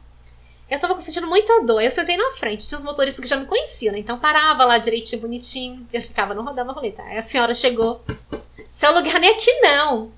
eu 0.70 0.80
tava 0.80 0.99
sentindo 1.01 1.28
muita 1.28 1.62
dor. 1.64 1.80
Aí 1.80 1.86
eu 1.86 1.91
sentei 1.91 2.16
na 2.18 2.32
frente, 2.32 2.68
tinha 2.68 2.78
os 2.78 2.84
motoristas 2.84 3.22
que 3.24 3.28
já 3.30 3.36
me 3.36 3.45
conheciam, 3.45 3.93
né? 3.93 3.99
Então 3.99 4.18
parava 4.20 4.64
lá 4.66 4.78
direitinho, 4.80 5.22
bonitinho. 5.22 5.86
Eu 5.93 6.01
ficava, 6.01 6.34
não 6.36 6.43
rodava 6.43 6.72
a 6.72 6.74
roleta. 6.74 7.01
Aí 7.03 7.18
a 7.18 7.22
senhora 7.22 7.53
chegou, 7.53 8.03
seu 8.68 8.91
lugar 8.93 9.20
nem 9.20 9.32
aqui 9.32 9.51
não. 9.62 10.12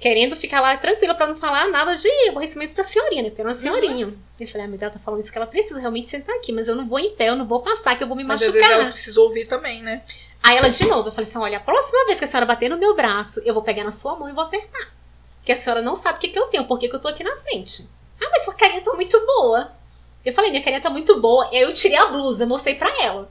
Querendo 0.00 0.34
ficar 0.34 0.60
lá 0.60 0.76
tranquila 0.76 1.14
pra 1.14 1.26
não 1.28 1.36
falar 1.36 1.68
nada 1.68 1.94
de 1.94 2.08
aborrecimento 2.28 2.74
pra 2.74 2.82
senhorinha, 2.82 3.22
né? 3.22 3.28
Porque 3.30 3.40
era 3.40 3.48
uma 3.48 3.54
senhorinha. 3.54 4.12
Eu 4.38 4.48
falei, 4.48 4.66
ah, 4.66 4.70
Deus, 4.70 4.82
ela 4.82 4.90
tá 4.90 4.98
falando 4.98 5.20
isso 5.20 5.30
que 5.30 5.38
ela 5.38 5.46
precisa 5.46 5.78
realmente 5.78 6.08
sentar 6.08 6.34
aqui, 6.36 6.50
mas 6.52 6.66
eu 6.66 6.74
não 6.74 6.88
vou 6.88 6.98
em 6.98 7.10
pé, 7.14 7.28
eu 7.28 7.36
não 7.36 7.46
vou 7.46 7.60
passar, 7.60 7.96
que 7.96 8.02
eu 8.02 8.08
vou 8.08 8.16
me 8.16 8.24
mas 8.24 8.42
às 8.42 8.48
machucar. 8.48 8.68
vezes 8.68 8.82
ela 8.82 8.90
precisa 8.90 9.20
ouvir 9.20 9.46
também, 9.46 9.82
né? 9.82 10.02
Aí 10.42 10.56
ela 10.56 10.68
de 10.68 10.84
novo, 10.86 11.08
eu 11.08 11.12
falei 11.12 11.28
assim: 11.28 11.38
olha, 11.38 11.58
a 11.58 11.60
próxima 11.60 12.04
vez 12.06 12.18
que 12.18 12.24
a 12.24 12.28
senhora 12.28 12.46
bater 12.46 12.68
no 12.68 12.78
meu 12.78 12.94
braço, 12.94 13.40
eu 13.44 13.54
vou 13.54 13.62
pegar 13.62 13.84
na 13.84 13.92
sua 13.92 14.16
mão 14.16 14.28
e 14.28 14.32
vou 14.32 14.44
apertar. 14.44 14.92
Porque 15.38 15.52
a 15.52 15.56
senhora 15.56 15.80
não 15.80 15.94
sabe 15.94 16.18
o 16.18 16.20
que, 16.20 16.28
que 16.28 16.38
eu 16.38 16.46
tenho, 16.46 16.66
por 16.66 16.78
que, 16.78 16.88
que 16.88 16.94
eu 16.96 17.00
tô 17.00 17.08
aqui 17.08 17.22
na 17.22 17.36
frente. 17.36 17.88
Ah, 18.20 18.28
mas 18.30 18.44
sua 18.44 18.54
carinha 18.54 18.80
tá 18.82 18.92
muito 18.94 19.18
boa. 19.24 19.70
Eu 20.24 20.32
falei, 20.32 20.50
minha 20.50 20.62
carinha 20.62 20.80
tá 20.80 20.90
muito 20.90 21.20
boa. 21.20 21.48
Aí 21.52 21.60
eu 21.60 21.72
tirei 21.72 21.96
a 21.96 22.06
blusa, 22.06 22.44
mostrei 22.46 22.74
pra 22.74 22.92
ela. 23.00 23.30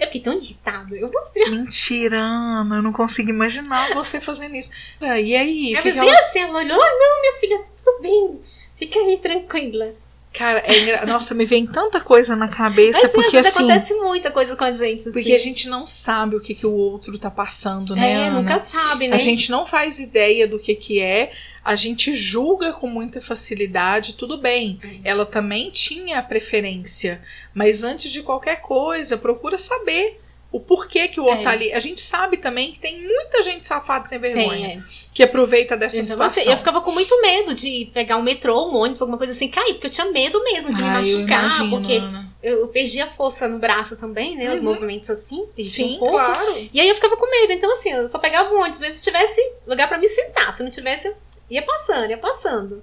Eu 0.00 0.06
fiquei 0.06 0.22
tão 0.22 0.32
irritada. 0.32 0.96
Eu 0.96 1.12
mostrei. 1.12 1.50
Mentira, 1.50 2.16
Ana. 2.18 2.76
Eu 2.76 2.82
não 2.82 2.92
consigo 2.92 3.28
imaginar 3.28 3.92
você 3.92 4.18
fazendo 4.18 4.56
isso. 4.56 4.70
E 5.00 5.04
aí? 5.36 5.76
Aí 5.76 5.82
que 5.82 5.88
ela... 5.90 6.18
assim, 6.20 6.40
ela 6.40 6.58
olhou, 6.58 6.80
ah, 6.80 6.90
não, 6.98 7.20
minha 7.20 7.32
filha, 7.38 7.60
tudo 7.84 8.00
bem. 8.00 8.40
Fica 8.76 8.98
aí 8.98 9.18
tranquila. 9.18 9.94
Cara, 10.32 10.62
é 10.64 10.78
engra... 10.78 11.06
nossa, 11.06 11.34
me 11.34 11.44
vem 11.44 11.66
tanta 11.66 12.00
coisa 12.00 12.36
na 12.36 12.48
cabeça, 12.48 13.00
Mas 13.02 13.12
porque 13.12 13.36
assim. 13.36 13.48
acontece 13.48 13.94
muita 13.94 14.30
coisa 14.30 14.56
com 14.56 14.64
a 14.64 14.72
gente. 14.72 15.00
Assim. 15.00 15.12
Porque 15.12 15.34
a 15.34 15.38
gente 15.38 15.68
não 15.68 15.84
sabe 15.84 16.36
o 16.36 16.40
que, 16.40 16.54
que 16.54 16.66
o 16.66 16.72
outro 16.72 17.18
tá 17.18 17.30
passando, 17.30 17.94
né? 17.94 18.12
É, 18.12 18.28
Ana? 18.28 18.40
nunca 18.40 18.58
sabe, 18.60 19.08
né? 19.08 19.16
A 19.16 19.18
gente 19.18 19.50
não 19.50 19.66
faz 19.66 19.98
ideia 19.98 20.46
do 20.46 20.58
que 20.58 20.74
que 20.74 21.00
é, 21.00 21.32
a 21.64 21.76
gente 21.76 22.14
julga 22.14 22.72
com 22.72 22.86
muita 22.86 23.20
facilidade, 23.20 24.14
tudo 24.14 24.38
bem. 24.38 24.78
Uhum. 24.82 25.00
Ela 25.04 25.26
também 25.26 25.70
tinha 25.70 26.22
preferência, 26.22 27.22
mas 27.54 27.82
antes 27.84 28.10
de 28.10 28.22
qualquer 28.22 28.60
coisa, 28.60 29.16
procura 29.18 29.58
saber 29.58 30.20
o 30.52 30.58
porquê 30.58 31.06
que 31.06 31.20
o 31.20 31.24
outro 31.24 31.42
É. 31.42 31.44
tá 31.44 31.50
ali. 31.50 31.72
A 31.72 31.78
gente 31.78 32.00
sabe 32.00 32.36
também 32.36 32.72
que 32.72 32.78
tem 32.80 33.00
muita 33.06 33.40
gente 33.40 33.64
safada 33.64 34.06
sem 34.06 34.18
vergonha 34.18 34.68
Tem, 34.68 34.78
é. 34.78 34.82
que 35.14 35.22
aproveita 35.22 35.76
dessa 35.76 35.96
Então, 35.98 36.06
situação. 36.08 36.42
eu 36.42 36.56
ficava 36.56 36.80
com 36.80 36.90
muito 36.90 37.20
medo 37.22 37.54
de 37.54 37.88
pegar 37.94 38.16
um 38.16 38.22
metrô, 38.22 38.68
um 38.68 38.74
ônibus, 38.74 39.00
alguma 39.00 39.16
coisa 39.16 39.32
assim, 39.32 39.46
cair, 39.46 39.74
porque 39.74 39.86
eu 39.86 39.90
tinha 39.90 40.10
medo 40.10 40.42
mesmo 40.42 40.74
de 40.74 40.82
me 40.82 40.88
Ai, 40.88 40.94
eu 40.96 41.18
machucar, 41.18 41.44
imagino, 41.44 41.70
porque 41.70 41.92
Ana. 41.98 42.28
eu, 42.42 42.60
eu 42.62 42.68
perdi 42.68 43.00
a 43.00 43.06
força 43.06 43.46
no 43.46 43.60
braço 43.60 43.96
também, 43.96 44.34
né? 44.36 44.48
Os 44.52 44.56
Uhum. 44.56 44.64
movimentos 44.74 45.08
assim, 45.08 45.46
perdi 45.54 45.70
Sim, 45.70 45.94
um 45.94 45.98
pouco. 46.00 46.14
claro. 46.14 46.68
E 46.72 46.80
aí 46.80 46.88
eu 46.88 46.94
ficava 46.96 47.16
com 47.16 47.30
medo. 47.30 47.52
Então, 47.52 47.72
assim, 47.72 47.90
eu 47.92 48.08
só 48.08 48.18
pegava 48.18 48.52
o 48.52 48.58
ônibus 48.58 48.80
mesmo 48.80 48.94
se 48.94 49.02
tivesse 49.04 49.40
lugar 49.64 49.86
pra 49.86 49.98
me 49.98 50.08
sentar. 50.08 50.52
Se 50.52 50.64
não 50.64 50.70
tivesse, 50.70 51.06
eu 51.06 51.16
ia 51.50 51.62
passando, 51.62 52.10
ia 52.10 52.18
passando. 52.18 52.82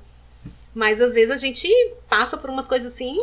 Mas 0.75 1.01
às 1.01 1.13
vezes 1.13 1.31
a 1.31 1.37
gente 1.37 1.67
passa 2.07 2.37
por 2.37 2.49
umas 2.49 2.67
coisas 2.67 2.93
assim, 2.93 3.17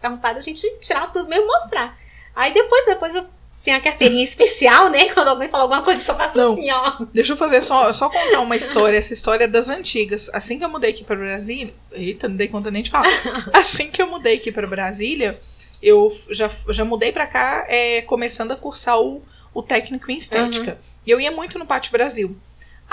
dá 0.00 0.08
vontade 0.08 0.36
da 0.36 0.40
gente 0.40 0.68
tirar 0.80 1.10
tudo 1.10 1.28
mesmo 1.28 1.44
e 1.44 1.46
mostrar. 1.46 1.98
Aí 2.36 2.52
depois, 2.52 2.86
depois 2.86 3.14
eu 3.14 3.26
tenho 3.64 3.76
a 3.76 3.80
carteirinha 3.80 4.22
especial, 4.24 4.90
né? 4.90 5.12
Quando 5.12 5.28
alguém 5.28 5.48
fala 5.48 5.64
alguma 5.64 5.82
coisa, 5.82 6.00
eu 6.00 6.04
só 6.04 6.14
faço 6.14 6.36
Não. 6.36 6.52
assim, 6.52 6.70
ó. 6.70 7.06
Deixa 7.12 7.32
eu 7.32 7.36
fazer 7.36 7.62
só, 7.62 7.92
só 7.92 8.08
contar 8.08 8.40
uma 8.40 8.56
história, 8.56 8.96
essa 8.96 9.12
história 9.12 9.48
das 9.48 9.68
antigas. 9.68 10.30
Assim 10.32 10.58
que 10.58 10.64
eu 10.64 10.68
mudei 10.68 10.90
aqui 10.90 11.04
para 11.04 11.16
Brasília, 11.16 11.74
eita, 11.92 12.28
não 12.28 12.36
dei 12.36 12.48
conta 12.48 12.70
nem 12.70 12.82
de 12.82 12.90
falar. 12.90 13.08
Assim 13.52 13.90
que 13.90 14.00
eu 14.02 14.06
mudei 14.06 14.36
aqui 14.36 14.52
para 14.52 14.66
Brasília, 14.66 15.38
eu 15.82 16.08
já, 16.30 16.50
já 16.68 16.84
mudei 16.84 17.10
para 17.12 17.26
cá, 17.26 17.64
é, 17.68 18.02
começando 18.02 18.52
a 18.52 18.56
cursar 18.56 19.00
o, 19.00 19.22
o 19.52 19.62
técnico 19.62 20.10
em 20.10 20.16
estética. 20.16 20.78
E 21.04 21.10
eu 21.10 21.20
ia 21.20 21.30
muito 21.30 21.58
no 21.58 21.66
Pátio 21.66 21.92
Brasil. 21.92 22.36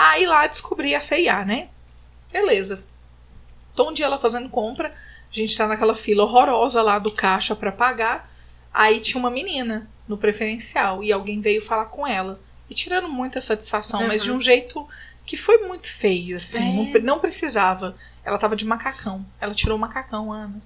Aí 0.02 0.24
lá 0.26 0.46
descobri 0.46 0.94
a 0.94 1.00
CIA, 1.02 1.44
né? 1.44 1.68
Beleza. 2.32 2.82
Tô 3.76 3.90
um 3.90 3.92
dia 3.92 4.08
lá 4.08 4.16
fazendo 4.16 4.48
compra, 4.48 4.88
a 4.88 5.34
gente 5.34 5.54
tá 5.54 5.66
naquela 5.66 5.94
fila 5.94 6.22
horrorosa 6.22 6.80
lá 6.80 6.98
do 6.98 7.12
caixa 7.12 7.54
para 7.54 7.70
pagar. 7.70 8.32
Aí 8.72 8.98
tinha 8.98 9.18
uma 9.20 9.30
menina 9.30 9.86
no 10.08 10.16
preferencial 10.16 11.04
e 11.04 11.12
alguém 11.12 11.42
veio 11.42 11.60
falar 11.60 11.84
com 11.84 12.06
ela. 12.06 12.40
E 12.70 12.74
tirando 12.74 13.10
muita 13.10 13.42
satisfação, 13.42 14.06
mas 14.08 14.22
Uhum. 14.22 14.26
de 14.28 14.32
um 14.38 14.40
jeito 14.40 14.88
que 15.26 15.36
foi 15.36 15.58
muito 15.58 15.86
feio, 15.86 16.36
assim. 16.36 16.92
É. 16.94 16.98
Não, 16.98 17.14
não 17.16 17.18
precisava. 17.20 17.94
Ela 18.24 18.38
tava 18.38 18.56
de 18.56 18.64
macacão. 18.64 19.26
Ela 19.38 19.54
tirou 19.54 19.76
o 19.76 19.80
macacão, 19.80 20.32
Ana. 20.32 20.62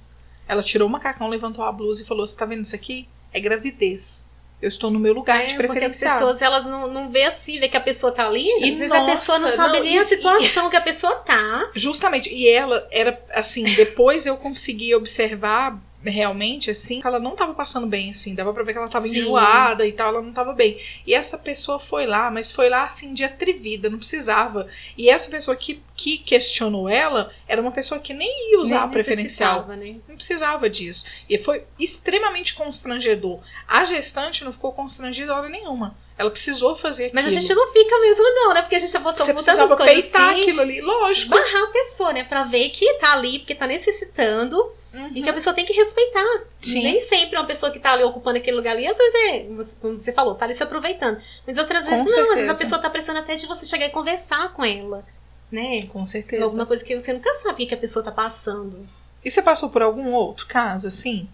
Ela 0.47 0.63
tirou 0.63 0.87
o 0.87 0.91
macacão, 0.91 1.29
levantou 1.29 1.65
a 1.65 1.73
blusa 1.73 2.03
e 2.03 2.07
falou: 2.07 2.25
Você 2.25 2.37
tá 2.37 2.47
vendo 2.47 2.63
isso 2.63 2.77
aqui? 2.77 3.09
É 3.33 3.41
gravidez. 3.41 4.31
Eu 4.65 4.69
estou 4.69 4.91
no 4.91 4.99
meu 4.99 5.13
lugar 5.13 5.43
É, 5.43 5.47
de 5.47 5.57
porque 5.57 5.85
as 5.85 5.99
pessoas 6.01 6.41
elas 6.41 6.65
não, 6.65 6.89
não 6.89 7.11
vê 7.11 7.25
assim, 7.25 7.61
vê 7.61 7.69
que 7.69 7.77
a 7.77 7.81
pessoa 7.81 8.11
tá 8.11 8.27
ali, 8.27 8.47
E, 8.61 8.71
às 8.71 8.79
vezes 8.79 8.93
a 8.93 9.05
pessoa 9.05 9.39
não 9.39 9.45
nossa, 9.47 9.57
sabe 9.57 9.77
não, 9.79 9.85
nem 9.85 9.95
e- 9.97 9.99
a 9.99 10.05
situação 10.05 10.71
que 10.71 10.77
a 10.77 10.81
pessoa 10.81 11.17
tá. 11.17 11.71
Justamente. 11.77 12.33
E 12.33 12.49
ela 12.49 12.87
era 12.91 13.23
assim, 13.33 13.63
depois 13.65 14.25
eu 14.25 14.37
consegui 14.39 14.95
observar 14.95 15.79
realmente 16.11 16.71
assim, 16.71 17.01
que 17.01 17.07
ela 17.07 17.19
não 17.19 17.35
tava 17.37 17.55
passando 17.55 17.87
bem 17.87 18.11
assim, 18.11 18.35
dava 18.35 18.53
pra 18.53 18.63
ver 18.63 18.73
que 18.73 18.79
ela 18.79 18.89
tava 18.89 19.07
Sim. 19.07 19.19
enjoada 19.19 19.87
e 19.87 19.93
tal, 19.93 20.09
ela 20.09 20.23
não 20.23 20.33
tava 20.33 20.53
bem. 20.53 20.77
E 21.07 21.15
essa 21.15 21.37
pessoa 21.39 21.79
foi 21.79 22.07
lá, 22.07 22.31
mas 22.31 22.53
foi 22.53 22.69
lá 22.69 22.85
assim 22.85 23.13
de 23.13 23.25
atrevida, 23.25 23.89
não 23.91 23.99
precisava. 23.99 24.69
E 24.97 25.09
essa 25.09 25.31
pessoa 25.31 25.57
que, 25.57 25.83
que 25.97 26.19
questionou 26.19 26.89
ela 26.89 27.31
era 27.47 27.61
uma 27.61 27.73
pessoa 27.73 28.01
que 28.01 28.13
nem 28.15 28.53
ia 28.53 28.61
usar 28.61 28.77
Nem 28.77 28.85
a 28.85 28.89
preferencial. 28.89 29.67
né? 29.67 29.97
Não 30.09 30.17
precisava 30.17 30.69
disso. 30.71 31.25
E 31.29 31.39
foi 31.39 31.65
extremamente 31.79 32.55
constrangedor. 32.55 33.41
A 33.67 33.85
gestante 33.85 34.45
não 34.45 34.53
ficou 34.53 34.73
constrangida 34.73 35.35
hora 35.35 35.49
nenhuma. 35.49 35.97
Ela 36.17 36.31
precisou 36.31 36.77
fazer 36.77 37.07
aquilo. 37.07 37.23
Mas 37.23 37.37
a 37.37 37.41
gente 37.41 37.53
não 37.55 37.73
fica 37.73 37.99
mesmo, 37.99 38.23
não, 38.23 38.55
né? 38.55 38.63
Porque 38.63 38.77
a 38.77 38.79
gente 38.79 38.93
passou 38.93 39.27
Você 39.27 39.33
muitas 39.33 39.45
precisava 39.57 39.77
coisas 39.77 39.95
peitar 40.05 40.31
assim. 40.31 40.43
aquilo 40.43 40.61
ali. 40.61 40.81
Lógico. 40.81 41.31
Barrar 41.31 41.65
a 41.65 41.73
pessoa, 41.73 42.13
né? 42.13 42.23
Pra 42.23 42.45
ver 42.45 42.69
que 42.69 42.95
tá 42.95 43.15
ali 43.15 43.41
porque 43.41 43.55
tá 43.55 43.67
necessitando 43.67 44.73
e 45.15 45.23
que 45.23 45.29
a 45.29 45.33
pessoa 45.33 45.55
tem 45.55 45.65
que 45.65 45.73
respeitar. 45.73 46.45
Sim. 46.61 46.83
Nem 46.83 47.01
sempre 47.01 47.37
uma 47.37 47.47
pessoa 47.47 47.73
que 47.73 47.79
tá 47.79 47.93
ali 47.93 48.03
ocupando 48.05 48.39
aquele 48.39 48.57
lugar 48.57 48.73
ali, 48.77 48.87
às 48.87 48.97
vezes 48.97 49.15
é, 49.33 49.41
como 49.81 49.99
você 49.99 50.13
falou, 50.13 50.35
tá 50.35 50.45
ali 50.45 50.55
se 50.55 50.63
aproveitando. 50.63 51.19
Mas 51.47 51.59
outras 51.59 51.85
Com 51.85 51.91
vezes 51.91 52.13
não, 52.13 52.21
às 52.23 52.29
vezes 52.29 52.31
a 52.31 52.39
certeza. 52.55 52.59
pessoa 52.59 52.81
tá 52.83 52.91
precisando 52.91 53.19
até 53.19 53.37
de 53.37 53.47
você 53.47 53.67
chegar 53.67 53.87
e 53.87 53.91
conversar 53.91 54.53
com 54.53 54.65
ela, 54.65 55.05
né? 55.51 55.87
Com 55.87 56.07
certeza. 56.07 56.45
Alguma 56.45 56.67
coisa 56.67 56.85
que 56.85 56.99
você 56.99 57.13
nunca 57.13 57.33
sabe 57.35 57.55
o 57.55 57.57
que 57.57 57.67
que 57.67 57.75
a 57.75 57.79
pessoa 57.79 58.05
tá 58.05 58.13
passando. 58.13 58.87
E 59.25 59.31
você 59.31 59.41
passou 59.41 59.71
por 59.71 59.83
algum 59.83 60.13
outro 60.13 60.47
caso, 60.47 60.89
assim? 60.89 61.29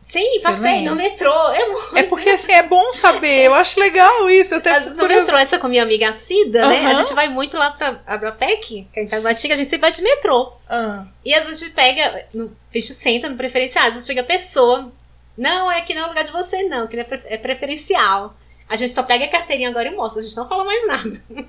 Sim, 0.00 0.40
passei 0.42 0.82
no 0.82 0.94
metrô. 0.94 1.32
É 1.50 1.66
muito. 1.66 1.96
É 1.96 2.02
porque, 2.04 2.30
assim, 2.30 2.52
é 2.52 2.62
bom 2.62 2.92
saber. 2.92 3.46
Eu 3.46 3.54
acho 3.54 3.80
legal 3.80 4.30
isso. 4.30 4.54
Eu 4.54 4.58
até 4.58 4.70
Às 4.70 4.84
vezes 4.84 4.98
no 4.98 5.08
metrô, 5.08 5.36
essa 5.36 5.58
com 5.58 5.68
minha 5.68 5.82
amiga 5.82 6.12
Cida, 6.12 6.66
né? 6.68 6.86
A 6.86 6.94
gente 6.94 7.12
vai 7.14 7.28
muito 7.28 7.56
lá 7.56 7.70
pra 7.70 8.00
Abrapec, 8.06 8.86
que 8.92 9.00
é 9.00 9.02
em 9.02 9.06
Taguatinga, 9.06 9.54
a 9.54 9.56
gente 9.56 9.68
sempre 9.68 9.82
vai 9.82 9.92
de 9.92 10.02
metrô. 10.02 10.52
Ah, 10.68 11.06
E 11.24 11.34
às 11.34 11.44
vezes 11.44 11.62
a 11.62 11.66
gente 11.66 11.74
pega, 11.74 12.26
no, 12.32 12.44
a 12.46 12.78
gente 12.78 12.94
senta 12.94 13.28
no 13.28 13.36
preferencial, 13.36 13.86
às 13.86 13.94
vezes 13.94 14.06
chega 14.06 14.20
a 14.20 14.24
pessoa, 14.24 14.92
não, 15.36 15.70
é 15.70 15.80
que 15.80 15.94
não 15.94 16.02
é 16.02 16.04
o 16.06 16.08
lugar 16.08 16.24
de 16.24 16.32
você, 16.32 16.62
não, 16.62 16.86
que 16.86 16.98
é, 16.98 17.06
é 17.26 17.36
preferencial. 17.36 18.34
A 18.68 18.76
gente 18.76 18.94
só 18.94 19.02
pega 19.02 19.24
a 19.24 19.28
carteirinha 19.28 19.68
agora 19.70 19.88
e 19.88 19.94
mostra, 19.94 20.20
a 20.20 20.24
gente 20.24 20.36
não 20.36 20.48
fala 20.48 20.64
mais 20.64 20.86
nada. 20.86 21.22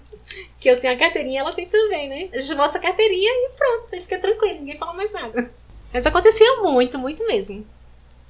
que 0.59 0.69
eu 0.69 0.79
tenho 0.79 0.93
a 0.93 0.97
carteirinha, 0.97 1.41
ela 1.41 1.53
tem 1.53 1.67
também, 1.67 2.07
né? 2.09 2.29
A 2.33 2.37
gente 2.37 2.55
mostra 2.55 2.79
a 2.79 2.83
carteirinha 2.83 3.29
e 3.31 3.49
pronto, 3.55 3.93
aí 3.93 4.01
fica 4.01 4.17
tranquilo, 4.17 4.59
ninguém 4.59 4.77
fala 4.77 4.93
mais 4.93 5.13
nada. 5.13 5.51
Mas 5.93 6.05
acontecia 6.05 6.57
muito, 6.61 6.97
muito 6.97 7.25
mesmo. 7.27 7.65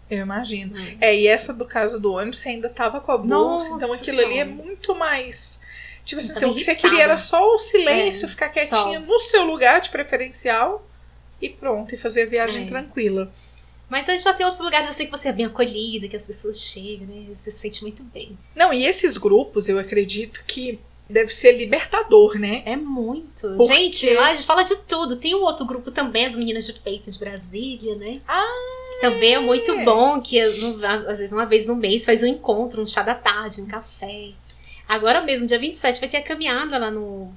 Eu 0.10 0.20
imagino. 0.20 0.74
É, 1.00 1.16
e 1.16 1.28
essa 1.28 1.54
do 1.54 1.66
caso 1.66 2.00
do 2.00 2.12
ônibus, 2.14 2.40
você 2.40 2.50
ainda 2.50 2.70
tava 2.70 3.00
com 3.02 3.12
a 3.12 3.18
bolsa, 3.18 3.70
Nossa 3.70 3.86
então 3.86 3.94
aquilo 3.94 4.20
ali 4.20 4.40
é 4.40 4.46
Senhora. 4.46 4.64
muito 4.64 4.96
mais. 4.96 5.62
Tipo 6.06 6.20
assim, 6.22 6.46
o 6.46 6.56
que 6.56 6.64
você 6.64 6.74
queria 6.76 7.04
era 7.04 7.18
só 7.18 7.54
o 7.54 7.58
silêncio, 7.60 8.26
É, 8.26 8.30
ficar 8.30 8.50
quietinha 8.50 9.00
no 9.00 9.20
seu 9.20 9.44
lugar 9.46 9.80
de 9.82 9.90
preferencial 9.90 10.88
e 11.42 11.50
pronto, 11.50 11.94
e 11.94 11.98
fazer 11.98 12.24
a 12.24 12.26
viagem 12.26 12.64
É. 12.64 12.68
tranquila. 12.68 13.32
Mas 13.88 14.08
aí 14.10 14.20
já 14.20 14.34
tem 14.34 14.46
outros 14.46 14.64
lugares 14.64 14.88
assim 14.90 15.06
que 15.06 15.12
você 15.12 15.30
é 15.30 15.32
bem 15.34 15.46
acolhida, 15.46 16.08
que 16.08 16.16
as 16.16 16.26
pessoas 16.26 16.60
chegam, 16.62 17.08
né? 17.08 17.26
Você 17.36 17.50
se 17.52 17.58
sente 17.58 17.82
muito 17.82 18.04
bem. 18.04 18.38
Não, 18.56 18.72
e 18.74 18.86
esses 18.86 19.18
grupos, 19.18 19.68
eu 19.70 19.80
acredito 19.80 20.44
que 20.46 20.80
deve 21.10 21.30
ser 21.34 21.54
libertador, 21.54 22.38
né? 22.38 22.62
É 22.66 22.76
muito. 22.76 23.48
Porque- 23.58 23.74
Gente, 23.74 24.14
lá 24.14 24.28
a 24.28 24.36
gente 24.36 24.46
fala 24.46 24.64
de 24.64 24.76
tudo. 24.78 25.16
Tem 25.16 25.34
um 25.36 25.42
outro 25.42 25.66
grupo 25.66 25.90
também, 25.92 26.26
as 26.26 26.36
meninas 26.36 26.66
de 26.66 26.74
peito 26.74 27.10
de 27.10 27.18
Brasília, 27.18 27.96
né? 27.96 28.22
Ah, 28.28 28.46
Que 28.94 29.02
também 29.02 29.34
é 29.36 29.40
muito 29.40 29.76
bom, 29.84 30.22
que 30.22 30.40
às 30.40 30.58
vezes 31.18 31.32
uma 31.32 31.46
vez 31.46 31.68
no 31.68 31.76
mês 31.76 32.06
faz 32.06 32.24
um 32.24 32.28
encontro, 32.28 32.82
um 32.82 32.88
chá 32.88 33.02
da 33.04 33.16
tarde, 33.16 33.62
um 33.62 33.68
café. 33.68 34.32
Agora 34.88 35.22
mesmo, 35.22 35.46
dia 35.48 35.60
27, 35.60 36.00
vai 36.00 36.10
ter 36.10 36.18
a 36.18 36.22
caminhada 36.24 36.78
lá 36.80 36.90
no, 36.90 37.32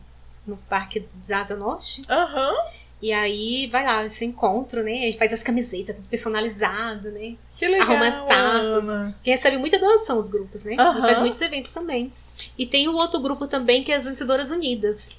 no 0.46 0.56
Parque 0.68 1.06
da 1.28 1.40
Asa 1.40 1.56
Norte. 1.56 2.02
Aham. 2.08 2.54
E 3.02 3.12
aí 3.12 3.66
vai 3.66 3.84
lá 3.84 4.04
esse 4.06 4.24
encontro, 4.24 4.82
né? 4.82 4.92
A 4.92 5.06
gente 5.06 5.18
faz 5.18 5.32
as 5.32 5.42
camisetas, 5.42 5.96
tudo 5.96 6.08
personalizado, 6.08 7.10
né? 7.10 7.34
Que 7.58 7.66
legal. 7.66 7.90
Arruma 7.90 8.06
as 8.08 8.24
taças. 8.24 8.88
Ana. 8.88 9.18
Que 9.22 9.30
recebe 9.32 9.56
muita 9.58 9.78
doação 9.78 10.18
os 10.18 10.28
grupos, 10.28 10.64
né? 10.64 10.76
Aham. 10.78 10.98
E 10.98 11.02
faz 11.02 11.18
muitos 11.18 11.40
eventos 11.40 11.74
também. 11.74 12.12
E 12.58 12.66
tem 12.66 12.88
o 12.88 12.94
outro 12.94 13.20
grupo 13.20 13.46
também, 13.46 13.82
que 13.82 13.92
é 13.92 13.96
as 13.96 14.04
Vencedoras 14.04 14.50
Unidas. 14.50 15.14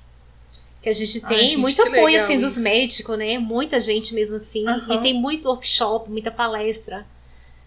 Que 0.81 0.89
a 0.89 0.93
gente 0.93 1.21
Ai, 1.23 1.29
tem 1.29 1.39
gente, 1.51 1.57
muito 1.57 1.81
apoio, 1.81 2.15
assim, 2.17 2.39
dos 2.39 2.53
isso. 2.53 2.61
médicos, 2.61 3.17
né? 3.17 3.37
Muita 3.37 3.79
gente 3.79 4.13
mesmo 4.13 4.35
assim. 4.35 4.67
Aham. 4.67 4.93
E 4.95 4.97
tem 4.99 5.13
muito 5.13 5.47
workshop, 5.47 6.09
muita 6.11 6.29
palestra, 6.29 7.05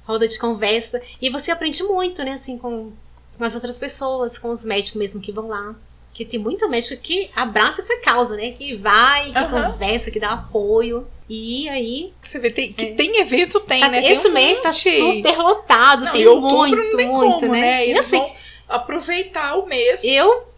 roda 0.05 0.29
de 0.29 0.39
conversa. 0.39 1.01
E 1.21 1.31
você 1.31 1.51
aprende 1.51 1.83
muito, 1.83 2.23
né? 2.23 2.33
Assim, 2.33 2.59
com, 2.59 2.93
com 3.39 3.45
as 3.45 3.55
outras 3.55 3.79
pessoas, 3.79 4.39
com 4.39 4.51
os 4.51 4.65
médicos 4.65 4.99
mesmo 4.99 5.21
que 5.21 5.33
vão 5.33 5.49
lá. 5.49 5.75
Que 6.13 6.25
tem 6.25 6.39
muito 6.39 6.67
médico 6.69 7.01
que 7.03 7.31
abraça 7.35 7.81
essa 7.81 7.97
causa, 8.01 8.37
né? 8.37 8.53
Que 8.53 8.75
vai, 8.77 9.31
que 9.33 9.39
Aham. 9.39 9.73
conversa, 9.73 10.11
que 10.11 10.21
dá 10.21 10.33
apoio. 10.33 11.07
E 11.29 11.69
aí, 11.69 12.13
Você 12.23 12.39
vê 12.39 12.51
tem, 12.51 12.73
que 12.73 12.85
É. 12.87 12.95
tem 12.95 13.19
evento, 13.21 13.61
tem, 13.61 13.81
né? 13.81 14.01
Tem 14.01 14.13
esse 14.13 14.29
um 14.29 14.33
mês 14.33 14.61
tá 14.63 14.69
monte. 14.69 14.99
super 14.99 15.39
lotado, 15.39 16.05
Não, 16.05 16.13
tem 16.13 16.25
muito, 16.27 16.97
tem 16.97 17.09
muito, 17.09 17.41
como, 17.41 17.53
né? 17.53 17.87
E 17.87 17.91
E 17.93 17.99
assim, 17.99 18.17
vão 18.19 18.31
aproveitar 18.69 19.57
o 19.57 19.67
mês. 19.67 20.03
eu 20.05 20.55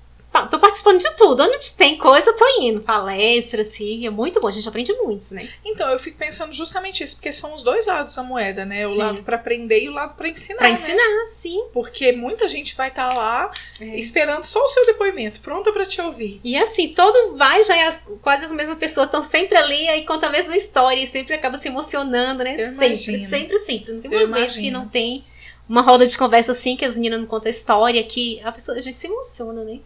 tô 0.51 0.59
participando 0.61 0.99
de 1.01 1.17
tudo. 1.17 1.43
Onde 1.43 1.73
tem 1.75 1.99
coisa, 1.99 2.31
eu 2.31 2.37
tô 2.37 2.45
indo. 2.61 2.81
Palestra, 2.81 3.63
assim, 3.63 4.07
é 4.07 4.11
muito 4.11 4.39
bom. 4.41 4.47
A 4.47 4.51
gente 4.53 4.69
aprende 4.69 4.93
muito, 4.93 5.35
né? 5.35 5.49
Então, 5.65 5.89
eu 5.91 5.99
fico 5.99 6.17
pensando 6.17 6.53
justamente 6.53 7.03
isso, 7.03 7.17
porque 7.17 7.33
são 7.33 7.55
os 7.55 7.63
dois 7.65 7.87
lados 7.87 8.15
da 8.15 8.23
moeda, 8.23 8.65
né? 8.65 8.85
O 8.87 8.93
Sim. 8.93 8.99
lado 8.99 9.23
pra 9.25 9.35
aprender 9.35 9.81
e 9.83 9.89
o 9.89 9.93
lado 9.93 10.15
pra 10.15 10.29
ensinar. 10.29 10.59
Pra 10.59 10.69
né? 10.69 10.75
ensinar, 10.75 11.27
sim. 11.27 11.65
Porque 11.73 12.13
muita 12.13 12.47
gente 12.47 12.77
vai 12.77 12.87
estar 12.89 13.13
lá 13.15 13.51
É. 13.81 13.85
esperando 13.99 14.45
só 14.45 14.63
o 14.65 14.69
seu 14.69 14.87
depoimento, 14.87 15.41
pronta 15.41 15.73
pra 15.73 15.85
te 15.85 16.01
ouvir. 16.01 16.41
E 16.45 16.57
assim, 16.57 16.89
todo 16.95 17.35
vai, 17.37 17.65
já 17.65 17.77
é 17.77 17.89
as- 17.89 18.03
quase 18.23 18.45
as 18.45 18.53
mesmas 18.53 18.79
pessoas 18.79 19.07
estão 19.07 19.25
sempre 19.25 19.59
ali, 19.59 19.89
aí 19.89 20.05
conta 20.05 20.29
a 20.29 20.31
mesma 20.31 20.57
história 20.57 21.01
e 21.03 21.07
sempre 21.07 21.35
acaba 21.35 21.59
se 21.59 21.67
emocionando, 21.67 22.45
né? 22.45 22.55
Eu 22.55 22.69
sempre, 22.71 22.87
imagino. 22.87 23.29
sempre, 23.29 23.59
sempre. 23.59 23.93
Não 23.93 24.01
tem 24.01 24.13
Eu 24.13 24.27
uma 24.27 24.37
vez 24.37 24.53
que 24.53 24.59
imagino. 24.61 24.79
não 24.81 24.89
tem 24.89 25.25
uma 25.69 25.83
roda 25.83 26.07
de 26.07 26.17
conversa 26.17 26.53
assim, 26.53 26.77
que 26.77 26.85
as 26.85 26.97
meninas 26.97 27.21
não 27.21 27.27
contam 27.27 27.49
a 27.49 27.51
história, 27.51 28.03
que 28.05 28.41
a 28.43 28.51
pessoa, 28.53 28.77
a 28.77 28.81
gente 28.81 28.97
se 28.97 29.07
emociona, 29.07 29.65
né? 29.65 29.81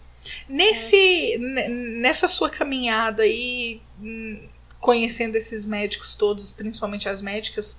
Nesse, 0.49 1.37
ne- 1.39 1.69
nessa 1.69 2.29
sua 2.29 2.49
caminhada 2.49 3.23
aí, 3.25 3.81
hum, 4.01 4.47
conhecendo 4.81 5.37
esses 5.37 5.67
médicos 5.67 6.15
todos, 6.15 6.53
principalmente 6.53 7.09
as 7.09 7.23
médicas, 7.23 7.79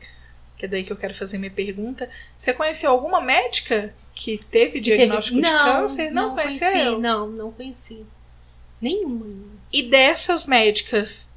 que 0.57 0.65
é 0.65 0.67
daí 0.67 0.83
que 0.83 0.91
eu 0.91 0.97
quero 0.97 1.13
fazer 1.13 1.37
minha 1.37 1.51
pergunta, 1.51 2.09
você 2.35 2.53
conheceu 2.53 2.91
alguma 2.91 3.21
médica 3.21 3.93
que 4.13 4.37
teve 4.37 4.45
Que 4.45 4.49
teve- 4.49 4.81
diagnóstico 4.81 5.37
de 5.41 5.41
não, 5.49 5.63
câncer? 5.65 6.11
Não, 6.11 6.35
conheceu? 6.35 6.71
conheci, 6.71 6.97
não, 6.99 7.27
não 7.27 7.51
conheci. 7.51 8.05
Nenhuma. 8.81 9.25
E 9.71 9.83
dessas 9.83 10.45
médicas, 10.45 11.31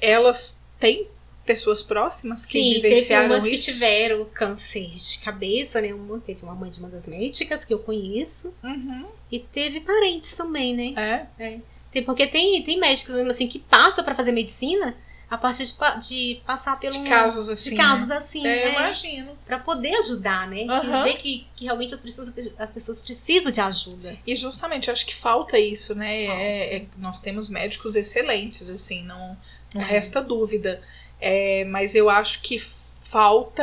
elas 0.00 0.60
têm 0.78 1.06
pessoas 1.44 1.82
próximas 1.82 2.46
que 2.46 2.52
Sim, 2.52 2.74
teve 2.74 2.88
vivenciaram 2.88 3.26
umas 3.34 3.42
que 3.42 3.50
isso? 3.50 3.72
tiveram 3.72 4.24
câncer 4.26 4.88
de 4.94 5.18
cabeça, 5.18 5.80
né? 5.80 5.92
Uma, 5.92 6.18
teve 6.20 6.42
uma 6.44 6.54
mãe 6.54 6.70
de 6.70 6.78
uma 6.78 6.88
das 6.88 7.06
médicas 7.06 7.64
que 7.64 7.74
eu 7.74 7.78
conheço. 7.78 8.54
Uhum, 8.62 9.06
E 9.30 9.38
teve 9.40 9.80
parentes 9.80 10.36
também, 10.36 10.74
né? 10.94 11.26
é. 11.38 11.60
Tem, 11.90 12.02
porque 12.02 12.26
tem, 12.26 12.62
tem 12.62 12.78
médicos 12.80 13.14
mesmo 13.14 13.30
assim 13.30 13.46
que 13.46 13.58
passam 13.58 14.02
pra 14.02 14.14
fazer 14.14 14.32
medicina 14.32 14.96
a 15.28 15.36
partir 15.36 15.64
de, 15.66 15.74
de 16.08 16.40
passar 16.46 16.78
pelo. 16.80 16.92
De 16.92 17.08
casos 17.08 17.48
assim. 17.50 17.70
De 17.70 17.76
né? 17.76 17.82
casos 17.82 18.10
assim, 18.10 18.46
É, 18.46 18.68
eu 18.68 18.72
né? 18.72 18.78
imagino. 18.78 19.36
Pra 19.44 19.58
poder 19.58 19.94
ajudar, 19.96 20.48
né? 20.48 20.64
Aham. 20.70 21.04
Ver 21.04 21.16
que, 21.18 21.46
que 21.54 21.64
realmente 21.64 21.92
as 21.92 22.00
pessoas, 22.00 22.32
as 22.58 22.70
pessoas 22.70 22.98
precisam 23.00 23.52
de 23.52 23.60
ajuda. 23.60 24.16
E 24.26 24.34
justamente, 24.34 24.88
eu 24.88 24.92
acho 24.92 25.04
que 25.04 25.14
falta 25.14 25.58
isso, 25.58 25.94
né? 25.94 26.26
Falta. 26.26 26.40
É- 26.42 26.76
é- 26.76 26.86
nós 26.96 27.18
temos 27.20 27.50
médicos 27.50 27.94
excelentes, 27.94 28.70
assim, 28.70 29.02
não, 29.04 29.36
não 29.74 29.82
É. 29.82 29.84
resta 29.84 30.22
dúvida. 30.22 30.80
É, 31.22 31.64
mas 31.64 31.94
eu 31.94 32.10
acho 32.10 32.42
que 32.42 32.58
falta 32.58 33.62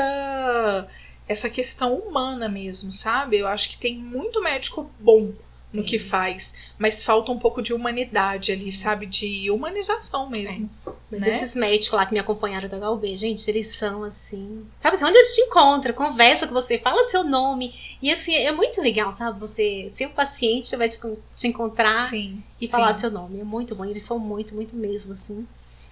essa 1.28 1.50
questão 1.50 1.96
humana 1.96 2.48
mesmo, 2.50 2.92
sabe? 2.92 3.38
Eu 3.38 3.48
acho 3.48 3.70
que 3.70 3.78
tem 3.78 3.98
muito 3.98 4.42
médico 4.42 4.90
bom 5.00 5.34
no 5.72 5.84
que 5.84 6.00
faz, 6.00 6.72
mas 6.80 7.04
falta 7.04 7.32
um 7.32 7.38
pouco 7.38 7.62
de 7.62 7.74
humanidade 7.74 8.52
ali, 8.52 8.72
sabe? 8.72 9.06
De 9.06 9.52
humanização 9.52 10.28
mesmo. 10.28 10.68
Mas 11.12 11.22
Né? 11.22 11.30
esses 11.30 11.56
médicos 11.56 11.96
lá 11.96 12.06
que 12.06 12.14
me 12.14 12.20
acompanharam 12.20 12.68
da 12.68 12.90
HUB, 12.90 13.16
gente, 13.16 13.48
eles 13.50 13.68
são 13.68 14.04
assim. 14.04 14.66
Sabe 14.80 14.96
assim, 14.96 15.06
onde 15.06 15.18
eles 15.18 15.36
te 15.36 15.42
encontram, 15.42 15.94
conversa 15.94 16.48
com 16.48 16.54
você, 16.54 16.80
fala 16.80 17.04
seu 17.04 17.24
nome. 17.24 17.74
E 18.02 18.12
assim, 18.12 18.34
é 18.34 18.52
muito 18.52 18.82
legal, 18.82 19.14
sabe? 19.14 19.40
Você, 19.40 19.88
seu 19.90 20.10
paciente 20.10 20.76
vai 20.76 20.90
te, 20.90 21.00
te 21.36 21.48
encontrar 21.48 22.02
Sim. 22.08 22.42
e 22.60 22.68
falar 22.68 22.94
sim. 22.96 23.02
seu 23.02 23.12
nome. 23.12 23.40
É 23.40 23.44
muito 23.44 23.76
bom. 23.76 23.86
Eles 23.86 24.02
são 24.02 24.18
muito, 24.18 24.56
muito 24.56 24.76
mesmo, 24.76 25.12
assim. 25.12 25.48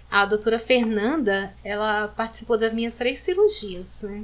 A 0.09 0.25
doutora 0.25 0.57
Fernanda, 0.57 1.53
ela 1.63 2.07
participou 2.07 2.57
das 2.57 2.73
minhas 2.73 2.97
três 2.97 3.19
cirurgias, 3.19 4.03
né? 4.03 4.23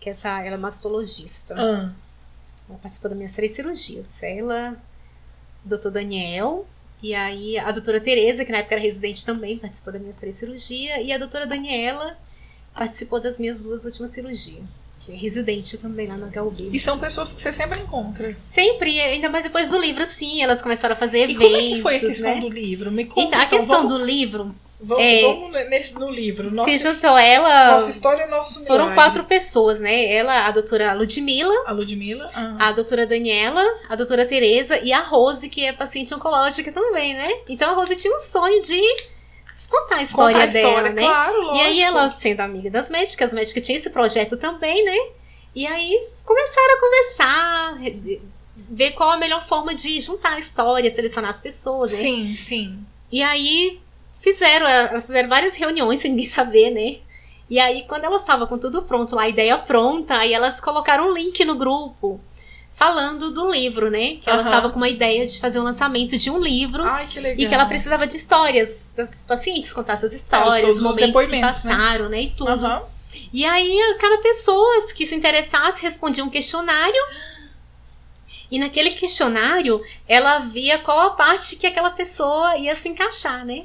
Que 0.00 0.10
essa, 0.10 0.42
ela 0.44 0.56
é 0.56 0.58
mastologista. 0.58 1.54
Ah, 1.56 1.92
Ela 2.68 2.78
participou 2.78 3.08
das 3.10 3.16
minhas 3.16 3.34
três 3.34 3.52
cirurgias. 3.52 4.22
Ela, 4.22 4.76
o 5.64 5.68
doutor 5.68 5.92
Daniel, 5.92 6.66
e 7.02 7.14
aí 7.14 7.56
a 7.58 7.70
doutora 7.70 8.00
Tereza, 8.00 8.44
que 8.44 8.50
na 8.50 8.58
época 8.58 8.74
era 8.74 8.82
residente 8.82 9.24
também, 9.24 9.58
participou 9.58 9.92
das 9.92 10.02
minhas 10.02 10.16
três 10.16 10.34
cirurgias. 10.34 10.98
E 11.04 11.12
a 11.12 11.18
doutora 11.18 11.46
Daniela 11.46 12.18
participou 12.74 13.20
das 13.20 13.38
minhas 13.38 13.62
duas 13.62 13.84
últimas 13.84 14.10
cirurgias. 14.10 14.64
Que 15.00 15.12
é 15.12 15.14
residente 15.16 15.78
também 15.78 16.06
lá 16.08 16.16
na 16.16 16.26
HUB. 16.42 16.70
E 16.72 16.80
são 16.80 16.98
pessoas 16.98 17.32
que 17.32 17.40
você 17.40 17.52
sempre 17.52 17.78
encontra. 17.80 18.34
Sempre, 18.38 18.98
ainda 19.00 19.28
mais 19.28 19.44
depois 19.44 19.70
do 19.70 19.78
livro, 19.78 20.04
sim, 20.04 20.42
elas 20.42 20.60
começaram 20.62 20.94
a 20.94 20.96
fazer 20.98 21.18
E 21.28 21.34
eventos. 21.34 21.44
como 21.46 21.56
é 21.56 21.60
que 21.74 21.82
foi 21.82 21.96
a 21.96 22.00
questão 22.00 22.34
né? 22.34 22.40
do 22.40 22.48
livro? 22.48 22.90
Me 22.90 23.04
conta. 23.04 23.26
Então, 23.28 23.40
a 23.40 23.44
então, 23.44 23.58
questão 23.58 23.76
vamos, 23.86 23.92
do 23.98 24.04
livro, 24.04 24.54
vamos, 24.80 25.04
é- 25.04 25.22
vamos 25.22 25.90
no 25.92 26.10
livro. 26.10 26.50
Nossa, 26.50 26.70
se 26.70 26.78
juntou 26.78 27.16
ela. 27.16 27.72
nossa 27.72 27.90
história 27.90 28.22
é 28.22 28.26
nosso 28.26 28.64
Foram 28.66 28.86
milagre. 28.88 28.94
quatro 28.94 29.24
pessoas, 29.24 29.78
né? 29.80 30.12
Ela, 30.12 30.46
a 30.46 30.50
doutora 30.50 30.92
Ludmilla, 30.94 31.54
A 31.66 31.72
Ludmilla. 31.72 32.28
Ah. 32.34 32.56
a 32.68 32.72
doutora 32.72 33.06
Daniela, 33.06 33.62
a 33.88 33.94
doutora 33.94 34.26
Tereza 34.26 34.78
e 34.80 34.92
a 34.92 35.00
Rose, 35.02 35.48
que 35.48 35.64
é 35.64 35.72
paciente 35.72 36.12
oncológica 36.14 36.72
também, 36.72 37.14
né? 37.14 37.30
Então 37.48 37.70
a 37.70 37.74
Rose 37.74 37.94
tinha 37.94 38.14
um 38.14 38.18
sonho 38.18 38.60
de 38.62 38.80
contar 39.68 39.96
a 39.96 40.02
história 40.02 40.34
Contar 40.34 40.48
a 40.48 40.52
dela, 40.52 40.68
história, 40.68 40.92
né? 40.92 41.02
claro, 41.02 41.34
E 41.34 41.44
lógico. 41.44 41.64
aí 41.66 41.80
ela, 41.80 42.08
sendo 42.08 42.40
amiga 42.40 42.70
das 42.70 42.90
médicas, 42.90 43.28
as 43.28 43.34
médicas 43.34 43.62
tinham 43.62 43.76
esse 43.78 43.90
projeto 43.90 44.36
também, 44.36 44.84
né? 44.84 44.96
E 45.54 45.66
aí 45.66 46.06
começaram 46.24 46.74
a 46.74 46.80
conversar, 46.80 47.78
ver 48.70 48.90
qual 48.92 49.10
a 49.12 49.16
melhor 49.16 49.46
forma 49.46 49.74
de 49.74 50.00
juntar 50.00 50.34
a 50.34 50.38
história, 50.38 50.90
selecionar 50.90 51.30
as 51.30 51.40
pessoas, 51.40 51.92
né? 51.92 51.98
Sim, 51.98 52.36
sim. 52.36 52.78
E 53.10 53.22
aí 53.22 53.80
fizeram, 54.12 54.66
elas 54.66 55.06
fizeram 55.06 55.28
várias 55.28 55.54
reuniões 55.56 56.00
sem 56.02 56.10
ninguém 56.10 56.26
saber, 56.26 56.70
né? 56.70 56.98
E 57.48 57.60
aí, 57.60 57.84
quando 57.86 58.02
elas 58.04 58.22
estavam 58.22 58.44
com 58.48 58.58
tudo 58.58 58.82
pronto, 58.82 59.14
lá, 59.14 59.22
a 59.22 59.28
ideia 59.28 59.56
pronta, 59.56 60.16
aí 60.16 60.32
elas 60.34 60.60
colocaram 60.60 61.08
um 61.08 61.12
link 61.12 61.44
no 61.44 61.54
grupo 61.54 62.20
falando 62.76 63.30
do 63.30 63.50
livro, 63.50 63.90
né? 63.90 64.16
Que 64.16 64.28
elas 64.28 64.46
Aham. 64.46 64.54
estavam 64.54 64.70
com 64.70 64.76
uma 64.76 64.88
ideia 64.88 65.26
de 65.26 65.40
fazer 65.40 65.58
um 65.58 65.62
lançamento 65.62 66.16
de 66.18 66.30
um 66.30 66.38
livro. 66.38 66.84
Ai, 66.84 67.06
que 67.06 67.18
legal. 67.18 67.44
E 67.44 67.48
que 67.48 67.54
ela 67.54 67.64
precisava 67.64 68.06
de 68.06 68.16
histórias, 68.16 68.92
das 68.94 69.24
pacientes 69.26 69.72
contar 69.72 69.94
essas 69.94 70.12
histórias, 70.12 70.76
os 70.76 70.82
momentos 70.82 71.26
que 71.26 71.32
né? 71.32 71.40
passaram, 71.40 72.08
né? 72.10 72.20
E 72.20 72.30
tudo. 72.30 72.86
E 73.32 73.44
aí, 73.46 73.96
cada 73.98 74.18
pessoa 74.18 74.88
que 74.94 75.06
se 75.06 75.14
interessasse 75.14 75.82
respondia 75.82 76.22
um 76.22 76.28
questionário. 76.28 77.02
E 78.50 78.58
naquele 78.58 78.90
questionário, 78.90 79.82
ela 80.06 80.38
via 80.38 80.78
qual 80.78 81.00
a 81.00 81.10
parte 81.10 81.56
que 81.56 81.66
aquela 81.66 81.90
pessoa 81.90 82.56
ia 82.58 82.76
se 82.76 82.88
encaixar, 82.90 83.44
né? 83.44 83.64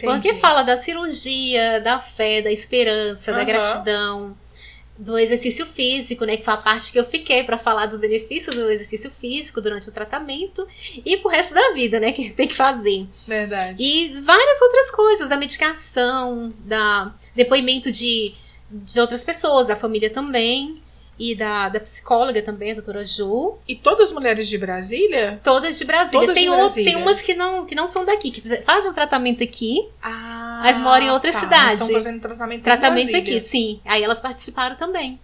Porque 0.00 0.28
Entendi. 0.28 0.40
fala 0.40 0.62
da 0.62 0.76
cirurgia, 0.76 1.80
da 1.80 1.98
fé, 1.98 2.40
da 2.40 2.50
esperança, 2.50 3.32
da 3.32 3.38
Aham. 3.38 3.46
gratidão, 3.46 4.36
do 4.98 5.18
exercício 5.18 5.64
físico, 5.66 6.24
né? 6.24 6.36
Que 6.36 6.44
foi 6.44 6.54
a 6.54 6.58
parte 6.58 6.92
que 6.92 6.98
eu 6.98 7.04
fiquei 7.04 7.42
para 7.42 7.56
falar 7.58 7.86
dos 7.86 7.98
benefícios 7.98 8.54
do 8.54 8.70
exercício 8.70 9.10
físico 9.10 9.60
durante 9.60 9.88
o 9.88 9.92
tratamento 9.92 10.66
e 11.04 11.16
pro 11.16 11.28
resto 11.30 11.54
da 11.54 11.72
vida, 11.72 11.98
né? 11.98 12.12
Que 12.12 12.30
tem 12.30 12.46
que 12.46 12.54
fazer. 12.54 13.06
Verdade. 13.26 13.82
E 13.82 14.20
várias 14.20 14.60
outras 14.62 14.90
coisas, 14.90 15.28
da 15.30 15.36
medicação, 15.36 16.52
da 16.64 17.12
depoimento 17.34 17.90
de, 17.90 18.34
de 18.70 19.00
outras 19.00 19.24
pessoas, 19.24 19.68
da 19.68 19.76
família 19.76 20.10
também. 20.10 20.80
e 21.18 21.34
da, 21.34 21.68
da 21.68 21.78
psicóloga 21.78 22.42
também, 22.42 22.72
a 22.72 22.74
doutora 22.74 23.04
Ju. 23.04 23.54
E 23.68 23.74
todas 23.76 24.08
as 24.08 24.12
mulheres 24.12 24.48
de 24.48 24.58
Brasília? 24.58 25.38
Todas 25.42 25.78
de 25.78 25.84
Brasília. 25.84 26.20
Todas 26.20 26.34
tem, 26.34 26.50
de 26.50 26.56
Brasília. 26.56 26.92
tem 26.92 27.02
umas 27.02 27.22
que 27.22 27.34
não, 27.34 27.64
que 27.66 27.74
não 27.74 27.86
são 27.86 28.04
daqui, 28.04 28.30
que 28.30 28.40
fazem 28.62 28.90
um 28.90 28.94
tratamento 28.94 29.42
aqui, 29.42 29.88
Ah, 30.02 30.41
Mas 30.62 30.78
moram 30.78 31.06
em 31.06 31.10
outra 31.10 31.32
tá. 31.32 31.38
cidade. 31.40 31.74
Estão 31.74 31.88
fazendo 31.90 32.20
tratamento 32.20 32.62
tratamento 32.62 33.16
aqui, 33.16 33.38
sim. 33.40 33.80
Aí 33.84 34.02
elas 34.02 34.20
participaram 34.20 34.76
também. 34.76 35.18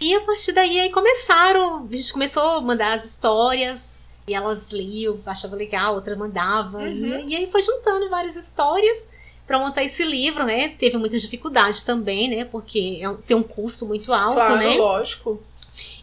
E 0.00 0.14
a 0.14 0.20
partir 0.20 0.52
daí 0.52 0.78
aí 0.80 0.90
começaram, 0.90 1.88
a 1.90 1.96
gente 1.96 2.12
começou 2.12 2.42
a 2.58 2.60
mandar 2.60 2.94
as 2.94 3.04
histórias. 3.04 3.98
E 4.28 4.34
elas 4.34 4.72
liam, 4.72 5.16
achavam 5.24 5.56
legal, 5.56 5.94
outra 5.94 6.16
mandava. 6.16 6.78
Uhum. 6.78 7.20
E, 7.28 7.32
e 7.32 7.36
aí 7.36 7.46
foi 7.46 7.62
juntando 7.62 8.10
várias 8.10 8.34
histórias 8.34 9.08
pra 9.46 9.56
montar 9.58 9.84
esse 9.84 10.04
livro, 10.04 10.42
né? 10.44 10.70
Teve 10.70 10.98
muita 10.98 11.16
dificuldade 11.16 11.84
também, 11.84 12.28
né? 12.28 12.44
Porque 12.44 12.98
é 13.00 13.08
um- 13.08 13.16
tem 13.16 13.36
um 13.36 13.42
custo 13.44 13.86
muito 13.86 14.12
alto, 14.12 14.34
Claro, 14.34 14.56
né? 14.56 14.74
lógico. 14.76 15.40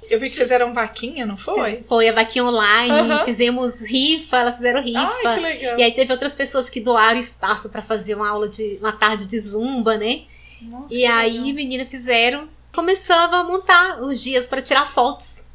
Eu 0.10 0.20
vi 0.20 0.30
que 0.30 0.36
fizeram 0.38 0.74
vaquinha, 0.74 1.26
não 1.26 1.36
foi? 1.36 1.82
Foi 1.84 2.08
a 2.10 2.14
vaquinha 2.14 2.46
online, 2.46 2.92
Aham. 2.92 3.26
fizemos 3.26 3.82
rifa, 3.82 4.38
elas 4.38 4.56
fizeram 4.56 4.82
rifa. 4.84 5.00
Ai, 5.26 5.36
que 5.36 5.40
legal. 5.42 5.80
E 5.80 5.84
aí 5.84 5.92
teve 5.94 6.12
outras 6.12 6.36
pessoas 6.36 6.70
que 6.70 6.80
doaram 6.80 7.18
espaço 7.18 7.70
pra 7.70 7.82
fazer 7.82 8.16
uma 8.16 8.30
aula 8.30 8.48
de 8.48 8.78
uma 8.82 8.92
tarde 8.92 9.28
de 9.28 9.40
zumba, 9.40 9.98
né? 9.98 10.24
Nossa, 10.62 10.94
E 10.94 11.06
aí, 11.06 11.38
legal. 11.40 11.54
meninas 11.56 11.90
fizeram, 11.90 12.48
começava 12.74 13.38
a 13.38 13.44
montar 13.44 14.00
os 14.02 14.22
dias 14.22 14.48
pra 14.48 14.62
tirar 14.62 14.86
fotos. 14.86 15.46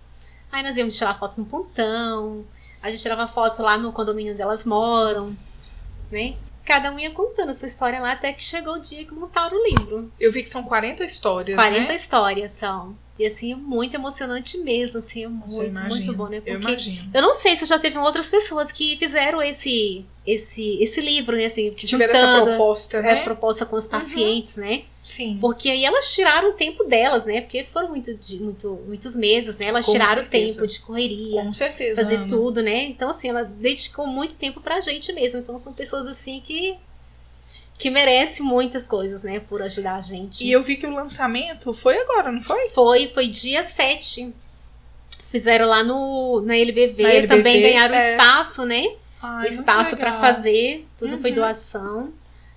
Aí 0.50 0.62
nós 0.62 0.76
íamos 0.76 0.96
tirar 0.96 1.14
fotos 1.18 1.38
no 1.38 1.44
pontão, 1.46 2.44
a 2.82 2.90
gente 2.90 3.02
tirava 3.02 3.26
foto 3.28 3.62
lá 3.62 3.76
no 3.76 3.92
condomínio 3.92 4.32
onde 4.32 4.42
elas 4.42 4.64
moram, 4.64 5.26
né? 6.10 6.34
Cada 6.64 6.90
um 6.90 6.98
ia 6.98 7.10
contando 7.10 7.48
a 7.48 7.54
sua 7.54 7.66
história 7.68 7.98
lá 7.98 8.12
até 8.12 8.30
que 8.32 8.42
chegou 8.42 8.74
o 8.74 8.78
dia 8.78 9.04
que 9.04 9.14
montaram 9.14 9.56
o 9.58 9.64
livro. 9.66 10.12
Eu 10.20 10.30
vi 10.30 10.42
que 10.42 10.48
são 10.48 10.62
40 10.64 11.02
histórias, 11.04 11.56
40 11.56 11.88
né? 11.88 11.94
histórias 11.94 12.52
são. 12.52 12.94
E 13.18 13.26
assim, 13.26 13.52
é 13.52 13.56
muito 13.56 13.94
emocionante 13.94 14.58
mesmo, 14.58 14.98
assim, 14.98 15.22
é 15.22 15.24
eu 15.26 15.30
muito, 15.30 15.80
muito 15.88 16.12
bom, 16.14 16.28
né? 16.28 16.36
Eu 16.38 16.42
Porque 16.42 16.70
imagino. 16.70 17.10
eu 17.12 17.20
não 17.20 17.34
sei 17.34 17.56
se 17.56 17.64
já 17.66 17.76
teve 17.78 17.98
outras 17.98 18.30
pessoas 18.30 18.70
que 18.70 18.96
fizeram 18.96 19.42
esse 19.42 20.04
esse 20.24 20.76
esse 20.80 21.00
livro, 21.00 21.36
né, 21.36 21.46
assim, 21.46 21.70
Que 21.70 21.86
tiveram 21.86 22.12
essa 22.14 22.42
proposta, 22.44 22.98
é, 22.98 23.02
né? 23.02 23.22
proposta 23.24 23.66
com 23.66 23.74
os 23.76 23.86
pacientes, 23.88 24.56
né? 24.58 24.82
Sim. 25.02 25.38
Porque 25.40 25.70
aí 25.70 25.84
elas 25.84 26.12
tiraram 26.14 26.50
o 26.50 26.52
tempo 26.52 26.84
delas, 26.84 27.24
né? 27.26 27.40
Porque 27.40 27.64
foram 27.64 27.88
muito, 27.88 28.14
de- 28.14 28.38
muito, 28.42 28.78
muitos 28.86 29.16
meses, 29.16 29.58
né? 29.58 29.66
Elas 29.66 29.86
Com 29.86 29.92
tiraram 29.92 30.22
o 30.22 30.26
tempo 30.26 30.66
de 30.66 30.80
correria, 30.80 31.42
Com 31.42 31.52
certeza. 31.52 32.02
fazer 32.02 32.16
Ana. 32.16 32.26
tudo, 32.28 32.62
né? 32.62 32.84
Então, 32.84 33.08
assim, 33.08 33.28
ela 33.30 33.42
dedicou 33.42 34.06
muito 34.06 34.36
tempo 34.36 34.60
pra 34.60 34.80
gente 34.80 35.10
mesmo. 35.14 35.40
Então, 35.40 35.58
são 35.58 35.72
pessoas, 35.72 36.06
assim, 36.06 36.40
que, 36.44 36.76
que 37.78 37.90
merecem 37.90 38.44
muitas 38.44 38.86
coisas, 38.88 39.22
né? 39.24 39.38
Por 39.40 39.62
ajudar 39.62 39.94
a 39.96 40.00
gente. 40.00 40.44
E 40.44 40.50
eu 40.50 40.60
vi 40.62 40.76
que 40.76 40.86
o 40.86 40.90
lançamento 40.90 41.72
foi 41.72 41.96
agora, 41.98 42.32
não 42.32 42.40
foi? 42.42 42.68
Foi, 42.70 43.06
foi 43.06 43.28
dia 43.28 43.62
7. 43.62 44.34
Fizeram 45.22 45.66
lá 45.66 45.84
no, 45.84 46.40
na 46.40 46.56
LBV, 46.56 47.02
Na 47.02 47.10
LBV, 47.10 47.28
também 47.28 47.60
ganharam 47.62 47.94
é. 47.94 48.10
espaço, 48.10 48.64
né? 48.64 48.84
Ai, 49.22 49.46
o 49.46 49.48
espaço 49.48 49.94
legal. 49.94 50.20
fazer, 50.20 50.86
tudo 50.96 51.18
foi 51.18 51.30
Uhum. 51.30 51.36
doação. 51.36 52.12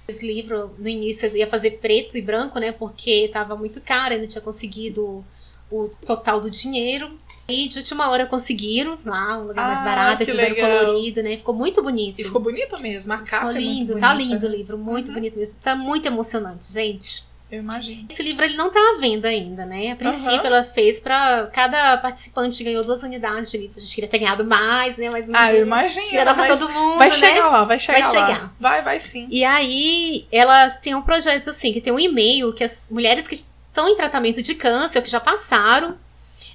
Esse 0.07 0.25
livro, 0.25 0.73
no 0.77 0.87
início, 0.87 1.27
eu 1.27 1.35
ia 1.37 1.47
fazer 1.47 1.71
preto 1.79 2.17
e 2.17 2.21
branco, 2.21 2.59
né? 2.59 2.71
Porque 2.71 3.29
tava 3.31 3.55
muito 3.55 3.79
caro, 3.81 4.15
eu 4.15 4.19
não 4.19 4.27
tinha 4.27 4.41
conseguido 4.41 5.23
o 5.69 5.89
total 6.05 6.41
do 6.41 6.49
dinheiro. 6.49 7.15
E 7.47 7.67
de 7.67 7.79
última 7.79 8.09
hora 8.09 8.25
conseguiram 8.25 8.97
lá, 9.05 9.37
um 9.37 9.47
lugar 9.47 9.67
mais 9.67 9.79
Ah, 9.79 9.83
barato, 9.83 10.23
e 10.23 10.25
que 10.25 10.31
fizeram 10.31 10.55
legal. 10.55 10.79
colorido, 10.85 11.21
né? 11.23 11.37
Ficou 11.37 11.53
muito 11.53 11.81
bonito. 11.83 12.19
E 12.19 12.23
ficou 12.23 12.39
bonito 12.41 12.79
mesmo. 12.79 13.11
A 13.13 13.17
capa 13.17 13.47
Ficou 13.47 13.49
é 13.51 13.53
lindo, 13.59 13.87
bonita. 13.93 14.07
tá 14.07 14.13
lindo 14.13 14.45
o 14.47 14.49
livro, 14.49 14.77
muito 14.77 15.07
Uhum. 15.09 15.13
bonito 15.15 15.37
mesmo. 15.37 15.57
Tá 15.61 15.75
muito 15.75 16.05
emocionante, 16.05 16.71
gente. 16.71 17.23
Eu 17.51 17.59
imagino. 17.59 18.05
Esse 18.09 18.23
livro 18.23 18.45
ele 18.45 18.55
não 18.55 18.69
tá 18.69 18.79
à 18.79 18.99
venda 19.01 19.27
ainda, 19.27 19.65
né? 19.65 19.91
A 19.91 19.95
princípio 19.97 20.37
Aham. 20.39 20.45
ela 20.47 20.63
fez 20.63 21.01
pra. 21.01 21.47
Cada 21.51 21.97
participante 21.97 22.63
ganhou 22.63 22.81
duas 22.85 23.03
unidades 23.03 23.51
de 23.51 23.57
livro. 23.57 23.73
A 23.75 23.81
gente 23.81 23.93
queria 23.93 24.09
ter 24.09 24.19
ganhado 24.19 24.45
mais, 24.45 24.97
né? 24.97 25.09
Mas 25.09 25.27
não. 25.27 25.37
Ah, 25.37 25.53
eu 25.53 25.65
imagino. 25.65 26.05
Queria 26.05 26.23
dar 26.23 26.33
pra 26.33 26.47
todo 26.47 26.69
mundo. 26.69 26.97
vai 26.97 27.09
né? 27.09 27.13
chegar 27.15 27.49
lá, 27.49 27.65
vai 27.65 27.77
chegar 27.77 27.99
Vai 28.03 28.13
lá. 28.21 28.27
chegar. 28.27 28.53
Vai, 28.57 28.81
vai 28.83 28.99
sim. 29.01 29.27
E 29.29 29.43
aí, 29.43 30.25
elas 30.31 30.77
têm 30.79 30.95
um 30.95 31.01
projeto 31.01 31.49
assim, 31.49 31.73
que 31.73 31.81
tem 31.81 31.91
um 31.91 31.99
e-mail 31.99 32.53
que 32.53 32.63
as 32.63 32.89
mulheres 32.89 33.27
que 33.27 33.35
estão 33.35 33.89
em 33.89 33.97
tratamento 33.97 34.41
de 34.41 34.55
câncer, 34.55 35.01
que 35.01 35.09
já 35.09 35.19
passaram, 35.19 35.97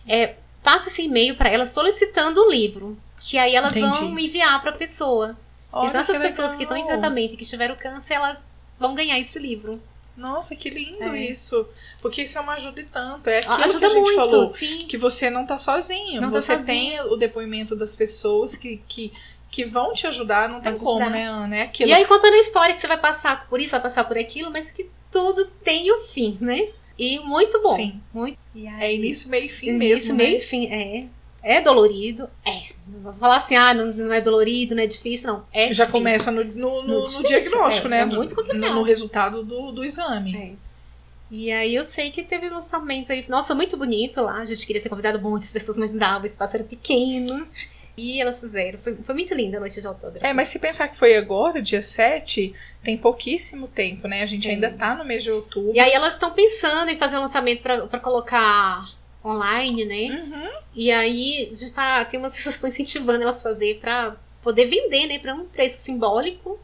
é, 0.08 0.36
passa 0.66 0.88
esse 0.88 1.02
e-mail 1.02 1.36
para 1.36 1.48
elas 1.48 1.68
solicitando 1.68 2.42
o 2.42 2.50
livro. 2.50 2.98
Que 3.20 3.38
aí 3.38 3.54
elas 3.54 3.74
Entendi. 3.76 3.98
vão 4.00 4.18
enviar 4.18 4.60
para 4.60 4.70
a 4.72 4.74
pessoa. 4.74 5.36
Olha 5.72 5.88
então, 5.88 6.00
essas 6.00 6.16
que 6.16 6.22
pessoas 6.22 6.50
legal. 6.50 6.56
que 6.58 6.62
estão 6.64 6.76
em 6.76 6.86
tratamento 6.86 7.34
e 7.34 7.36
que 7.36 7.44
tiveram 7.46 7.76
câncer, 7.76 8.14
elas 8.14 8.50
vão 8.78 8.94
ganhar 8.94 9.16
esse 9.18 9.38
livro. 9.38 9.80
Nossa, 10.16 10.56
que 10.56 10.68
lindo 10.70 11.14
É. 11.14 11.18
isso. 11.30 11.68
Porque 12.02 12.22
isso 12.22 12.36
é 12.38 12.40
uma 12.40 12.54
ajuda 12.54 12.80
e 12.80 12.84
tanto. 12.84 13.28
É 13.28 13.38
aquilo 13.38 13.54
Ajuda 13.64 13.78
que 13.80 13.84
a 13.84 13.88
gente 13.90 14.02
muito, 14.02 14.16
falou. 14.30 14.46
sim. 14.46 14.86
Que 14.88 14.96
você 14.98 15.30
não 15.30 15.44
tá 15.46 15.56
sozinho. 15.58 16.20
Não 16.20 16.30
tá 16.30 16.40
você 16.40 16.56
sozinho. 16.56 16.66
tem 17.04 17.12
o 17.12 17.16
depoimento 17.16 17.76
das 17.76 17.94
pessoas 17.94 18.56
que, 18.56 18.82
que, 18.88 19.12
que 19.50 19.64
vão 19.64 19.92
te 19.92 20.06
ajudar. 20.06 20.48
Não 20.48 20.60
tem 20.60 20.74
te 20.74 20.80
como, 20.80 20.96
ajudar. 21.00 21.10
né, 21.10 21.26
Ana? 21.26 21.56
É 21.56 21.62
aquilo. 21.62 21.90
E 21.90 21.92
aí, 21.92 22.04
contando 22.06 22.34
a 22.34 22.38
história 22.38 22.74
que 22.74 22.80
você 22.80 22.86
vai 22.88 22.98
passar 22.98 23.46
por 23.48 23.60
isso, 23.60 23.70
vai 23.70 23.80
passar 23.80 24.04
por 24.04 24.16
aquilo, 24.18 24.50
mas 24.50 24.70
que 24.70 24.88
tudo 25.12 25.44
tem 25.62 25.90
o 25.92 26.00
fim, 26.00 26.36
né? 26.40 26.68
E 26.98 27.18
muito 27.20 27.62
bom. 27.62 27.76
Sim. 27.76 28.00
Muito. 28.12 28.38
E 28.54 28.66
É 28.66 28.70
aí, 28.70 28.96
início, 28.96 29.28
meio 29.30 29.46
e 29.46 29.48
fim 29.48 29.68
Início, 29.68 30.14
mesmo. 30.14 30.16
meio 30.16 30.30
né? 30.32 30.36
e 30.36 30.40
fim. 30.40 30.66
É. 30.72 31.04
É 31.42 31.60
dolorido? 31.60 32.28
É. 32.44 32.74
Não 32.88 33.00
vou 33.00 33.12
falar 33.12 33.36
assim, 33.36 33.54
ah, 33.54 33.72
não, 33.74 33.92
não 33.92 34.12
é 34.12 34.20
dolorido, 34.20 34.74
não 34.74 34.82
é 34.82 34.86
difícil, 34.86 35.28
não. 35.32 35.46
É 35.52 35.66
Já 35.74 35.84
difícil. 35.84 35.92
começa 35.92 36.30
no, 36.30 36.42
no, 36.44 36.82
no- 36.82 37.04
No 37.04 37.22
diagnóstico, 37.22 37.86
é, 37.88 37.90
né? 37.90 38.00
é 38.00 38.04
muito 38.04 38.34
complicado. 38.34 38.60
No, 38.70 38.74
no 38.76 38.82
resultado 38.82 39.44
do, 39.44 39.70
do 39.72 39.84
exame. 39.84 40.36
É. 40.36 40.66
E 41.30 41.50
aí 41.52 41.74
eu 41.74 41.84
sei 41.84 42.10
que 42.10 42.22
teve 42.22 42.48
lançamento 42.48 43.10
aí. 43.12 43.24
Nossa, 43.28 43.54
muito 43.54 43.76
bonito 43.76 44.20
lá. 44.22 44.38
A 44.38 44.44
gente 44.44 44.64
queria 44.66 44.80
ter 44.80 44.88
convidado 44.88 45.20
muitas 45.20 45.52
pessoas, 45.52 45.76
mas 45.76 45.90
não 45.92 45.98
dava, 45.98 46.22
o 46.24 46.26
espaço 46.26 46.56
era 46.56 46.64
pequeno. 46.64 47.46
E 47.96 48.20
elas 48.20 48.40
fizeram. 48.40 48.78
Foi, 48.78 48.94
foi 48.96 49.14
muito 49.14 49.34
linda 49.34 49.56
a 49.56 49.60
noite 49.60 49.80
de 49.80 49.86
autógrafo. 49.86 50.26
É, 50.26 50.32
mas 50.32 50.48
se 50.48 50.58
pensar 50.58 50.88
que 50.88 50.96
foi 50.96 51.16
agora, 51.16 51.62
dia 51.62 51.82
7, 51.82 52.52
tem 52.82 52.96
pouquíssimo 52.96 53.66
tempo, 53.68 54.06
né? 54.06 54.22
A 54.22 54.26
gente 54.26 54.44
Tem. 54.44 54.54
ainda 54.54 54.70
tá 54.70 54.94
no 54.94 55.04
mês 55.04 55.22
de 55.22 55.30
outubro. 55.30 55.72
E 55.74 55.80
aí 55.80 55.92
elas 55.92 56.14
estão 56.14 56.32
pensando 56.32 56.90
em 56.90 56.96
fazer 56.96 57.16
um 57.16 57.20
lançamento 57.20 57.62
pra 57.62 58.00
colocar 58.00 58.86
online, 59.24 59.84
né? 59.84 60.22
Uhum. 60.22 60.50
E 60.74 60.92
aí 60.92 61.50
gente 61.52 61.72
tá, 61.72 62.04
tem 62.04 62.20
umas 62.20 62.32
pessoas 62.32 62.54
que 62.54 62.58
estão 62.58 62.68
incentivando 62.70 63.22
elas 63.22 63.38
a 63.38 63.42
fazer 63.42 63.78
pra 63.80 64.16
poder 64.42 64.66
vender, 64.66 65.06
né? 65.06 65.18
Pra 65.18 65.34
um 65.34 65.46
preço 65.46 65.82
simbólico. 65.82 66.60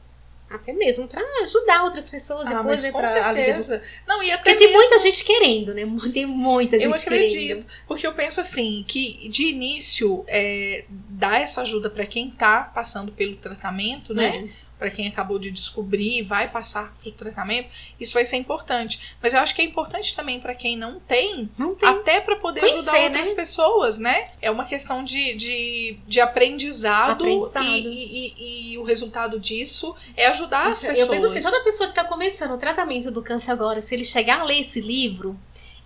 Até 0.54 0.72
mesmo 0.72 1.08
pra 1.08 1.22
ajudar 1.42 1.84
outras 1.84 2.08
pessoas 2.10 2.46
Ah, 2.46 2.56
depois, 2.58 2.64
mas 2.64 2.82
né? 2.82 2.90
com 2.92 2.98
alívio 2.98 3.54
do- 3.56 3.62
certeza. 3.62 3.82
Não, 4.06 4.22
e 4.22 4.30
até 4.30 4.42
Porque 4.42 4.56
tem 4.56 4.66
mesmo- 4.68 4.80
muita 4.82 4.98
gente 4.98 5.24
querendo, 5.24 5.74
né? 5.74 5.82
Tem 6.12 6.26
muita 6.26 6.78
gente 6.78 6.88
Eu 6.88 6.94
acredito, 6.94 7.32
querendo. 7.48 7.66
porque 7.86 8.06
eu 8.06 8.12
penso 8.12 8.40
assim, 8.40 8.84
que 8.86 9.28
de 9.28 9.44
início, 9.48 10.24
é, 10.28 10.84
dar 11.08 11.40
essa 11.40 11.62
ajuda 11.62 11.88
pra 11.88 12.04
quem 12.06 12.30
tá 12.30 12.70
passando 12.74 13.12
pelo 13.12 13.36
tratamento, 13.36 14.12
né? 14.14 14.48
Pra 14.82 14.90
quem 14.90 15.06
acabou 15.06 15.38
de 15.38 15.48
descobrir 15.52 16.18
e 16.18 16.22
vai 16.22 16.48
passar 16.50 16.92
pro 17.00 17.12
tratamento, 17.12 17.68
isso 18.00 18.14
vai 18.14 18.26
ser 18.26 18.36
importante. 18.36 19.14
Mas 19.22 19.32
eu 19.32 19.38
acho 19.38 19.54
que 19.54 19.62
é 19.62 19.64
importante 19.64 20.16
também 20.16 20.40
pra 20.40 20.56
quem 20.56 20.76
não 20.76 20.98
tem, 20.98 21.48
Não 21.56 21.72
tem. 21.76 21.88
até 21.88 22.20
pra 22.20 22.34
poder 22.34 22.58
Conhecer, 22.58 22.80
ajudar 22.80 23.04
outras 23.04 23.28
né? 23.30 23.34
pessoas, 23.36 23.98
né? 23.98 24.28
É 24.40 24.50
uma 24.50 24.64
questão 24.64 25.04
de, 25.04 25.34
de, 25.34 25.98
de 26.04 26.20
aprendizado, 26.20 27.12
Aprendizado. 27.22 27.64
E, 27.64 28.34
e- 28.34 28.72
e- 28.72 28.78
o 28.78 28.82
resultado 28.82 29.38
disso 29.38 29.94
é 30.16 30.26
ajudar 30.26 30.72
as 30.72 30.80
pessoas. 30.80 30.98
Eu 30.98 31.06
penso 31.06 31.26
assim, 31.26 31.42
toda 31.42 31.62
pessoa 31.62 31.88
que 31.88 31.94
tá 31.94 32.02
começando 32.02 32.50
o 32.50 32.58
tratamento 32.58 33.12
do 33.12 33.22
câncer 33.22 33.52
agora, 33.52 33.80
se 33.80 33.94
ele 33.94 34.02
chegar 34.02 34.40
a 34.40 34.42
ler 34.42 34.58
esse 34.58 34.80
livro, 34.80 35.38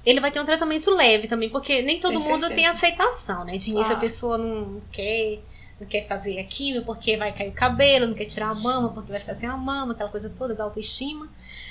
ele 0.06 0.20
vai 0.20 0.30
ter 0.30 0.40
um 0.40 0.44
tratamento 0.46 0.90
leve 0.90 1.28
também, 1.28 1.50
porque 1.50 1.82
nem 1.82 2.00
todo 2.00 2.12
Tenho 2.18 2.22
mundo 2.22 2.46
certeza. 2.46 2.54
tem 2.54 2.66
aceitação, 2.66 3.44
né? 3.44 3.58
De 3.58 3.72
início 3.72 3.94
a 3.94 3.98
pessoa 3.98 4.38
não 4.38 4.80
quer, 4.90 5.40
não 5.80 5.86
quer 5.86 6.06
fazer 6.06 6.38
a 6.38 6.44
químio 6.44 6.82
porque 6.84 7.16
vai 7.16 7.32
cair 7.32 7.48
o 7.48 7.52
cabelo, 7.52 8.06
não 8.06 8.14
quer 8.14 8.24
tirar 8.24 8.48
a 8.50 8.54
mama 8.54 8.88
porque 8.90 9.10
vai 9.10 9.20
ficar 9.20 9.34
sem 9.34 9.48
a 9.48 9.56
mama, 9.56 9.92
aquela 9.92 10.08
coisa 10.10 10.30
toda 10.30 10.54
da 10.54 10.64
autoestima. 10.64 11.28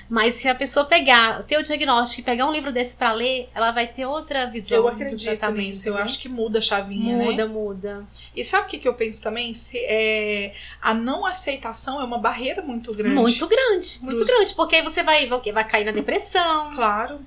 Mas 0.07 0.35
se 0.35 0.47
a 0.47 0.53
pessoa 0.53 0.85
pegar, 0.85 1.41
ter 1.45 1.57
o 1.57 1.63
diagnóstico 1.63 2.21
e 2.21 2.23
pegar 2.23 2.45
um 2.45 2.51
livro 2.51 2.71
desse 2.71 2.95
pra 2.95 3.11
ler, 3.11 3.49
ela 3.55 3.71
vai 3.71 3.87
ter 3.87 4.05
outra 4.05 4.45
visão 4.45 4.77
Eu 4.77 4.83
do 4.83 4.89
acredito 4.89 5.23
tratamento. 5.25 5.65
nisso, 5.65 5.89
eu 5.89 5.95
né? 5.95 6.01
acho 6.03 6.19
que 6.19 6.29
muda 6.29 6.59
a 6.59 6.61
chavinha, 6.61 7.17
né? 7.17 7.25
Muda, 7.25 7.47
muda. 7.47 8.05
E 8.35 8.45
sabe 8.45 8.67
o 8.67 8.69
que, 8.69 8.77
que 8.77 8.87
eu 8.87 8.93
penso 8.93 9.23
também? 9.23 9.55
Se, 9.55 9.79
é, 9.79 10.53
a 10.79 10.93
não 10.93 11.25
aceitação 11.25 11.99
é 11.99 12.03
uma 12.03 12.19
barreira 12.19 12.61
muito 12.61 12.93
grande. 12.93 13.15
Muito 13.15 13.47
grande, 13.47 13.97
muito 14.03 14.17
Pros- 14.17 14.27
grande. 14.27 14.53
Porque 14.53 14.75
aí 14.75 14.83
você 14.83 15.01
vai, 15.01 15.25
vai, 15.25 15.41
vai 15.51 15.67
cair 15.67 15.85
na 15.85 15.91
depressão, 15.91 16.75
Claro. 16.75 17.19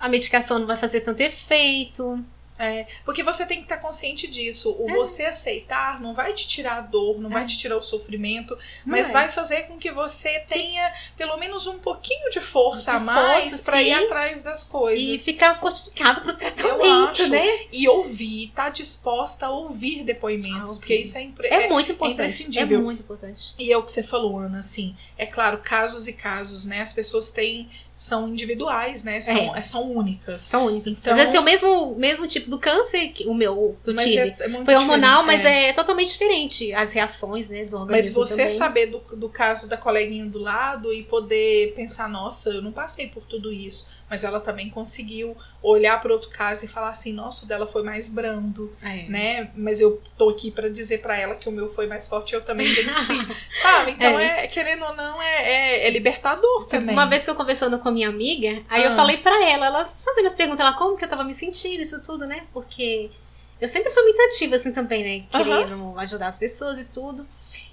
a 0.00 0.08
medicação 0.08 0.58
não 0.58 0.66
vai 0.66 0.78
fazer 0.78 1.00
tanto 1.00 1.20
efeito. 1.20 2.18
É, 2.64 2.86
porque 3.04 3.22
você 3.24 3.44
tem 3.44 3.56
que 3.58 3.64
estar 3.64 3.78
consciente 3.78 4.28
disso. 4.28 4.76
O 4.78 4.88
É. 4.88 4.94
você 4.94 5.24
aceitar 5.24 6.00
não 6.00 6.14
vai 6.14 6.32
te 6.32 6.46
tirar 6.46 6.78
a 6.78 6.80
dor, 6.80 7.20
não 7.20 7.28
vai 7.28 7.42
É. 7.42 7.46
te 7.46 7.58
tirar 7.58 7.76
o 7.76 7.82
sofrimento, 7.82 8.54
Não 8.86 8.92
mas 8.92 9.10
é. 9.10 9.12
vai 9.12 9.30
fazer 9.30 9.62
com 9.62 9.76
que 9.78 9.90
você 9.90 10.38
tenha 10.40 10.92
pelo 11.16 11.36
menos 11.38 11.66
um 11.66 11.78
pouquinho 11.80 12.30
de 12.30 12.40
força 12.40 12.92
De 12.92 12.96
a 12.98 13.00
mais 13.00 13.60
pra 13.62 13.82
ir 13.82 13.92
atrás 13.92 14.44
das 14.44 14.62
coisas. 14.64 15.02
E 15.08 15.18
ficar 15.18 15.58
fortificado 15.58 16.20
pro 16.20 16.30
Eu 16.30 16.36
tratamento, 16.36 17.22
acho. 17.22 17.28
né? 17.30 17.46
E 17.72 17.88
ouvir, 17.88 18.44
estar 18.48 18.68
disposta 18.70 19.46
a 19.46 19.50
ouvir 19.50 20.04
depoimentos, 20.04 20.52
A 20.52 20.58
ouvir. 20.60 20.78
porque 20.78 20.96
isso 20.98 21.18
é, 21.18 21.22
impre- 21.22 21.48
É, 21.48 21.64
é- 21.64 21.68
muito 21.68 21.90
importante. 21.90 22.20
É, 22.20 22.24
imprescindível. 22.26 22.82
muito 22.82 23.00
importante. 23.02 23.54
E 23.58 23.72
é 23.72 23.76
o 23.76 23.82
que 23.82 23.90
você 23.90 24.02
falou, 24.04 24.38
Ana, 24.38 24.60
assim, 24.60 24.94
é 25.18 25.26
claro, 25.26 25.58
casos 25.58 26.06
e 26.06 26.12
casos, 26.12 26.64
né? 26.64 26.80
As 26.80 26.92
pessoas 26.92 27.32
têm, 27.32 27.68
são 27.94 28.28
individuais, 28.28 29.04
né? 29.04 29.20
São, 29.20 29.56
é, 29.56 29.62
são 29.62 29.92
únicas. 29.92 30.42
São 30.42 30.66
únicos. 30.66 30.98
Então- 30.98 31.14
vezes 31.14 31.34
é 31.34 31.38
o 31.40 31.42
mesmo, 31.42 31.94
mesmo 31.96 32.26
tipo 32.26 32.50
do 32.50 32.58
câncer, 32.58 33.08
que- 33.08 33.26
o 33.26 33.34
meu, 33.34 33.76
que 33.84 33.90
eu 33.90 33.94
Mas 33.94 34.04
tive. 34.04 34.18
é- 34.18 34.36
é 34.40 34.64
Foi 34.64 34.74
hormonal, 34.74 35.22
mas 35.24 35.44
é. 35.44 35.72
totalmente 35.72 36.12
diferente. 36.12 36.72
As 36.72 36.92
reações, 36.92 37.50
né, 37.50 37.64
do 37.66 37.78
Mas 37.78 37.82
organismo 37.82 38.26
você 38.26 38.36
também. 38.44 38.56
saber 38.56 38.86
do, 38.86 38.98
do 39.16 39.28
caso 39.28 39.68
da 39.68 39.76
coleguinha 39.76 40.24
do 40.26 40.38
lado 40.38 40.92
e 40.92 41.02
poder 41.04 41.74
pensar, 41.74 42.08
nossa, 42.08 42.50
eu 42.50 42.62
não 42.62 42.72
passei 42.72 43.08
por 43.08 43.24
tudo 43.24 43.52
isso. 43.52 43.90
Mas 44.12 44.24
ela 44.24 44.40
também 44.40 44.68
conseguiu 44.68 45.34
olhar 45.62 45.98
para 46.02 46.12
outro 46.12 46.28
caso 46.28 46.66
e 46.66 46.68
falar 46.68 46.90
assim, 46.90 47.14
nossa, 47.14 47.46
o 47.46 47.48
dela 47.48 47.66
foi 47.66 47.82
mais 47.82 48.10
brando, 48.10 48.70
É. 48.82 49.04
né? 49.08 49.50
Mas 49.56 49.80
eu 49.80 50.02
tô 50.18 50.28
aqui 50.28 50.50
para 50.50 50.68
dizer 50.68 50.98
para 51.00 51.16
ela 51.18 51.34
que 51.34 51.48
o 51.48 51.52
meu 51.52 51.70
foi 51.70 51.86
mais 51.86 52.06
forte, 52.10 52.34
eu 52.34 52.42
também 52.42 52.66
venci. 52.66 53.14
Sabe? 53.62 53.92
Então 53.92 54.18
é. 54.20 54.46
querendo 54.48 54.84
ou 54.84 54.94
não, 54.94 55.22
é, 55.22 55.42
é, 55.50 55.86
é 55.86 55.90
libertador 55.90 56.66
Teve 56.66 56.82
também. 56.82 56.94
Uma 56.94 57.06
vez 57.06 57.24
que 57.24 57.30
eu 57.30 57.34
conversando 57.34 57.78
com 57.78 57.88
a 57.88 57.92
minha 57.92 58.10
amiga, 58.10 58.62
aí 58.68 58.82
Ah. 58.84 58.90
eu 58.90 58.96
falei 58.96 59.16
pra 59.16 59.48
ela, 59.48 59.64
ela 59.64 59.86
fazendo 59.86 60.26
as 60.26 60.34
perguntas, 60.34 60.60
ela 60.60 60.74
como 60.74 60.94
que 60.94 61.06
eu 61.06 61.08
tava 61.08 61.24
me 61.24 61.32
sentindo, 61.32 61.80
isso 61.80 62.02
tudo, 62.02 62.26
né? 62.26 62.42
Porque 62.52 63.10
eu 63.58 63.66
sempre 63.66 63.90
fui 63.92 64.02
muito 64.02 64.20
ativa 64.20 64.56
assim 64.56 64.74
também, 64.74 65.02
né? 65.02 65.26
Querendo 65.30 65.94
ajudar 66.00 66.26
as 66.28 66.38
pessoas 66.38 66.78
e 66.80 66.84
tudo. 66.84 67.26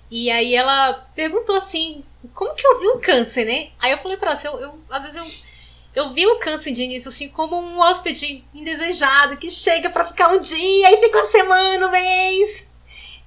E 0.09 0.31
aí 0.31 0.55
ela 0.55 0.93
perguntou 1.13 1.55
assim, 1.57 2.01
como 2.33 2.55
que 2.55 2.65
eu 2.65 2.79
vi 2.79 2.87
o 2.87 2.99
câncer, 2.99 3.43
né? 3.45 3.71
Aí 3.77 3.91
eu 3.91 3.97
falei 3.97 4.15
pra 4.17 4.29
ela, 4.29 4.37
assim, 4.37 4.47
eu, 4.47 4.59
eu- 4.61 4.79
às 4.89 5.03
vezes 5.03 5.17
eu, 5.17 5.48
eu 5.99 6.09
vi 6.09 6.25
o 6.25 6.39
câncer 6.39 6.71
de 6.71 6.83
início 6.83 7.09
assim 7.09 7.27
como 7.27 7.57
um 7.57 7.79
hóspede 7.79 8.45
indesejado 8.53 9.35
que 9.37 9.49
chega 9.49 9.89
pra 9.89 10.05
ficar 10.05 10.29
um 10.29 10.39
dia 10.39 10.91
e 10.93 11.01
fica 11.01 11.17
uma 11.17 11.25
semana, 11.25 11.87
um 11.87 11.91
mês. 11.91 12.69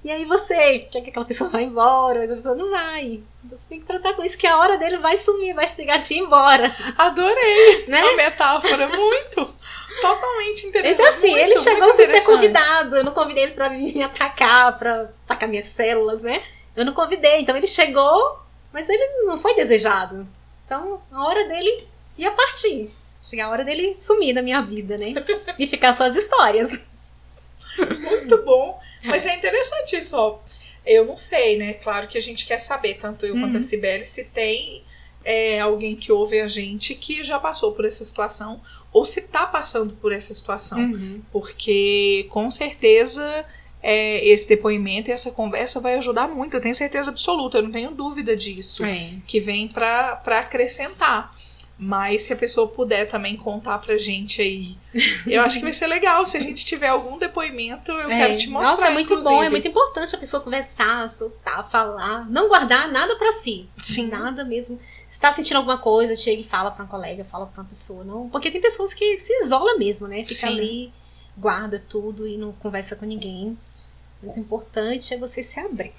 E 0.03 0.11
aí 0.11 0.25
você 0.25 0.79
quer 0.79 1.01
que 1.01 1.11
aquela 1.11 1.25
pessoa 1.25 1.49
vá 1.49 1.61
embora, 1.61 2.19
mas 2.19 2.31
a 2.31 2.33
pessoa 2.33 2.55
não 2.55 2.71
vai. 2.71 3.21
Você 3.49 3.69
tem 3.69 3.79
que 3.79 3.85
tratar 3.85 4.13
com 4.13 4.23
isso, 4.23 4.37
que 4.37 4.47
a 4.47 4.57
hora 4.57 4.77
dele 4.77 4.97
vai 4.97 5.15
sumir, 5.17 5.53
vai 5.53 5.67
chegar 5.67 5.97
de 5.97 6.15
ir 6.15 6.17
embora, 6.17 6.69
Adorei 6.97 7.85
né? 7.87 8.01
a 8.01 8.15
metáfora, 8.15 8.87
muito. 8.89 9.63
Totalmente 10.01 10.65
interessante. 10.65 10.93
Então, 10.93 11.05
assim, 11.07 11.29
muito, 11.29 11.43
ele 11.43 11.55
chegou 11.57 11.93
sem 11.93 12.09
ser 12.09 12.21
convidado. 12.23 12.97
Eu 12.97 13.03
não 13.03 13.13
convidei 13.13 13.43
ele 13.43 13.51
pra 13.53 13.69
me 13.69 14.01
atacar, 14.01 14.77
pra 14.77 15.09
atacar 15.25 15.47
minhas 15.47 15.65
células, 15.65 16.23
né? 16.23 16.41
Eu 16.75 16.83
não 16.83 16.93
convidei. 16.93 17.39
Então, 17.41 17.55
ele 17.55 17.67
chegou, 17.67 18.39
mas 18.73 18.89
ele 18.89 19.25
não 19.25 19.37
foi 19.37 19.53
desejado. 19.53 20.27
Então, 20.65 21.01
a 21.11 21.23
hora 21.23 21.47
dele 21.47 21.87
ia 22.17 22.31
partir. 22.31 22.89
Chegar 23.21 23.45
a 23.45 23.49
hora 23.49 23.63
dele 23.63 23.95
sumir 23.95 24.33
da 24.35 24.41
minha 24.41 24.61
vida, 24.61 24.97
né? 24.97 25.13
E 25.57 25.65
ficar 25.65 25.93
só 25.93 26.03
as 26.03 26.15
histórias. 26.15 26.79
Muito 27.77 28.43
bom. 28.43 28.79
Mas 29.03 29.25
é 29.25 29.35
interessante 29.35 29.97
isso, 29.97 30.17
ó. 30.17 30.39
Eu 30.85 31.05
não 31.05 31.15
sei, 31.15 31.57
né? 31.57 31.73
Claro 31.73 32.07
que 32.07 32.17
a 32.17 32.21
gente 32.21 32.45
quer 32.45 32.59
saber, 32.59 32.95
tanto 32.95 33.25
eu 33.25 33.33
quanto 33.33 33.53
a 33.55 33.59
Uhum. 33.59 33.61
Cibele, 33.61 34.05
se 34.05 34.25
tem 34.25 34.83
é, 35.23 35.59
alguém 35.59 35.95
que 35.95 36.11
ouve 36.11 36.41
a 36.41 36.47
gente 36.47 36.95
que 36.95 37.23
já 37.23 37.39
passou 37.39 37.71
por 37.71 37.85
essa 37.85 38.03
situação 38.03 38.61
ou 38.91 39.05
se 39.05 39.21
tá 39.21 39.47
passando 39.47 39.93
por 39.93 40.11
essa 40.11 40.33
situação. 40.35 40.79
Uhum. 40.79 41.21
Porque 41.31 42.27
com 42.29 42.51
certeza 42.51 43.45
é, 43.81 44.25
esse 44.27 44.47
depoimento 44.47 45.09
e 45.09 45.13
essa 45.13 45.31
conversa 45.31 45.79
vai 45.79 45.95
ajudar 45.95 46.27
muito. 46.27 46.55
Eu 46.55 46.61
tenho 46.61 46.75
certeza 46.75 47.09
absoluta, 47.09 47.57
eu 47.57 47.63
não 47.63 47.71
tenho 47.71 47.91
dúvida 47.91 48.35
disso. 48.35 48.83
É. 48.85 49.13
Que 49.25 49.39
vem 49.39 49.67
pra 49.67 50.21
acrescentar. 50.25 51.33
Mas 51.85 52.23
se 52.23 52.31
a 52.31 52.35
pessoa 52.37 52.67
puder 52.69 53.09
também 53.09 53.35
contar 53.35 53.77
pra 53.79 53.97
gente 53.97 54.41
aí, 54.41 54.77
eu 55.27 55.41
acho 55.41 55.57
que 55.57 55.63
vai 55.65 55.73
ser 55.73 55.85
legal. 55.87 56.25
Se 56.25 56.37
a 56.37 56.39
gente 56.39 56.63
tiver 56.65 56.87
algum 56.87 57.17
depoimento, 57.17 57.91
eu 57.91 58.09
É. 58.09 58.19
quero 58.19 58.37
te 58.37 58.49
mostrar. 58.49 58.71
Nossa, 58.71 58.87
é 58.87 58.91
muito 58.91 59.09
bom, 59.15 59.19
inclusive. 59.19 59.45
é 59.45 59.49
muito 59.49 59.67
importante 59.67 60.15
a 60.15 60.17
pessoa 60.17 60.41
conversar, 60.41 61.09
soltar, 61.09 61.69
falar, 61.69 62.29
não 62.29 62.47
guardar 62.47 62.89
nada 62.89 63.17
pra 63.17 63.33
si. 63.33 63.67
Sim. 63.83 64.07
Nada 64.07 64.45
mesmo. 64.45 64.79
Se 65.07 65.19
tá 65.19 65.31
sentindo 65.33 65.57
alguma 65.57 65.77
coisa, 65.77 66.15
chega 66.15 66.39
e 66.41 66.43
fala 66.45 66.71
pra 66.71 66.85
um 66.85 66.87
colega, 66.87 67.25
fala 67.25 67.47
pra 67.47 67.61
uma 67.63 67.67
pessoa, 67.67 68.03
não. 68.05 68.29
Porque 68.29 68.49
tem 68.49 68.61
pessoas 68.61 68.93
que 68.93 69.19
se 69.19 69.33
isolam 69.43 69.77
mesmo, 69.77 70.07
né? 70.07 70.23
Fica 70.23 70.47
Sim. 70.47 70.53
ali, 70.53 70.93
guarda 71.37 71.83
tudo 71.89 72.25
e 72.25 72.37
não 72.37 72.53
conversa 72.53 72.95
com 72.95 73.05
ninguém. 73.05 73.57
Mas 74.21 74.37
o 74.37 74.39
importante 74.39 75.13
é 75.13 75.17
você 75.17 75.43
se 75.43 75.59
abrir. 75.59 75.91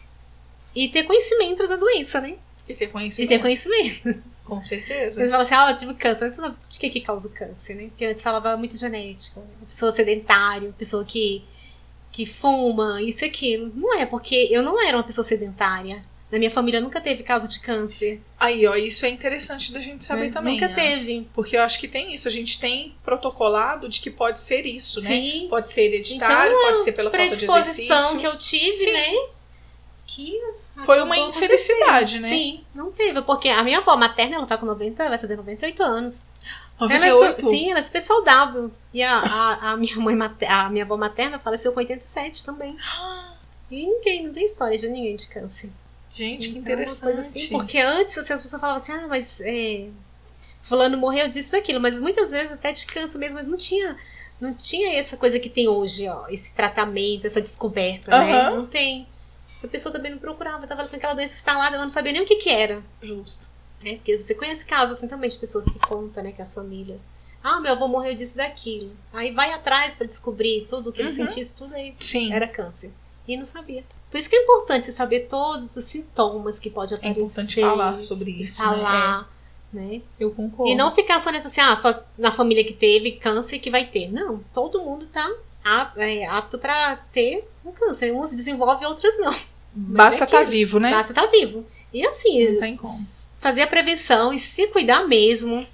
E 0.74 0.89
ter 0.89 1.02
conhecimento 1.02 1.69
da 1.69 1.77
doença, 1.77 2.20
né? 2.23 2.36
E 2.66 2.73
ter 2.74 2.85
E 2.86 2.89
conhecimento. 2.89 3.28
ter 3.28 3.39
conhecimento. 3.39 4.23
Com 4.44 4.62
certeza. 4.62 5.20
Eles 5.20 5.30
falam 5.30 5.42
assim, 5.42 5.54
ah, 5.54 5.70
eu 5.70 5.76
tive 5.76 5.94
câncer. 5.94 6.26
Mas 6.26 6.34
você 6.34 6.42
sabe 6.42 6.56
de 6.68 6.78
que, 6.78 6.90
que 6.90 7.00
causa 7.00 7.28
o 7.28 7.30
câncer, 7.30 7.74
né? 7.74 7.86
Porque 7.88 8.04
antes 8.04 8.22
falava 8.22 8.56
muito 8.56 8.76
genético. 8.76 9.42
Pessoa 9.66 9.90
sedentária, 9.90 10.72
pessoa 10.76 11.04
que, 11.04 11.42
que 12.12 12.26
fuma, 12.26 13.00
isso 13.00 13.24
e 13.24 13.28
aquilo. 13.28 13.72
Não 13.74 13.98
é, 13.98 14.04
porque 14.04 14.48
eu 14.50 14.62
não 14.62 14.80
era 14.80 14.96
uma 14.96 15.02
pessoa 15.02 15.24
sedentária. 15.24 16.04
Na 16.30 16.38
minha 16.38 16.50
família 16.50 16.80
nunca 16.80 17.00
teve 17.00 17.22
caso 17.22 17.48
de 17.48 17.60
câncer. 17.60 18.20
Aí, 18.38 18.66
ó, 18.66 18.74
isso 18.74 19.06
é 19.06 19.08
interessante 19.08 19.72
da 19.72 19.80
gente 19.80 20.04
saber 20.04 20.26
né? 20.26 20.30
também. 20.32 20.54
Nunca 20.54 20.68
né? 20.68 20.74
teve. 20.74 21.28
Porque 21.32 21.56
eu 21.56 21.62
acho 21.62 21.78
que 21.78 21.88
tem 21.88 22.14
isso. 22.14 22.28
A 22.28 22.30
gente 22.30 22.58
tem 22.60 22.94
protocolado 23.02 23.88
de 23.88 24.00
que 24.00 24.10
pode 24.10 24.40
ser 24.40 24.66
isso, 24.66 25.00
né? 25.00 25.06
Sim. 25.06 25.46
Pode 25.48 25.70
ser 25.70 25.82
hereditário, 25.82 26.52
pode 26.60 26.80
ser 26.82 26.92
pela 26.92 27.10
falta 27.10 27.24
de 27.24 27.30
Predisposição 27.30 27.98
exercício. 27.98 28.18
que 28.18 28.26
eu 28.26 28.36
tive, 28.36 28.74
Sim. 28.74 28.92
né? 28.92 29.28
Que 30.06 30.40
Foi 30.76 31.01
uma 31.02 31.16
infelicidade, 31.16 32.18
né? 32.20 32.28
Sim, 32.28 32.64
não 32.74 32.90
teve. 32.90 33.22
Porque 33.22 33.48
a 33.48 33.62
minha 33.62 33.78
avó 33.78 33.96
materna, 33.96 34.36
ela 34.36 34.46
tá 34.46 34.59
com 34.59 34.66
90, 34.66 35.09
vai 35.09 35.18
fazer 35.18 35.36
98 35.36 35.82
anos. 35.82 36.26
Ela 36.80 37.06
é 37.06 37.10
98? 37.10 37.48
sim, 37.48 37.70
ela 37.70 37.78
é 37.78 37.82
super 37.82 38.01
saudável. 38.01 38.70
E 38.92 39.02
a, 39.02 39.18
a, 39.18 39.70
a 39.70 39.76
minha 39.76 39.96
mãe 39.96 40.16
a 40.48 40.68
minha 40.68 40.84
avó 40.84 40.96
materna 40.96 41.38
faleceu 41.38 41.72
com 41.72 41.78
87 41.78 42.44
também. 42.44 42.76
E 43.70 43.86
ninguém, 43.86 44.26
não 44.26 44.32
tem 44.32 44.44
história 44.44 44.76
de 44.76 44.88
ninguém 44.88 45.16
de 45.16 45.28
câncer. 45.28 45.70
Gente, 46.12 46.51
que 46.52 46.59
Então, 46.59 46.72
é 46.72 46.74
uma 46.76 46.82
interessante. 46.82 47.02
coisa 47.02 47.20
assim, 47.20 47.48
porque 47.48 47.78
antes 47.78 48.16
assim, 48.18 48.32
as 48.32 48.42
pessoas 48.42 48.60
falavam 48.60 48.82
assim, 48.82 48.92
ah, 48.92 49.06
mas 49.09 49.40
é, 49.40 49.88
fulano 50.60 50.96
morreu 50.96 51.28
disso 51.28 51.56
e 51.56 51.59
aquilo, 51.59 51.80
mas 51.80 52.01
muitas 52.01 52.30
vezes 52.30 52.52
até 52.52 52.72
de 52.72 52.86
câncer 52.86 53.18
mesmo, 53.18 53.36
mas 53.36 53.46
não 53.46 53.56
tinha, 53.56 53.96
não 54.40 54.55
tinha 54.55 54.96
essa 54.98 55.16
coisa 55.16 55.40
que 55.40 55.48
tem 55.51 55.66
hoje, 55.68 56.09
ó, 56.09 56.28
esse 56.28 56.55
tratamento, 56.55 57.26
essa 57.26 57.40
descoberta, 57.40 58.10
né? 58.10 58.32
Aham. 58.32 58.56
Não 58.56 58.66
tem. 58.66 59.09
Essa 59.65 59.69
pessoa 59.70 59.93
também 59.95 60.11
não 60.11 60.19
procurava, 60.19 60.66
tava 60.66 60.86
com 60.86 60.95
aquela 60.95 61.15
doença 61.15 61.35
instalada, 61.35 61.74
ela 61.77 61.85
não 61.85 61.91
sabia 61.91 62.12
nem 62.12 62.20
o 62.20 62.27
que 62.27 62.36
que 62.36 62.51
era. 62.51 62.82
Justo. 63.01 63.49
né? 63.82 63.95
Porque 63.95 64.19
você 64.19 64.35
conhece 64.35 64.66
casos 64.66 64.99
assim 64.99 65.09
também 65.09 65.31
de 65.31 65.39
pessoas 65.39 65.65
que 65.65 65.78
contam, 65.78 66.23
né, 66.23 66.32
que 66.32 66.43
a 66.43 66.47
família. 66.47 66.99
Ah, 67.43 67.61
meu 67.61 67.73
avô 67.73 67.89
morreu 67.89 68.15
disso 68.15 68.35
e 68.35 68.36
daquilo. 68.39 68.93
Aí 69.12 69.31
vai 69.32 69.53
atrás 69.53 69.97
pra 69.97 70.07
descobrir 70.07 70.66
tudo 70.69 70.91
o 70.91 70.93
que 70.93 71.01
ele 71.01 71.09
Uhum. 71.09 71.15
sentisse, 71.15 71.55
tudo 71.57 71.74
aí 71.74 71.95
Sim. 71.99 72.31
era 72.32 72.47
câncer. 72.47 72.91
E 73.27 73.36
não 73.39 73.45
sabia. 73.47 73.85
Por 74.11 74.19
isso 74.19 74.28
que 74.28 74.36
é 74.36 74.43
importante 74.43 74.85
você 74.86 74.93
saber 74.93 75.20
todos 75.28 75.74
os 75.77 75.85
sintomas 75.85 76.61
que 76.61 76.69
pode 76.70 76.93
É 76.93 76.97
aparecer. 76.99 77.20
importante 77.23 77.61
falar 77.61 78.01
sobre 78.03 78.31
isso. 78.32 78.62
Né? 78.62 78.69
falar, 78.69 79.31
né? 79.73 79.97
É, 79.97 80.01
eu 80.20 80.31
concordo. 80.31 80.70
E 80.70 80.74
não 80.74 80.91
ficar 80.95 81.20
só 81.20 81.31
nessa 81.31 81.49
assim, 81.49 81.61
ah, 81.62 81.74
só 81.74 82.03
na 82.19 82.31
família 82.32 82.65
que 82.65 82.74
teve 82.74 83.12
câncer 83.12 83.59
que 83.61 83.70
vai 83.70 83.86
ter. 83.86 84.11
Não, 84.12 84.45
todo 84.53 84.82
mundo 84.82 85.07
tá 85.07 85.31
é, 85.97 86.27
apto 86.27 86.59
pra 86.59 86.97
ter 87.12 87.47
um 87.65 87.73
câncer. 87.73 88.12
Uns 88.15 88.35
desenvolve, 88.35 88.85
outras 88.86 89.19
não. 89.19 89.35
Basta 89.74 90.22
é 90.22 90.26
estar 90.26 90.38
aquilo. 90.38 90.51
vivo, 90.52 90.78
né? 90.78 90.90
Basta 90.90 91.12
estar 91.12 91.26
vivo. 91.26 91.64
E 91.92 92.05
assim, 92.06 92.56
tem 92.59 92.78
fazer 93.38 93.62
a 93.62 93.66
prevenção 93.66 94.32
e 94.32 94.38
se 94.38 94.66
cuidar 94.68 95.06
mesmo. 95.06 95.66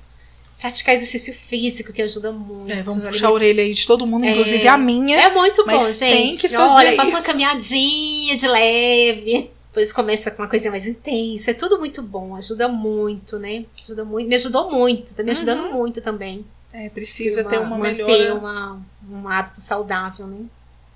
Praticar 0.60 0.94
exercício 0.94 1.32
físico, 1.32 1.90
que 1.90 2.02
ajuda 2.02 2.30
muito. 2.32 2.70
É, 2.70 2.82
vamos 2.82 3.02
puxar 3.02 3.28
a 3.28 3.32
orelha 3.32 3.62
aí 3.62 3.72
de 3.72 3.86
todo 3.86 4.06
mundo, 4.06 4.26
É. 4.26 4.30
inclusive 4.32 4.68
a 4.68 4.76
minha. 4.76 5.18
É 5.18 5.30
muito 5.32 5.64
bom, 5.64 5.78
tem 5.98 6.34
gente. 6.34 6.40
que 6.42 6.48
fazer 6.50 6.74
Olha, 6.74 6.96
faça 6.96 7.10
uma 7.16 7.22
caminhadinha 7.22 8.36
de 8.36 8.46
leve. 8.46 9.50
Depois 9.70 9.90
começa 9.92 10.30
com 10.30 10.42
uma 10.42 10.48
coisa 10.48 10.68
mais 10.70 10.86
intensa. 10.86 11.52
É 11.52 11.54
tudo 11.54 11.78
muito 11.78 12.02
bom. 12.02 12.34
Ajuda 12.36 12.68
muito, 12.68 13.38
né? 13.38 13.64
Ajuda 13.82 14.04
muito. 14.04 14.28
Me 14.28 14.34
ajudou 14.34 14.70
muito. 14.70 15.14
Tá 15.14 15.22
me 15.22 15.30
ajudando 15.30 15.60
Uhum. 15.66 15.72
muito 15.72 16.02
também. 16.02 16.44
É, 16.72 16.90
precisa 16.90 17.42
ter 17.44 17.58
uma 17.58 17.78
melhora. 17.78 18.34
uma, 18.34 18.82
um 19.10 19.28
hábito 19.28 19.60
saudável, 19.60 20.26
né? 20.26 20.40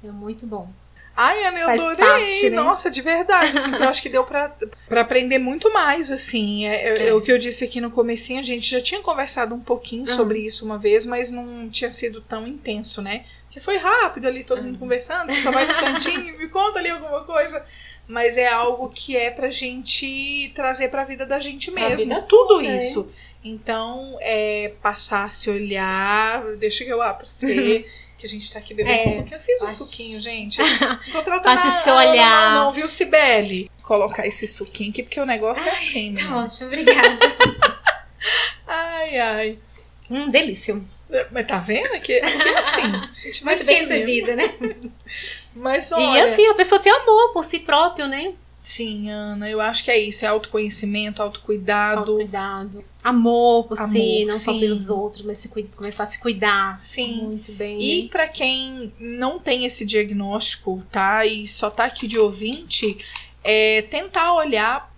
É 0.05 0.09
muito 0.11 0.47
bom. 0.47 0.69
Ai, 1.17 1.45
Ana, 1.47 1.59
eu 1.61 1.67
Faz 1.67 1.81
adorei. 1.81 2.05
parte, 2.05 2.51
né? 2.51 2.57
Nossa, 2.57 2.91
de 2.91 3.01
verdade. 3.01 3.57
Assim, 3.57 3.73
eu 3.75 3.89
acho 3.89 4.03
que 4.03 4.09
deu 4.09 4.25
pra, 4.25 4.53
pra 4.89 5.03
aprender 5.03 5.39
muito 5.39 5.73
mais, 5.73 6.11
assim. 6.11 6.67
É, 6.67 6.89
é- 6.89 7.09
é 7.09 7.15
o 7.15 7.21
que 7.21 7.31
eu 7.31 7.39
disse 7.39 7.65
aqui 7.65 7.81
no 7.81 7.91
comecinho, 7.91 8.41
a 8.41 8.43
gente 8.43 8.69
já 8.69 8.81
tinha 8.81 9.01
conversado 9.01 9.55
um 9.55 9.61
pouquinho 9.61 10.03
Uhum. 10.03 10.07
sobre 10.17 10.41
isso 10.41 10.65
uma 10.65 10.77
vez, 10.79 11.07
mas 11.07 11.31
não 11.31 11.69
tinha 11.71 11.91
sido 11.93 12.21
tão 12.21 12.47
intenso, 12.47 13.01
né? 13.01 13.25
Porque 13.47 13.61
foi 13.61 13.77
rápido 13.77 14.27
ali, 14.27 14.43
todo 14.43 14.61
mundo 14.63 14.73
Uhum. 14.75 14.81
conversando, 14.81 15.31
você 15.31 15.41
só 15.41 15.53
vai 15.53 15.65
no 15.65 15.75
cantinho 15.75 16.35
e 16.35 16.37
me 16.37 16.49
conta 16.49 16.81
ali 16.81 16.91
alguma 16.91 17.23
coisa. 17.23 17.65
Mas 18.09 18.37
é 18.37 18.49
algo 18.49 18.89
que 18.91 19.17
é 19.17 19.31
pra 19.31 19.49
gente 19.51 20.51
trazer 20.55 20.89
pra 20.89 21.05
vida 21.05 21.25
da 21.25 21.39
gente 21.39 21.71
mesmo. 21.71 22.09
vida 22.09 22.23
Tudo 22.23 22.49
toda, 22.57 22.67
é. 22.67 22.77
isso. 22.79 23.09
Então, 23.43 24.19
é 24.21 24.73
passar 24.83 25.25
a 25.27 25.31
se 25.31 25.49
olhar, 25.51 26.43
deixa 26.57 26.85
que 26.85 26.91
eu 26.93 27.01
abro 27.01 27.25
você. 27.27 27.87
Que 28.25 28.29
a 28.29 28.31
gente 28.31 28.51
tá 28.51 28.59
aqui 28.59 28.73
bebendo 28.73 29.01
É. 29.01 29.07
suquinho. 29.07 29.35
Eu 29.37 29.41
fiz 29.41 29.63
um 29.63 29.71
suquinho, 29.71 30.19
gente. 30.25 30.57
Tô 31.13 31.21
tratando 31.23 31.43
Pra 31.43 31.53
a- 31.59 31.71
se 31.83 31.91
olhar. 31.91 32.55
não, 32.55 32.73
viu, 32.73 32.89
Cibele? 32.89 33.71
Colocar 33.83 34.27
esse 34.27 34.47
suquinho 34.49 34.89
aqui, 34.93 35.03
porque 35.03 35.21
o 35.21 35.27
negócio 35.27 35.69
é 35.69 35.73
assim, 35.75 36.15
Tá 36.15 36.23
né? 36.23 36.35
ótimo, 36.37 36.69
obrigada. 36.69 37.19
Ai, 38.67 39.19
ai. 39.19 39.59
hum, 40.11 40.31
delícia. 40.31 40.81
Mas 41.31 41.47
tá 41.47 41.59
vendo? 41.59 41.91
Que, 42.01 42.19
que 42.19 42.49
é 42.49 42.59
assim. 42.59 43.45
Muito 43.45 43.65
bem 43.67 43.77
recebida, 43.81 44.35
né? 44.35 44.55
Mas 45.55 45.91
E 45.91 45.95
olha. 45.95 46.25
assim, 46.25 46.47
a 46.47 46.55
pessoa 46.55 46.81
tem 46.81 46.91
amor 46.91 47.31
por 47.35 47.45
si 47.45 47.59
próprio, 47.59 48.09
né? 48.09 48.33
Sim, 48.65 49.11
Ana, 49.11 49.51
eu 49.51 49.61
acho 49.61 49.85
que 49.85 49.91
é 49.91 49.99
isso, 49.99 50.25
é 50.25 50.29
autoconhecimento, 50.29 51.23
autocuidado. 51.23 52.01
Autocuidado. 52.01 52.83
Amor 53.05 53.65
por 53.65 53.77
si, 53.77 54.25
não 54.25 54.39
só 54.39 54.55
sim. 54.55 54.61
pelos 54.61 54.89
outros, 54.89 55.23
mas 55.23 55.37
se 55.37 55.51
começar 55.77 56.05
a 56.05 56.07
se 56.07 56.19
cuidar. 56.19 56.81
Sim. 56.81 57.25
Muito 57.25 57.53
bem. 57.53 57.79
E 57.79 58.03
né? 58.05 58.09
pra 58.09 58.27
quem 58.27 58.91
não 58.99 59.39
tem 59.39 59.67
esse 59.67 59.85
diagnóstico, 59.85 60.83
tá? 60.91 61.27
E 61.27 61.47
só 61.47 61.69
tá 61.69 61.85
aqui 61.85 62.07
de 62.07 62.19
ouvinte, 62.19 62.97
é 63.45 63.83
tentar 63.83 64.33
olhar 64.33 64.94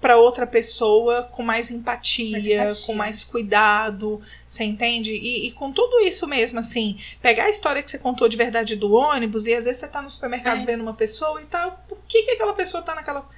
pra 0.00 0.16
outra 0.16 0.46
pessoa 0.46 1.24
com 1.24 1.42
mais 1.42 1.70
empatia, 1.70 2.30
Mais 2.32 2.46
empatia. 2.46 2.86
com 2.86 2.94
mais 2.94 3.22
cuidado, 3.22 4.20
você 4.48 4.64
entende? 4.64 5.12
E, 5.12 5.46
e 5.48 5.52
com 5.52 5.70
tudo 5.70 6.00
isso 6.00 6.26
mesmo, 6.26 6.58
assim, 6.58 6.96
pegar 7.20 7.44
a 7.44 7.50
história 7.50 7.82
que 7.82 7.90
você 7.90 7.98
contou 7.98 8.28
de 8.28 8.36
verdade 8.36 8.76
do 8.76 8.92
ônibus 8.92 9.46
e 9.46 9.54
às 9.54 9.64
vezes 9.66 9.80
você 9.80 9.88
tá 9.88 10.00
no 10.00 10.08
supermercado 10.08 10.62
É. 10.62 10.64
vendo 10.64 10.80
uma 10.80 10.94
pessoa 10.94 11.40
e 11.42 11.44
tal, 11.46 11.84
por 11.88 11.98
que, 12.08 12.22
que 12.22 12.30
aquela 12.30 12.54
pessoa 12.54 12.82
tá 12.82 12.94
naquela 12.94 13.28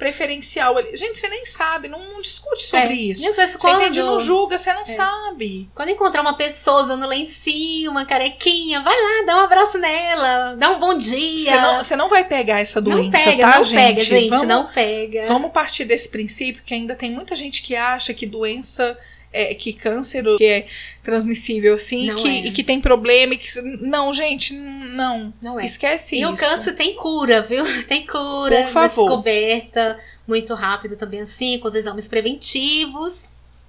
preferencial 0.00 0.76
ali? 0.76 0.96
Gente, 0.96 1.18
você 1.18 1.28
nem 1.28 1.46
sabe, 1.46 1.86
não, 1.86 1.98
não 2.14 2.20
discute 2.22 2.64
sobre 2.64 2.88
É. 2.94 2.94
isso. 2.94 3.28
Às 3.28 3.36
vezes 3.36 3.52
Você 3.52 3.58
quando, 3.58 3.82
entende? 3.82 4.02
Não 4.02 4.18
julga, 4.18 4.58
você 4.58 4.70
É. 4.70 4.74
não 4.74 4.84
sabe. 4.84 5.70
quando 5.74 5.90
encontrar 5.90 6.22
uma 6.22 6.32
pessoa 6.34 6.82
usando 6.82 7.06
lencinho, 7.06 7.90
uma 7.90 8.04
carequinha, 8.04 8.80
vai 8.80 8.94
lá, 8.94 9.26
dá 9.26 9.36
um 9.36 9.40
abraço 9.44 9.78
nela, 9.78 10.56
dá 10.56 10.70
um 10.70 10.78
bom 10.80 10.94
dia. 10.94 11.38
Você 11.38 11.60
não, 11.60 11.76
você 11.84 11.96
não 11.96 12.08
vai 12.08 12.24
pegar 12.24 12.60
essa 12.60 12.80
doença, 12.80 13.02
não 13.02 13.10
pega, 13.10 13.42
tá, 13.42 13.56
não 13.58 13.64
gente? 13.64 13.78
pega, 13.80 14.00
gente, 14.00 14.28
Vamos, 14.30 14.46
não 14.48 14.66
pega. 14.66 15.22
vamos 15.26 15.52
partir 15.52 15.84
desse 15.84 16.08
princípio 16.08 16.62
que 16.64 16.74
ainda 16.74 16.94
tem 16.96 17.10
muita 17.10 17.36
gente 17.36 17.62
que 17.62 17.76
acha 17.76 18.12
que 18.14 18.26
doença, 18.26 18.98
é, 19.32 19.54
que 19.54 19.72
câncer 19.72 20.24
que 20.36 20.44
é 20.44 20.66
transmissível 21.02 21.74
assim, 21.74 22.06
Não 22.08 22.16
que, 22.16 22.28
é. 22.28 22.46
e 22.46 22.50
que 22.50 22.64
tem 22.64 22.80
problema. 22.80 23.34
e 23.34 23.38
que, 23.38 23.60
não, 23.80 24.12
gente, 24.12 24.54
não. 24.54 25.32
Não 25.40 25.58
é. 25.58 25.64
Esquece 25.64 26.16
E 26.16 26.22
isso. 26.22 26.32
o 26.32 26.36
câncer 26.36 26.72
tem 26.74 26.94
cura, 26.94 27.40
viu? 27.40 27.64
Tem 27.86 28.06
cura, 28.06 28.62
Por 28.62 28.68
favor. 28.70 29.08
descoberta 29.08 29.98
muito 30.26 30.54
rápido 30.54 30.96
também 30.96 31.20
assim, 31.20 31.58
com 31.58 31.68
os 31.68 31.74
exames 31.74 32.08
preventivos. 32.08 33.28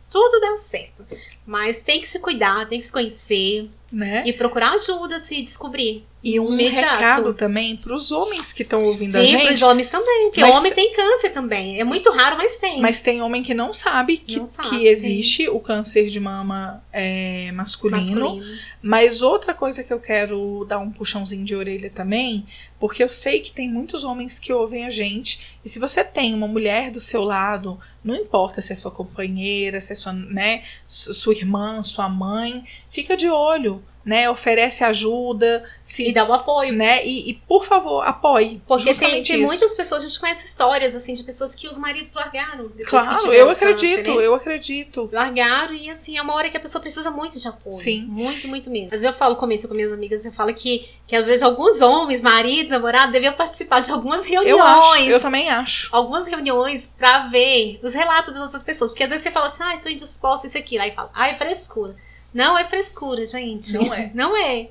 Tudo 0.09 0.39
deu 0.41 0.57
certo. 0.57 1.05
Mas 1.45 1.83
tem 1.83 2.01
que 2.01 2.07
se 2.07 2.19
cuidar, 2.19 2.67
tem 2.67 2.79
que 2.79 2.85
se 2.85 2.91
conhecer 2.91 3.69
né? 3.91 4.23
e 4.25 4.33
procurar 4.33 4.73
ajuda 4.73 5.19
se 5.19 5.41
descobrir. 5.41 6.05
E 6.23 6.39
um 6.39 6.53
imediato. 6.53 6.99
recado 6.99 7.33
também 7.33 7.75
para 7.75 7.95
os 7.95 8.11
homens 8.11 8.53
que 8.53 8.61
estão 8.61 8.83
ouvindo 8.83 9.15
a 9.15 9.21
Sim, 9.21 9.27
gente. 9.27 9.45
pros 9.47 9.63
homens 9.63 9.89
também. 9.89 10.25
Porque 10.27 10.41
Mas- 10.41 10.55
homem 10.55 10.71
tem 10.71 10.93
câncer 10.93 11.31
também. 11.31 11.79
É 11.79 11.83
muito 11.83 12.11
raro, 12.11 12.37
mas 12.37 12.59
tem. 12.59 12.79
Mas 12.79 13.01
tem 13.01 13.23
homem 13.23 13.41
que 13.41 13.55
não 13.55 13.73
sabe 13.73 14.17
que, 14.17 14.37
Não 14.37 14.45
sabe, 14.45 14.69
que 14.69 14.85
existe 14.87 15.49
o 15.49 15.59
câncer 15.59 16.09
de 16.09 16.19
mama 16.19 16.83
é, 16.93 17.51
masculino. 17.53 17.97
masculino. 18.29 18.45
Mas 18.83 19.23
outra 19.23 19.53
coisa 19.55 19.83
que 19.83 19.91
eu 19.91 19.99
quero 19.99 20.63
dar 20.69 20.77
um 20.77 20.91
puxãozinho 20.91 21.43
de 21.43 21.55
orelha 21.55 21.89
também, 21.89 22.45
porque 22.79 23.03
eu 23.03 23.09
sei 23.09 23.39
que 23.39 23.51
tem 23.51 23.67
muitos 23.67 24.03
homens 24.03 24.37
que 24.39 24.53
ouvem 24.53 24.85
a 24.85 24.91
gente, 24.91 25.57
e 25.65 25.69
se 25.69 25.79
você 25.79 26.03
tem 26.03 26.35
uma 26.35 26.47
mulher 26.47 26.91
do 26.91 26.99
seu 27.01 27.23
lado, 27.23 27.79
não 28.03 28.15
importa 28.15 28.61
se 28.61 28.71
é 28.73 28.75
sua 28.75 28.91
companheira, 28.91 29.81
se 29.81 29.91
é 29.93 29.95
sua, 29.95 30.13
né, 30.13 30.61
su- 30.85 31.13
sua 31.15 31.33
irmã, 31.33 31.81
sua 31.81 32.07
mãe, 32.07 32.63
fica 32.89 33.17
de 33.17 33.27
olho, 33.27 33.83
né, 34.05 34.29
oferece 34.29 34.83
ajuda, 34.83 35.63
se 35.83 36.09
E 36.09 36.13
dá 36.13 36.25
o 36.25 36.33
apoio. 36.33 36.73
né, 36.73 37.05
e, 37.05 37.29
e, 37.29 37.33
por 37.33 37.63
favor, 37.65 38.01
apoie. 38.01 38.61
Porque 38.67 38.93
tem, 38.93 39.23
tem 39.23 39.41
muitas 39.41 39.75
pessoas, 39.75 40.03
a 40.03 40.07
gente 40.07 40.19
conhece 40.19 40.45
histórias 40.45 40.95
assim 40.95 41.13
de 41.13 41.23
pessoas 41.23 41.53
que 41.55 41.67
os 41.67 41.77
maridos 41.77 42.13
largaram. 42.13 42.71
Claro, 42.85 43.31
eu 43.31 43.47
câncer, 43.47 43.65
acredito, 43.65 44.15
né? 44.15 44.25
eu 44.25 44.35
acredito. 44.35 45.09
largaram 45.11 45.73
e 45.73 45.89
assim, 45.89 46.17
é 46.17 46.21
uma 46.21 46.33
hora 46.33 46.49
que 46.49 46.57
a 46.57 46.59
pessoa 46.59 46.81
precisa 46.81 47.11
muito 47.11 47.37
de 47.37 47.47
apoio. 47.47 47.71
Sim. 47.71 48.05
Muito, 48.07 48.47
muito 48.47 48.69
mesmo. 48.69 48.87
Às 48.87 49.01
vezes 49.01 49.05
eu 49.05 49.13
falo, 49.13 49.35
comento 49.35 49.67
com 49.67 49.73
minhas 49.73 49.93
amigas, 49.93 50.25
eu 50.25 50.31
falo 50.31 50.53
que, 50.53 50.87
que 51.07 51.15
às 51.15 51.27
vezes 51.27 51.43
alguns 51.43 51.81
homens, 51.81 52.21
maridos, 52.21 52.71
namorados, 52.71 53.11
deviam 53.11 53.33
participar 53.33 53.79
de 53.81 53.91
algumas 53.91 54.25
reuniões. 54.25 54.49
Eu 54.51 54.63
acho, 54.63 54.99
eu 55.03 55.19
também 55.19 55.49
acho. 55.49 55.89
Algumas 55.95 56.27
reuniões 56.27 56.93
pra 56.97 57.27
ver 57.27 57.79
os 57.83 57.93
relatos 57.93 58.33
das 58.33 58.43
outras 58.43 58.63
pessoas. 58.63 58.91
Porque 58.91 59.03
às 59.03 59.09
vezes 59.09 59.23
você 59.23 59.31
fala 59.31 59.45
assim, 59.47 59.63
ai, 59.63 59.79
tô 59.79 59.89
indisposta, 59.89 60.47
isso 60.47 60.57
aqui. 60.57 60.77
Aí 60.77 60.91
fala, 60.91 61.09
ai, 61.13 61.31
é 61.31 61.35
frescura. 61.35 61.95
Não 62.33 62.57
é 62.57 62.63
frescura, 62.65 63.25
gente. 63.25 63.73
Não 63.73 63.91
é. 63.93 64.11
Não 64.13 64.35
é. 64.37 64.69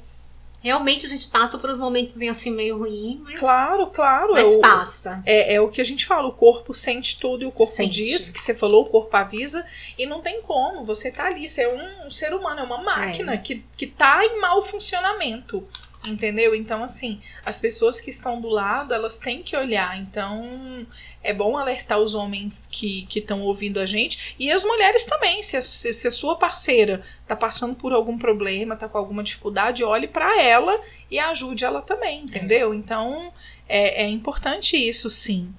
Realmente 0.63 1.07
a 1.07 1.09
gente 1.09 1.29
passa 1.29 1.57
por 1.57 1.71
uns 1.71 1.81
momentos 1.81 2.21
assim 2.21 2.51
meio 2.51 2.77
ruim, 2.77 3.23
mas, 3.27 3.39
Claro, 3.39 3.87
claro. 3.87 4.35
mas 4.35 4.55
eu- 4.55 4.61
passa. 4.61 5.23
É, 5.25 5.55
é 5.55 5.61
o 5.61 5.71
que 5.71 5.81
a 5.81 5.85
gente 5.85 6.05
fala, 6.05 6.29
o 6.29 6.33
corpo 6.33 6.75
sente 6.75 7.19
tudo 7.19 7.43
e 7.43 7.47
o 7.47 7.51
corpo 7.51 7.73
Sente. 7.73 8.05
diz, 8.05 8.29
que 8.29 8.39
você 8.39 8.55
falou, 8.55 8.83
o 8.83 8.91
corpo 8.91 9.17
avisa, 9.17 9.65
e 9.97 10.05
não 10.05 10.21
tem 10.21 10.43
como, 10.43 10.85
você 10.85 11.11
tá 11.11 11.25
ali, 11.29 11.49
você 11.49 11.63
é 11.63 11.69
um, 12.03 12.07
um 12.09 12.11
ser 12.11 12.35
humano, 12.35 12.61
é 12.61 12.63
uma 12.63 12.83
máquina 12.83 13.39
que, 13.39 13.65
que 13.75 13.87
tá 13.87 14.23
em 14.23 14.39
mau 14.39 14.61
funcionamento, 14.61 15.67
entendeu? 16.05 16.55
Então, 16.55 16.83
assim, 16.83 17.21
as 17.45 17.61
pessoas 17.61 18.01
que 18.01 18.11
estão 18.11 18.41
do 18.41 18.49
lado, 18.49 18.95
elas 18.95 19.19
têm 19.19 19.43
que 19.43 19.57
olhar, 19.57 19.99
então 19.99 20.87
é 21.23 21.33
bom 21.33 21.57
alertar 21.57 21.99
os 21.99 22.15
homens 22.15 22.67
que 22.67 23.07
estão 23.15 23.43
ouvindo 23.43 23.79
a 23.79 23.87
gente, 23.87 24.35
e 24.39 24.51
as 24.51 24.65
mulheres 24.65 25.05
também, 25.05 25.43
se 25.43 25.57
a, 25.57 25.63
se, 25.63 26.09
a 26.09 26.13
sua 26.13 26.37
parceira 26.37 27.03
tá 27.27 27.37
passando 27.37 27.75
por 27.75 27.93
algum 27.93 28.17
problema, 28.19 28.77
tá 28.77 28.89
com 28.89 28.99
alguma 28.99 29.23
dificuldade, 29.23 29.85
olhe 29.85 30.09
pra 30.09 30.43
ela 30.43 30.81
e 31.11 31.19
ajude 31.19 31.65
ela 31.65 31.83
também, 31.83 32.23
entendeu? 32.23 32.73
Então, 32.73 33.33
é, 33.69 34.05
é 34.05 34.09
importante 34.09 34.77
isso, 34.77 35.11
sim. 35.11 35.55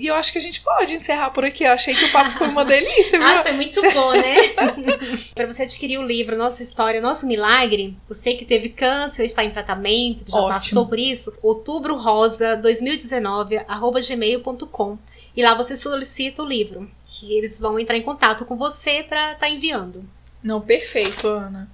E 0.00 0.06
eu 0.06 0.14
acho 0.14 0.32
que 0.32 0.38
a 0.38 0.40
gente 0.40 0.62
pode 0.62 0.94
encerrar 0.94 1.30
por 1.30 1.44
aqui. 1.44 1.62
Eu 1.62 1.72
achei 1.72 1.94
que 1.94 2.04
o 2.06 2.10
papo 2.10 2.30
foi 2.38 2.48
uma 2.48 2.64
delícia, 2.64 3.18
viu? 3.20 3.28
Ah, 3.28 3.42
foi 3.42 3.52
muito 3.52 3.80
bom, 3.92 4.12
né? 4.12 4.48
Para 5.34 5.46
você 5.46 5.64
adquirir 5.64 5.98
o 5.98 6.02
livro 6.02 6.38
Nossa 6.38 6.62
História, 6.62 7.00
Nosso 7.00 7.26
Milagre, 7.26 7.96
você 8.08 8.32
que 8.32 8.44
teve 8.44 8.70
câncer, 8.70 9.24
está 9.24 9.44
em 9.44 9.50
tratamento, 9.50 10.24
que 10.24 10.32
já 10.32 10.38
Ótimo. 10.38 10.54
passou 10.54 10.86
por 10.86 10.98
isso, 10.98 11.36
outubro 11.42 11.96
rosa 11.96 12.56
2019 12.56 13.58
arroba 13.68 14.00
gmail.com 14.00 14.98
e 15.36 15.42
lá 15.42 15.54
você 15.54 15.76
solicita 15.76 16.42
o 16.42 16.46
livro, 16.46 16.90
que 17.04 17.36
eles 17.36 17.58
vão 17.58 17.78
entrar 17.78 17.96
em 17.96 18.02
contato 18.02 18.44
com 18.44 18.56
você 18.56 19.02
para 19.02 19.32
estar 19.32 19.50
enviando. 19.50 20.04
Não, 20.42 20.60
perfeito, 20.60 21.28
Ana. 21.28 21.70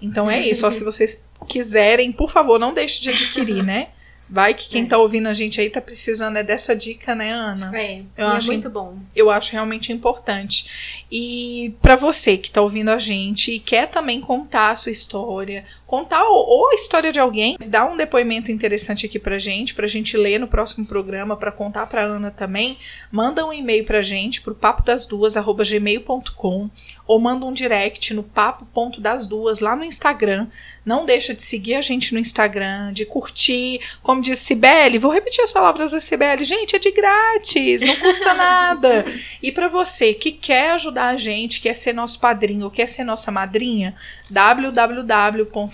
Então 0.00 0.30
é 0.30 0.40
isso. 0.40 0.66
Ó, 0.66 0.70
se 0.70 0.84
vocês 0.84 1.26
quiserem, 1.48 2.12
por 2.12 2.30
favor, 2.30 2.58
não 2.58 2.74
deixe 2.74 3.00
de 3.00 3.10
adquirir, 3.10 3.62
né? 3.64 3.90
Vai 4.30 4.52
que 4.54 4.68
quem 4.68 4.84
É. 4.84 4.86
tá 4.86 4.98
ouvindo 4.98 5.26
a 5.26 5.32
gente 5.34 5.60
aí 5.60 5.70
tá 5.70 5.80
precisando 5.80 6.36
é 6.36 6.42
dessa 6.42 6.76
dica, 6.76 7.14
né, 7.14 7.32
Ana? 7.32 7.70
É, 7.76 8.00
Eu 8.16 8.26
e 8.28 8.30
acho 8.32 8.50
é 8.50 8.54
muito 8.54 8.68
bom. 8.70 8.98
eu 9.16 9.30
acho 9.30 9.52
realmente 9.52 9.92
importante. 9.92 11.04
E 11.10 11.74
para 11.80 11.96
você 11.96 12.36
que 12.36 12.50
tá 12.50 12.60
ouvindo 12.60 12.90
a 12.90 12.98
gente 12.98 13.52
e 13.52 13.58
quer 13.58 13.88
também 13.88 14.20
contar 14.20 14.70
a 14.72 14.76
sua 14.76 14.92
história, 14.92 15.64
contar 15.88 16.22
ou, 16.22 16.68
a 16.70 16.74
história 16.74 17.10
de 17.10 17.18
alguém, 17.18 17.56
dá 17.70 17.86
um 17.86 17.96
depoimento 17.96 18.52
interessante 18.52 19.06
aqui 19.06 19.18
pra 19.18 19.38
gente, 19.38 19.72
pra 19.72 19.86
gente 19.86 20.18
ler 20.18 20.38
no 20.38 20.46
próximo 20.46 20.84
programa, 20.84 21.34
pra 21.34 21.50
contar 21.50 21.86
pra 21.86 22.02
Ana 22.02 22.30
também, 22.30 22.76
manda 23.10 23.44
um 23.46 23.50
e-mail 23.50 23.86
pra 23.86 24.02
gente 24.02 24.42
pro 24.42 24.54
papo 24.54 24.84
das 24.84 25.06
duas 25.06 25.34
gmail.com 25.34 26.68
ou 27.06 27.18
manda 27.18 27.46
um 27.46 27.52
direct 27.54 28.12
no 28.12 28.22
papo.das-duas 28.22 29.60
lá 29.60 29.74
no 29.74 29.82
Instagram. 29.82 30.46
Não 30.84 31.06
deixa 31.06 31.34
de 31.34 31.42
seguir 31.42 31.76
a 31.76 31.80
gente 31.80 32.12
no 32.12 32.20
Instagram, 32.20 32.92
de 32.92 33.06
curtir, 33.06 33.80
como 34.02 34.20
disse 34.20 34.44
Cibele, 34.44 34.98
vou 34.98 35.10
repetir 35.10 35.42
as 35.42 35.52
palavras 35.52 35.92
da 35.92 36.00
Cibele, 36.00 36.44
gente, 36.44 36.76
é 36.76 36.78
de 36.78 36.90
grátis, 36.90 37.82
não 37.82 37.96
custa 37.96 38.34
nada. 38.34 39.06
E 39.42 39.50
para 39.50 39.68
você 39.68 40.12
que 40.12 40.32
quer 40.32 40.72
ajudar 40.72 41.08
a 41.08 41.16
gente, 41.16 41.62
quer 41.62 41.74
ser 41.74 41.94
nosso 41.94 42.20
padrinho 42.20 42.70
quer 42.70 42.86
ser 42.86 43.04
nossa 43.04 43.30
madrinha, 43.30 43.94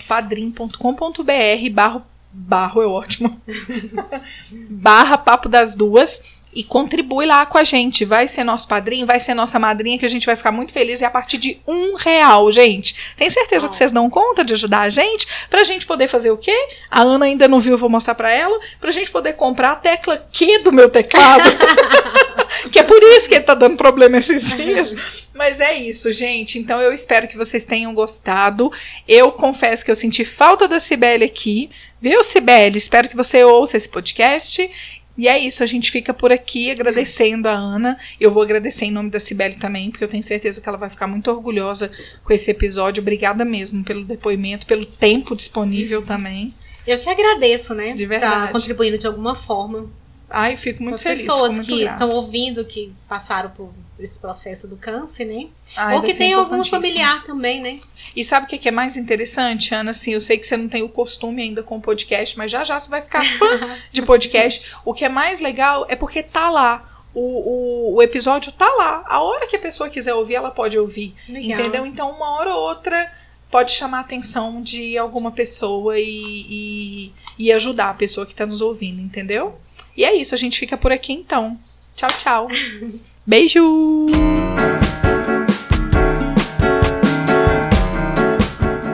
www.padrim.com.br 0.07 1.69
barro, 1.71 2.05
barro 2.31 2.81
é 2.81 2.87
ótimo, 2.87 3.41
barra 4.69 5.17
papo 5.17 5.49
das 5.49 5.75
duas 5.75 6.39
e 6.53 6.63
contribui 6.63 7.25
lá 7.25 7.45
com 7.45 7.57
a 7.57 7.65
gente. 7.65 8.05
Vai 8.05 8.29
ser 8.29 8.45
nosso 8.45 8.65
padrinho, 8.65 9.05
vai 9.05 9.19
ser 9.19 9.33
nossa 9.33 9.59
madrinha, 9.59 9.99
que 9.99 10.05
a 10.05 10.09
gente 10.09 10.25
vai 10.25 10.37
ficar 10.37 10.53
muito 10.53 10.71
feliz. 10.71 11.01
E 11.01 11.05
a 11.05 11.09
partir 11.09 11.37
de 11.37 11.59
um 11.67 11.95
real, 11.95 12.49
gente. 12.49 13.13
Tem 13.17 13.29
certeza 13.29 13.67
que 13.67 13.75
vocês 13.75 13.91
dão 13.91 14.09
conta 14.09 14.41
de 14.41 14.53
ajudar 14.53 14.81
a 14.81 14.89
gente? 14.89 15.27
Pra 15.49 15.65
gente 15.65 15.85
poder 15.85 16.07
fazer 16.07 16.31
o 16.31 16.37
quê? 16.37 16.55
A 16.89 17.01
Ana 17.01 17.25
ainda 17.25 17.45
não 17.49 17.59
viu, 17.59 17.77
vou 17.77 17.89
mostrar 17.89 18.15
pra 18.15 18.31
ela. 18.31 18.57
Pra 18.79 18.91
gente 18.91 19.11
poder 19.11 19.33
comprar 19.33 19.71
a 19.71 19.75
tecla 19.75 20.25
Q 20.31 20.59
do 20.59 20.71
meu 20.71 20.89
teclado. 20.89 21.43
que 22.71 22.79
é 22.79 22.83
por 22.83 23.01
isso 23.01 23.27
que 23.27 23.35
ele 23.35 23.43
tá 23.43 23.53
dando 23.53 23.77
problema 23.77 24.17
esses 24.17 24.55
dias. 24.55 25.29
Mas 25.33 25.59
é 25.59 25.75
isso, 25.75 26.11
gente. 26.11 26.57
Então 26.59 26.81
eu 26.81 26.93
espero 26.93 27.27
que 27.27 27.37
vocês 27.37 27.65
tenham 27.65 27.93
gostado. 27.93 28.71
Eu 29.07 29.31
confesso 29.31 29.83
que 29.83 29.91
eu 29.91 29.95
senti 29.95 30.25
falta 30.25 30.67
da 30.67 30.79
Cibele 30.79 31.25
aqui. 31.25 31.69
Viu, 32.01 32.23
Cibele? 32.23 32.77
Espero 32.77 33.09
que 33.09 33.15
você 33.15 33.43
ouça 33.43 33.77
esse 33.77 33.89
podcast. 33.89 34.69
E 35.17 35.29
é 35.29 35.39
isso, 35.39 35.63
a 35.63 35.65
gente 35.65 35.91
fica 35.91 36.13
por 36.13 36.31
aqui 36.31 36.69
agradecendo 36.69 37.47
a 37.47 37.53
Ana. 37.53 37.97
Eu 38.19 38.31
vou 38.31 38.43
agradecer 38.43 38.85
em 38.85 38.91
nome 38.91 39.09
da 39.09 39.19
Cibele 39.19 39.55
também, 39.55 39.89
porque 39.89 40.03
eu 40.03 40.09
tenho 40.09 40.21
certeza 40.21 40.59
que 40.59 40.67
ela 40.67 40.77
vai 40.77 40.89
ficar 40.89 41.07
muito 41.07 41.31
orgulhosa 41.31 41.89
com 42.23 42.33
esse 42.33 42.51
episódio. 42.51 43.01
Obrigada 43.01 43.45
mesmo 43.45 43.83
pelo 43.83 44.03
depoimento, 44.03 44.65
pelo 44.65 44.85
tempo 44.85 45.35
disponível 45.35 46.01
também. 46.01 46.53
Eu 46.85 46.99
que 46.99 47.09
agradeço, 47.09 47.73
né? 47.73 47.93
De 47.93 48.05
verdade. 48.05 48.47
Tá 48.47 48.51
contribuindo 48.51 48.97
de 48.97 49.07
alguma 49.07 49.33
forma 49.33 49.89
Ai, 50.29 50.55
fico 50.57 50.81
muito 50.81 50.95
As 50.95 51.03
feliz. 51.03 51.19
pessoas 51.19 51.53
muito 51.53 51.67
que 51.67 51.83
estão 51.83 52.09
ouvindo, 52.09 52.65
que 52.65 52.93
passaram 53.07 53.49
por 53.51 53.71
esse 53.99 54.19
processo 54.19 54.67
do 54.67 54.75
câncer, 54.75 55.25
né? 55.25 55.47
Ai, 55.77 55.95
Ou 55.95 56.01
que 56.01 56.13
tem 56.13 56.33
algum 56.33 56.63
familiar 56.65 57.23
também, 57.23 57.61
né? 57.61 57.79
E 58.15 58.23
sabe 58.23 58.45
o 58.45 58.49
que 58.49 58.67
é 58.67 58.71
mais 58.71 58.97
interessante, 58.97 59.73
Ana? 59.73 59.91
Assim, 59.91 60.13
eu 60.13 60.21
sei 60.21 60.37
que 60.37 60.45
você 60.45 60.57
não 60.57 60.67
tem 60.67 60.83
o 60.83 60.89
costume 60.89 61.41
ainda 61.41 61.61
com 61.63 61.77
o 61.77 61.81
podcast, 61.81 62.37
mas 62.37 62.51
já 62.51 62.63
já 62.63 62.79
você 62.79 62.89
vai 62.89 63.01
ficar 63.01 63.23
fã 63.23 63.77
de 63.91 64.01
podcast. 64.01 64.75
O 64.83 64.93
que 64.93 65.05
é 65.05 65.09
mais 65.09 65.39
legal 65.39 65.85
é 65.89 65.95
porque 65.95 66.23
tá 66.23 66.49
lá. 66.49 66.91
O, 67.13 67.21
o, 67.21 67.95
o 67.95 68.01
episódio 68.01 68.51
tá 68.51 68.69
lá. 68.75 69.03
A 69.07 69.21
hora 69.21 69.47
que 69.47 69.55
a 69.55 69.59
pessoa 69.59 69.89
quiser 69.89 70.13
ouvir, 70.13 70.35
ela 70.35 70.51
pode 70.51 70.77
ouvir. 70.77 71.15
Legal. 71.29 71.59
Entendeu? 71.59 71.85
Então, 71.85 72.11
uma 72.11 72.31
hora 72.37 72.53
ou 72.53 72.61
outra 72.61 73.11
pode 73.49 73.71
chamar 73.71 73.99
a 73.99 74.01
atenção 74.01 74.61
de 74.61 74.97
alguma 74.97 75.31
pessoa 75.31 75.97
e, 75.97 76.03
e, 76.49 77.13
e 77.39 77.51
ajudar 77.53 77.89
a 77.89 77.93
pessoa 77.93 78.25
que 78.25 78.33
está 78.33 78.45
nos 78.45 78.59
ouvindo, 78.59 79.01
entendeu? 79.01 79.57
E 79.97 80.03
é 80.03 80.13
isso, 80.13 80.35
a 80.35 80.37
gente 80.37 80.59
fica 80.59 80.77
por 80.77 80.91
aqui 80.91 81.13
então. 81.13 81.57
Tchau, 81.95 82.09
tchau. 82.17 82.47
Beijo! 83.25 84.07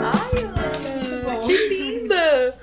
Ai, 0.03 0.43
Ana, 0.43 1.47
que 1.47 1.67
linda! 1.69 2.59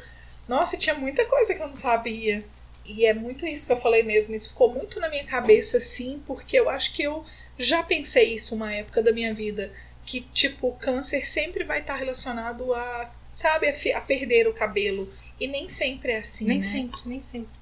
Nossa, 0.47 0.77
tinha 0.77 0.95
muita 0.95 1.25
coisa 1.25 1.53
que 1.53 1.61
eu 1.61 1.67
não 1.67 1.75
sabia. 1.75 2.45
E 2.85 3.05
é 3.05 3.13
muito 3.13 3.45
isso 3.45 3.67
que 3.67 3.73
eu 3.73 3.77
falei 3.77 4.05
mesmo. 4.05 4.37
Isso 4.37 4.51
ficou 4.51 4.73
muito 4.73 5.01
na 5.01 5.09
minha 5.09 5.25
cabeça, 5.25 5.79
assim, 5.79 6.23
porque 6.25 6.57
eu 6.57 6.71
acho 6.71 6.95
que 6.95 7.03
eu 7.03 7.25
já 7.59 7.83
pensei 7.83 8.37
isso 8.37 8.55
uma 8.55 8.73
época 8.73 9.03
da 9.03 9.11
minha 9.11 9.35
vida. 9.35 9.73
Que, 10.07 10.21
tipo, 10.21 10.69
o 10.69 10.77
câncer 10.77 11.27
sempre 11.27 11.65
vai 11.65 11.81
estar 11.81 11.97
relacionado 11.97 12.73
a, 12.73 13.13
sabe, 13.35 13.67
a, 13.69 13.99
a 13.99 14.01
perder 14.01 14.47
o 14.47 14.55
cabelo. 14.55 15.11
E 15.41 15.49
nem 15.49 15.69
sempre 15.69 16.13
é 16.13 16.19
assim, 16.19 16.47
nem 16.47 16.59
né? 16.59 16.65
sempre, 16.65 17.01
nem 17.05 17.21
sempre. 17.21 17.58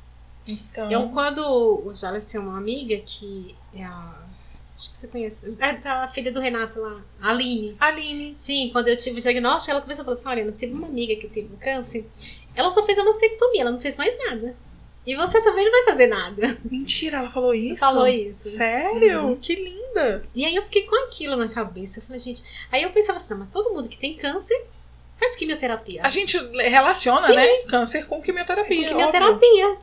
Então, 0.49 0.91
Eu, 0.91 1.09
quando 1.09 1.41
o 1.87 1.93
Jales 1.93 2.31
tinha 2.31 2.41
uma 2.43 2.57
amiga 2.57 2.97
que 3.05 3.55
é 3.75 3.83
a. 3.85 4.15
Acho 4.75 4.91
que 4.91 4.97
você 4.99 5.09
conhece. 5.09 5.57
É 5.59 5.73
da 5.73 6.07
filha 6.07 6.31
do 6.31 6.39
Renato 6.39 6.79
lá, 6.81 7.01
a 7.21 7.31
Aline. 7.31 7.75
Aline, 7.81 8.35
Sim, 8.37 8.69
quando 8.73 8.89
eu 8.89 8.97
tive 8.97 9.19
o 9.21 9.23
diagnóstico, 9.23 9.71
ela 9.71 9.81
começou 9.81 10.03
a 10.03 10.05
falar 10.05 10.17
assim: 10.17 10.29
olha, 10.29 10.41
eu 10.43 10.53
tive 10.53 10.75
uma 10.75 10.87
amiga 10.87 11.17
que 11.17 11.27
teve 11.29 11.49
um 11.53 11.57
câncer. 11.57 12.07
Ela 12.55 12.71
só 12.71 12.85
fez 12.85 12.99
uma 12.99 13.07
mastectomia, 13.07 13.63
ela 13.63 13.71
não 13.71 13.79
fez 13.81 13.97
mais 13.97 14.17
nada. 14.19 14.55
E 15.07 15.15
você 15.15 15.41
também 15.41 15.65
não 15.65 15.73
vai 15.73 15.85
fazer 15.85 16.09
nada. 16.09 16.59
mentira, 16.71 17.19
ela 17.19 17.31
falou 17.31 17.55
isso? 17.55 17.79
Falou 17.81 18.07
isso. 18.07 18.49
Sério? 18.49 19.27
Uhum. 19.29 19.37
Que 19.37 19.55
linda! 19.55 20.25
E 20.35 20.45
aí 20.45 20.55
eu 20.55 20.63
fiquei 20.65 20.83
com 20.83 21.05
aquilo 21.07 21.37
na 21.37 21.49
cabeça. 21.49 22.01
Eu 22.01 22.03
falei, 22.03 22.19
gente. 22.19 22.43
Aí 22.73 22.83
eu 22.83 22.91
pensava 22.91 23.17
assim, 23.19 23.31
"Não, 23.31 23.39
mas 23.39 23.49
todo 23.49 23.73
mundo 23.73 23.89
que 23.89 23.99
tem 23.99 24.15
câncer 24.15 24.67
faz 25.17 25.37
quimioterapia. 25.37 26.03
A 26.05 26.11
gente 26.11 26.37
relaciona, 26.55 27.27
Sim. 27.29 27.37
né? 27.37 27.47
Câncer 27.69 28.07
com 28.07 28.21
quimioterapia. 28.21 28.93
com 28.93 29.01
óbvio. 29.01 29.79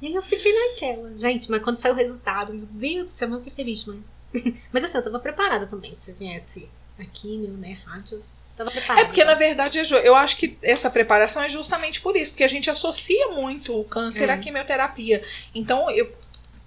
E 0.00 0.06
aí 0.06 0.14
eu 0.14 0.22
fiquei 0.22 0.52
naquela. 0.52 1.16
Gente, 1.16 1.50
mas 1.50 1.62
quando 1.62 1.76
saiu 1.76 1.94
o 1.94 1.96
resultado, 1.96 2.52
meu 2.52 2.66
Deus 2.70 3.06
do 3.06 3.12
céu, 3.12 3.28
eu 3.30 3.38
fiquei 3.38 3.52
feliz 3.52 3.84
demais. 3.84 4.04
mas 4.72 4.84
assim, 4.84 4.98
eu 4.98 5.04
tava 5.04 5.18
preparada 5.18 5.66
também. 5.66 5.94
Se 5.94 6.12
viesse 6.12 6.68
a 6.98 7.04
químio, 7.04 7.50
né, 7.50 7.78
rádio, 7.84 8.18
eu 8.18 8.24
tava 8.56 8.70
preparada. 8.70 9.00
É 9.00 9.04
porque, 9.04 9.24
na 9.24 9.34
verdade, 9.34 9.78
é 9.78 10.08
eu 10.08 10.14
acho 10.14 10.36
que 10.36 10.58
essa 10.62 10.90
preparação 10.90 11.42
é 11.42 11.48
justamente 11.48 12.00
por 12.00 12.16
isso, 12.16 12.32
porque 12.32 12.44
a 12.44 12.48
gente 12.48 12.70
associa 12.70 13.28
muito 13.28 13.78
o 13.78 13.84
câncer 13.84 14.28
É. 14.28 14.32
à 14.32 14.38
quimioterapia. 14.38 15.22
Então, 15.54 15.90
eu 15.90 16.12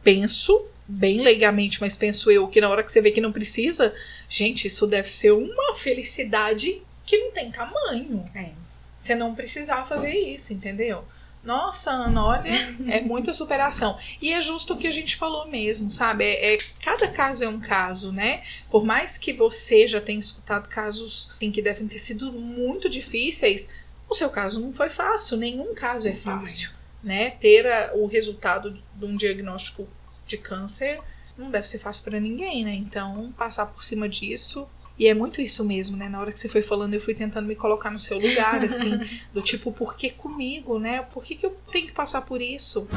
penso, 0.04 0.68
bem 0.88 1.20
leigamente, 1.22 1.80
mas 1.80 1.96
penso 1.96 2.30
eu, 2.32 2.48
que 2.48 2.60
na 2.60 2.70
hora 2.70 2.84
que 2.84 2.92
você 2.92 3.02
vê 3.02 3.12
que 3.12 3.22
não 3.22 3.32
precisa, 3.32 3.94
gente, 4.28 4.68
isso 4.68 4.88
deve 4.88 5.10
ser 5.10 5.32
uma 5.32 5.76
felicidade 5.76 6.82
que 7.06 7.18
não 7.18 7.32
tem 7.32 7.52
tamanho. 7.52 8.26
É. 8.36 8.50
Você 8.98 9.16
não 9.16 9.34
precisar 9.34 9.86
fazer 9.86 10.14
isso, 10.14 10.54
entendeu? 10.54 11.04
Nossa, 11.44 11.90
Ana, 11.92 12.24
olha, 12.24 12.52
é 12.88 13.02
muita 13.02 13.34
superação. 13.34 13.98
E 14.22 14.32
é 14.32 14.42
justo 14.42 14.74
o 14.74 14.78
que 14.78 14.86
a 14.86 14.92
gente 14.92 15.16
falou 15.16 15.48
mesmo, 15.48 15.90
sabe? 15.90 16.24
É, 16.24 16.54
é- 16.54 16.58
cada 16.84 17.08
caso 17.08 17.44
é 17.44 17.48
um 17.48 17.60
caso, 17.60 18.12
né? 18.14 18.44
Por 18.70 18.86
mais 18.86 19.18
que 19.18 19.34
você 19.34 19.88
já 19.88 20.00
tenha 20.00 20.20
escutado 20.20 20.68
casos 20.70 21.34
em 21.42 21.52
que 21.52 21.62
devem 21.62 21.88
ter 21.88 21.98
sido 22.00 22.32
muito 22.32 22.88
difíceis, 22.88 23.70
o 24.08 24.14
seu 24.14 24.30
caso 24.30 24.62
não 24.62 24.72
foi 24.72 24.90
fácil. 24.92 25.36
Nenhum 25.38 25.74
caso 25.74 26.08
é 26.08 26.14
fácil, 26.16 26.70
né? 27.02 27.32
Ter 27.32 27.66
a- 27.66 27.92
o 27.96 28.06
resultado 28.06 28.78
de 28.96 29.06
um 29.06 29.16
diagnóstico 29.16 29.88
de 30.28 30.38
câncer 30.38 31.00
não 31.36 31.50
deve 31.50 31.68
ser 31.68 31.80
fácil 31.80 32.04
para 32.04 32.20
ninguém, 32.20 32.64
né? 32.64 32.74
Então, 32.76 33.34
passar 33.36 33.66
por 33.66 33.84
cima 33.84 34.08
disso. 34.08 34.70
E 34.98 35.08
é 35.08 35.14
muito 35.14 35.42
isso 35.42 35.66
mesmo, 35.66 35.98
né? 35.98 36.08
Na 36.08 36.20
hora 36.20 36.32
que 36.32 36.40
você 36.40 36.48
foi 36.48 36.62
falando, 36.62 36.94
eu 36.94 37.02
fui 37.02 37.14
tentando 37.14 37.48
me 37.48 37.56
colocar 37.56 37.90
no 37.90 37.98
seu 37.98 38.20
lugar, 38.20 38.64
assim, 38.64 39.00
do 39.34 39.42
tipo, 39.42 39.72
por 39.72 39.96
que 39.96 40.10
comigo, 40.10 40.78
né? 40.78 41.02
Por 41.14 41.24
que, 41.24 41.36
que 41.36 41.46
eu 41.46 41.58
tenho 41.72 41.88
que 41.88 41.94
passar 41.94 42.22
por 42.22 42.42
isso? 42.42 42.88